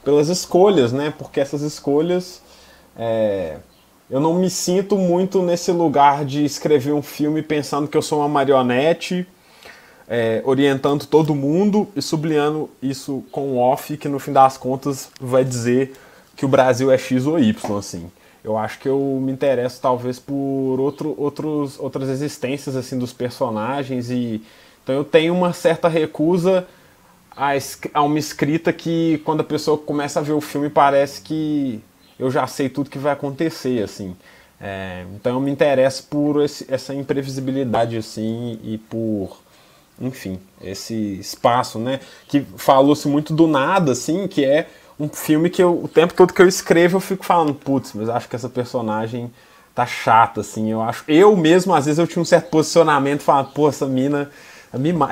pelas 0.04 0.28
escolhas, 0.28 0.92
né? 0.92 1.12
Porque 1.18 1.40
essas 1.40 1.62
escolhas 1.62 2.40
é, 2.96 3.56
eu 4.08 4.20
não 4.20 4.34
me 4.34 4.48
sinto 4.48 4.96
muito 4.96 5.42
nesse 5.42 5.72
lugar 5.72 6.24
de 6.24 6.44
escrever 6.44 6.92
um 6.92 7.02
filme 7.02 7.42
pensando 7.42 7.88
que 7.88 7.96
eu 7.96 8.02
sou 8.02 8.20
uma 8.20 8.28
marionete 8.28 9.26
é, 10.06 10.40
orientando 10.44 11.06
todo 11.06 11.34
mundo 11.34 11.88
e 11.96 12.02
sublinhando 12.02 12.70
isso 12.80 13.24
com 13.32 13.58
off 13.58 13.96
que 13.96 14.08
no 14.08 14.20
fim 14.20 14.32
das 14.32 14.56
contas 14.56 15.10
vai 15.20 15.42
dizer 15.42 15.94
que 16.36 16.44
o 16.44 16.48
Brasil 16.48 16.90
é 16.90 16.98
X 16.98 17.26
ou 17.26 17.38
Y, 17.38 17.78
assim. 17.78 18.10
Eu 18.44 18.58
acho 18.58 18.78
que 18.78 18.86
eu 18.86 19.18
me 19.22 19.32
interesso 19.32 19.80
talvez 19.80 20.18
por 20.18 20.78
outro, 20.78 21.14
outros, 21.16 21.80
outras 21.80 22.10
existências 22.10 22.76
assim 22.76 22.98
dos 22.98 23.10
personagens 23.10 24.10
e 24.10 24.42
então 24.82 24.94
eu 24.94 25.02
tenho 25.02 25.32
uma 25.32 25.54
certa 25.54 25.88
recusa 25.88 26.66
a, 27.34 27.52
a 27.94 28.02
uma 28.02 28.18
escrita 28.18 28.70
que 28.70 29.22
quando 29.24 29.40
a 29.40 29.44
pessoa 29.44 29.78
começa 29.78 30.20
a 30.20 30.22
ver 30.22 30.34
o 30.34 30.42
filme 30.42 30.68
parece 30.68 31.22
que 31.22 31.80
eu 32.18 32.30
já 32.30 32.46
sei 32.46 32.68
tudo 32.68 32.90
que 32.90 32.98
vai 32.98 33.14
acontecer 33.14 33.82
assim. 33.82 34.14
É, 34.60 35.06
então 35.14 35.32
eu 35.32 35.40
me 35.40 35.50
interesso 35.50 36.06
por 36.08 36.42
esse, 36.42 36.66
essa 36.68 36.94
imprevisibilidade 36.94 37.96
assim 37.96 38.60
e 38.62 38.76
por 38.76 39.38
enfim 39.98 40.38
esse 40.62 40.94
espaço, 41.18 41.78
né? 41.78 41.98
Que 42.28 42.42
falou-se 42.58 43.08
muito 43.08 43.34
do 43.34 43.46
nada 43.46 43.92
assim, 43.92 44.28
que 44.28 44.44
é 44.44 44.68
um 44.98 45.08
filme 45.08 45.50
que 45.50 45.62
eu, 45.62 45.82
o 45.82 45.88
tempo 45.88 46.14
todo 46.14 46.32
que 46.32 46.40
eu 46.40 46.48
escrevo 46.48 46.96
eu 46.96 47.00
fico 47.00 47.24
falando, 47.24 47.54
putz, 47.54 47.92
mas 47.94 48.08
acho 48.08 48.28
que 48.28 48.36
essa 48.36 48.48
personagem 48.48 49.30
tá 49.74 49.84
chata, 49.84 50.40
assim. 50.40 50.70
Eu 50.70 50.80
acho. 50.80 51.04
Eu 51.08 51.36
mesmo, 51.36 51.74
às 51.74 51.86
vezes, 51.86 51.98
eu 51.98 52.06
tinha 52.06 52.22
um 52.22 52.24
certo 52.24 52.48
posicionamento 52.50 53.22
falando, 53.22 53.48
pô, 53.48 53.68
essa 53.68 53.86
mina. 53.86 54.30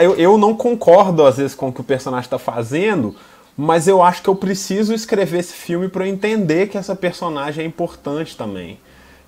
Eu, 0.01 0.14
eu 0.16 0.39
não 0.39 0.55
concordo, 0.55 1.24
às 1.24 1.37
vezes, 1.37 1.55
com 1.55 1.68
o 1.68 1.72
que 1.72 1.80
o 1.80 1.85
personagem 1.85 2.26
está 2.26 2.39
fazendo, 2.39 3.14
mas 3.57 3.87
eu 3.87 4.03
acho 4.03 4.22
que 4.22 4.28
eu 4.28 4.35
preciso 4.35 4.93
escrever 4.93 5.39
esse 5.39 5.53
filme 5.53 5.89
para 5.89 6.09
entender 6.09 6.68
que 6.68 6.76
essa 6.76 6.97
personagem 6.97 7.64
é 7.64 7.68
importante 7.68 8.37
também. 8.37 8.78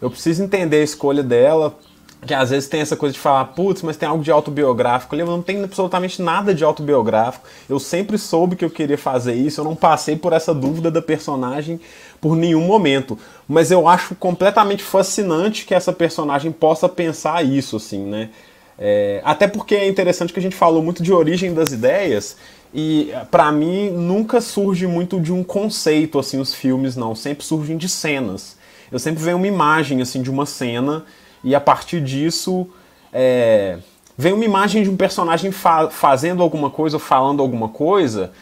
Eu 0.00 0.10
preciso 0.10 0.42
entender 0.42 0.78
a 0.78 0.84
escolha 0.84 1.22
dela, 1.22 1.76
que 2.26 2.34
às 2.34 2.50
vezes 2.50 2.68
tem 2.68 2.80
essa 2.80 2.96
coisa 2.96 3.12
de 3.12 3.18
falar, 3.18 3.44
putz, 3.46 3.82
mas 3.82 3.96
tem 3.96 4.08
algo 4.08 4.22
de 4.22 4.30
autobiográfico. 4.30 5.14
Eu 5.14 5.26
não 5.26 5.42
tenho 5.42 5.64
absolutamente 5.64 6.20
nada 6.20 6.54
de 6.54 6.64
autobiográfico. 6.64 7.46
Eu 7.68 7.78
sempre 7.78 8.18
soube 8.18 8.56
que 8.56 8.64
eu 8.64 8.70
queria 8.70 8.98
fazer 8.98 9.34
isso, 9.34 9.60
eu 9.60 9.64
não 9.64 9.76
passei 9.76 10.16
por 10.16 10.32
essa 10.32 10.54
dúvida 10.54 10.90
da 10.90 11.02
personagem 11.02 11.80
por 12.20 12.36
nenhum 12.36 12.62
momento. 12.62 13.18
Mas 13.46 13.70
eu 13.70 13.86
acho 13.86 14.14
completamente 14.14 14.82
fascinante 14.82 15.64
que 15.64 15.74
essa 15.74 15.92
personagem 15.92 16.50
possa 16.50 16.88
pensar 16.88 17.44
isso, 17.44 17.76
assim, 17.76 18.04
né? 18.04 18.30
É, 18.78 19.20
até 19.24 19.46
porque 19.46 19.74
é 19.74 19.86
interessante 19.86 20.32
que 20.32 20.38
a 20.38 20.42
gente 20.42 20.56
falou 20.56 20.82
muito 20.82 21.02
de 21.02 21.12
origem 21.12 21.54
das 21.54 21.70
ideias 21.70 22.36
e 22.74 23.12
para 23.30 23.52
mim 23.52 23.90
nunca 23.90 24.40
surge 24.40 24.84
muito 24.84 25.20
de 25.20 25.32
um 25.32 25.44
conceito 25.44 26.18
assim 26.18 26.40
os 26.40 26.52
filmes 26.52 26.96
não, 26.96 27.14
sempre 27.14 27.44
surgem 27.44 27.76
de 27.76 27.88
cenas. 27.88 28.56
Eu 28.90 28.98
sempre 28.98 29.22
vejo 29.22 29.36
uma 29.36 29.46
imagem 29.46 30.02
assim 30.02 30.22
de 30.22 30.30
uma 30.30 30.44
cena 30.44 31.04
e 31.44 31.54
a 31.54 31.60
partir 31.60 32.00
disso 32.00 32.66
é, 33.12 33.78
vem 34.18 34.32
uma 34.32 34.44
imagem 34.44 34.82
de 34.82 34.90
um 34.90 34.96
personagem 34.96 35.52
fa 35.52 35.90
fazendo 35.90 36.42
alguma 36.42 36.70
coisa 36.70 36.98
falando 36.98 37.42
alguma 37.42 37.68
coisa, 37.68 38.32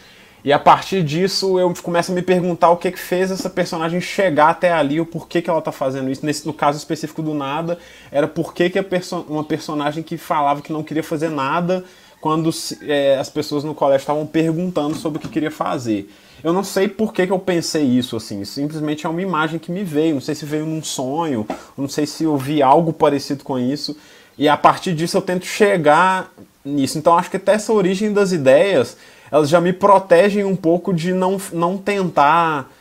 e 0.43 0.51
a 0.51 0.59
partir 0.59 1.03
disso 1.03 1.57
eu 1.57 1.73
começo 1.81 2.11
a 2.11 2.15
me 2.15 2.21
perguntar 2.21 2.69
o 2.69 2.77
que, 2.77 2.91
que 2.91 2.99
fez 2.99 3.31
essa 3.31 3.49
personagem 3.49 4.01
chegar 4.01 4.49
até 4.49 4.73
ali, 4.73 4.99
o 4.99 5.05
porquê 5.05 5.41
que 5.41 5.49
ela 5.49 5.59
está 5.59 5.71
fazendo 5.71 6.09
isso. 6.11 6.25
Nesse, 6.25 6.45
no 6.45 6.51
caso 6.51 6.77
específico 6.77 7.21
do 7.21 7.33
nada, 7.33 7.79
era 8.11 8.27
porquê 8.27 8.69
que 8.69 8.81
perso 8.81 9.25
uma 9.29 9.43
personagem 9.43 10.03
que 10.03 10.17
falava 10.17 10.61
que 10.61 10.73
não 10.73 10.83
queria 10.83 11.03
fazer 11.03 11.29
nada 11.29 11.85
quando 12.23 12.49
é, 12.83 13.17
as 13.19 13.29
pessoas 13.29 13.65
no 13.65 13.75
colégio 13.75 14.03
estavam 14.03 14.25
perguntando 14.25 14.95
sobre 14.95 15.17
o 15.17 15.21
que 15.21 15.27
queria 15.27 15.51
fazer. 15.51 16.09
Eu 16.41 16.53
não 16.53 16.63
sei 16.63 16.87
por 16.87 17.11
que, 17.11 17.27
que 17.27 17.33
eu 17.33 17.37
pensei 17.37 17.83
isso, 17.83 18.15
assim. 18.15 18.45
Simplesmente 18.45 19.05
é 19.05 19.09
uma 19.09 19.21
imagem 19.21 19.59
que 19.59 19.69
me 19.69 19.83
veio. 19.83 20.13
Não 20.13 20.21
sei 20.21 20.33
se 20.33 20.45
veio 20.45 20.65
num 20.65 20.81
sonho, 20.81 21.45
não 21.77 21.89
sei 21.89 22.05
se 22.05 22.23
eu 22.23 22.37
vi 22.37 22.61
algo 22.61 22.93
parecido 22.93 23.43
com 23.43 23.59
isso. 23.59 23.97
E 24.37 24.47
a 24.47 24.55
partir 24.55 24.95
disso 24.95 25.17
eu 25.17 25.21
tento 25.21 25.45
chegar 25.45 26.31
nisso. 26.63 26.97
Então 26.97 27.17
acho 27.17 27.29
que 27.29 27.35
até 27.35 27.55
essa 27.55 27.73
origem 27.73 28.13
das 28.13 28.31
ideias, 28.31 28.95
elas 29.29 29.49
já 29.49 29.59
me 29.59 29.73
protegem 29.73 30.45
um 30.45 30.55
pouco 30.55 30.93
de 30.93 31.11
não, 31.11 31.35
não 31.51 31.77
tentar 31.77 32.71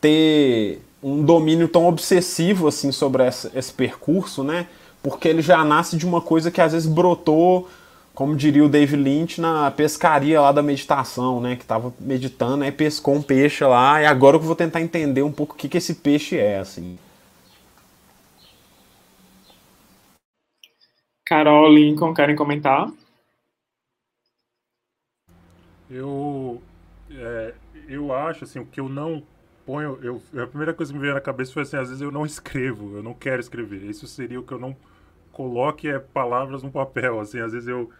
ter 0.00 0.80
um 1.02 1.22
domínio 1.22 1.68
tão 1.68 1.86
obsessivo 1.86 2.66
assim 2.66 2.90
sobre 2.90 3.24
essa, 3.24 3.52
esse 3.54 3.74
percurso, 3.74 4.42
né? 4.42 4.68
Porque 5.02 5.28
ele 5.28 5.42
já 5.42 5.62
nasce 5.66 5.98
de 5.98 6.06
uma 6.06 6.22
coisa 6.22 6.50
que 6.50 6.62
às 6.62 6.72
vezes 6.72 6.88
brotou 6.88 7.68
como 8.16 8.34
diria 8.34 8.64
o 8.64 8.68
David 8.68 8.96
Lynch, 9.02 9.42
na 9.42 9.70
pescaria 9.70 10.40
lá 10.40 10.50
da 10.50 10.62
meditação, 10.62 11.38
né? 11.38 11.54
Que 11.54 11.64
estava 11.64 11.92
meditando, 12.00 12.64
aí 12.64 12.72
pescou 12.72 13.14
um 13.14 13.22
peixe 13.22 13.62
lá, 13.62 14.00
e 14.00 14.06
agora 14.06 14.36
eu 14.36 14.40
vou 14.40 14.56
tentar 14.56 14.80
entender 14.80 15.22
um 15.22 15.30
pouco 15.30 15.52
o 15.52 15.56
que, 15.56 15.68
que 15.68 15.76
esse 15.76 15.96
peixe 15.96 16.38
é, 16.38 16.58
assim. 16.58 16.98
Carol, 21.26 21.70
Lincoln, 21.70 22.14
querem 22.14 22.34
comentar? 22.34 22.90
Eu, 25.90 26.62
é, 27.10 27.54
eu 27.86 28.14
acho, 28.14 28.44
assim, 28.44 28.60
o 28.60 28.66
que 28.66 28.80
eu 28.80 28.88
não 28.88 29.22
ponho... 29.66 29.98
Eu, 30.02 30.22
a 30.42 30.46
primeira 30.46 30.72
coisa 30.72 30.90
que 30.90 30.96
me 30.96 31.02
veio 31.02 31.12
na 31.12 31.20
cabeça 31.20 31.52
foi 31.52 31.64
assim, 31.64 31.76
às 31.76 31.88
vezes 31.88 32.00
eu 32.00 32.10
não 32.10 32.24
escrevo, 32.24 32.96
eu 32.96 33.02
não 33.02 33.12
quero 33.12 33.40
escrever. 33.40 33.84
Isso 33.84 34.06
seria 34.06 34.40
o 34.40 34.42
que 34.42 34.52
eu 34.52 34.58
não 34.58 34.74
coloque 35.32 35.86
é, 35.86 35.98
palavras 35.98 36.62
no 36.62 36.70
papel, 36.70 37.20
assim, 37.20 37.40
às 37.40 37.52
vezes 37.52 37.68
eu 37.68 37.90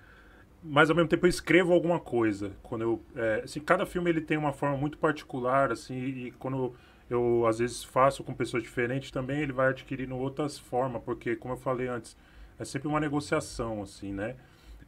mas 0.68 0.90
ao 0.90 0.96
mesmo 0.96 1.08
tempo 1.08 1.26
eu 1.26 1.30
escrevo 1.30 1.72
alguma 1.72 1.98
coisa. 2.00 2.52
Quando 2.62 2.82
eu, 2.82 3.02
é, 3.14 3.42
assim, 3.44 3.60
cada 3.60 3.86
filme 3.86 4.10
ele 4.10 4.20
tem 4.20 4.36
uma 4.36 4.52
forma 4.52 4.76
muito 4.76 4.98
particular, 4.98 5.72
assim, 5.72 5.94
e 5.94 6.30
quando 6.32 6.74
eu 7.08 7.46
às 7.46 7.58
vezes 7.58 7.84
faço 7.84 8.24
com 8.24 8.34
pessoas 8.34 8.62
diferentes 8.62 9.10
também, 9.10 9.40
ele 9.40 9.52
vai 9.52 9.68
adquirindo 9.68 10.16
outras 10.16 10.58
formas, 10.58 11.02
porque 11.02 11.36
como 11.36 11.54
eu 11.54 11.58
falei 11.58 11.88
antes, 11.88 12.16
é 12.58 12.64
sempre 12.64 12.88
uma 12.88 13.00
negociação, 13.00 13.82
assim, 13.82 14.12
né? 14.12 14.36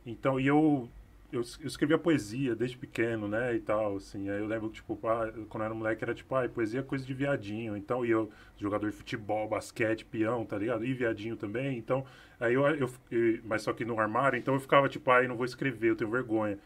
Então, 0.05 0.41
e 0.41 0.47
eu 0.47 0.89
eu, 1.31 1.43
eu 1.61 1.67
escrevia 1.67 1.99
poesia 1.99 2.55
desde 2.57 2.79
pequeno, 2.79 3.29
né, 3.29 3.55
e 3.55 3.61
tal, 3.61 3.97
assim. 3.97 4.29
Aí 4.31 4.39
eu 4.39 4.47
lembro, 4.47 4.69
tipo, 4.71 4.97
pá, 4.97 5.31
quando 5.49 5.63
eu 5.63 5.67
era 5.67 5.75
moleque, 5.75 6.03
era 6.05 6.15
tipo, 6.15 6.35
ah, 6.35 6.49
poesia 6.49 6.81
é 6.81 6.83
coisa 6.83 7.05
de 7.05 7.13
viadinho. 7.15 7.77
Então, 7.77 8.05
e 8.05 8.11
eu, 8.11 8.31
jogador 8.57 8.91
de 8.91 8.97
futebol, 8.97 9.49
basquete, 9.49 10.05
peão, 10.05 10.45
tá 10.45 10.57
ligado? 10.59 10.85
E 10.85 10.93
viadinho 10.95 11.37
também. 11.37 11.79
Então, 11.79 12.05
aí 12.41 12.55
eu, 12.55 12.67
eu, 12.67 12.91
eu 13.11 13.41
mas 13.45 13.63
só 13.63 13.73
que 13.73 13.85
no 13.85 13.99
armário, 14.01 14.39
então 14.39 14.55
eu 14.55 14.61
ficava 14.61 14.89
tipo, 14.89 15.11
ah, 15.11 15.23
eu 15.23 15.29
não 15.29 15.37
vou 15.37 15.47
escrever, 15.47 15.91
eu 15.91 15.97
tenho 15.97 16.11
vergonha. 16.11 16.59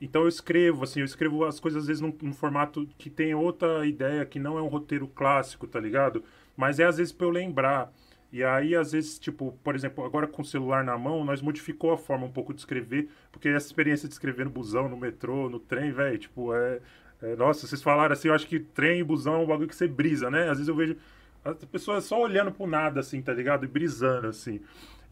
Então 0.00 0.22
eu 0.22 0.28
escrevo, 0.28 0.84
assim, 0.84 1.00
eu 1.00 1.04
escrevo 1.04 1.44
as 1.44 1.60
coisas 1.60 1.82
às 1.82 1.86
vezes 1.86 2.00
num, 2.00 2.14
num, 2.22 2.32
formato 2.32 2.88
que 2.96 3.10
tem 3.10 3.34
outra 3.34 3.86
ideia, 3.86 4.24
que 4.24 4.38
não 4.38 4.58
é 4.58 4.62
um 4.62 4.68
roteiro 4.68 5.06
clássico, 5.06 5.66
tá 5.66 5.78
ligado? 5.78 6.24
Mas 6.56 6.80
é 6.80 6.84
às 6.84 6.96
vezes 6.96 7.12
pra 7.12 7.26
eu 7.26 7.30
lembrar. 7.30 7.92
E 8.32 8.44
aí, 8.44 8.76
às 8.76 8.92
vezes, 8.92 9.18
tipo, 9.18 9.58
por 9.64 9.74
exemplo, 9.74 10.04
agora 10.04 10.26
com 10.26 10.42
o 10.42 10.44
celular 10.44 10.84
na 10.84 10.96
mão, 10.96 11.24
nós 11.24 11.42
modificou 11.42 11.92
a 11.92 11.98
forma 11.98 12.26
um 12.26 12.30
pouco 12.30 12.54
de 12.54 12.60
escrever, 12.60 13.08
porque 13.32 13.48
essa 13.48 13.66
experiência 13.66 14.06
de 14.08 14.14
escrever 14.14 14.44
no 14.44 14.50
busão, 14.50 14.88
no 14.88 14.96
metrô, 14.96 15.48
no 15.50 15.58
trem, 15.58 15.90
velho, 15.90 16.16
tipo, 16.18 16.54
é, 16.54 16.80
é, 17.22 17.36
Nossa, 17.36 17.66
vocês 17.66 17.82
falaram 17.82 18.12
assim, 18.12 18.28
eu 18.28 18.34
acho 18.34 18.46
que 18.46 18.60
trem 18.60 19.00
e 19.00 19.04
busão 19.04 19.34
é 19.34 19.38
um 19.38 19.46
bagulho 19.46 19.68
que 19.68 19.74
você 19.74 19.88
brisa, 19.88 20.30
né? 20.30 20.42
Às 20.48 20.58
vezes 20.58 20.68
eu 20.68 20.74
vejo 20.76 20.96
as 21.44 21.64
pessoas 21.64 22.04
só 22.04 22.20
olhando 22.20 22.52
pro 22.52 22.66
nada, 22.66 23.00
assim, 23.00 23.20
tá 23.22 23.32
ligado? 23.32 23.64
E 23.64 23.68
brisando, 23.68 24.28
assim. 24.28 24.60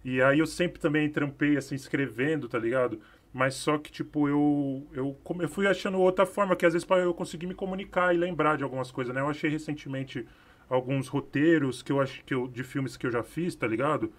E 0.05 0.23
aí 0.23 0.39
eu 0.39 0.47
sempre 0.47 0.81
também 0.81 1.11
trampei, 1.11 1.57
assim, 1.57 1.75
escrevendo, 1.75 2.49
tá 2.49 2.59
ligado? 2.59 3.01
Mas 3.33 3.55
só 3.55 3.79
que, 3.79 3.91
tipo, 3.91 4.29
eu, 4.29 4.87
eu, 4.93 5.17
eu 5.41 5.49
fui 5.49 5.67
achando 5.67 5.99
outra 5.99 6.25
forma, 6.25 6.57
que 6.57 6.65
às 6.65 6.73
vezes 6.73 6.87
para 6.87 7.03
eu 7.03 7.13
conseguir 7.13 7.47
me 7.47 7.55
comunicar 7.55 8.15
e 8.15 8.19
lembrar 8.19 8.57
de 8.57 8.65
algumas 8.65 8.91
coisas, 8.91 9.15
né? 9.15 9.21
Eu 9.21 9.29
achei 9.29 9.51
recentemente 9.51 10.27
alguns 10.69 11.09
roteiros 11.09 11.83
que 11.83 11.93
eu 11.93 12.01
acho 12.01 12.25
que 12.25 12.35
eu, 12.35 12.47
de 12.47 12.63
filmes 12.63 12.97
que 12.97 13.07
eu 13.07 13.11
já 13.11 13.23
fiz, 13.23 13.55
tá 13.55 13.67
ligado? 13.67 14.13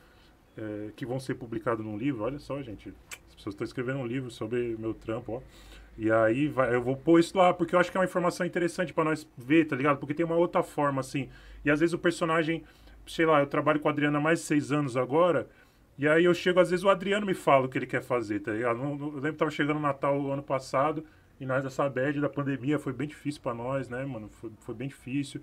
É, 0.57 0.89
que 0.95 1.05
vão 1.05 1.19
ser 1.19 1.35
publicados 1.35 1.85
num 1.85 1.97
livro. 1.97 2.23
Olha 2.23 2.39
só, 2.39 2.61
gente. 2.61 2.93
As 3.29 3.35
pessoas 3.35 3.53
estão 3.53 3.65
escrevendo 3.65 3.99
um 3.99 4.05
livro 4.05 4.29
sobre 4.29 4.75
meu 4.77 4.93
trampo, 4.93 5.33
ó. 5.33 5.41
E 5.97 6.09
aí 6.11 6.47
vai, 6.47 6.73
eu 6.73 6.81
vou 6.81 6.95
pôr 6.95 7.19
isso 7.19 7.37
lá, 7.37 7.53
porque 7.53 7.75
eu 7.75 7.79
acho 7.79 7.91
que 7.91 7.97
é 7.97 7.99
uma 7.99 8.05
informação 8.05 8.45
interessante 8.45 8.93
para 8.93 9.03
nós 9.03 9.27
ver, 9.37 9.65
tá 9.65 9.75
ligado? 9.75 9.97
Porque 9.97 10.13
tem 10.13 10.25
uma 10.25 10.35
outra 10.35 10.63
forma, 10.63 11.01
assim. 11.01 11.29
E 11.63 11.69
às 11.69 11.81
vezes 11.81 11.93
o 11.93 11.99
personagem, 11.99 12.63
sei 13.05 13.25
lá, 13.25 13.41
eu 13.41 13.47
trabalho 13.47 13.79
com 13.79 13.89
a 13.89 13.91
Adriana 13.91 14.17
há 14.17 14.21
mais 14.21 14.39
de 14.39 14.45
seis 14.45 14.71
anos 14.71 14.95
agora. 14.95 15.47
E 15.97 16.07
aí 16.07 16.23
eu 16.23 16.33
chego, 16.33 16.61
às 16.61 16.69
vezes 16.69 16.85
o 16.85 16.89
Adriano 16.89 17.25
me 17.25 17.33
fala 17.33 17.65
o 17.65 17.69
que 17.69 17.77
ele 17.77 17.85
quer 17.85 18.01
fazer, 18.01 18.39
tá 18.39 18.53
ligado? 18.53 18.79
Eu 18.79 19.11
lembro 19.15 19.33
que 19.33 19.37
tava 19.39 19.51
chegando 19.51 19.77
o 19.77 19.81
Natal 19.81 20.31
ano 20.31 20.41
passado. 20.41 21.03
e 21.39 21.45
nós 21.45 21.65
essa 21.65 21.89
bad 21.89 22.21
da 22.21 22.29
pandemia 22.29 22.79
foi 22.79 22.93
bem 22.93 23.07
difícil 23.07 23.41
para 23.41 23.53
nós, 23.53 23.89
né, 23.89 24.05
mano? 24.05 24.29
Foi, 24.29 24.51
foi 24.61 24.75
bem 24.75 24.87
difícil. 24.87 25.41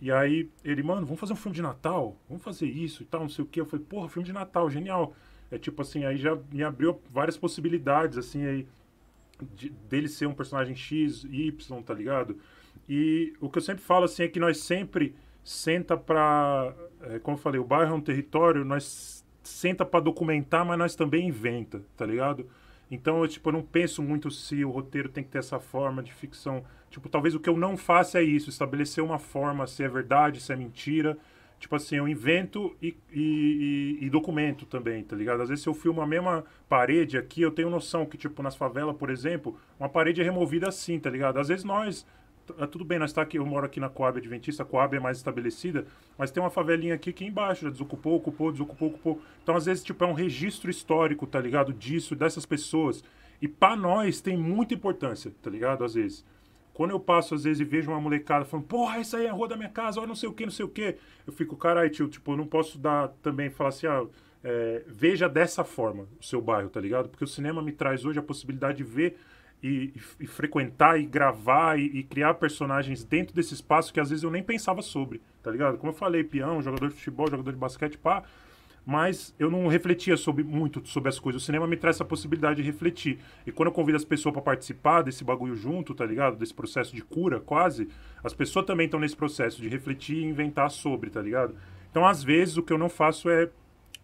E 0.00 0.12
aí 0.12 0.50
ele, 0.64 0.82
mano, 0.82 1.06
vamos 1.06 1.20
fazer 1.20 1.32
um 1.32 1.36
filme 1.36 1.54
de 1.54 1.62
Natal? 1.62 2.16
Vamos 2.28 2.42
fazer 2.42 2.66
isso 2.66 3.02
e 3.02 3.06
tal, 3.06 3.22
não 3.22 3.28
sei 3.28 3.44
o 3.44 3.48
que. 3.48 3.60
Eu 3.60 3.66
falei, 3.66 3.84
porra, 3.84 4.08
filme 4.08 4.26
de 4.26 4.32
Natal, 4.32 4.68
genial. 4.70 5.14
É 5.50 5.58
tipo 5.58 5.80
assim, 5.82 6.04
aí 6.04 6.16
já 6.16 6.36
me 6.52 6.62
abriu 6.62 7.00
várias 7.10 7.36
possibilidades, 7.36 8.18
assim, 8.18 8.44
aí 8.44 8.66
de, 9.54 9.70
dele 9.88 10.08
ser 10.08 10.26
um 10.26 10.34
personagem 10.34 10.74
X, 10.74 11.24
Y, 11.24 11.82
tá 11.82 11.94
ligado? 11.94 12.36
E 12.88 13.32
o 13.40 13.48
que 13.48 13.58
eu 13.58 13.62
sempre 13.62 13.82
falo, 13.82 14.04
assim, 14.04 14.24
é 14.24 14.28
que 14.28 14.40
nós 14.40 14.58
sempre 14.58 15.14
senta 15.42 15.96
pra... 15.96 16.74
É, 17.02 17.18
como 17.18 17.36
eu 17.36 17.40
falei, 17.40 17.60
o 17.60 17.64
bairro 17.64 17.92
é 17.92 17.96
um 17.96 18.00
território, 18.00 18.64
nós 18.64 19.24
senta 19.42 19.84
para 19.84 20.00
documentar, 20.00 20.64
mas 20.64 20.78
nós 20.78 20.94
também 20.96 21.28
inventa, 21.28 21.82
tá 21.96 22.04
ligado? 22.04 22.46
Então, 22.90 23.22
eu, 23.22 23.28
tipo, 23.28 23.48
eu 23.48 23.52
não 23.52 23.62
penso 23.62 24.02
muito 24.02 24.30
se 24.30 24.64
o 24.64 24.70
roteiro 24.70 25.08
tem 25.08 25.24
que 25.24 25.30
ter 25.30 25.38
essa 25.38 25.58
forma 25.58 26.02
de 26.02 26.12
ficção. 26.12 26.64
Tipo, 26.96 27.10
talvez 27.10 27.34
o 27.34 27.40
que 27.40 27.50
eu 27.50 27.58
não 27.58 27.76
faça 27.76 28.20
é 28.20 28.22
isso, 28.22 28.48
estabelecer 28.48 29.04
uma 29.04 29.18
forma, 29.18 29.66
se 29.66 29.84
é 29.84 29.88
verdade, 29.88 30.40
se 30.40 30.50
é 30.50 30.56
mentira. 30.56 31.18
Tipo 31.60 31.76
assim, 31.76 31.96
eu 31.96 32.08
invento 32.08 32.74
e, 32.80 32.96
e, 33.12 33.98
e, 34.00 34.08
documento 34.08 34.64
também, 34.64 35.04
tá 35.04 35.14
ligado? 35.14 35.42
Às 35.42 35.50
vezes 35.50 35.62
se 35.62 35.68
eu 35.68 35.74
filmo 35.74 36.00
a 36.00 36.06
mesma 36.06 36.42
parede 36.70 37.18
aqui, 37.18 37.42
eu 37.42 37.50
tenho 37.50 37.68
noção 37.68 38.06
que, 38.06 38.16
tipo, 38.16 38.42
nas 38.42 38.56
favelas, 38.56 38.96
por 38.96 39.10
exemplo, 39.10 39.58
uma 39.78 39.90
parede 39.90 40.22
é 40.22 40.24
removida 40.24 40.68
assim, 40.68 40.98
tá 40.98 41.10
ligado? 41.10 41.38
Às 41.38 41.48
vezes 41.48 41.64
nós, 41.64 42.06
ah, 42.58 42.66
tudo 42.66 42.82
bem, 42.82 42.98
nós 42.98 43.12
tá 43.12 43.20
aqui, 43.20 43.36
eu 43.36 43.44
moro 43.44 43.66
aqui 43.66 43.78
na 43.78 43.90
Coab 43.90 44.16
Adventista, 44.16 44.62
a 44.62 44.66
Coab 44.66 44.96
é 44.96 45.00
mais 45.00 45.18
estabelecida, 45.18 45.86
mas 46.16 46.30
tem 46.30 46.42
uma 46.42 46.48
favelinha 46.48 46.94
aqui 46.94 47.12
que 47.12 47.26
embaixo, 47.26 47.64
já 47.64 47.70
desocupou, 47.70 48.16
ocupou, 48.16 48.50
desocupou, 48.50 48.88
ocupou. 48.88 49.22
Então, 49.42 49.54
às 49.54 49.66
vezes, 49.66 49.84
tipo, 49.84 50.02
é 50.02 50.06
um 50.06 50.14
registro 50.14 50.70
histórico, 50.70 51.26
tá 51.26 51.42
ligado? 51.42 51.74
Disso, 51.74 52.16
dessas 52.16 52.46
pessoas. 52.46 53.04
E 53.42 53.46
para 53.46 53.76
nós 53.76 54.22
tem 54.22 54.34
muita 54.34 54.72
importância, 54.72 55.30
tá 55.42 55.50
ligado? 55.50 55.84
Às 55.84 55.92
vezes. 55.92 56.24
Quando 56.76 56.90
eu 56.90 57.00
passo, 57.00 57.34
às 57.34 57.44
vezes, 57.44 57.58
e 57.58 57.64
vejo 57.64 57.90
uma 57.90 57.98
molecada 57.98 58.44
falando, 58.44 58.66
porra, 58.66 58.98
essa 58.98 59.16
aí 59.16 59.24
é 59.24 59.30
a 59.30 59.32
rua 59.32 59.48
da 59.48 59.56
minha 59.56 59.70
casa, 59.70 59.98
olha 59.98 60.08
não 60.08 60.14
sei 60.14 60.28
o 60.28 60.32
que, 60.34 60.44
não 60.44 60.52
sei 60.52 60.66
o 60.66 60.68
que. 60.68 60.94
Eu 61.26 61.32
fico, 61.32 61.56
caralho, 61.56 61.88
tio, 61.88 62.06
tipo, 62.06 62.32
eu 62.32 62.36
não 62.36 62.46
posso 62.46 62.78
dar 62.78 63.08
também, 63.22 63.48
falar 63.48 63.70
assim, 63.70 63.86
ah, 63.86 64.04
é, 64.44 64.82
veja 64.86 65.26
dessa 65.26 65.64
forma 65.64 66.06
o 66.20 66.22
seu 66.22 66.38
bairro, 66.38 66.68
tá 66.68 66.78
ligado? 66.78 67.08
Porque 67.08 67.24
o 67.24 67.26
cinema 67.26 67.62
me 67.62 67.72
traz 67.72 68.04
hoje 68.04 68.18
a 68.18 68.22
possibilidade 68.22 68.76
de 68.76 68.84
ver 68.84 69.16
e, 69.62 69.94
e, 69.96 70.02
e 70.20 70.26
frequentar 70.26 71.00
e 71.00 71.06
gravar 71.06 71.78
e, 71.78 71.86
e, 71.86 72.02
criar 72.02 72.34
personagens 72.34 73.02
dentro 73.02 73.34
desse 73.34 73.54
espaço 73.54 73.90
que 73.90 73.98
às 73.98 74.10
vezes 74.10 74.22
eu 74.22 74.30
nem 74.30 74.42
pensava 74.42 74.82
sobre, 74.82 75.22
tá 75.42 75.50
ligado? 75.50 75.78
Como 75.78 75.92
eu 75.92 75.96
falei, 75.96 76.24
peão, 76.24 76.60
jogador 76.60 76.90
de 76.90 76.94
futebol, 76.96 77.30
jogador 77.30 77.52
de 77.52 77.58
basquete, 77.58 77.96
pá 77.96 78.22
mas 78.86 79.34
eu 79.36 79.50
não 79.50 79.66
refletia 79.66 80.16
sobre, 80.16 80.44
muito 80.44 80.80
sobre 80.86 81.08
as 81.08 81.18
coisas. 81.18 81.42
O 81.42 81.44
cinema 81.44 81.66
me 81.66 81.76
traz 81.76 81.96
essa 81.96 82.04
possibilidade 82.04 82.62
de 82.62 82.70
refletir. 82.70 83.18
E 83.44 83.50
quando 83.50 83.66
eu 83.66 83.72
convido 83.72 83.96
as 83.96 84.04
pessoas 84.04 84.32
para 84.32 84.40
participar 84.40 85.02
desse 85.02 85.24
bagulho 85.24 85.56
junto, 85.56 85.92
tá 85.92 86.06
ligado? 86.06 86.36
Desse 86.36 86.54
processo 86.54 86.94
de 86.94 87.02
cura, 87.02 87.40
quase, 87.40 87.88
as 88.22 88.32
pessoas 88.32 88.64
também 88.64 88.84
estão 88.84 89.00
nesse 89.00 89.16
processo 89.16 89.60
de 89.60 89.68
refletir 89.68 90.18
e 90.18 90.24
inventar 90.24 90.70
sobre, 90.70 91.10
tá 91.10 91.20
ligado? 91.20 91.56
Então, 91.90 92.06
às 92.06 92.22
vezes, 92.22 92.56
o 92.56 92.62
que 92.62 92.72
eu 92.72 92.78
não 92.78 92.88
faço 92.88 93.28
é, 93.28 93.50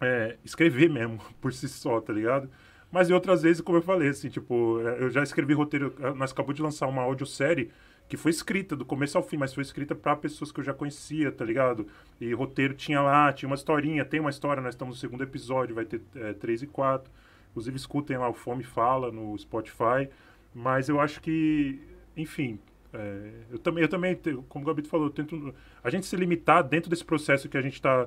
é 0.01 0.37
escrever 0.45 0.91
mesmo, 0.91 1.21
por 1.41 1.53
si 1.53 1.69
só, 1.69 2.01
tá 2.01 2.13
ligado? 2.13 2.51
Mas 2.91 3.09
em 3.09 3.13
outras 3.13 3.43
vezes, 3.43 3.63
como 3.63 3.79
eu 3.79 3.83
falei, 3.83 4.09
assim, 4.09 4.29
tipo, 4.29 4.81
é, 4.81 5.05
eu 5.05 5.11
já 5.11 5.23
escrevi 5.23 5.55
roteiro, 5.55 5.95
nós 6.17 6.33
acabamos 6.33 6.57
de 6.57 6.63
lançar 6.63 6.89
uma 6.89 7.03
audiosérie 7.03 7.71
que 8.13 8.17
foi 8.19 8.31
escrita 8.31 8.77
do 8.77 8.85
começo 8.85 9.17
ao 9.17 9.25
fim, 9.25 9.39
mas 9.39 9.55
foi 9.55 9.63
escrita 9.63 9.95
para 9.95 10.15
pessoas 10.15 10.53
que 10.53 10.61
eu 10.61 10.65
já 10.65 10.75
conhecia, 10.75 11.33
tá 11.33 11.47
ligado? 11.47 11.87
E 12.21 12.31
roteiro 12.35 12.75
tinha 12.75 13.01
lá, 13.01 13.33
tinha 13.33 13.49
uma 13.49 13.55
historinha, 13.55 14.05
tem 14.05 14.21
uma 14.21 14.29
história, 14.29 14.63
nós 14.63 14.75
estamos 14.75 14.97
no 14.97 15.01
segundo 15.01 15.25
episódio, 15.25 15.75
vai 15.75 15.87
ter 15.87 16.03
é, 16.17 16.35
três 16.35 16.63
e 16.63 16.67
quatro. 16.67 17.11
Inclusive, 17.51 17.75
escutem 17.75 18.19
lá 18.19 18.29
o 18.29 18.35
Fome 18.35 18.65
Fala 18.65 19.11
no 19.11 19.35
Spotify. 19.39 20.11
Mas 20.55 20.91
eu 20.91 21.01
acho 21.01 21.23
que, 21.23 21.81
enfim, 22.15 22.59
é, 22.93 23.31
eu 23.51 23.59
também, 23.59 23.83
eu 23.83 23.89
também, 23.89 24.15
como 24.47 24.63
o 24.63 24.69
Gabito 24.69 24.89
falou, 24.91 25.09
tento, 25.09 25.55
a 25.83 25.89
gente 25.89 26.05
se 26.05 26.15
limitar 26.15 26.63
dentro 26.63 26.91
desse 26.91 27.07
processo 27.07 27.49
que 27.49 27.57
a 27.57 27.63
gente 27.63 27.77
está 27.77 28.07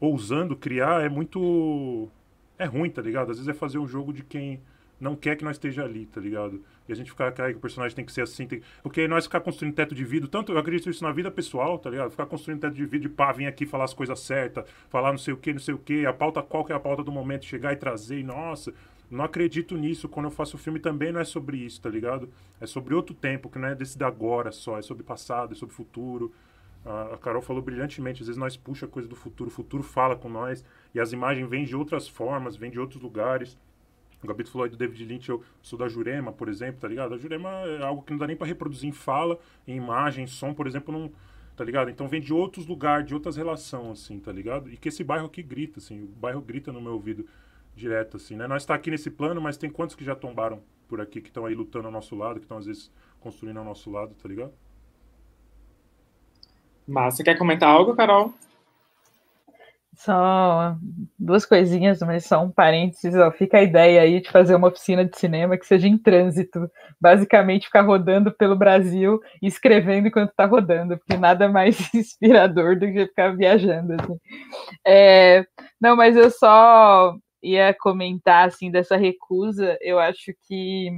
ousando 0.00 0.56
criar 0.56 1.04
é 1.04 1.08
muito. 1.08 2.08
É 2.58 2.64
ruim, 2.64 2.90
tá 2.90 3.00
ligado? 3.00 3.30
Às 3.30 3.36
vezes 3.36 3.48
é 3.48 3.54
fazer 3.54 3.78
um 3.78 3.86
jogo 3.86 4.12
de 4.12 4.24
quem 4.24 4.60
não 4.98 5.14
quer 5.14 5.36
que 5.36 5.44
nós 5.44 5.54
esteja 5.54 5.84
ali, 5.84 6.04
tá 6.06 6.20
ligado? 6.20 6.64
E 6.88 6.92
a 6.92 6.96
gente 6.96 7.10
ficar, 7.10 7.32
que 7.32 7.42
o 7.52 7.60
personagem 7.60 7.94
tem 7.94 8.04
que 8.04 8.12
ser 8.12 8.22
assim, 8.22 8.46
tem... 8.46 8.62
porque 8.82 9.08
nós 9.08 9.24
ficar 9.24 9.40
construindo 9.40 9.74
teto 9.74 9.94
de 9.94 10.04
vidro, 10.04 10.28
tanto 10.28 10.52
eu 10.52 10.58
acredito 10.58 10.88
isso 10.88 11.02
na 11.02 11.12
vida 11.12 11.30
pessoal, 11.30 11.78
tá 11.78 11.90
ligado? 11.90 12.10
Ficar 12.10 12.26
construindo 12.26 12.60
teto 12.60 12.74
de 12.74 12.84
vidro 12.86 13.08
e 13.08 13.10
pá, 13.10 13.32
vir 13.32 13.46
aqui 13.46 13.66
falar 13.66 13.84
as 13.84 13.94
coisas 13.94 14.18
certas, 14.20 14.64
falar 14.88 15.10
não 15.10 15.18
sei 15.18 15.34
o 15.34 15.36
que, 15.36 15.52
não 15.52 15.60
sei 15.60 15.74
o 15.74 15.78
que, 15.78 16.06
a 16.06 16.12
pauta, 16.12 16.42
qual 16.42 16.64
que 16.64 16.72
é 16.72 16.76
a 16.76 16.80
pauta 16.80 17.02
do 17.02 17.12
momento, 17.12 17.44
chegar 17.44 17.72
e 17.72 17.76
trazer, 17.76 18.20
e 18.20 18.22
nossa, 18.22 18.72
não 19.10 19.24
acredito 19.24 19.76
nisso. 19.76 20.08
Quando 20.08 20.26
eu 20.26 20.30
faço 20.30 20.58
filme 20.58 20.78
também 20.78 21.12
não 21.12 21.20
é 21.20 21.24
sobre 21.24 21.58
isso, 21.58 21.80
tá 21.80 21.88
ligado? 21.88 22.28
É 22.60 22.66
sobre 22.66 22.94
outro 22.94 23.14
tempo, 23.14 23.48
que 23.48 23.58
não 23.58 23.68
é 23.68 23.74
desse 23.74 23.98
da 23.98 24.06
agora 24.06 24.52
só, 24.52 24.78
é 24.78 24.82
sobre 24.82 25.02
passado, 25.02 25.52
é 25.52 25.54
sobre 25.56 25.74
futuro. 25.74 26.32
A 26.84 27.16
Carol 27.18 27.42
falou 27.42 27.60
brilhantemente, 27.60 28.22
às 28.22 28.28
vezes 28.28 28.38
nós 28.38 28.56
puxa 28.56 28.86
coisa 28.86 29.08
do 29.08 29.16
futuro, 29.16 29.50
o 29.50 29.52
futuro 29.52 29.82
fala 29.82 30.14
com 30.14 30.28
nós, 30.28 30.64
e 30.94 31.00
as 31.00 31.12
imagens 31.12 31.48
vêm 31.48 31.64
de 31.64 31.74
outras 31.74 32.06
formas, 32.06 32.56
vêm 32.56 32.70
de 32.70 32.78
outros 32.78 33.02
lugares. 33.02 33.58
O 34.22 34.26
Gabito 34.26 34.50
falou 34.50 34.64
aí 34.64 34.70
do 34.70 34.76
David 34.76 35.04
Lynch, 35.04 35.28
eu 35.28 35.42
sou 35.62 35.78
da 35.78 35.88
Jurema, 35.88 36.32
por 36.32 36.48
exemplo, 36.48 36.80
tá 36.80 36.88
ligado? 36.88 37.14
A 37.14 37.18
Jurema 37.18 37.50
é 37.50 37.82
algo 37.82 38.02
que 38.02 38.12
não 38.12 38.18
dá 38.18 38.26
nem 38.26 38.36
para 38.36 38.46
reproduzir 38.46 38.88
em 38.88 38.92
fala, 38.92 39.38
em 39.66 39.76
imagem, 39.76 40.24
em 40.24 40.26
som, 40.26 40.54
por 40.54 40.66
exemplo, 40.66 40.92
não, 40.92 41.12
tá 41.54 41.62
ligado? 41.62 41.90
Então 41.90 42.08
vem 42.08 42.20
de 42.20 42.32
outros 42.32 42.66
lugares, 42.66 43.06
de 43.06 43.14
outras 43.14 43.36
relações, 43.36 44.02
assim, 44.02 44.18
tá 44.18 44.32
ligado? 44.32 44.70
E 44.70 44.76
que 44.76 44.88
esse 44.88 45.04
bairro 45.04 45.26
aqui 45.26 45.42
grita, 45.42 45.78
assim, 45.78 46.02
o 46.02 46.06
bairro 46.06 46.40
grita 46.40 46.72
no 46.72 46.80
meu 46.80 46.92
ouvido 46.92 47.26
direto, 47.74 48.16
assim, 48.16 48.36
né? 48.36 48.46
Nós 48.46 48.62
está 48.62 48.74
aqui 48.74 48.90
nesse 48.90 49.10
plano, 49.10 49.40
mas 49.40 49.56
tem 49.56 49.70
quantos 49.70 49.94
que 49.94 50.04
já 50.04 50.14
tombaram 50.14 50.62
por 50.88 51.00
aqui, 51.00 51.20
que 51.20 51.28
estão 51.28 51.44
aí 51.44 51.54
lutando 51.54 51.86
ao 51.86 51.92
nosso 51.92 52.16
lado, 52.16 52.40
que 52.40 52.44
estão 52.44 52.58
às 52.58 52.66
vezes 52.66 52.90
construindo 53.20 53.58
ao 53.58 53.64
nosso 53.64 53.90
lado, 53.90 54.14
tá 54.14 54.28
ligado? 54.28 54.52
Mas 56.86 57.16
você 57.16 57.24
quer 57.24 57.36
comentar 57.36 57.68
algo, 57.68 57.94
Carol? 57.94 58.32
Só 59.96 60.76
duas 61.18 61.46
coisinhas, 61.46 62.00
mas 62.00 62.26
só 62.26 62.42
um 62.42 62.50
parênteses. 62.50 63.14
Ó, 63.16 63.30
fica 63.32 63.58
a 63.58 63.62
ideia 63.62 64.02
aí 64.02 64.20
de 64.20 64.30
fazer 64.30 64.54
uma 64.54 64.68
oficina 64.68 65.04
de 65.04 65.18
cinema 65.18 65.56
que 65.56 65.66
seja 65.66 65.88
em 65.88 65.96
trânsito. 65.98 66.70
Basicamente, 67.00 67.66
ficar 67.66 67.82
rodando 67.82 68.30
pelo 68.30 68.56
Brasil 68.56 69.20
e 69.42 69.46
escrevendo 69.46 70.08
enquanto 70.08 70.30
está 70.30 70.44
rodando, 70.44 70.98
porque 70.98 71.16
nada 71.16 71.48
mais 71.48 71.78
inspirador 71.94 72.78
do 72.78 72.86
que 72.86 73.06
ficar 73.06 73.36
viajando. 73.36 73.94
Assim. 73.94 74.18
É, 74.86 75.46
não, 75.80 75.96
mas 75.96 76.16
eu 76.16 76.30
só 76.30 77.14
ia 77.42 77.74
comentar 77.74 78.48
assim 78.48 78.70
dessa 78.70 78.96
recusa. 78.96 79.78
Eu 79.80 79.98
acho 79.98 80.32
que 80.46 80.90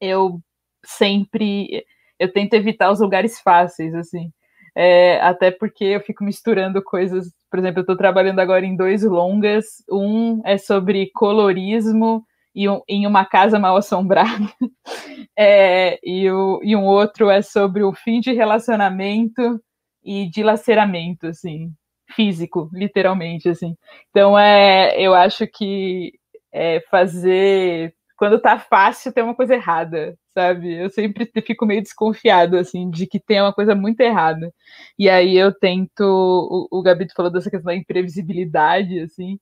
eu 0.00 0.40
sempre 0.84 1.84
eu 2.18 2.32
tento 2.32 2.54
evitar 2.54 2.90
os 2.90 3.00
lugares 3.00 3.40
fáceis, 3.40 3.94
assim. 3.94 4.32
É, 4.74 5.20
até 5.20 5.50
porque 5.50 5.84
eu 5.84 6.00
fico 6.00 6.24
misturando 6.24 6.82
coisas. 6.82 7.32
Por 7.54 7.60
exemplo, 7.60 7.78
eu 7.78 7.82
estou 7.82 7.96
trabalhando 7.96 8.40
agora 8.40 8.66
em 8.66 8.74
dois 8.74 9.04
longas. 9.04 9.76
Um 9.88 10.42
é 10.44 10.58
sobre 10.58 11.08
colorismo 11.14 12.26
e 12.52 12.68
um, 12.68 12.80
em 12.88 13.06
uma 13.06 13.24
casa 13.24 13.60
mal 13.60 13.76
assombrada. 13.76 14.44
É, 15.36 15.98
e, 16.04 16.30
o, 16.30 16.60
e 16.62 16.76
um 16.76 16.84
outro 16.84 17.28
é 17.28 17.42
sobre 17.42 17.82
o 17.82 17.92
fim 17.92 18.20
de 18.20 18.32
relacionamento 18.32 19.60
e 20.04 20.28
dilaceramento, 20.30 21.26
assim, 21.26 21.72
físico, 22.14 22.70
literalmente, 22.72 23.48
assim. 23.48 23.76
Então, 24.10 24.38
é, 24.38 25.00
eu 25.00 25.12
acho 25.14 25.46
que 25.46 26.12
é, 26.52 26.80
fazer 26.90 27.93
quando 28.16 28.40
tá 28.40 28.58
fácil 28.58 29.12
tem 29.12 29.24
uma 29.24 29.34
coisa 29.34 29.54
errada, 29.54 30.16
sabe? 30.34 30.74
Eu 30.74 30.90
sempre 30.90 31.30
fico 31.46 31.66
meio 31.66 31.82
desconfiado, 31.82 32.56
assim, 32.56 32.90
de 32.90 33.06
que 33.06 33.20
tem 33.20 33.40
uma 33.40 33.52
coisa 33.52 33.74
muito 33.74 34.00
errada. 34.00 34.52
E 34.98 35.08
aí 35.08 35.36
eu 35.36 35.52
tento. 35.52 36.02
O, 36.02 36.78
o 36.78 36.82
Gabito 36.82 37.14
falou 37.14 37.30
dessa 37.32 37.50
questão 37.50 37.72
da 37.72 37.76
imprevisibilidade, 37.76 39.00
assim. 39.00 39.38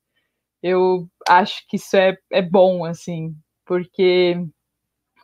Eu 0.63 1.09
acho 1.29 1.67
que 1.69 1.77
isso 1.77 1.97
é, 1.97 2.17
é 2.33 2.43
bom, 2.43 2.85
assim, 2.85 3.35
porque, 3.67 4.37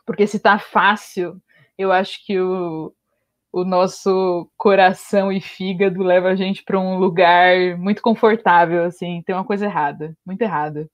porque 0.05 0.27
se 0.27 0.39
tá 0.39 0.59
fácil, 0.59 1.41
eu 1.77 1.91
acho 1.91 2.25
que 2.25 2.39
o, 2.39 2.93
o 3.51 3.63
nosso 3.65 4.49
coração 4.57 5.31
e 5.31 5.41
fígado 5.41 6.03
leva 6.03 6.29
a 6.29 6.35
gente 6.35 6.63
para 6.63 6.79
um 6.79 6.97
lugar 6.99 7.77
muito 7.77 8.01
confortável, 8.01 8.83
assim, 8.85 9.23
tem 9.25 9.35
uma 9.35 9.45
coisa 9.45 9.65
errada, 9.65 10.15
muito 10.25 10.41
errada. 10.41 10.89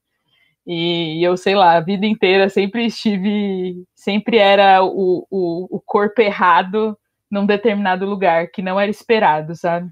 E 0.68 1.24
eu 1.24 1.38
sei 1.38 1.56
lá, 1.56 1.78
a 1.78 1.82
vida 1.82 2.06
inteira 2.06 2.50
sempre 2.50 2.86
estive, 2.88 3.84
sempre 3.96 4.38
era 4.38 4.84
o, 4.84 5.28
o, 5.30 5.78
o 5.78 5.82
corpo 5.86 6.22
errado 6.22 6.98
num 7.30 7.46
determinado 7.46 8.06
lugar, 8.06 8.48
que 8.52 8.62
não 8.62 8.80
era 8.80 8.90
esperado, 8.90 9.56
sabe? 9.56 9.90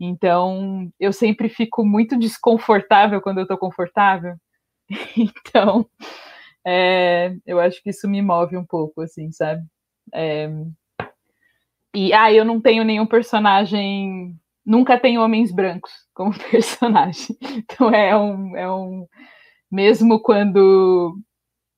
Então, 0.00 0.90
eu 0.98 1.12
sempre 1.12 1.48
fico 1.48 1.84
muito 1.84 2.18
desconfortável 2.18 3.20
quando 3.20 3.40
eu 3.40 3.46
tô 3.46 3.58
confortável. 3.58 4.34
Então, 5.16 5.86
é, 6.66 7.34
eu 7.46 7.60
acho 7.60 7.82
que 7.82 7.90
isso 7.90 8.08
me 8.08 8.22
move 8.22 8.56
um 8.56 8.64
pouco, 8.66 9.02
assim, 9.02 9.30
sabe? 9.32 9.62
É, 10.14 10.48
e, 11.94 12.12
ah, 12.12 12.32
eu 12.32 12.44
não 12.44 12.60
tenho 12.60 12.84
nenhum 12.84 13.06
personagem. 13.06 14.36
Nunca 14.64 14.98
tenho 14.98 15.22
homens 15.22 15.52
brancos 15.52 15.92
como 16.14 16.32
personagem. 16.50 17.36
Então, 17.40 17.90
é 17.90 18.16
um. 18.16 18.56
É 18.56 18.70
um 18.72 19.06
mesmo 19.70 20.20
quando 20.20 21.18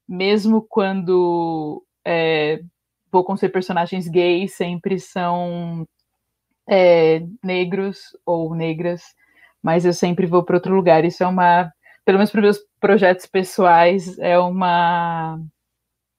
mesmo 0.09 0.67
quando 0.69 1.85
é, 2.05 2.61
vou 3.11 3.25
construir 3.25 3.51
personagens 3.51 4.09
gays, 4.09 4.55
sempre 4.55 4.99
são 4.99 5.87
é, 6.69 7.23
negros 7.43 7.99
ou 8.27 8.55
negras, 8.55 9.03
mas 9.63 9.85
eu 9.85 9.93
sempre 9.93 10.27
vou 10.27 10.45
para 10.45 10.57
outro 10.57 10.75
lugar. 10.75 11.05
Isso 11.05 11.23
é 11.23 11.27
uma, 11.27 11.73
pelo 12.05 12.19
menos 12.19 12.31
para 12.31 12.43
meus 12.43 12.59
projetos 12.81 13.27
pessoais, 13.27 14.19
é 14.19 14.39
uma 14.39 15.39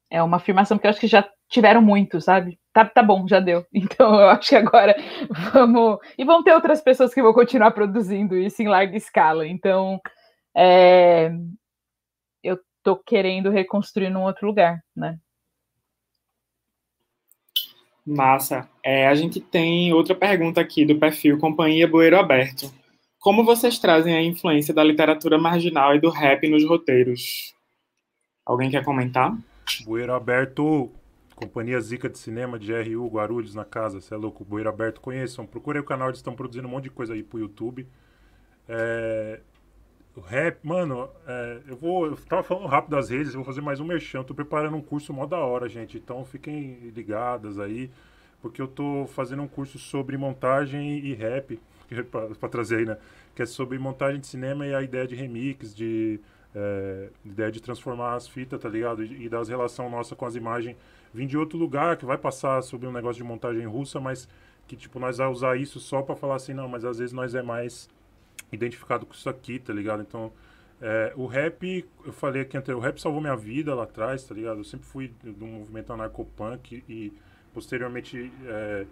é 0.10 0.22
uma 0.22 0.38
afirmação 0.38 0.78
que 0.78 0.86
eu 0.86 0.92
acho 0.92 1.00
que 1.00 1.08
já 1.08 1.28
tiveram 1.50 1.82
muito, 1.82 2.22
sabe? 2.22 2.60
Tá, 2.72 2.86
tá 2.86 3.02
bom, 3.04 3.28
já 3.28 3.40
deu. 3.40 3.66
Então 3.74 4.14
eu 4.20 4.30
acho 4.30 4.50
que 4.50 4.56
agora 4.56 4.96
vamos. 5.54 5.98
E 6.18 6.24
vão 6.24 6.44
ter 6.44 6.54
outras 6.54 6.82
pessoas 6.82 7.14
que 7.14 7.22
vão 7.22 7.34
continuar 7.34 7.72
produzindo 7.72 8.38
isso 8.38 8.62
em 8.62 8.68
larga 8.68 8.96
escala. 8.96 9.48
Então 9.48 10.00
é... 10.56 11.32
tô 12.84 12.98
querendo 12.98 13.50
reconstruir 13.50 14.10
num 14.10 14.24
outro 14.24 14.46
lugar, 14.46 14.84
né? 14.96 15.18
Massa. 18.06 18.70
É, 18.84 19.08
a 19.08 19.16
gente 19.16 19.40
tem 19.40 19.94
outra 19.94 20.14
pergunta 20.14 20.60
aqui 20.60 20.86
do 20.86 21.00
perfil 21.00 21.40
Companhia 21.40 21.88
Bueiro 21.88 22.20
Aberto. 22.20 22.72
Como 23.18 23.46
vocês 23.46 23.80
trazem 23.80 24.14
a 24.14 24.22
influência 24.22 24.74
da 24.74 24.84
literatura 24.84 25.38
marginal 25.38 25.96
e 25.96 26.02
do 26.02 26.10
rap 26.10 26.46
nos 26.50 26.66
roteiros? 26.68 27.56
Alguém 28.46 28.70
quer 28.70 28.84
comentar? 28.84 29.34
Bueiro 29.86 30.14
Aberto, 30.14 30.92
Companhia 31.34 31.80
Zica 31.80 32.10
de 32.10 32.18
Cinema 32.18 32.60
de 32.60 32.74
RU, 32.74 33.08
Guarulhos, 33.08 33.56
na 33.56 33.64
casa. 33.64 34.02
Você 34.02 34.14
é 34.14 34.18
louco, 34.18 34.44
Bueiro 34.44 34.68
Aberto, 34.68 35.00
conheçam. 35.00 35.46
Procurem 35.46 35.82
o 35.82 35.86
canal, 35.86 36.10
eles 36.10 36.20
estão 36.20 36.36
produzindo 36.36 36.68
um 36.68 36.72
monte 36.72 36.86
de 36.86 36.90
coisa 36.90 37.14
aí 37.14 37.24
pro 37.24 37.40
YouTube. 37.40 37.88
É, 38.68 39.40
o 40.16 40.20
rap, 40.20 40.60
mano, 40.64 41.10
é, 41.28 41.60
eu 41.68 41.76
vou. 41.76 42.06
Eu 42.06 42.16
tava 42.18 42.44
falando 42.44 42.68
rápido 42.68 42.92
das 42.92 43.10
redes, 43.10 43.30
eu 43.30 43.36
vou 43.36 43.46
fazer 43.46 43.62
mais 43.62 43.80
um 43.80 43.86
merchan. 43.86 44.24
Tô 44.24 44.34
preparando 44.34 44.78
um 44.78 44.82
curso 44.82 45.12
mó 45.12 45.26
da 45.26 45.40
hora, 45.40 45.68
gente. 45.68 45.98
Então 45.98 46.24
fiquem 46.24 46.92
ligadas 46.96 47.58
aí, 47.60 47.90
porque 48.42 48.62
eu 48.62 48.68
tô 48.68 49.08
fazendo 49.08 49.42
um 49.42 49.48
curso 49.48 49.80
sobre 49.80 50.16
montagem 50.16 51.00
e 51.00 51.14
rap, 51.16 51.60
para 52.12 52.50
trazer 52.50 52.78
aí, 52.78 52.86
né? 52.86 52.98
Que 53.36 53.42
é 53.42 53.46
sobre 53.46 53.80
montagem 53.80 54.20
de 54.20 54.28
cinema 54.28 54.68
e 54.68 54.76
a 54.76 54.84
ideia 54.84 55.08
de 55.08 55.16
remix, 55.16 55.74
de. 55.74 56.20
É, 56.56 57.10
ideia 57.26 57.52
de 57.52 57.60
transformar 57.60 58.14
as 58.14 58.28
fitas, 58.28 58.62
tá 58.62 58.70
ligado? 58.70 59.04
E, 59.04 59.26
e 59.26 59.30
das 59.30 59.50
relação 59.50 59.90
nossa 59.90 60.16
com 60.16 60.26
as 60.26 60.36
imagens. 60.36 60.78
Vim 61.12 61.26
de 61.26 61.36
outro 61.36 61.58
lugar 61.58 61.98
que 61.98 62.06
vai 62.06 62.18
passar 62.18 62.62
sobre 62.62 62.88
um 62.88 62.92
negócio 62.92 63.24
de 63.24 63.28
montagem 63.28 63.66
russa, 63.66 64.00
mas 64.00 64.30
que, 64.68 64.76
tipo, 64.76 65.00
nós 65.00 65.18
vamos 65.18 65.40
usar 65.40 65.58
isso 65.58 65.80
só 65.80 66.04
para 66.04 66.16
falar 66.16 66.36
assim, 66.36 66.54
não, 66.54 66.68
mas 66.68 66.86
às 66.86 67.00
vezes 67.00 67.14
nós 67.14 67.34
é 67.34 67.42
mais 67.42 67.90
identificado 68.56 69.06
com 69.06 69.14
isso 69.14 69.30
aqui, 69.30 69.60
tá 69.60 69.74
ligado? 69.74 70.02
Então, 70.02 70.32
é, 70.82 71.14
o 71.16 71.26
rap, 71.26 71.86
eu 72.06 72.12
falei 72.12 72.42
aqui 72.42 72.58
anterior, 72.58 72.80
o 72.80 72.84
rap 72.84 73.00
salvou 73.00 73.22
minha 73.22 73.36
vida 73.36 73.74
lá 73.74 73.84
atrás, 73.84 74.24
tá 74.24 74.36
ligado? 74.36 74.58
Eu 74.58 74.64
sempre 74.64 74.86
fui 74.86 75.14
do 75.24 75.46
movimento 75.46 75.94
anarcopunk 75.94 76.84
e 76.90 77.14
posteriormente, 77.54 78.32
é, 78.46 78.86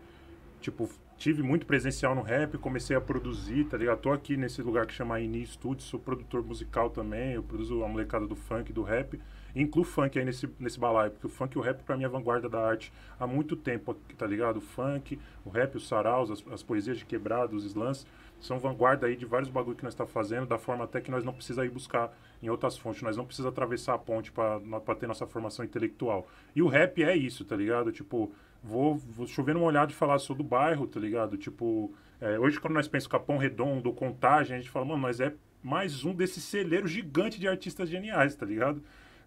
tipo, 0.61 0.89
tive 1.17 1.43
muito 1.43 1.65
presencial 1.65 2.15
no 2.15 2.21
rap, 2.21 2.57
comecei 2.57 2.95
a 2.95 3.01
produzir, 3.01 3.65
tá 3.65 3.77
ligado? 3.77 3.99
Tô 3.99 4.11
aqui 4.11 4.37
nesse 4.37 4.61
lugar 4.61 4.87
que 4.87 4.93
chama 4.93 5.19
Ini 5.19 5.45
Studio, 5.45 5.83
sou 5.83 5.99
produtor 5.99 6.43
musical 6.43 6.89
também, 6.89 7.33
eu 7.33 7.43
produzo 7.43 7.83
a 7.83 7.87
molecada 7.87 8.25
do 8.25 8.35
funk, 8.35 8.71
do 8.73 8.83
rap, 8.83 9.19
incluo 9.55 9.83
funk 9.83 10.17
aí 10.17 10.25
nesse, 10.25 10.49
nesse 10.59 10.79
balaio, 10.79 11.11
porque 11.11 11.27
o 11.27 11.29
funk 11.29 11.55
e 11.55 11.59
o 11.59 11.61
rap 11.61 11.83
pra 11.83 11.97
mim 11.97 12.05
é 12.05 12.07
vanguarda 12.07 12.47
da 12.47 12.65
arte 12.65 12.91
há 13.19 13.27
muito 13.27 13.55
tempo, 13.55 13.93
tá 14.17 14.25
ligado? 14.25 14.57
O 14.57 14.61
funk, 14.61 15.19
o 15.45 15.49
rap, 15.49 15.75
os 15.75 15.87
saraus, 15.87 16.31
as, 16.31 16.43
as 16.51 16.63
poesias 16.63 16.97
de 16.97 17.05
quebrado, 17.05 17.55
os 17.55 17.65
slams, 17.65 18.07
são 18.41 18.59
vanguarda 18.59 19.07
aí 19.07 19.15
de 19.15 19.25
vários 19.25 19.49
bagulho 19.49 19.77
que 19.77 19.83
nós 19.83 19.93
está 19.93 20.05
fazendo, 20.05 20.47
da 20.47 20.57
forma 20.57 20.83
até 20.83 20.99
que 20.99 21.11
nós 21.11 21.23
não 21.23 21.31
precisa 21.31 21.65
ir 21.65 21.69
buscar 21.69 22.11
em 22.41 22.49
outras 22.49 22.77
fontes, 22.77 23.01
nós 23.01 23.15
não 23.15 23.25
precisa 23.25 23.49
atravessar 23.49 23.93
a 23.93 23.97
ponte 23.97 24.31
para 24.31 24.95
ter 24.99 25.07
nossa 25.07 25.27
formação 25.27 25.63
intelectual. 25.63 26.27
E 26.55 26.61
o 26.61 26.67
rap 26.67 27.03
é 27.03 27.15
isso, 27.15 27.45
tá 27.45 27.55
ligado? 27.55 27.91
Tipo, 27.91 28.31
vou, 28.63 28.95
vou 28.95 29.27
chover 29.27 29.53
numa 29.53 29.67
olhada 29.67 29.91
e 29.91 29.95
falar 29.95 30.17
sobre 30.19 30.41
o 30.41 30.45
bairro, 30.45 30.87
tá 30.87 30.99
ligado? 30.99 31.37
Tipo, 31.37 31.93
é, 32.19 32.39
hoje 32.39 32.59
quando 32.59 32.73
nós 32.73 32.87
pensamos 32.87 33.11
Capão 33.11 33.37
Redondo, 33.37 33.93
Contagem, 33.93 34.57
a 34.57 34.59
gente 34.59 34.71
fala, 34.71 34.85
mano, 34.85 35.01
nós 35.03 35.19
é 35.19 35.33
mais 35.63 36.03
um 36.03 36.13
desses 36.13 36.43
celeiros 36.43 36.89
gigantes 36.89 37.39
de 37.39 37.47
artistas 37.47 37.89
geniais, 37.89 38.35
tá 38.35 38.45
ligado? 38.45 38.81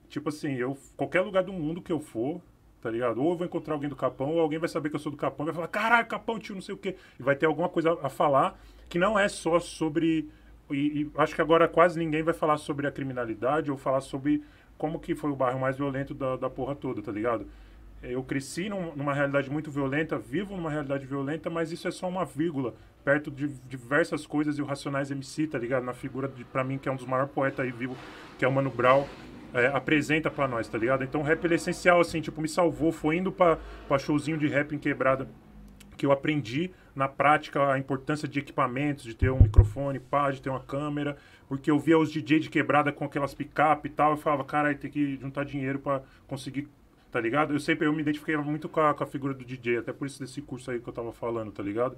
Tipo 0.09 0.29
assim, 0.29 0.55
eu, 0.55 0.77
qualquer 0.97 1.21
lugar 1.21 1.45
do 1.45 1.53
mundo 1.53 1.81
que 1.81 1.93
eu 1.93 2.01
for, 2.01 2.41
tá 2.81 2.91
ligado? 2.91 3.23
Ou 3.23 3.33
eu 3.33 3.37
vou 3.37 3.47
encontrar 3.47 3.75
alguém 3.75 3.89
do 3.89 3.97
Capão, 3.97 4.31
ou 4.31 4.41
alguém 4.41 4.59
vai 4.59 4.69
saber 4.69 4.91
que 4.91 4.97
eu 4.97 5.01
sou 5.01 5.11
do 5.11 5.17
Capão 5.17 5.47
vai 5.47 5.55
falar, 5.55 5.69
caralho, 5.69 6.07
Capão, 6.07 6.39
tio, 6.39 6.55
não 6.55 6.63
sei 6.63 6.75
o 6.75 6.79
quê. 6.79 6.97
E 7.19 7.23
vai 7.23 7.35
ter 7.35 7.47
alguma 7.47 7.69
coisa 7.69 7.99
a 8.03 8.11
falar 8.11 8.61
que 8.95 8.99
não 8.99 9.19
é 9.19 9.27
só 9.27 9.59
sobre. 9.59 10.31
E, 10.71 10.77
e, 10.77 11.11
acho 11.17 11.35
que 11.35 11.41
agora 11.41 11.67
quase 11.67 11.99
ninguém 11.99 12.23
vai 12.23 12.33
falar 12.33 12.57
sobre 12.59 12.87
a 12.87 12.93
criminalidade 12.93 13.73
ou 13.73 13.77
falar 13.77 14.01
sobre 14.01 14.41
como 14.79 15.01
que 15.01 15.17
foi 15.17 15.31
o 15.33 15.35
bairro 15.35 15.59
mais 15.59 15.77
violento 15.77 16.15
da, 16.15 16.37
da 16.37 16.49
porra 16.49 16.77
toda, 16.77 17.03
tá 17.03 17.11
ligado? 17.11 17.45
Eu 18.01 18.23
cresci 18.23 18.69
num, 18.69 18.95
numa 18.95 19.13
realidade 19.13 19.51
muito 19.51 19.69
violenta, 19.69 20.17
vivo 20.17 20.55
numa 20.57 20.71
realidade 20.71 21.07
violenta, 21.07 21.51
mas 21.51 21.73
isso 21.73 21.89
é 21.89 21.91
só 21.91 22.09
uma 22.09 22.25
vírgula, 22.25 22.73
perto 23.05 23.33
de 23.33 23.49
diversas 23.69 24.29
coisas 24.29 24.59
e 24.59 24.63
o 24.63 24.65
Racionais 24.65 25.11
MC, 25.11 25.49
tá 25.49 25.59
ligado? 25.59 25.83
Na 25.83 25.93
figura, 25.93 26.29
de, 26.29 26.45
pra 26.45 26.63
mim, 26.63 26.79
que 26.79 26.89
é 26.89 26.93
um 26.93 26.97
dos 26.97 27.07
maiores 27.07 27.33
poetas 27.33 27.67
aí 27.67 27.73
vivo, 27.73 27.97
que 28.39 28.45
é 28.45 28.49
o 28.49 28.53
Mano 28.53 28.71
Brown, 28.71 29.09
é, 29.53 29.67
apresenta 29.67 30.31
para 30.31 30.47
nós, 30.47 30.69
tá 30.69 30.79
ligado? 30.79 31.03
Então 31.03 31.21
o 31.21 31.25
rap 31.25 31.45
é 31.51 31.55
essencial, 31.57 32.01
assim, 32.01 32.21
tipo, 32.21 32.41
me 32.41 32.49
salvou, 32.49 32.93
foi 32.93 33.17
indo 33.17 33.33
pra, 33.33 33.59
pra 33.89 33.99
showzinho 33.99 34.39
de 34.39 34.47
rap 34.47 34.73
em 34.73 34.79
quebrada 34.79 35.29
que 36.05 36.07
eu 36.07 36.13
aprendi 36.13 36.71
na 36.95 37.09
prática 37.09 37.73
a 37.73 37.79
importância 37.79 38.29
de 38.29 38.39
equipamentos, 38.39 39.05
de 39.05 39.15
ter 39.15 39.31
um 39.31 39.41
microfone, 39.41 39.99
pá, 39.99 40.31
de 40.31 40.43
ter 40.43 40.51
uma 40.51 40.61
câmera, 40.61 41.17
porque 41.49 41.71
eu 41.71 41.79
via 41.79 41.99
os 41.99 42.13
DJ 42.13 42.41
de 42.41 42.51
quebrada 42.51 42.93
com 42.93 43.07
aquelas 43.07 43.33
picape 43.33 43.89
e 43.89 43.91
tal, 43.91 44.11
eu 44.11 44.17
falava, 44.19 44.45
cara, 44.45 44.75
tem 44.75 44.91
que 44.91 45.17
juntar 45.17 45.45
dinheiro 45.45 45.79
para 45.79 46.03
conseguir, 46.29 46.69
tá 47.11 47.19
ligado? 47.19 47.55
Eu 47.55 47.59
sempre 47.59 47.87
eu 47.87 47.93
me 47.95 48.03
identifiquei 48.03 48.37
muito 48.37 48.69
com 48.69 48.81
a, 48.81 48.93
com 48.93 49.03
a, 49.03 49.07
figura 49.07 49.33
do 49.33 49.43
DJ, 49.47 49.79
até 49.79 49.95
por 49.95 50.07
isso 50.07 50.21
desse 50.21 50.43
curso 50.43 50.71
aí 50.71 50.79
que 50.79 50.87
eu 50.87 50.93
tava 50.93 51.11
falando, 51.11 51.51
tá 51.51 51.63
ligado? 51.63 51.97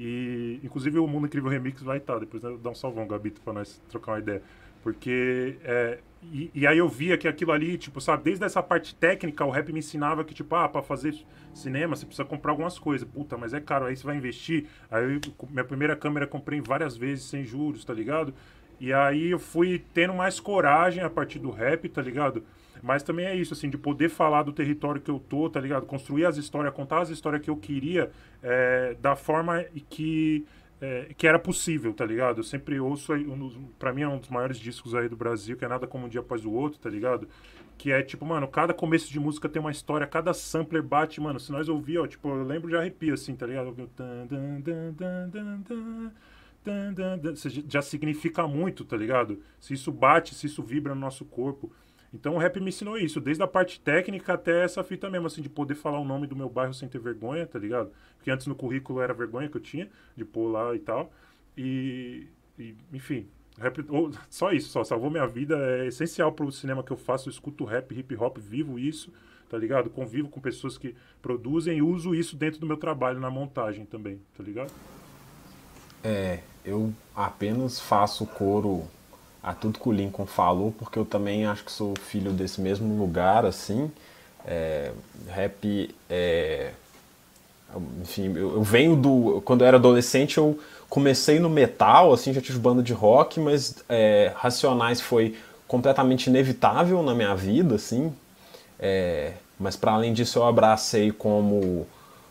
E 0.00 0.58
inclusive 0.64 0.98
o 0.98 1.06
Mundo 1.06 1.26
Incrível 1.26 1.50
Remix 1.50 1.82
vai 1.82 1.98
estar, 1.98 2.14
tá, 2.14 2.20
depois 2.20 2.42
né, 2.42 2.56
dá 2.62 2.70
um 2.70 2.74
salvão, 2.74 3.06
Gabito, 3.06 3.42
para 3.42 3.52
nós 3.52 3.82
trocar 3.90 4.12
uma 4.12 4.18
ideia. 4.18 4.42
Porque. 4.82 5.56
É, 5.64 5.98
e, 6.24 6.50
e, 6.54 6.66
aí 6.66 6.78
eu 6.78 6.88
via 6.88 7.18
que 7.18 7.26
aquilo 7.26 7.50
ali, 7.50 7.76
tipo, 7.76 8.00
sabe, 8.00 8.22
desde 8.22 8.44
essa 8.44 8.62
parte 8.62 8.94
técnica, 8.94 9.44
o 9.44 9.50
rap 9.50 9.72
me 9.72 9.80
ensinava 9.80 10.22
que, 10.22 10.32
tipo, 10.32 10.54
ah, 10.54 10.68
pra 10.68 10.80
fazer 10.80 11.16
cinema 11.52 11.96
você 11.96 12.06
precisa 12.06 12.24
comprar 12.24 12.52
algumas 12.52 12.78
coisas. 12.78 13.08
Puta, 13.08 13.36
mas 13.36 13.52
é 13.52 13.60
caro, 13.60 13.86
aí 13.86 13.96
você 13.96 14.04
vai 14.04 14.16
investir. 14.16 14.66
Aí 14.90 15.14
eu, 15.14 15.20
minha 15.50 15.64
primeira 15.64 15.96
câmera 15.96 16.26
comprei 16.26 16.60
várias 16.60 16.96
vezes 16.96 17.24
sem 17.24 17.44
juros, 17.44 17.84
tá 17.84 17.92
ligado? 17.92 18.32
E 18.78 18.92
aí 18.92 19.30
eu 19.30 19.38
fui 19.38 19.84
tendo 19.94 20.14
mais 20.14 20.40
coragem 20.40 21.02
a 21.02 21.10
partir 21.10 21.38
do 21.38 21.50
rap, 21.50 21.88
tá 21.88 22.02
ligado? 22.02 22.44
Mas 22.82 23.04
também 23.04 23.26
é 23.26 23.36
isso, 23.36 23.54
assim, 23.54 23.70
de 23.70 23.78
poder 23.78 24.08
falar 24.08 24.42
do 24.42 24.52
território 24.52 25.00
que 25.00 25.10
eu 25.10 25.20
tô, 25.20 25.48
tá 25.48 25.60
ligado? 25.60 25.86
Construir 25.86 26.26
as 26.26 26.36
histórias, 26.36 26.74
contar 26.74 27.00
as 27.00 27.08
histórias 27.08 27.40
que 27.40 27.48
eu 27.48 27.56
queria 27.56 28.10
é, 28.42 28.96
da 29.00 29.14
forma 29.14 29.64
que 29.88 30.44
é, 30.82 31.14
que 31.16 31.28
era 31.28 31.38
possível, 31.38 31.94
tá 31.94 32.04
ligado? 32.04 32.38
Eu 32.38 32.42
sempre 32.42 32.80
ouço, 32.80 33.14
um 33.14 33.68
pra 33.78 33.92
mim 33.92 34.02
é 34.02 34.08
um 34.08 34.18
dos 34.18 34.28
maiores 34.28 34.58
discos 34.58 34.96
aí 34.96 35.08
do 35.08 35.16
Brasil, 35.16 35.56
que 35.56 35.64
é 35.64 35.68
Nada 35.68 35.86
Como 35.86 36.06
Um 36.06 36.08
Dia 36.08 36.20
Após 36.20 36.44
o 36.44 36.50
Outro, 36.50 36.80
tá 36.80 36.90
ligado? 36.90 37.28
Que 37.78 37.92
é 37.92 38.02
tipo, 38.02 38.26
mano, 38.26 38.48
cada 38.48 38.74
começo 38.74 39.08
de 39.10 39.20
música 39.20 39.48
tem 39.48 39.60
uma 39.60 39.70
história, 39.70 40.08
cada 40.08 40.34
sampler 40.34 40.82
bate, 40.82 41.20
mano, 41.20 41.38
se 41.38 41.52
nós 41.52 41.68
ouvir, 41.68 41.98
ó, 41.98 42.06
tipo, 42.08 42.28
eu 42.28 42.42
lembro 42.42 42.68
de 42.68 42.76
arrepio, 42.76 43.14
assim, 43.14 43.36
tá 43.36 43.46
ligado? 43.46 43.76
Já 47.68 47.80
significa 47.80 48.48
muito, 48.48 48.84
tá 48.84 48.96
ligado? 48.96 49.40
Se 49.60 49.74
isso 49.74 49.92
bate, 49.92 50.34
se 50.34 50.46
isso 50.46 50.64
vibra 50.64 50.96
no 50.96 51.00
nosso 51.00 51.24
corpo. 51.24 51.72
Então 52.14 52.34
o 52.34 52.38
rap 52.38 52.60
me 52.60 52.68
ensinou 52.68 52.98
isso, 52.98 53.20
desde 53.20 53.42
a 53.42 53.46
parte 53.46 53.80
técnica 53.80 54.34
até 54.34 54.64
essa 54.64 54.84
fita 54.84 55.08
mesmo, 55.08 55.26
assim, 55.26 55.40
de 55.40 55.48
poder 55.48 55.74
falar 55.74 55.98
o 55.98 56.04
nome 56.04 56.26
do 56.26 56.36
meu 56.36 56.48
bairro 56.48 56.74
sem 56.74 56.88
ter 56.88 56.98
vergonha, 56.98 57.46
tá 57.46 57.58
ligado? 57.58 57.90
Porque 58.16 58.30
antes 58.30 58.46
no 58.46 58.54
currículo 58.54 59.00
era 59.00 59.14
vergonha 59.14 59.48
que 59.48 59.56
eu 59.56 59.60
tinha 59.60 59.88
de 60.14 60.24
pôr 60.24 60.48
lá 60.48 60.74
e 60.74 60.78
tal. 60.78 61.10
E, 61.56 62.26
e 62.58 62.74
enfim, 62.92 63.26
rap, 63.58 63.82
ou, 63.88 64.10
só 64.28 64.52
isso, 64.52 64.68
só 64.68 64.84
salvou 64.84 65.10
minha 65.10 65.26
vida, 65.26 65.56
é 65.56 65.86
essencial 65.86 66.32
pro 66.32 66.52
cinema 66.52 66.82
que 66.82 66.92
eu 66.92 66.96
faço, 66.98 67.28
eu 67.28 67.32
escuto 67.32 67.64
rap, 67.64 67.98
hip 67.98 68.14
hop, 68.16 68.36
vivo 68.38 68.78
isso, 68.78 69.10
tá 69.48 69.56
ligado? 69.56 69.88
Convivo 69.88 70.28
com 70.28 70.40
pessoas 70.40 70.76
que 70.76 70.94
produzem 71.22 71.78
e 71.78 71.82
uso 71.82 72.14
isso 72.14 72.36
dentro 72.36 72.60
do 72.60 72.66
meu 72.66 72.76
trabalho 72.76 73.20
na 73.20 73.30
montagem 73.30 73.86
também, 73.86 74.20
tá 74.36 74.42
ligado? 74.42 74.72
É, 76.04 76.40
eu 76.64 76.92
apenas 77.14 77.80
faço 77.80 78.26
coro 78.26 78.86
a 79.42 79.52
tudo 79.52 79.78
que 79.78 79.88
o 79.88 79.92
Lincoln 79.92 80.26
falou, 80.26 80.72
porque 80.78 80.98
eu 80.98 81.04
também 81.04 81.46
acho 81.46 81.64
que 81.64 81.72
sou 81.72 81.94
filho 81.96 82.32
desse 82.32 82.60
mesmo 82.60 82.96
lugar, 82.96 83.44
assim. 83.44 83.90
É, 84.46 84.92
rap 85.28 85.94
é, 86.08 86.72
enfim, 88.02 88.32
eu, 88.36 88.54
eu, 88.54 88.62
venho 88.62 88.96
do. 88.96 89.42
Quando 89.44 89.62
eu 89.62 89.66
era 89.66 89.76
adolescente, 89.76 90.38
eu 90.38 90.58
comecei 90.88 91.38
no 91.38 91.48
metal, 91.48 92.12
assim, 92.12 92.32
já 92.32 92.40
tive 92.40 92.58
banda 92.58 92.82
de 92.82 92.92
rock, 92.92 93.40
mas 93.40 93.76
é, 93.88 94.32
Racionais 94.36 95.00
foi 95.00 95.36
completamente 95.66 96.26
inevitável 96.26 97.02
na 97.02 97.14
minha 97.14 97.34
vida, 97.34 97.76
assim. 97.76 98.12
É, 98.78 99.32
mas 99.58 99.76
para 99.76 99.92
além 99.92 100.12
disso, 100.12 100.38
eu 100.38 100.46
abracei 100.46 101.10
como 101.10 101.86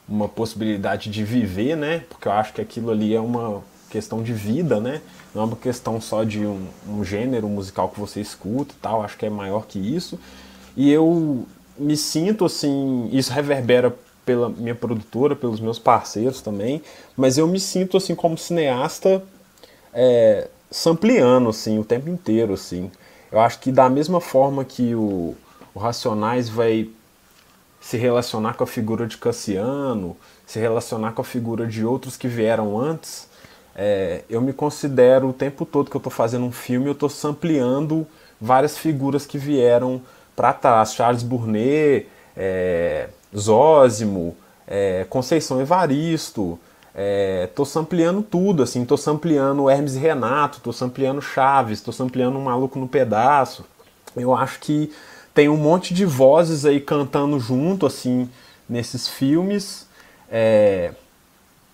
uma 0.07 0.27
possibilidade 0.27 1.09
de 1.09 1.23
viver, 1.23 1.75
né? 1.75 2.03
Porque 2.09 2.27
eu 2.27 2.31
acho 2.33 2.53
que 2.53 2.61
aquilo 2.61 2.91
ali 2.91 3.15
é 3.15 3.19
uma 3.19 3.63
questão 3.89 4.21
de 4.21 4.33
vida, 4.33 4.79
né? 4.79 5.01
Não 5.33 5.43
é 5.43 5.45
uma 5.45 5.55
questão 5.55 6.01
só 6.01 6.23
de 6.23 6.45
um, 6.45 6.67
um 6.87 7.03
gênero 7.03 7.47
musical 7.47 7.89
que 7.89 7.99
você 7.99 8.19
escuta 8.19 8.73
e 8.73 8.81
tal, 8.81 9.01
acho 9.01 9.17
que 9.17 9.25
é 9.25 9.29
maior 9.29 9.65
que 9.65 9.79
isso. 9.79 10.19
E 10.75 10.91
eu 10.91 11.45
me 11.77 11.95
sinto 11.95 12.45
assim, 12.45 13.09
isso 13.11 13.31
reverbera 13.31 13.95
pela 14.25 14.49
minha 14.49 14.75
produtora, 14.75 15.35
pelos 15.35 15.59
meus 15.59 15.79
parceiros 15.79 16.41
também, 16.41 16.81
mas 17.17 17.37
eu 17.37 17.47
me 17.47 17.59
sinto 17.59 17.97
assim 17.97 18.13
como 18.13 18.37
cineasta 18.37 19.23
é, 19.93 20.47
sampleando 20.69 21.49
assim 21.49 21.79
o 21.79 21.83
tempo 21.83 22.09
inteiro 22.09 22.53
assim. 22.53 22.91
Eu 23.31 23.39
acho 23.39 23.59
que 23.59 23.71
da 23.71 23.89
mesma 23.89 24.19
forma 24.21 24.63
que 24.63 24.93
o, 24.93 25.35
o 25.73 25.79
Racionais 25.79 26.49
vai 26.49 26.89
se 27.79 27.97
relacionar 27.97 28.53
com 28.53 28.63
a 28.63 28.67
figura 28.67 29.07
de 29.07 29.17
Cassiano, 29.17 30.15
se 30.45 30.59
relacionar 30.59 31.13
com 31.13 31.21
a 31.21 31.25
figura 31.25 31.65
de 31.65 31.83
outros 31.83 32.15
que 32.15 32.27
vieram 32.27 32.79
antes, 32.79 33.27
é, 33.75 34.23
eu 34.29 34.41
me 34.41 34.53
considero 34.53 35.29
o 35.29 35.33
tempo 35.33 35.65
todo 35.65 35.89
que 35.89 35.95
eu 35.95 35.99
estou 35.99 36.11
fazendo 36.11 36.45
um 36.45 36.51
filme, 36.51 36.87
eu 36.87 36.93
estou 36.93 37.09
sampleando 37.09 38.05
várias 38.39 38.77
figuras 38.77 39.25
que 39.25 39.37
vieram 39.37 40.01
para 40.35 40.53
trás. 40.53 40.93
Charles 40.93 41.23
Burnet, 41.23 42.07
é, 42.35 43.09
Zósimo, 43.37 44.35
é, 44.67 45.05
Conceição 45.09 45.61
Evaristo, 45.61 46.59
estou 47.45 47.65
é, 47.65 47.69
sampleando 47.69 48.21
tudo, 48.21 48.63
assim, 48.63 48.83
tô 48.83 48.97
sampleando 48.97 49.69
Hermes 49.69 49.95
e 49.95 49.99
Renato, 49.99 50.59
tô 50.59 50.73
sampleando 50.73 51.21
Chaves, 51.21 51.81
tô 51.81 51.91
sampleando 51.91 52.37
Um 52.37 52.43
Maluco 52.43 52.77
no 52.77 52.87
Pedaço. 52.87 53.65
Eu 54.15 54.35
acho 54.35 54.59
que 54.59 54.91
tem 55.33 55.47
um 55.47 55.55
monte 55.55 55.93
de 55.93 56.05
vozes 56.05 56.65
aí 56.65 56.81
cantando 56.81 57.39
junto, 57.39 57.85
assim, 57.85 58.29
nesses 58.67 59.07
filmes. 59.07 59.87
É, 60.29 60.93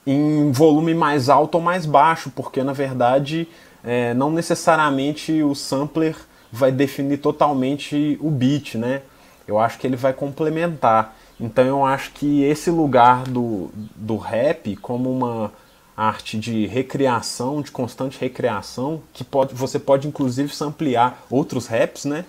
em 0.07 0.51
volume 0.53 0.93
mais 0.93 1.27
alto 1.27 1.55
ou 1.55 1.61
mais 1.61 1.85
baixo, 1.85 2.31
porque 2.33 2.63
na 2.63 2.71
verdade 2.71 3.45
é, 3.83 4.13
não 4.13 4.31
necessariamente 4.31 5.43
o 5.43 5.53
sampler 5.53 6.15
vai 6.49 6.71
definir 6.71 7.17
totalmente 7.17 8.17
o 8.21 8.31
beat, 8.31 8.75
né? 8.75 9.01
Eu 9.45 9.59
acho 9.59 9.77
que 9.77 9.85
ele 9.85 9.97
vai 9.97 10.13
complementar. 10.13 11.13
Então 11.37 11.65
eu 11.65 11.85
acho 11.85 12.11
que 12.13 12.41
esse 12.43 12.71
lugar 12.71 13.23
do, 13.23 13.69
do 13.95 14.15
rap 14.15 14.75
como 14.77 15.11
uma 15.11 15.51
arte 15.95 16.37
de 16.37 16.65
recriação, 16.67 17.61
de 17.61 17.71
constante 17.71 18.17
recriação, 18.19 19.01
que 19.11 19.23
pode, 19.25 19.53
você 19.53 19.77
pode 19.77 20.07
inclusive 20.07 20.55
samplear 20.55 21.17
outros 21.29 21.67
raps, 21.67 22.05
né? 22.05 22.23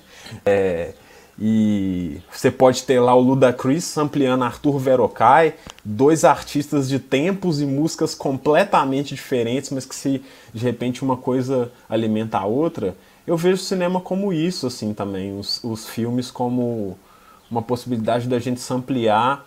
É, 0.44 0.94
e 1.40 2.20
você 2.32 2.50
pode 2.50 2.82
ter 2.82 2.98
lá 2.98 3.14
o 3.14 3.20
Ludacris 3.20 3.96
ampliando 3.96 4.42
Arthur 4.42 4.78
Verocai, 4.78 5.54
dois 5.84 6.24
artistas 6.24 6.88
de 6.88 6.98
tempos 6.98 7.60
e 7.60 7.66
músicas 7.66 8.12
completamente 8.12 9.14
diferentes, 9.14 9.70
mas 9.70 9.84
que 9.84 9.94
se 9.94 10.20
de 10.52 10.64
repente 10.64 11.02
uma 11.02 11.16
coisa 11.16 11.70
alimenta 11.88 12.38
a 12.38 12.44
outra. 12.44 12.96
Eu 13.24 13.36
vejo 13.36 13.62
o 13.62 13.64
cinema 13.64 14.00
como 14.00 14.32
isso, 14.32 14.66
assim, 14.66 14.92
também. 14.92 15.38
Os, 15.38 15.62
os 15.62 15.86
filmes 15.86 16.28
como 16.28 16.98
uma 17.48 17.62
possibilidade 17.62 18.26
da 18.26 18.40
gente 18.40 18.60
ampliar 18.72 19.46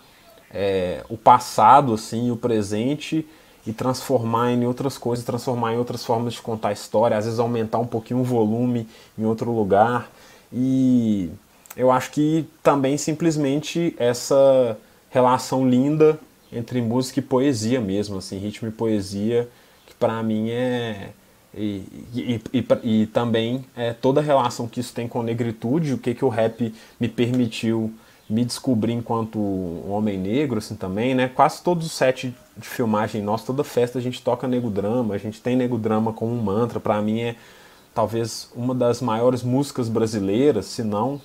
é, 0.50 1.04
o 1.10 1.16
passado, 1.18 1.92
assim, 1.92 2.30
o 2.30 2.36
presente 2.36 3.26
e 3.66 3.72
transformar 3.72 4.50
em 4.52 4.64
outras 4.64 4.96
coisas, 4.96 5.24
transformar 5.24 5.74
em 5.74 5.76
outras 5.76 6.04
formas 6.04 6.34
de 6.34 6.40
contar 6.40 6.70
a 6.70 6.72
história, 6.72 7.18
às 7.18 7.26
vezes 7.26 7.38
aumentar 7.38 7.78
um 7.78 7.86
pouquinho 7.86 8.20
o 8.20 8.24
volume 8.24 8.88
em 9.18 9.24
outro 9.26 9.52
lugar. 9.52 10.10
E 10.52 11.30
eu 11.76 11.90
acho 11.90 12.10
que 12.10 12.46
também 12.62 12.96
simplesmente 12.96 13.94
essa 13.98 14.76
relação 15.10 15.68
linda 15.68 16.18
entre 16.52 16.80
música 16.80 17.20
e 17.20 17.22
poesia 17.22 17.80
mesmo, 17.80 18.18
assim, 18.18 18.38
ritmo 18.38 18.68
e 18.68 18.72
poesia, 18.72 19.48
que 19.86 19.94
para 19.94 20.22
mim 20.22 20.50
é 20.50 21.10
e, 21.54 21.84
e, 22.14 22.40
e, 22.52 22.66
e, 22.82 23.06
também 23.06 23.64
é 23.76 23.92
toda 23.92 24.20
a 24.20 24.24
relação 24.24 24.66
que 24.66 24.80
isso 24.80 24.94
tem 24.94 25.06
com 25.06 25.22
negritude, 25.22 25.92
o 25.92 25.98
que 25.98 26.14
que 26.14 26.24
o 26.24 26.30
rap 26.30 26.74
me 26.98 27.08
permitiu 27.08 27.92
me 28.28 28.44
descobrir 28.44 28.94
enquanto 28.94 29.38
homem 29.86 30.16
negro, 30.16 30.56
assim, 30.56 30.74
também, 30.74 31.14
né? 31.14 31.28
Quase 31.28 31.62
todos 31.62 31.86
os 31.86 31.92
sets 31.92 32.32
de 32.56 32.66
filmagem 32.68 33.20
nossa, 33.20 33.44
toda 33.44 33.62
festa 33.62 33.98
a 33.98 34.02
gente 34.02 34.22
toca 34.22 34.48
nego 34.48 34.70
drama, 34.70 35.14
a 35.14 35.18
gente 35.18 35.40
tem 35.42 35.54
nego 35.54 35.76
drama 35.76 36.12
como 36.14 36.32
um 36.32 36.40
mantra, 36.40 36.80
para 36.80 37.00
mim 37.02 37.20
é 37.20 37.36
talvez 37.94 38.50
uma 38.54 38.74
das 38.74 39.02
maiores 39.02 39.42
músicas 39.42 39.90
brasileiras, 39.90 40.64
se 40.66 40.82
não 40.82 41.20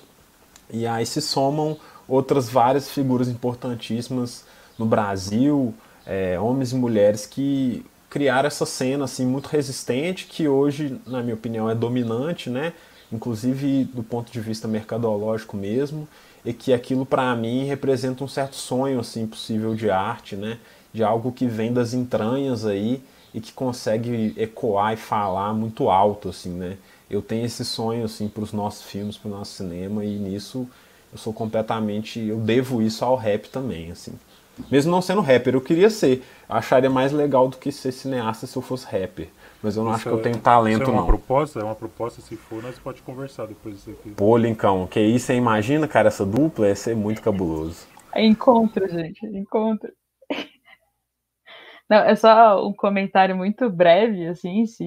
e 0.70 0.86
aí 0.86 1.04
se 1.06 1.20
somam 1.20 1.76
outras 2.06 2.48
várias 2.48 2.90
figuras 2.90 3.28
importantíssimas 3.28 4.44
no 4.78 4.86
Brasil, 4.86 5.74
é, 6.06 6.38
homens 6.40 6.72
e 6.72 6.74
mulheres 6.74 7.26
que 7.26 7.84
criaram 8.08 8.46
essa 8.46 8.64
cena 8.64 9.04
assim 9.04 9.26
muito 9.26 9.46
resistente 9.46 10.26
que 10.26 10.48
hoje, 10.48 10.98
na 11.06 11.22
minha 11.22 11.34
opinião, 11.34 11.68
é 11.68 11.74
dominante, 11.74 12.48
né? 12.48 12.72
Inclusive 13.12 13.84
do 13.84 14.02
ponto 14.02 14.32
de 14.32 14.40
vista 14.40 14.66
mercadológico 14.66 15.56
mesmo, 15.56 16.08
e 16.44 16.52
que 16.52 16.72
aquilo 16.72 17.04
para 17.04 17.34
mim 17.36 17.64
representa 17.64 18.24
um 18.24 18.28
certo 18.28 18.56
sonho 18.56 19.00
assim 19.00 19.26
possível 19.26 19.74
de 19.74 19.90
arte, 19.90 20.36
né? 20.36 20.58
De 20.92 21.02
algo 21.02 21.32
que 21.32 21.46
vem 21.46 21.72
das 21.72 21.92
entranhas 21.92 22.64
aí 22.64 23.02
e 23.34 23.40
que 23.40 23.52
consegue 23.52 24.34
ecoar 24.36 24.94
e 24.94 24.96
falar 24.96 25.52
muito 25.52 25.90
alto 25.90 26.30
assim, 26.30 26.50
né? 26.50 26.78
Eu 27.10 27.22
tenho 27.22 27.44
esse 27.44 27.64
sonho 27.64 28.04
assim 28.04 28.28
para 28.28 28.42
os 28.42 28.52
nossos 28.52 28.82
filmes, 28.82 29.16
para 29.16 29.28
o 29.28 29.30
nosso 29.30 29.52
cinema 29.52 30.04
e 30.04 30.18
nisso 30.18 30.68
eu 31.12 31.18
sou 31.18 31.32
completamente, 31.32 32.20
eu 32.20 32.38
devo 32.38 32.82
isso 32.82 33.04
ao 33.04 33.16
rap 33.16 33.48
também, 33.48 33.90
assim. 33.90 34.12
Mesmo 34.70 34.90
não 34.90 35.00
sendo 35.00 35.20
rapper, 35.20 35.54
eu 35.54 35.60
queria 35.60 35.88
ser. 35.88 36.22
Eu 36.48 36.56
acharia 36.56 36.90
mais 36.90 37.12
legal 37.12 37.48
do 37.48 37.56
que 37.56 37.70
ser 37.70 37.92
cineasta 37.92 38.46
se 38.46 38.56
eu 38.56 38.62
fosse 38.62 38.84
rapper. 38.86 39.28
Mas 39.62 39.76
eu 39.76 39.84
não 39.84 39.90
isso 39.92 39.96
acho 39.96 40.08
que 40.08 40.14
eu 40.14 40.22
tenho 40.22 40.38
talento, 40.38 40.82
isso 40.82 40.90
é 40.90 40.92
uma 40.92 41.00
não. 41.00 41.06
proposta? 41.06 41.60
É 41.60 41.64
uma 41.64 41.74
proposta, 41.74 42.20
se 42.20 42.36
for, 42.36 42.62
nós 42.62 42.78
pode 42.78 43.00
conversar 43.02 43.46
depois 43.46 43.76
disso 43.76 43.90
aqui. 43.90 44.10
Pô, 44.10 44.36
Lincão, 44.36 44.86
que 44.86 45.00
isso, 45.00 45.26
você 45.26 45.34
imagina, 45.34 45.88
cara, 45.88 46.08
essa 46.08 46.26
dupla 46.26 46.68
ia 46.68 46.74
ser 46.74 46.94
muito 46.94 47.22
cabuloso. 47.22 47.86
É 48.14 48.24
encontro, 48.24 48.86
gente, 48.88 49.24
é 49.24 49.38
encontro. 49.38 49.90
Não, 51.88 51.98
é 51.98 52.14
só 52.16 52.66
um 52.66 52.72
comentário 52.74 53.36
muito 53.36 53.70
breve, 53.70 54.26
assim, 54.26 54.66
se... 54.66 54.84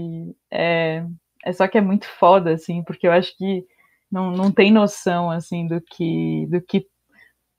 É 0.52 1.04
é 1.46 1.54
só 1.54 1.68
que 1.68 1.78
é 1.78 1.82
muito 1.82 2.08
foda, 2.20 2.54
assim, 2.54 2.84
porque 2.84 3.08
eu 3.08 3.12
acho 3.12 3.36
que 3.38 3.66
não, 4.12 4.32
não 4.32 4.52
tem 4.52 4.72
noção, 4.72 5.32
assim, 5.32 5.68
do 5.68 5.82
que, 5.82 6.48
do 6.50 6.62
que 6.62 6.86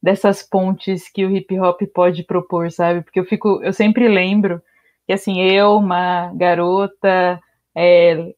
dessas 0.03 0.43
pontes 0.43 1.11
que 1.11 1.25
o 1.25 1.31
hip 1.31 1.59
hop 1.59 1.81
pode 1.95 2.25
propor, 2.25 2.71
sabe? 2.71 3.03
Porque 3.03 3.21
eu 3.21 3.25
fico, 3.25 3.63
eu 3.63 3.73
sempre 3.73 4.09
lembro 4.09 4.61
que, 5.07 5.13
assim, 5.13 5.41
eu, 5.41 5.77
uma 5.77 6.33
garota 6.35 7.41
é, 7.77 8.33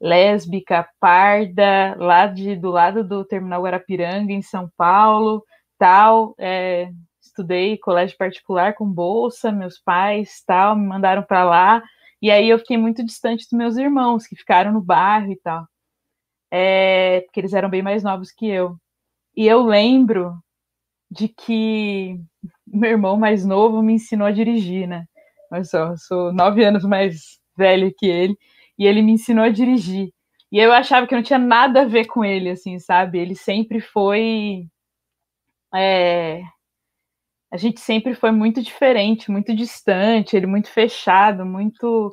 lésbica, 0.00 0.88
parda, 0.98 1.94
lá 1.98 2.26
de, 2.26 2.56
do 2.56 2.70
lado 2.70 3.04
do 3.04 3.24
Terminal 3.24 3.62
Guarapiranga, 3.62 4.32
em 4.32 4.42
São 4.42 4.70
Paulo, 4.76 5.44
tal, 5.78 6.34
é, 6.38 6.90
estudei 7.20 7.78
colégio 7.78 8.16
particular 8.16 8.74
com 8.74 8.86
bolsa, 8.86 9.52
meus 9.52 9.78
pais, 9.78 10.42
tal, 10.46 10.74
me 10.74 10.86
mandaram 10.86 11.22
para 11.22 11.44
lá, 11.44 11.82
e 12.22 12.30
aí 12.30 12.48
eu 12.50 12.58
fiquei 12.58 12.76
muito 12.76 13.04
distante 13.04 13.44
dos 13.44 13.52
meus 13.58 13.76
irmãos, 13.76 14.26
que 14.26 14.36
ficaram 14.36 14.72
no 14.72 14.82
bairro 14.82 15.32
e 15.32 15.36
tal. 15.36 15.66
É, 16.50 17.22
porque 17.22 17.40
eles 17.40 17.52
eram 17.54 17.70
bem 17.70 17.82
mais 17.82 18.02
novos 18.02 18.32
que 18.32 18.46
eu. 18.48 18.76
E 19.36 19.46
eu 19.46 19.62
lembro 19.62 20.34
de 21.10 21.28
que 21.28 22.20
meu 22.66 22.90
irmão 22.92 23.16
mais 23.16 23.44
novo 23.44 23.82
me 23.82 23.94
ensinou 23.94 24.26
a 24.26 24.32
dirigir, 24.32 24.86
né? 24.88 25.06
Olha 25.52 25.64
só, 25.64 25.78
eu 25.88 25.98
sou 25.98 26.32
nove 26.32 26.64
anos 26.64 26.84
mais 26.84 27.40
velho 27.56 27.92
que 27.98 28.06
ele, 28.06 28.36
e 28.78 28.86
ele 28.86 29.02
me 29.02 29.12
ensinou 29.12 29.44
a 29.44 29.50
dirigir. 29.50 30.12
E 30.52 30.58
eu 30.58 30.72
achava 30.72 31.06
que 31.06 31.14
não 31.14 31.22
tinha 31.22 31.38
nada 31.38 31.82
a 31.82 31.84
ver 31.86 32.06
com 32.06 32.24
ele, 32.24 32.50
assim, 32.50 32.78
sabe? 32.78 33.18
Ele 33.18 33.34
sempre 33.36 33.80
foi. 33.80 34.66
É, 35.74 36.42
a 37.52 37.56
gente 37.56 37.80
sempre 37.80 38.14
foi 38.14 38.30
muito 38.30 38.62
diferente, 38.62 39.30
muito 39.30 39.54
distante, 39.54 40.36
ele 40.36 40.46
muito 40.46 40.68
fechado, 40.70 41.44
muito. 41.44 42.12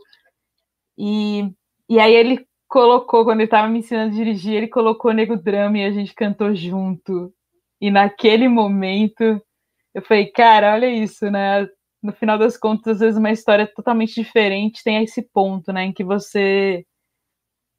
E, 0.97 1.51
e 1.89 1.99
aí 1.99 2.13
ele 2.13 2.47
colocou, 2.67 3.23
quando 3.23 3.39
ele 3.39 3.45
estava 3.45 3.67
me 3.69 3.79
ensinando 3.79 4.13
a 4.13 4.15
dirigir, 4.15 4.55
ele 4.55 4.67
colocou 4.67 5.13
Nego 5.13 5.37
Drama 5.37 5.77
e 5.77 5.85
a 5.85 5.91
gente 5.91 6.13
cantou 6.15 6.55
junto. 6.55 7.33
E 7.79 7.91
naquele 7.91 8.47
momento 8.47 9.41
eu 9.93 10.01
falei, 10.01 10.27
cara, 10.27 10.73
olha 10.73 10.87
isso, 10.89 11.29
né? 11.31 11.67
No 12.01 12.13
final 12.13 12.37
das 12.37 12.57
contas, 12.57 12.95
às 12.95 12.99
vezes 12.99 13.17
uma 13.17 13.31
história 13.31 13.67
totalmente 13.67 14.13
diferente 14.15 14.83
tem 14.83 15.03
esse 15.03 15.21
ponto, 15.33 15.71
né? 15.73 15.85
Em 15.85 15.93
que 15.93 16.03
você 16.03 16.85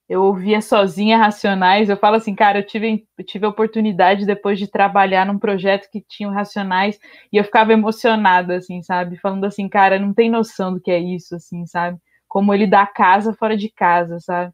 eu 0.08 0.22
ouvia 0.22 0.60
sozinha 0.60 1.18
Racionais. 1.18 1.90
Eu 1.90 1.96
falo 1.96 2.16
assim, 2.16 2.34
cara, 2.34 2.60
eu 2.60 2.66
tive, 2.66 3.06
eu 3.18 3.24
tive 3.24 3.44
a 3.46 3.48
oportunidade 3.50 4.24
depois 4.24 4.58
de 4.58 4.66
trabalhar 4.66 5.26
num 5.26 5.38
projeto 5.38 5.88
que 5.90 6.00
tinha 6.00 6.30
Racionais 6.30 6.98
e 7.32 7.36
eu 7.36 7.44
ficava 7.44 7.72
emocionada, 7.72 8.56
assim, 8.56 8.82
sabe? 8.82 9.18
Falando 9.18 9.44
assim, 9.44 9.68
cara, 9.68 9.98
não 9.98 10.14
tem 10.14 10.30
noção 10.30 10.72
do 10.72 10.80
que 10.80 10.90
é 10.90 10.98
isso, 10.98 11.34
assim, 11.36 11.66
sabe? 11.66 11.98
Como 12.26 12.54
ele 12.54 12.66
dá 12.66 12.86
casa 12.86 13.34
fora 13.34 13.56
de 13.56 13.68
casa, 13.70 14.18
sabe? 14.20 14.52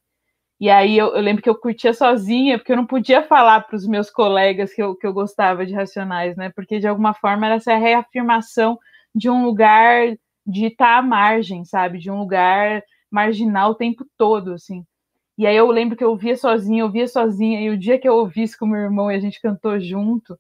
E 0.60 0.70
aí 0.70 0.97
eu, 0.98 1.14
eu 1.14 1.20
lembro 1.20 1.43
que 1.43 1.51
eu 1.51 1.59
curtia 1.59 1.93
sozinha, 1.93 2.59
porque 2.59 2.72
eu 2.72 2.76
não 2.76 2.86
podia 2.86 3.22
falar 3.22 3.60
para 3.62 3.76
os 3.76 3.86
meus 3.86 4.10
colegas 4.10 4.72
que 4.72 4.82
eu, 4.82 4.94
que 4.97 5.06
eu 5.06 5.12
gostava 5.12 5.66
de 5.66 5.74
Racionais, 5.74 6.36
né? 6.36 6.51
Porque 6.55 6.81
de 6.81 6.89
alguma 6.89 7.14
forma 7.14 7.47
era 7.47 7.56
essa 7.56 7.76
reafirmação 7.76 8.78
de 9.14 9.31
um 9.31 9.44
lugar 9.44 10.16
de 10.47 10.66
estar 10.66 10.98
à 10.98 11.02
margem, 11.02 11.64
sabe? 11.64 11.98
De 11.98 12.10
um 12.10 12.18
lugar 12.18 12.82
marginal 13.10 13.70
o 13.72 13.74
tempo 13.74 14.05
todo, 14.16 14.52
assim. 14.55 14.85
E 15.39 15.47
aí 15.47 15.56
eu 15.56 15.69
lembro 15.70 15.97
que 15.97 16.05
eu 16.05 16.11
ouvia 16.11 16.36
sozinha, 16.36 16.82
eu 16.82 16.86
ouvia 16.86 17.09
sozinha, 17.09 17.61
e 17.61 17.69
o 17.70 17.77
dia 17.78 17.98
que 17.98 18.09
eu 18.09 18.15
ouvi 18.15 18.43
isso 18.44 18.56
com 18.59 18.66
meu 18.66 18.81
irmão 18.81 19.11
e 19.11 19.16
a 19.16 19.20
gente 19.20 19.40
cantou 19.40 19.78
junto. 19.81 20.39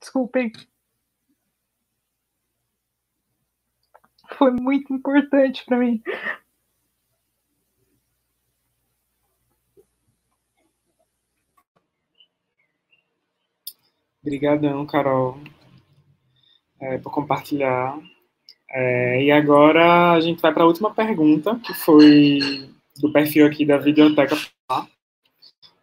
Desculpem. 0.00 0.52
Foi 4.38 4.50
muito 4.52 4.92
importante 4.94 5.64
para 5.64 5.78
mim. 5.78 6.02
Obrigadão, 14.24 14.86
Carol, 14.86 15.38
é, 16.80 16.96
por 16.96 17.12
compartilhar. 17.12 17.98
É, 18.70 19.22
e 19.22 19.30
agora 19.30 20.12
a 20.12 20.20
gente 20.20 20.40
vai 20.40 20.50
para 20.50 20.62
a 20.62 20.66
última 20.66 20.94
pergunta, 20.94 21.60
que 21.62 21.74
foi 21.74 22.70
do 22.96 23.12
perfil 23.12 23.46
aqui 23.46 23.66
da 23.66 23.76
Videoteca, 23.76 24.34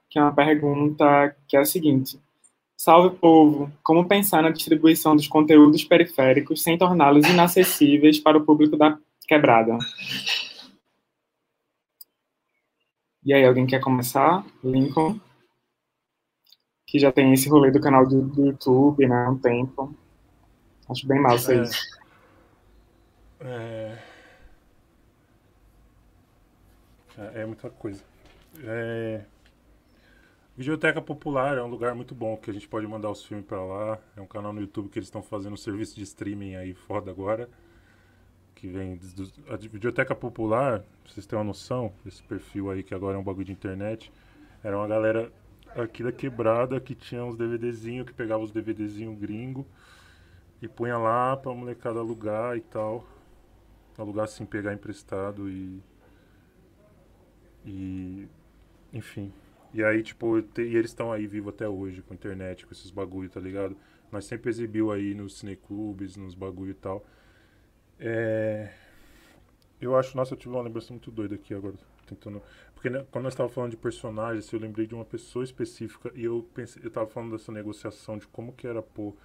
que 0.09 0.17
é 0.17 0.23
uma 0.23 0.33
pergunta 0.33 1.35
que 1.47 1.55
é 1.55 1.59
a 1.59 1.65
seguinte. 1.65 2.19
Salve, 2.75 3.15
povo! 3.15 3.71
Como 3.83 4.07
pensar 4.07 4.41
na 4.41 4.49
distribuição 4.49 5.15
dos 5.15 5.27
conteúdos 5.27 5.83
periféricos 5.83 6.63
sem 6.63 6.79
torná-los 6.79 7.27
inacessíveis 7.29 8.19
para 8.19 8.39
o 8.39 8.43
público 8.43 8.75
da 8.75 8.97
quebrada? 9.27 9.77
E 13.23 13.31
aí, 13.31 13.45
alguém 13.45 13.67
quer 13.67 13.79
começar? 13.79 14.43
Lincoln? 14.63 15.19
Que 16.91 16.99
já 16.99 17.09
tem 17.09 17.31
esse 17.31 17.47
rolê 17.47 17.71
do 17.71 17.79
canal 17.79 18.05
do, 18.05 18.21
do 18.21 18.47
YouTube, 18.47 19.07
né? 19.07 19.23
Há 19.23 19.29
um 19.29 19.37
tempo. 19.37 19.95
Acho 20.89 21.07
bem 21.07 21.21
massa 21.21 21.53
é, 21.53 21.61
isso. 21.63 21.99
É... 23.39 23.97
é, 27.17 27.41
é 27.41 27.45
muita 27.45 27.69
coisa. 27.69 28.03
É... 28.61 29.21
Videoteca 30.57 31.01
Popular 31.01 31.57
é 31.57 31.63
um 31.63 31.67
lugar 31.67 31.95
muito 31.95 32.13
bom 32.13 32.35
que 32.35 32.51
a 32.51 32.53
gente 32.53 32.67
pode 32.67 32.85
mandar 32.85 33.09
os 33.09 33.23
filmes 33.23 33.45
para 33.45 33.63
lá. 33.63 33.97
É 34.17 34.19
um 34.19 34.27
canal 34.27 34.51
no 34.51 34.59
YouTube 34.59 34.89
que 34.89 34.99
eles 34.99 35.07
estão 35.07 35.23
fazendo 35.23 35.53
um 35.53 35.57
serviço 35.57 35.95
de 35.95 36.03
streaming 36.03 36.55
aí 36.55 36.73
foda 36.73 37.09
agora. 37.09 37.49
Que 38.53 38.67
vem 38.67 38.97
do, 38.97 39.31
a 39.47 39.55
Videoteca 39.55 40.13
Popular, 40.13 40.79
pra 40.81 41.13
vocês 41.13 41.25
terem 41.25 41.39
uma 41.39 41.47
noção, 41.47 41.93
esse 42.05 42.21
perfil 42.21 42.69
aí 42.69 42.83
que 42.83 42.93
agora 42.93 43.15
é 43.15 43.17
um 43.17 43.23
bagulho 43.23 43.45
de 43.45 43.53
internet, 43.53 44.11
era 44.61 44.77
uma 44.77 44.89
galera 44.89 45.31
aqui 45.75 46.03
da 46.03 46.11
quebrada 46.11 46.79
que 46.79 46.95
tinha 46.95 47.23
uns 47.23 47.35
DVDzinhos, 47.35 48.05
que 48.05 48.13
pegava 48.13 48.43
os 48.43 48.51
DVDzinhos 48.51 49.17
gringo 49.19 49.65
e 50.61 50.67
punha 50.67 50.97
lá 50.97 51.35
pra 51.37 51.53
molecada 51.53 51.99
alugar 51.99 52.57
e 52.57 52.61
tal. 52.61 53.05
Alugar 53.97 54.25
assim, 54.25 54.45
pegar 54.45 54.73
emprestado 54.73 55.49
e. 55.49 55.81
E. 57.65 58.27
Enfim, 58.93 59.31
e 59.73 59.83
aí, 59.83 60.03
tipo, 60.03 60.41
te, 60.41 60.61
e 60.63 60.75
eles 60.75 60.91
estão 60.91 61.11
aí 61.11 61.25
vivos 61.25 61.53
até 61.53 61.67
hoje 61.67 62.01
com 62.01 62.13
internet, 62.13 62.65
com 62.65 62.73
esses 62.73 62.91
bagulho, 62.91 63.29
tá 63.29 63.39
ligado? 63.39 63.75
Nós 64.11 64.25
sempre 64.25 64.49
exibiu 64.49 64.91
aí 64.91 65.13
nos 65.15 65.39
cineclubes, 65.39 66.17
nos 66.17 66.35
bagulho 66.35 66.71
e 66.71 66.75
tal. 66.75 67.05
É... 67.99 68.69
Eu 69.79 69.95
acho, 69.95 70.15
nossa, 70.17 70.33
eu 70.33 70.37
tive 70.37 70.53
uma 70.53 70.61
lembrança 70.61 70.91
muito 70.93 71.09
doida 71.11 71.35
aqui 71.35 71.53
agora, 71.53 71.75
tentando... 72.05 72.41
Porque 72.81 72.89
né, 72.89 73.05
quando 73.11 73.25
nós 73.25 73.33
estávamos 73.33 73.53
falando 73.53 73.69
de 73.69 73.77
personagens, 73.77 74.51
eu 74.51 74.59
lembrei 74.59 74.87
de 74.87 74.95
uma 74.95 75.05
pessoa 75.05 75.45
específica 75.45 76.11
e 76.15 76.23
eu 76.23 76.49
pensei, 76.51 76.81
eu 76.83 76.89
tava 76.89 77.05
falando 77.05 77.33
dessa 77.33 77.51
negociação 77.51 78.17
de 78.17 78.25
como 78.25 78.53
que 78.53 78.65
era 78.65 78.81
pôr 78.81 79.15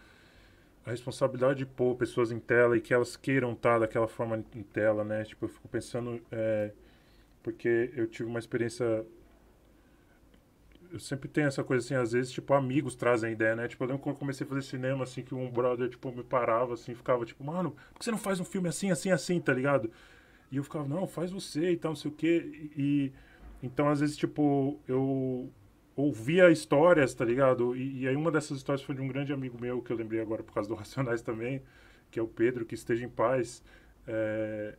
a 0.85 0.91
responsabilidade 0.91 1.61
de 1.61 1.65
pôr 1.65 1.97
pessoas 1.97 2.31
em 2.31 2.39
tela 2.39 2.77
e 2.77 2.83
que 2.83 2.93
elas 2.93 3.17
queiram 3.17 3.55
estar 3.55 3.79
daquela 3.79 4.07
forma 4.07 4.45
em 4.55 4.63
tela, 4.63 5.03
né? 5.05 5.25
Tipo, 5.25 5.47
eu 5.47 5.49
fico 5.49 5.67
pensando, 5.69 6.21
é, 6.31 6.71
porque 7.43 7.91
eu 7.97 8.07
tive 8.07 8.29
uma 8.29 8.39
experiência 8.39 9.07
eu 10.93 11.01
sempre 11.01 11.27
tenho 11.27 11.49
essa 11.49 11.65
coisa 11.65 11.85
assim, 11.85 11.95
às 11.95 12.13
vezes, 12.13 12.31
tipo, 12.31 12.53
amigos 12.53 12.95
trazem 12.95 13.33
ideia, 13.33 13.57
né? 13.57 13.67
Tipo, 13.69 13.85
eu 13.85 13.89
lembro 13.89 14.03
quando 14.03 14.17
comecei 14.17 14.47
a 14.47 14.49
fazer 14.49 14.63
cinema, 14.63 15.05
assim, 15.05 15.23
que 15.23 15.35
um 15.35 15.51
brother, 15.51 15.89
tipo, 15.89 16.13
me 16.13 16.23
parava, 16.23 16.75
assim, 16.75 16.95
ficava, 16.95 17.25
tipo, 17.25 17.43
mano, 17.43 17.71
por 17.93 18.01
que 18.01 18.05
você 18.05 18.11
não 18.11 18.19
faz 18.19 18.39
um 18.39 18.45
filme 18.45 18.69
assim, 18.69 18.91
assim, 18.91 19.11
assim, 19.11 19.41
tá 19.41 19.53
ligado? 19.55 19.91
E 20.53 20.59
eu 20.59 20.63
ficava, 20.63 20.87
não, 20.87 21.07
faz 21.07 21.31
você 21.31 21.71
e 21.73 21.77
tal, 21.77 21.93
não 21.93 21.97
sei 21.97 22.11
o 22.11 22.15
quê. 22.15 22.71
E, 22.77 23.13
então, 23.63 23.89
às 23.89 24.01
vezes, 24.01 24.17
tipo, 24.17 24.79
eu 24.87 25.51
ouvia 25.97 26.51
histórias, 26.51 27.15
tá 27.15 27.25
ligado? 27.25 27.75
E, 27.75 28.03
e, 28.03 28.09
aí 28.09 28.15
uma 28.15 28.31
dessas 28.31 28.59
histórias 28.59 28.85
foi 28.85 28.95
de 28.95 29.01
um 29.01 29.09
grande 29.09 29.33
amigo 29.33 29.59
meu, 29.61 29.81
que 29.81 29.91
eu 29.93 29.97
lembrei 29.97 30.21
agora 30.21 30.43
por 30.43 30.53
causa 30.53 30.69
do 30.69 30.75
Racionais 30.77 31.23
também, 31.23 31.63
que 32.11 32.19
é 32.19 32.23
o 32.23 32.29
Pedro, 32.29 32.67
que 32.67 32.75
esteja 32.75 33.05
em 33.05 33.09
paz. 33.09 33.63
É, 34.07 34.77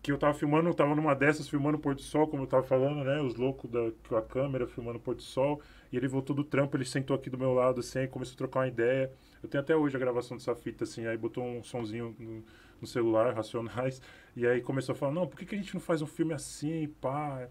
que 0.00 0.12
eu 0.12 0.18
tava 0.18 0.32
filmando, 0.32 0.68
eu 0.68 0.74
tava 0.74 0.94
numa 0.94 1.14
dessas 1.14 1.48
filmando 1.48 1.76
o 1.76 1.80
pôr 1.80 1.94
do 1.94 2.02
sol, 2.02 2.28
como 2.28 2.44
eu 2.44 2.46
tava 2.46 2.62
falando, 2.62 3.04
né? 3.04 3.20
Os 3.20 3.34
loucos 3.34 3.68
da 3.68 3.90
com 4.08 4.16
a 4.16 4.22
câmera 4.22 4.66
filmando 4.66 4.98
o 4.98 5.00
pôr 5.00 5.14
do 5.14 5.22
sol. 5.22 5.60
E 5.92 5.96
ele 5.96 6.06
voltou 6.06 6.34
do 6.34 6.44
trampo, 6.44 6.76
ele 6.76 6.84
sentou 6.84 7.16
aqui 7.16 7.28
do 7.28 7.36
meu 7.36 7.52
lado, 7.52 7.80
assim, 7.80 8.00
aí 8.00 8.08
começou 8.08 8.34
a 8.34 8.38
trocar 8.38 8.60
uma 8.60 8.68
ideia. 8.68 9.10
Eu 9.42 9.48
tenho 9.48 9.62
até 9.62 9.76
hoje 9.76 9.96
a 9.96 9.98
gravação 9.98 10.36
dessa 10.36 10.54
fita, 10.54 10.84
assim, 10.84 11.06
aí 11.06 11.16
botou 11.16 11.44
um 11.44 11.62
sonzinho 11.64 12.14
no, 12.18 12.44
no 12.80 12.86
celular, 12.86 13.34
Racionais. 13.34 14.00
E 14.36 14.46
aí 14.46 14.60
começou 14.60 14.92
a 14.92 14.96
falar, 14.96 15.12
não, 15.12 15.26
por 15.26 15.38
que, 15.38 15.46
que 15.46 15.54
a 15.54 15.58
gente 15.58 15.74
não 15.74 15.80
faz 15.80 16.00
um 16.00 16.06
filme 16.06 16.32
assim, 16.32 16.88
pá? 17.00 17.48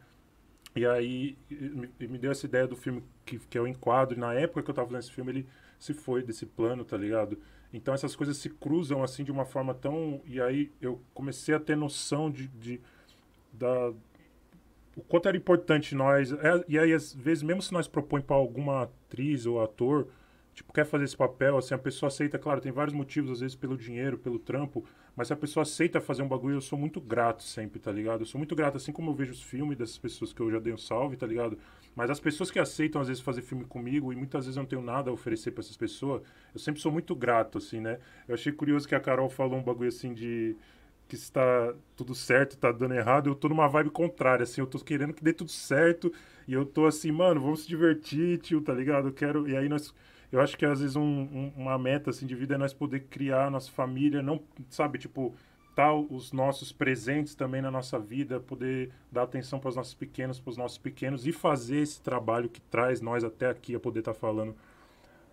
E 0.77 0.85
aí 0.85 1.37
me, 1.49 1.89
me 2.07 2.17
deu 2.17 2.31
essa 2.31 2.45
ideia 2.45 2.67
do 2.67 2.75
filme 2.75 3.03
que, 3.25 3.39
que 3.39 3.57
é 3.57 3.61
o 3.61 3.67
enquadro. 3.67 4.15
E 4.15 4.19
na 4.19 4.33
época 4.33 4.61
que 4.63 4.69
eu 4.69 4.75
tava 4.75 4.87
fazendo 4.87 5.01
esse 5.01 5.11
filme, 5.11 5.31
ele 5.31 5.47
se 5.79 5.93
foi 5.93 6.21
desse 6.21 6.45
plano, 6.45 6.85
tá 6.85 6.95
ligado? 6.95 7.37
Então 7.73 7.93
essas 7.93 8.15
coisas 8.15 8.37
se 8.37 8.49
cruzam 8.49 9.03
assim 9.03 9.23
de 9.23 9.31
uma 9.31 9.45
forma 9.45 9.73
tão. 9.73 10.21
E 10.25 10.39
aí 10.39 10.71
eu 10.81 11.01
comecei 11.13 11.55
a 11.55 11.59
ter 11.59 11.75
noção 11.75 12.29
de. 12.29 12.47
de 12.47 12.81
da, 13.51 13.91
o 14.95 15.01
quanto 15.07 15.27
era 15.27 15.37
importante 15.37 15.95
nós. 15.95 16.31
É, 16.31 16.65
e 16.67 16.77
aí, 16.77 16.93
às 16.93 17.13
vezes, 17.13 17.43
mesmo 17.43 17.61
se 17.61 17.71
nós 17.71 17.87
propõe 17.87 18.21
para 18.21 18.35
alguma 18.35 18.83
atriz 18.83 19.45
ou 19.45 19.61
ator, 19.61 20.07
tipo, 20.57 20.73
quer 20.73 20.85
fazer 20.85 21.03
esse 21.03 21.15
papel, 21.15 21.55
assim, 21.55 21.75
a 21.75 21.77
pessoa 21.77 22.07
aceita, 22.07 22.39
claro, 22.39 22.59
tem 22.59 22.71
vários 22.71 22.95
motivos, 22.95 23.29
às 23.29 23.41
vezes 23.41 23.55
pelo 23.55 23.77
dinheiro, 23.77 24.17
pelo 24.17 24.39
trampo, 24.39 24.83
mas 25.15 25.27
se 25.27 25.33
a 25.33 25.35
pessoa 25.35 25.61
aceita 25.61 26.01
fazer 26.01 26.23
um 26.23 26.27
bagulho, 26.27 26.55
eu 26.55 26.61
sou 26.61 26.79
muito 26.79 26.99
grato 26.99 27.43
sempre, 27.43 27.79
tá 27.79 27.91
ligado? 27.91 28.21
Eu 28.21 28.25
sou 28.25 28.39
muito 28.39 28.55
grato, 28.55 28.75
assim 28.75 28.91
como 28.91 29.11
eu 29.11 29.13
vejo 29.13 29.33
os 29.33 29.43
filmes 29.43 29.77
dessas 29.77 29.99
pessoas 29.99 30.33
que 30.33 30.41
eu 30.41 30.49
já 30.49 30.57
dei 30.57 30.73
um 30.73 30.77
salve, 30.77 31.15
tá 31.15 31.27
ligado? 31.27 31.59
Mas 31.95 32.09
as 32.09 32.19
pessoas 32.19 32.49
que 32.49 32.57
aceitam, 32.57 32.99
às 32.99 33.07
vezes, 33.07 33.21
fazer 33.21 33.43
filme 33.43 33.65
comigo, 33.65 34.11
e 34.11 34.15
muitas 34.15 34.45
vezes 34.45 34.57
eu 34.57 34.63
não 34.63 34.67
tenho 34.67 34.81
nada 34.81 35.11
a 35.11 35.13
oferecer 35.13 35.51
para 35.51 35.61
essas 35.61 35.77
pessoas, 35.77 36.23
eu 36.51 36.59
sempre 36.59 36.81
sou 36.81 36.91
muito 36.91 37.15
grato, 37.15 37.59
assim, 37.59 37.79
né? 37.79 37.99
Eu 38.27 38.33
achei 38.33 38.51
curioso 38.51 38.87
que 38.87 38.95
a 38.95 38.99
Carol 38.99 39.29
falou 39.29 39.59
um 39.59 39.63
bagulho 39.63 39.89
assim 39.89 40.11
de 40.11 40.55
que 41.07 41.15
está 41.15 41.73
tudo 41.95 42.15
certo, 42.15 42.53
está 42.53 42.71
dando 42.71 42.95
errado, 42.95 43.29
eu 43.29 43.35
tô 43.35 43.47
numa 43.47 43.67
vibe 43.67 43.91
contrária, 43.91 44.43
assim, 44.43 44.59
eu 44.59 44.67
tô 44.67 44.79
querendo 44.79 45.13
que 45.13 45.23
dê 45.23 45.31
tudo 45.31 45.51
certo, 45.51 46.11
e 46.47 46.53
eu 46.53 46.65
tô 46.65 46.85
assim, 46.87 47.11
mano, 47.11 47.39
vamos 47.39 47.61
se 47.61 47.67
divertir, 47.67 48.39
tio, 48.39 48.59
tá 48.59 48.73
ligado? 48.73 49.09
Eu 49.09 49.13
quero. 49.13 49.47
E 49.47 49.55
aí 49.55 49.69
nós. 49.69 49.93
Eu 50.31 50.41
acho 50.41 50.57
que 50.57 50.65
às 50.65 50.81
vezes 50.81 50.95
um, 50.95 51.01
um, 51.01 51.53
uma 51.55 51.77
meta 51.77 52.09
assim, 52.09 52.25
de 52.25 52.35
vida 52.35 52.55
é 52.55 52.57
nós 52.57 52.73
poder 52.73 53.01
criar 53.01 53.45
a 53.45 53.49
nossa 53.49 53.71
família, 53.71 54.21
não, 54.21 54.41
sabe, 54.69 54.97
tipo, 54.99 55.33
os 56.09 56.31
nossos 56.31 56.71
presentes 56.71 57.35
também 57.35 57.61
na 57.61 57.69
nossa 57.69 57.99
vida, 57.99 58.39
poder 58.39 58.91
dar 59.11 59.23
atenção 59.23 59.59
para 59.59 59.69
os 59.69 59.75
nossos 59.75 59.93
pequenos, 59.93 60.39
para 60.39 60.49
os 60.49 60.57
nossos 60.57 60.77
pequenos 60.77 61.27
e 61.27 61.31
fazer 61.31 61.77
esse 61.77 62.01
trabalho 62.01 62.49
que 62.49 62.59
traz 62.59 62.99
nós 62.99 63.23
até 63.23 63.47
aqui 63.47 63.75
a 63.75 63.79
poder 63.79 63.99
estar 63.99 64.13
tá 64.13 64.19
falando 64.19 64.55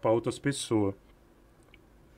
para 0.03 0.11
outras 0.11 0.39
pessoas. 0.39 0.95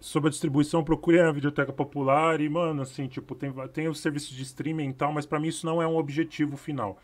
Sobre 0.01 0.29
a 0.29 0.31
distribuição, 0.31 0.83
procure 0.83 1.21
a 1.21 1.31
Videoteca 1.31 1.73
Popular 1.73 2.41
e, 2.41 2.49
mano, 2.49 2.83
assim, 2.83 3.07
tipo, 3.07 3.35
tem, 3.35 3.53
tem 3.73 3.89
os 3.89 4.01
serviços 4.01 4.37
de 4.37 4.43
streaming 4.43 4.91
e 4.91 4.93
tal, 4.93 5.13
mas 5.13 5.25
para 5.25 5.39
mim 5.39 5.49
isso 5.49 5.65
não 5.65 5.81
é 5.81 5.87
um 5.87 5.97
objetivo 5.97 6.57
final. 6.57 6.99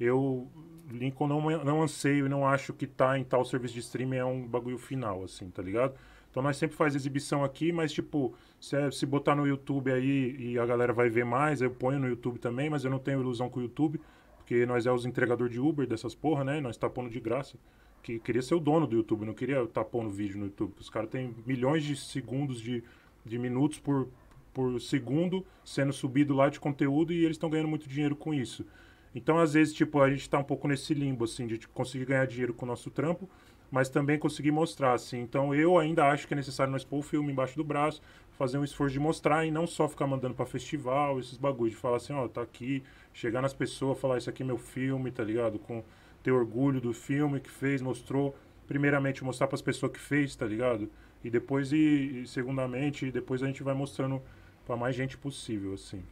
Eu, 0.00 0.48
Lincoln, 0.90 1.26
não, 1.26 1.64
não 1.64 1.82
anseio 1.82 2.26
e 2.26 2.28
não 2.28 2.46
acho 2.46 2.72
que 2.72 2.86
tá 2.86 3.18
em 3.18 3.24
tal 3.24 3.44
serviço 3.44 3.74
de 3.74 3.80
streaming 3.80 4.16
é 4.16 4.24
um 4.24 4.46
bagulho 4.46 4.78
final, 4.78 5.24
assim, 5.24 5.50
tá 5.50 5.62
ligado? 5.62 5.94
Então 6.30 6.42
nós 6.42 6.56
sempre 6.56 6.76
faz 6.76 6.94
exibição 6.94 7.42
aqui, 7.42 7.72
mas 7.72 7.92
tipo, 7.92 8.34
se, 8.60 8.76
é, 8.76 8.90
se 8.90 9.06
botar 9.06 9.34
no 9.34 9.46
YouTube 9.46 9.90
aí 9.90 10.36
e 10.38 10.58
a 10.58 10.66
galera 10.66 10.92
vai 10.92 11.08
ver 11.08 11.24
mais, 11.24 11.60
eu 11.60 11.70
ponho 11.70 11.98
no 11.98 12.06
YouTube 12.06 12.38
também, 12.38 12.70
mas 12.70 12.84
eu 12.84 12.90
não 12.90 12.98
tenho 12.98 13.20
ilusão 13.20 13.48
com 13.48 13.60
o 13.60 13.62
YouTube, 13.62 14.00
porque 14.36 14.64
nós 14.66 14.86
é 14.86 14.92
os 14.92 15.04
entregador 15.04 15.48
de 15.48 15.58
Uber 15.58 15.86
dessas 15.86 16.14
porra, 16.14 16.44
né? 16.44 16.60
Nós 16.60 16.76
tá 16.76 16.88
pondo 16.88 17.10
de 17.10 17.20
graça. 17.20 17.56
Que 18.02 18.18
queria 18.20 18.40
ser 18.40 18.54
o 18.54 18.60
dono 18.60 18.86
do 18.86 18.94
YouTube, 18.94 19.26
não 19.26 19.34
queria 19.34 19.62
estar 19.62 19.82
tá 19.82 19.84
pondo 19.84 20.10
vídeo 20.10 20.38
no 20.38 20.44
YouTube. 20.46 20.74
Os 20.78 20.88
caras 20.88 21.10
têm 21.10 21.34
milhões 21.44 21.82
de 21.82 21.96
segundos 21.96 22.60
de, 22.60 22.84
de 23.24 23.38
minutos 23.38 23.78
por, 23.78 24.08
por 24.54 24.80
segundo 24.80 25.44
sendo 25.64 25.92
subido 25.92 26.34
lá 26.34 26.48
de 26.48 26.60
conteúdo 26.60 27.12
e 27.12 27.24
eles 27.24 27.36
estão 27.36 27.50
ganhando 27.50 27.68
muito 27.68 27.88
dinheiro 27.88 28.14
com 28.14 28.32
isso. 28.32 28.64
Então, 29.14 29.38
às 29.38 29.54
vezes, 29.54 29.74
tipo, 29.74 30.00
a 30.00 30.10
gente 30.10 30.20
está 30.20 30.38
um 30.38 30.44
pouco 30.44 30.68
nesse 30.68 30.94
limbo, 30.94 31.24
assim, 31.24 31.46
de 31.46 31.66
conseguir 31.68 32.04
ganhar 32.04 32.26
dinheiro 32.26 32.54
com 32.54 32.64
o 32.64 32.68
nosso 32.68 32.90
trampo, 32.90 33.28
mas 33.70 33.88
também 33.88 34.18
conseguir 34.18 34.50
mostrar, 34.50 34.94
assim. 34.94 35.20
Então 35.20 35.54
eu 35.54 35.78
ainda 35.78 36.06
acho 36.06 36.26
que 36.26 36.34
é 36.34 36.36
necessário 36.36 36.72
nós 36.72 36.84
pôr 36.84 36.98
o 36.98 37.02
filme 37.02 37.32
embaixo 37.32 37.56
do 37.56 37.64
braço, 37.64 38.00
fazer 38.32 38.58
um 38.58 38.64
esforço 38.64 38.92
de 38.92 39.00
mostrar 39.00 39.44
e 39.44 39.50
não 39.50 39.66
só 39.66 39.88
ficar 39.88 40.06
mandando 40.06 40.34
para 40.34 40.46
festival, 40.46 41.18
esses 41.18 41.36
bagulhos, 41.36 41.74
de 41.74 41.80
falar 41.80 41.96
assim, 41.96 42.12
ó, 42.12 42.26
tá 42.28 42.42
aqui, 42.42 42.82
chegar 43.12 43.42
nas 43.42 43.52
pessoas, 43.52 43.98
falar 43.98 44.18
isso 44.18 44.30
aqui 44.30 44.42
é 44.42 44.46
meu 44.46 44.58
filme, 44.58 45.10
tá 45.10 45.24
ligado? 45.24 45.58
Com 45.58 45.82
ter 46.22 46.30
orgulho 46.30 46.80
do 46.80 46.92
filme 46.92 47.40
que 47.40 47.50
fez, 47.50 47.82
mostrou, 47.82 48.34
primeiramente 48.66 49.24
mostrar 49.24 49.46
para 49.46 49.56
as 49.56 49.62
pessoas 49.62 49.92
que 49.92 50.00
fez, 50.00 50.34
tá 50.34 50.46
ligado? 50.46 50.88
E 51.22 51.30
depois 51.30 51.72
e, 51.72 52.22
e 52.22 52.26
segundamente, 52.26 53.10
depois 53.10 53.42
a 53.42 53.46
gente 53.46 53.62
vai 53.62 53.74
mostrando 53.74 54.22
para 54.66 54.76
mais 54.76 54.94
gente 54.94 55.16
possível, 55.16 55.74
assim. 55.74 56.02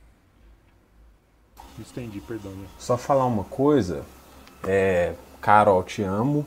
Estendi, 1.81 2.21
perdão. 2.21 2.53
Né? 2.53 2.67
Só 2.79 2.97
falar 2.97 3.27
uma 3.27 3.45
coisa, 3.45 4.03
é, 4.65 5.15
Carol, 5.41 5.83
te 5.83 6.03
amo, 6.03 6.47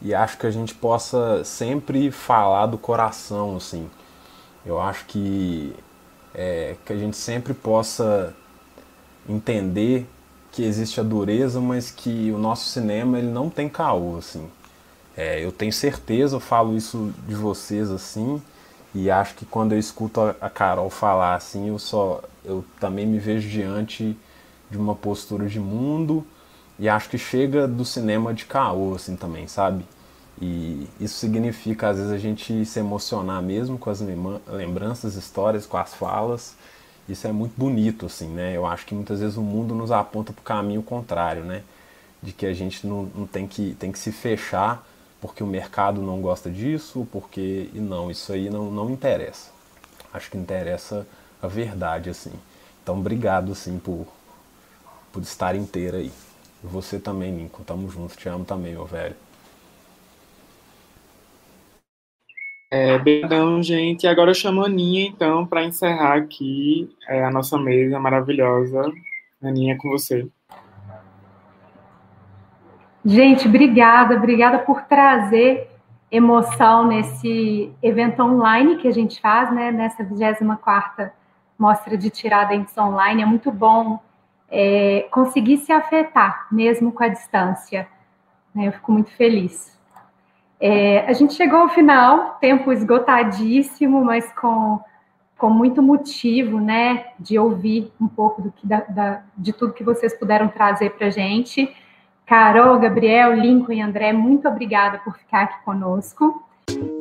e 0.00 0.14
acho 0.14 0.38
que 0.38 0.46
a 0.46 0.50
gente 0.50 0.74
possa 0.74 1.42
sempre 1.44 2.10
falar 2.10 2.66
do 2.66 2.78
coração, 2.78 3.56
assim. 3.56 3.88
Eu 4.64 4.80
acho 4.80 5.06
que, 5.06 5.74
é, 6.34 6.76
que 6.84 6.92
a 6.92 6.96
gente 6.96 7.16
sempre 7.16 7.54
possa 7.54 8.34
entender 9.28 10.06
que 10.52 10.62
existe 10.62 11.00
a 11.00 11.02
dureza, 11.02 11.60
mas 11.60 11.90
que 11.90 12.30
o 12.30 12.38
nosso 12.38 12.68
cinema 12.68 13.18
ele 13.18 13.30
não 13.30 13.50
tem 13.50 13.68
caô, 13.68 14.16
assim. 14.18 14.48
É, 15.16 15.42
eu 15.42 15.50
tenho 15.50 15.72
certeza, 15.72 16.36
eu 16.36 16.40
falo 16.40 16.76
isso 16.76 17.12
de 17.26 17.34
vocês 17.34 17.90
assim, 17.90 18.40
e 18.94 19.10
acho 19.10 19.34
que 19.34 19.46
quando 19.46 19.72
eu 19.72 19.78
escuto 19.78 20.20
a 20.40 20.50
Carol 20.50 20.90
falar 20.90 21.34
assim, 21.34 21.68
eu 21.68 21.78
só 21.78 22.22
eu 22.44 22.64
também 22.78 23.06
me 23.06 23.18
vejo 23.18 23.48
diante 23.48 24.16
de 24.70 24.76
uma 24.76 24.94
postura 24.94 25.46
de 25.46 25.60
mundo 25.60 26.26
e 26.78 26.88
acho 26.88 27.08
que 27.08 27.18
chega 27.18 27.66
do 27.66 27.84
cinema 27.84 28.34
de 28.34 28.44
caô 28.44 28.94
assim 28.94 29.16
também, 29.16 29.46
sabe? 29.48 29.84
E 30.40 30.86
isso 31.00 31.14
significa 31.18 31.88
às 31.88 31.96
vezes 31.96 32.12
a 32.12 32.18
gente 32.18 32.64
se 32.66 32.78
emocionar 32.78 33.42
mesmo 33.42 33.78
com 33.78 33.88
as 33.88 34.00
lembranças, 34.46 35.14
histórias, 35.14 35.64
com 35.64 35.78
as 35.78 35.94
falas. 35.94 36.54
Isso 37.08 37.26
é 37.26 37.32
muito 37.32 37.54
bonito 37.56 38.06
assim, 38.06 38.28
né? 38.28 38.56
Eu 38.56 38.66
acho 38.66 38.84
que 38.84 38.94
muitas 38.94 39.20
vezes 39.20 39.36
o 39.36 39.42
mundo 39.42 39.74
nos 39.74 39.90
aponta 39.90 40.32
para 40.32 40.40
o 40.40 40.44
caminho 40.44 40.82
contrário, 40.82 41.44
né? 41.44 41.62
De 42.22 42.32
que 42.32 42.44
a 42.44 42.52
gente 42.52 42.86
não, 42.86 43.04
não 43.14 43.26
tem 43.26 43.46
que 43.46 43.74
tem 43.78 43.92
que 43.92 43.98
se 43.98 44.12
fechar 44.12 44.86
porque 45.20 45.42
o 45.42 45.46
mercado 45.46 46.02
não 46.02 46.20
gosta 46.20 46.50
disso, 46.50 47.06
porque 47.10 47.70
e 47.72 47.78
não, 47.78 48.10
isso 48.10 48.32
aí 48.32 48.50
não, 48.50 48.70
não 48.70 48.90
interessa. 48.90 49.50
Acho 50.12 50.30
que 50.30 50.36
interessa 50.36 51.06
a 51.42 51.46
verdade 51.46 52.10
assim. 52.10 52.32
Então, 52.82 52.98
obrigado 52.98 53.52
assim 53.52 53.78
por 53.78 54.06
por 55.16 55.22
estar 55.22 55.56
inteira 55.56 55.96
aí. 55.96 56.12
Você 56.62 57.00
também, 57.00 57.34
Lincoln. 57.34 57.64
Tamo 57.64 57.88
junto. 57.88 58.14
Te 58.18 58.28
amo 58.28 58.44
também, 58.44 58.72
meu 58.72 58.84
velho. 58.84 59.16
É, 62.70 62.94
Obrigadão, 62.96 63.62
gente. 63.62 64.06
Agora 64.06 64.32
eu 64.32 64.34
chamo 64.34 64.62
a 64.62 64.66
Aninha, 64.66 65.06
então, 65.06 65.46
para 65.46 65.64
encerrar 65.64 66.18
aqui 66.18 66.94
é, 67.08 67.24
a 67.24 67.30
nossa 67.30 67.56
mesa 67.56 67.98
maravilhosa. 67.98 68.92
Aninha, 69.42 69.78
com 69.78 69.88
você. 69.88 70.28
Gente, 73.02 73.48
obrigada, 73.48 74.16
obrigada 74.16 74.58
por 74.58 74.82
trazer 74.82 75.70
emoção 76.10 76.86
nesse 76.86 77.72
evento 77.82 78.22
online 78.22 78.76
que 78.76 78.88
a 78.88 78.92
gente 78.92 79.18
faz, 79.18 79.50
né? 79.50 79.72
Nessa 79.72 80.04
24 80.04 81.10
Mostra 81.58 81.96
de 81.96 82.10
Tiradentes 82.10 82.76
Online. 82.76 83.22
É 83.22 83.26
muito 83.26 83.50
bom 83.50 83.98
é, 84.50 85.06
conseguir 85.10 85.58
se 85.58 85.72
afetar, 85.72 86.46
mesmo 86.50 86.92
com 86.92 87.02
a 87.02 87.08
distância. 87.08 87.88
Né? 88.54 88.68
Eu 88.68 88.72
fico 88.72 88.92
muito 88.92 89.10
feliz. 89.10 89.76
É, 90.58 91.00
a 91.00 91.12
gente 91.12 91.34
chegou 91.34 91.60
ao 91.60 91.68
final, 91.68 92.38
tempo 92.40 92.72
esgotadíssimo, 92.72 94.04
mas 94.04 94.32
com, 94.32 94.80
com 95.36 95.50
muito 95.50 95.82
motivo, 95.82 96.58
né, 96.60 97.08
de 97.18 97.38
ouvir 97.38 97.92
um 98.00 98.08
pouco 98.08 98.40
do 98.40 98.50
que, 98.50 98.66
da, 98.66 98.80
da, 98.80 99.22
de 99.36 99.52
tudo 99.52 99.74
que 99.74 99.84
vocês 99.84 100.18
puderam 100.18 100.48
trazer 100.48 100.90
para 100.90 101.08
a 101.08 101.10
gente. 101.10 101.74
Carol, 102.24 102.78
Gabriel, 102.78 103.34
Lincoln 103.34 103.72
e 103.72 103.80
André, 103.82 104.12
muito 104.12 104.48
obrigada 104.48 104.98
por 104.98 105.16
ficar 105.16 105.42
aqui 105.42 105.62
conosco. 105.64 106.45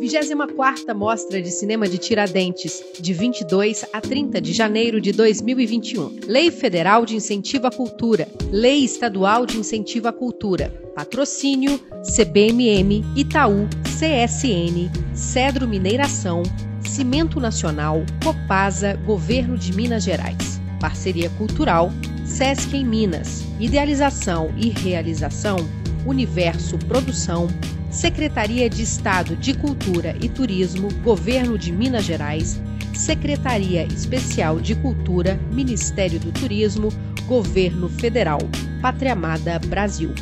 24ª 0.05 0.93
Mostra 0.93 1.41
de 1.41 1.49
Cinema 1.49 1.89
de 1.89 1.97
Tiradentes, 1.97 2.83
de 2.99 3.13
22 3.13 3.85
a 3.91 3.99
30 3.99 4.39
de 4.39 4.53
janeiro 4.53 5.01
de 5.01 5.11
2021. 5.11 6.19
Lei 6.27 6.51
Federal 6.51 7.05
de 7.05 7.15
Incentivo 7.15 7.65
à 7.67 7.71
Cultura. 7.71 8.27
Lei 8.51 8.83
Estadual 8.83 9.45
de 9.45 9.57
Incentivo 9.57 10.07
à 10.07 10.13
Cultura. 10.13 10.69
Patrocínio 10.95 11.79
CBMM, 12.03 13.03
Itaú, 13.15 13.67
CSN, 13.83 14.91
Cedro 15.13 15.67
Mineiração, 15.67 16.43
Cimento 16.87 17.39
Nacional, 17.39 18.03
Copasa, 18.23 18.95
Governo 19.05 19.57
de 19.57 19.73
Minas 19.75 20.03
Gerais. 20.03 20.61
Parceria 20.79 21.29
Cultural, 21.31 21.91
Sesc 22.23 22.75
em 22.75 22.85
Minas. 22.85 23.43
Idealização 23.59 24.53
e 24.55 24.69
realização, 24.69 25.57
Universo 26.05 26.77
Produção, 26.77 27.47
Secretaria 27.95 28.69
de 28.69 28.83
Estado 28.83 29.37
de 29.37 29.53
Cultura 29.53 30.17
e 30.21 30.27
Turismo, 30.27 30.89
Governo 31.01 31.57
de 31.57 31.71
Minas 31.71 32.03
Gerais, 32.03 32.61
Secretaria 32.93 33.85
Especial 33.85 34.59
de 34.59 34.75
Cultura, 34.75 35.39
Ministério 35.53 36.19
do 36.19 36.29
Turismo, 36.33 36.89
Governo 37.25 37.87
Federal, 37.87 38.39
Pátria 38.81 39.13
Amada 39.13 39.57
Brasil. 39.59 40.13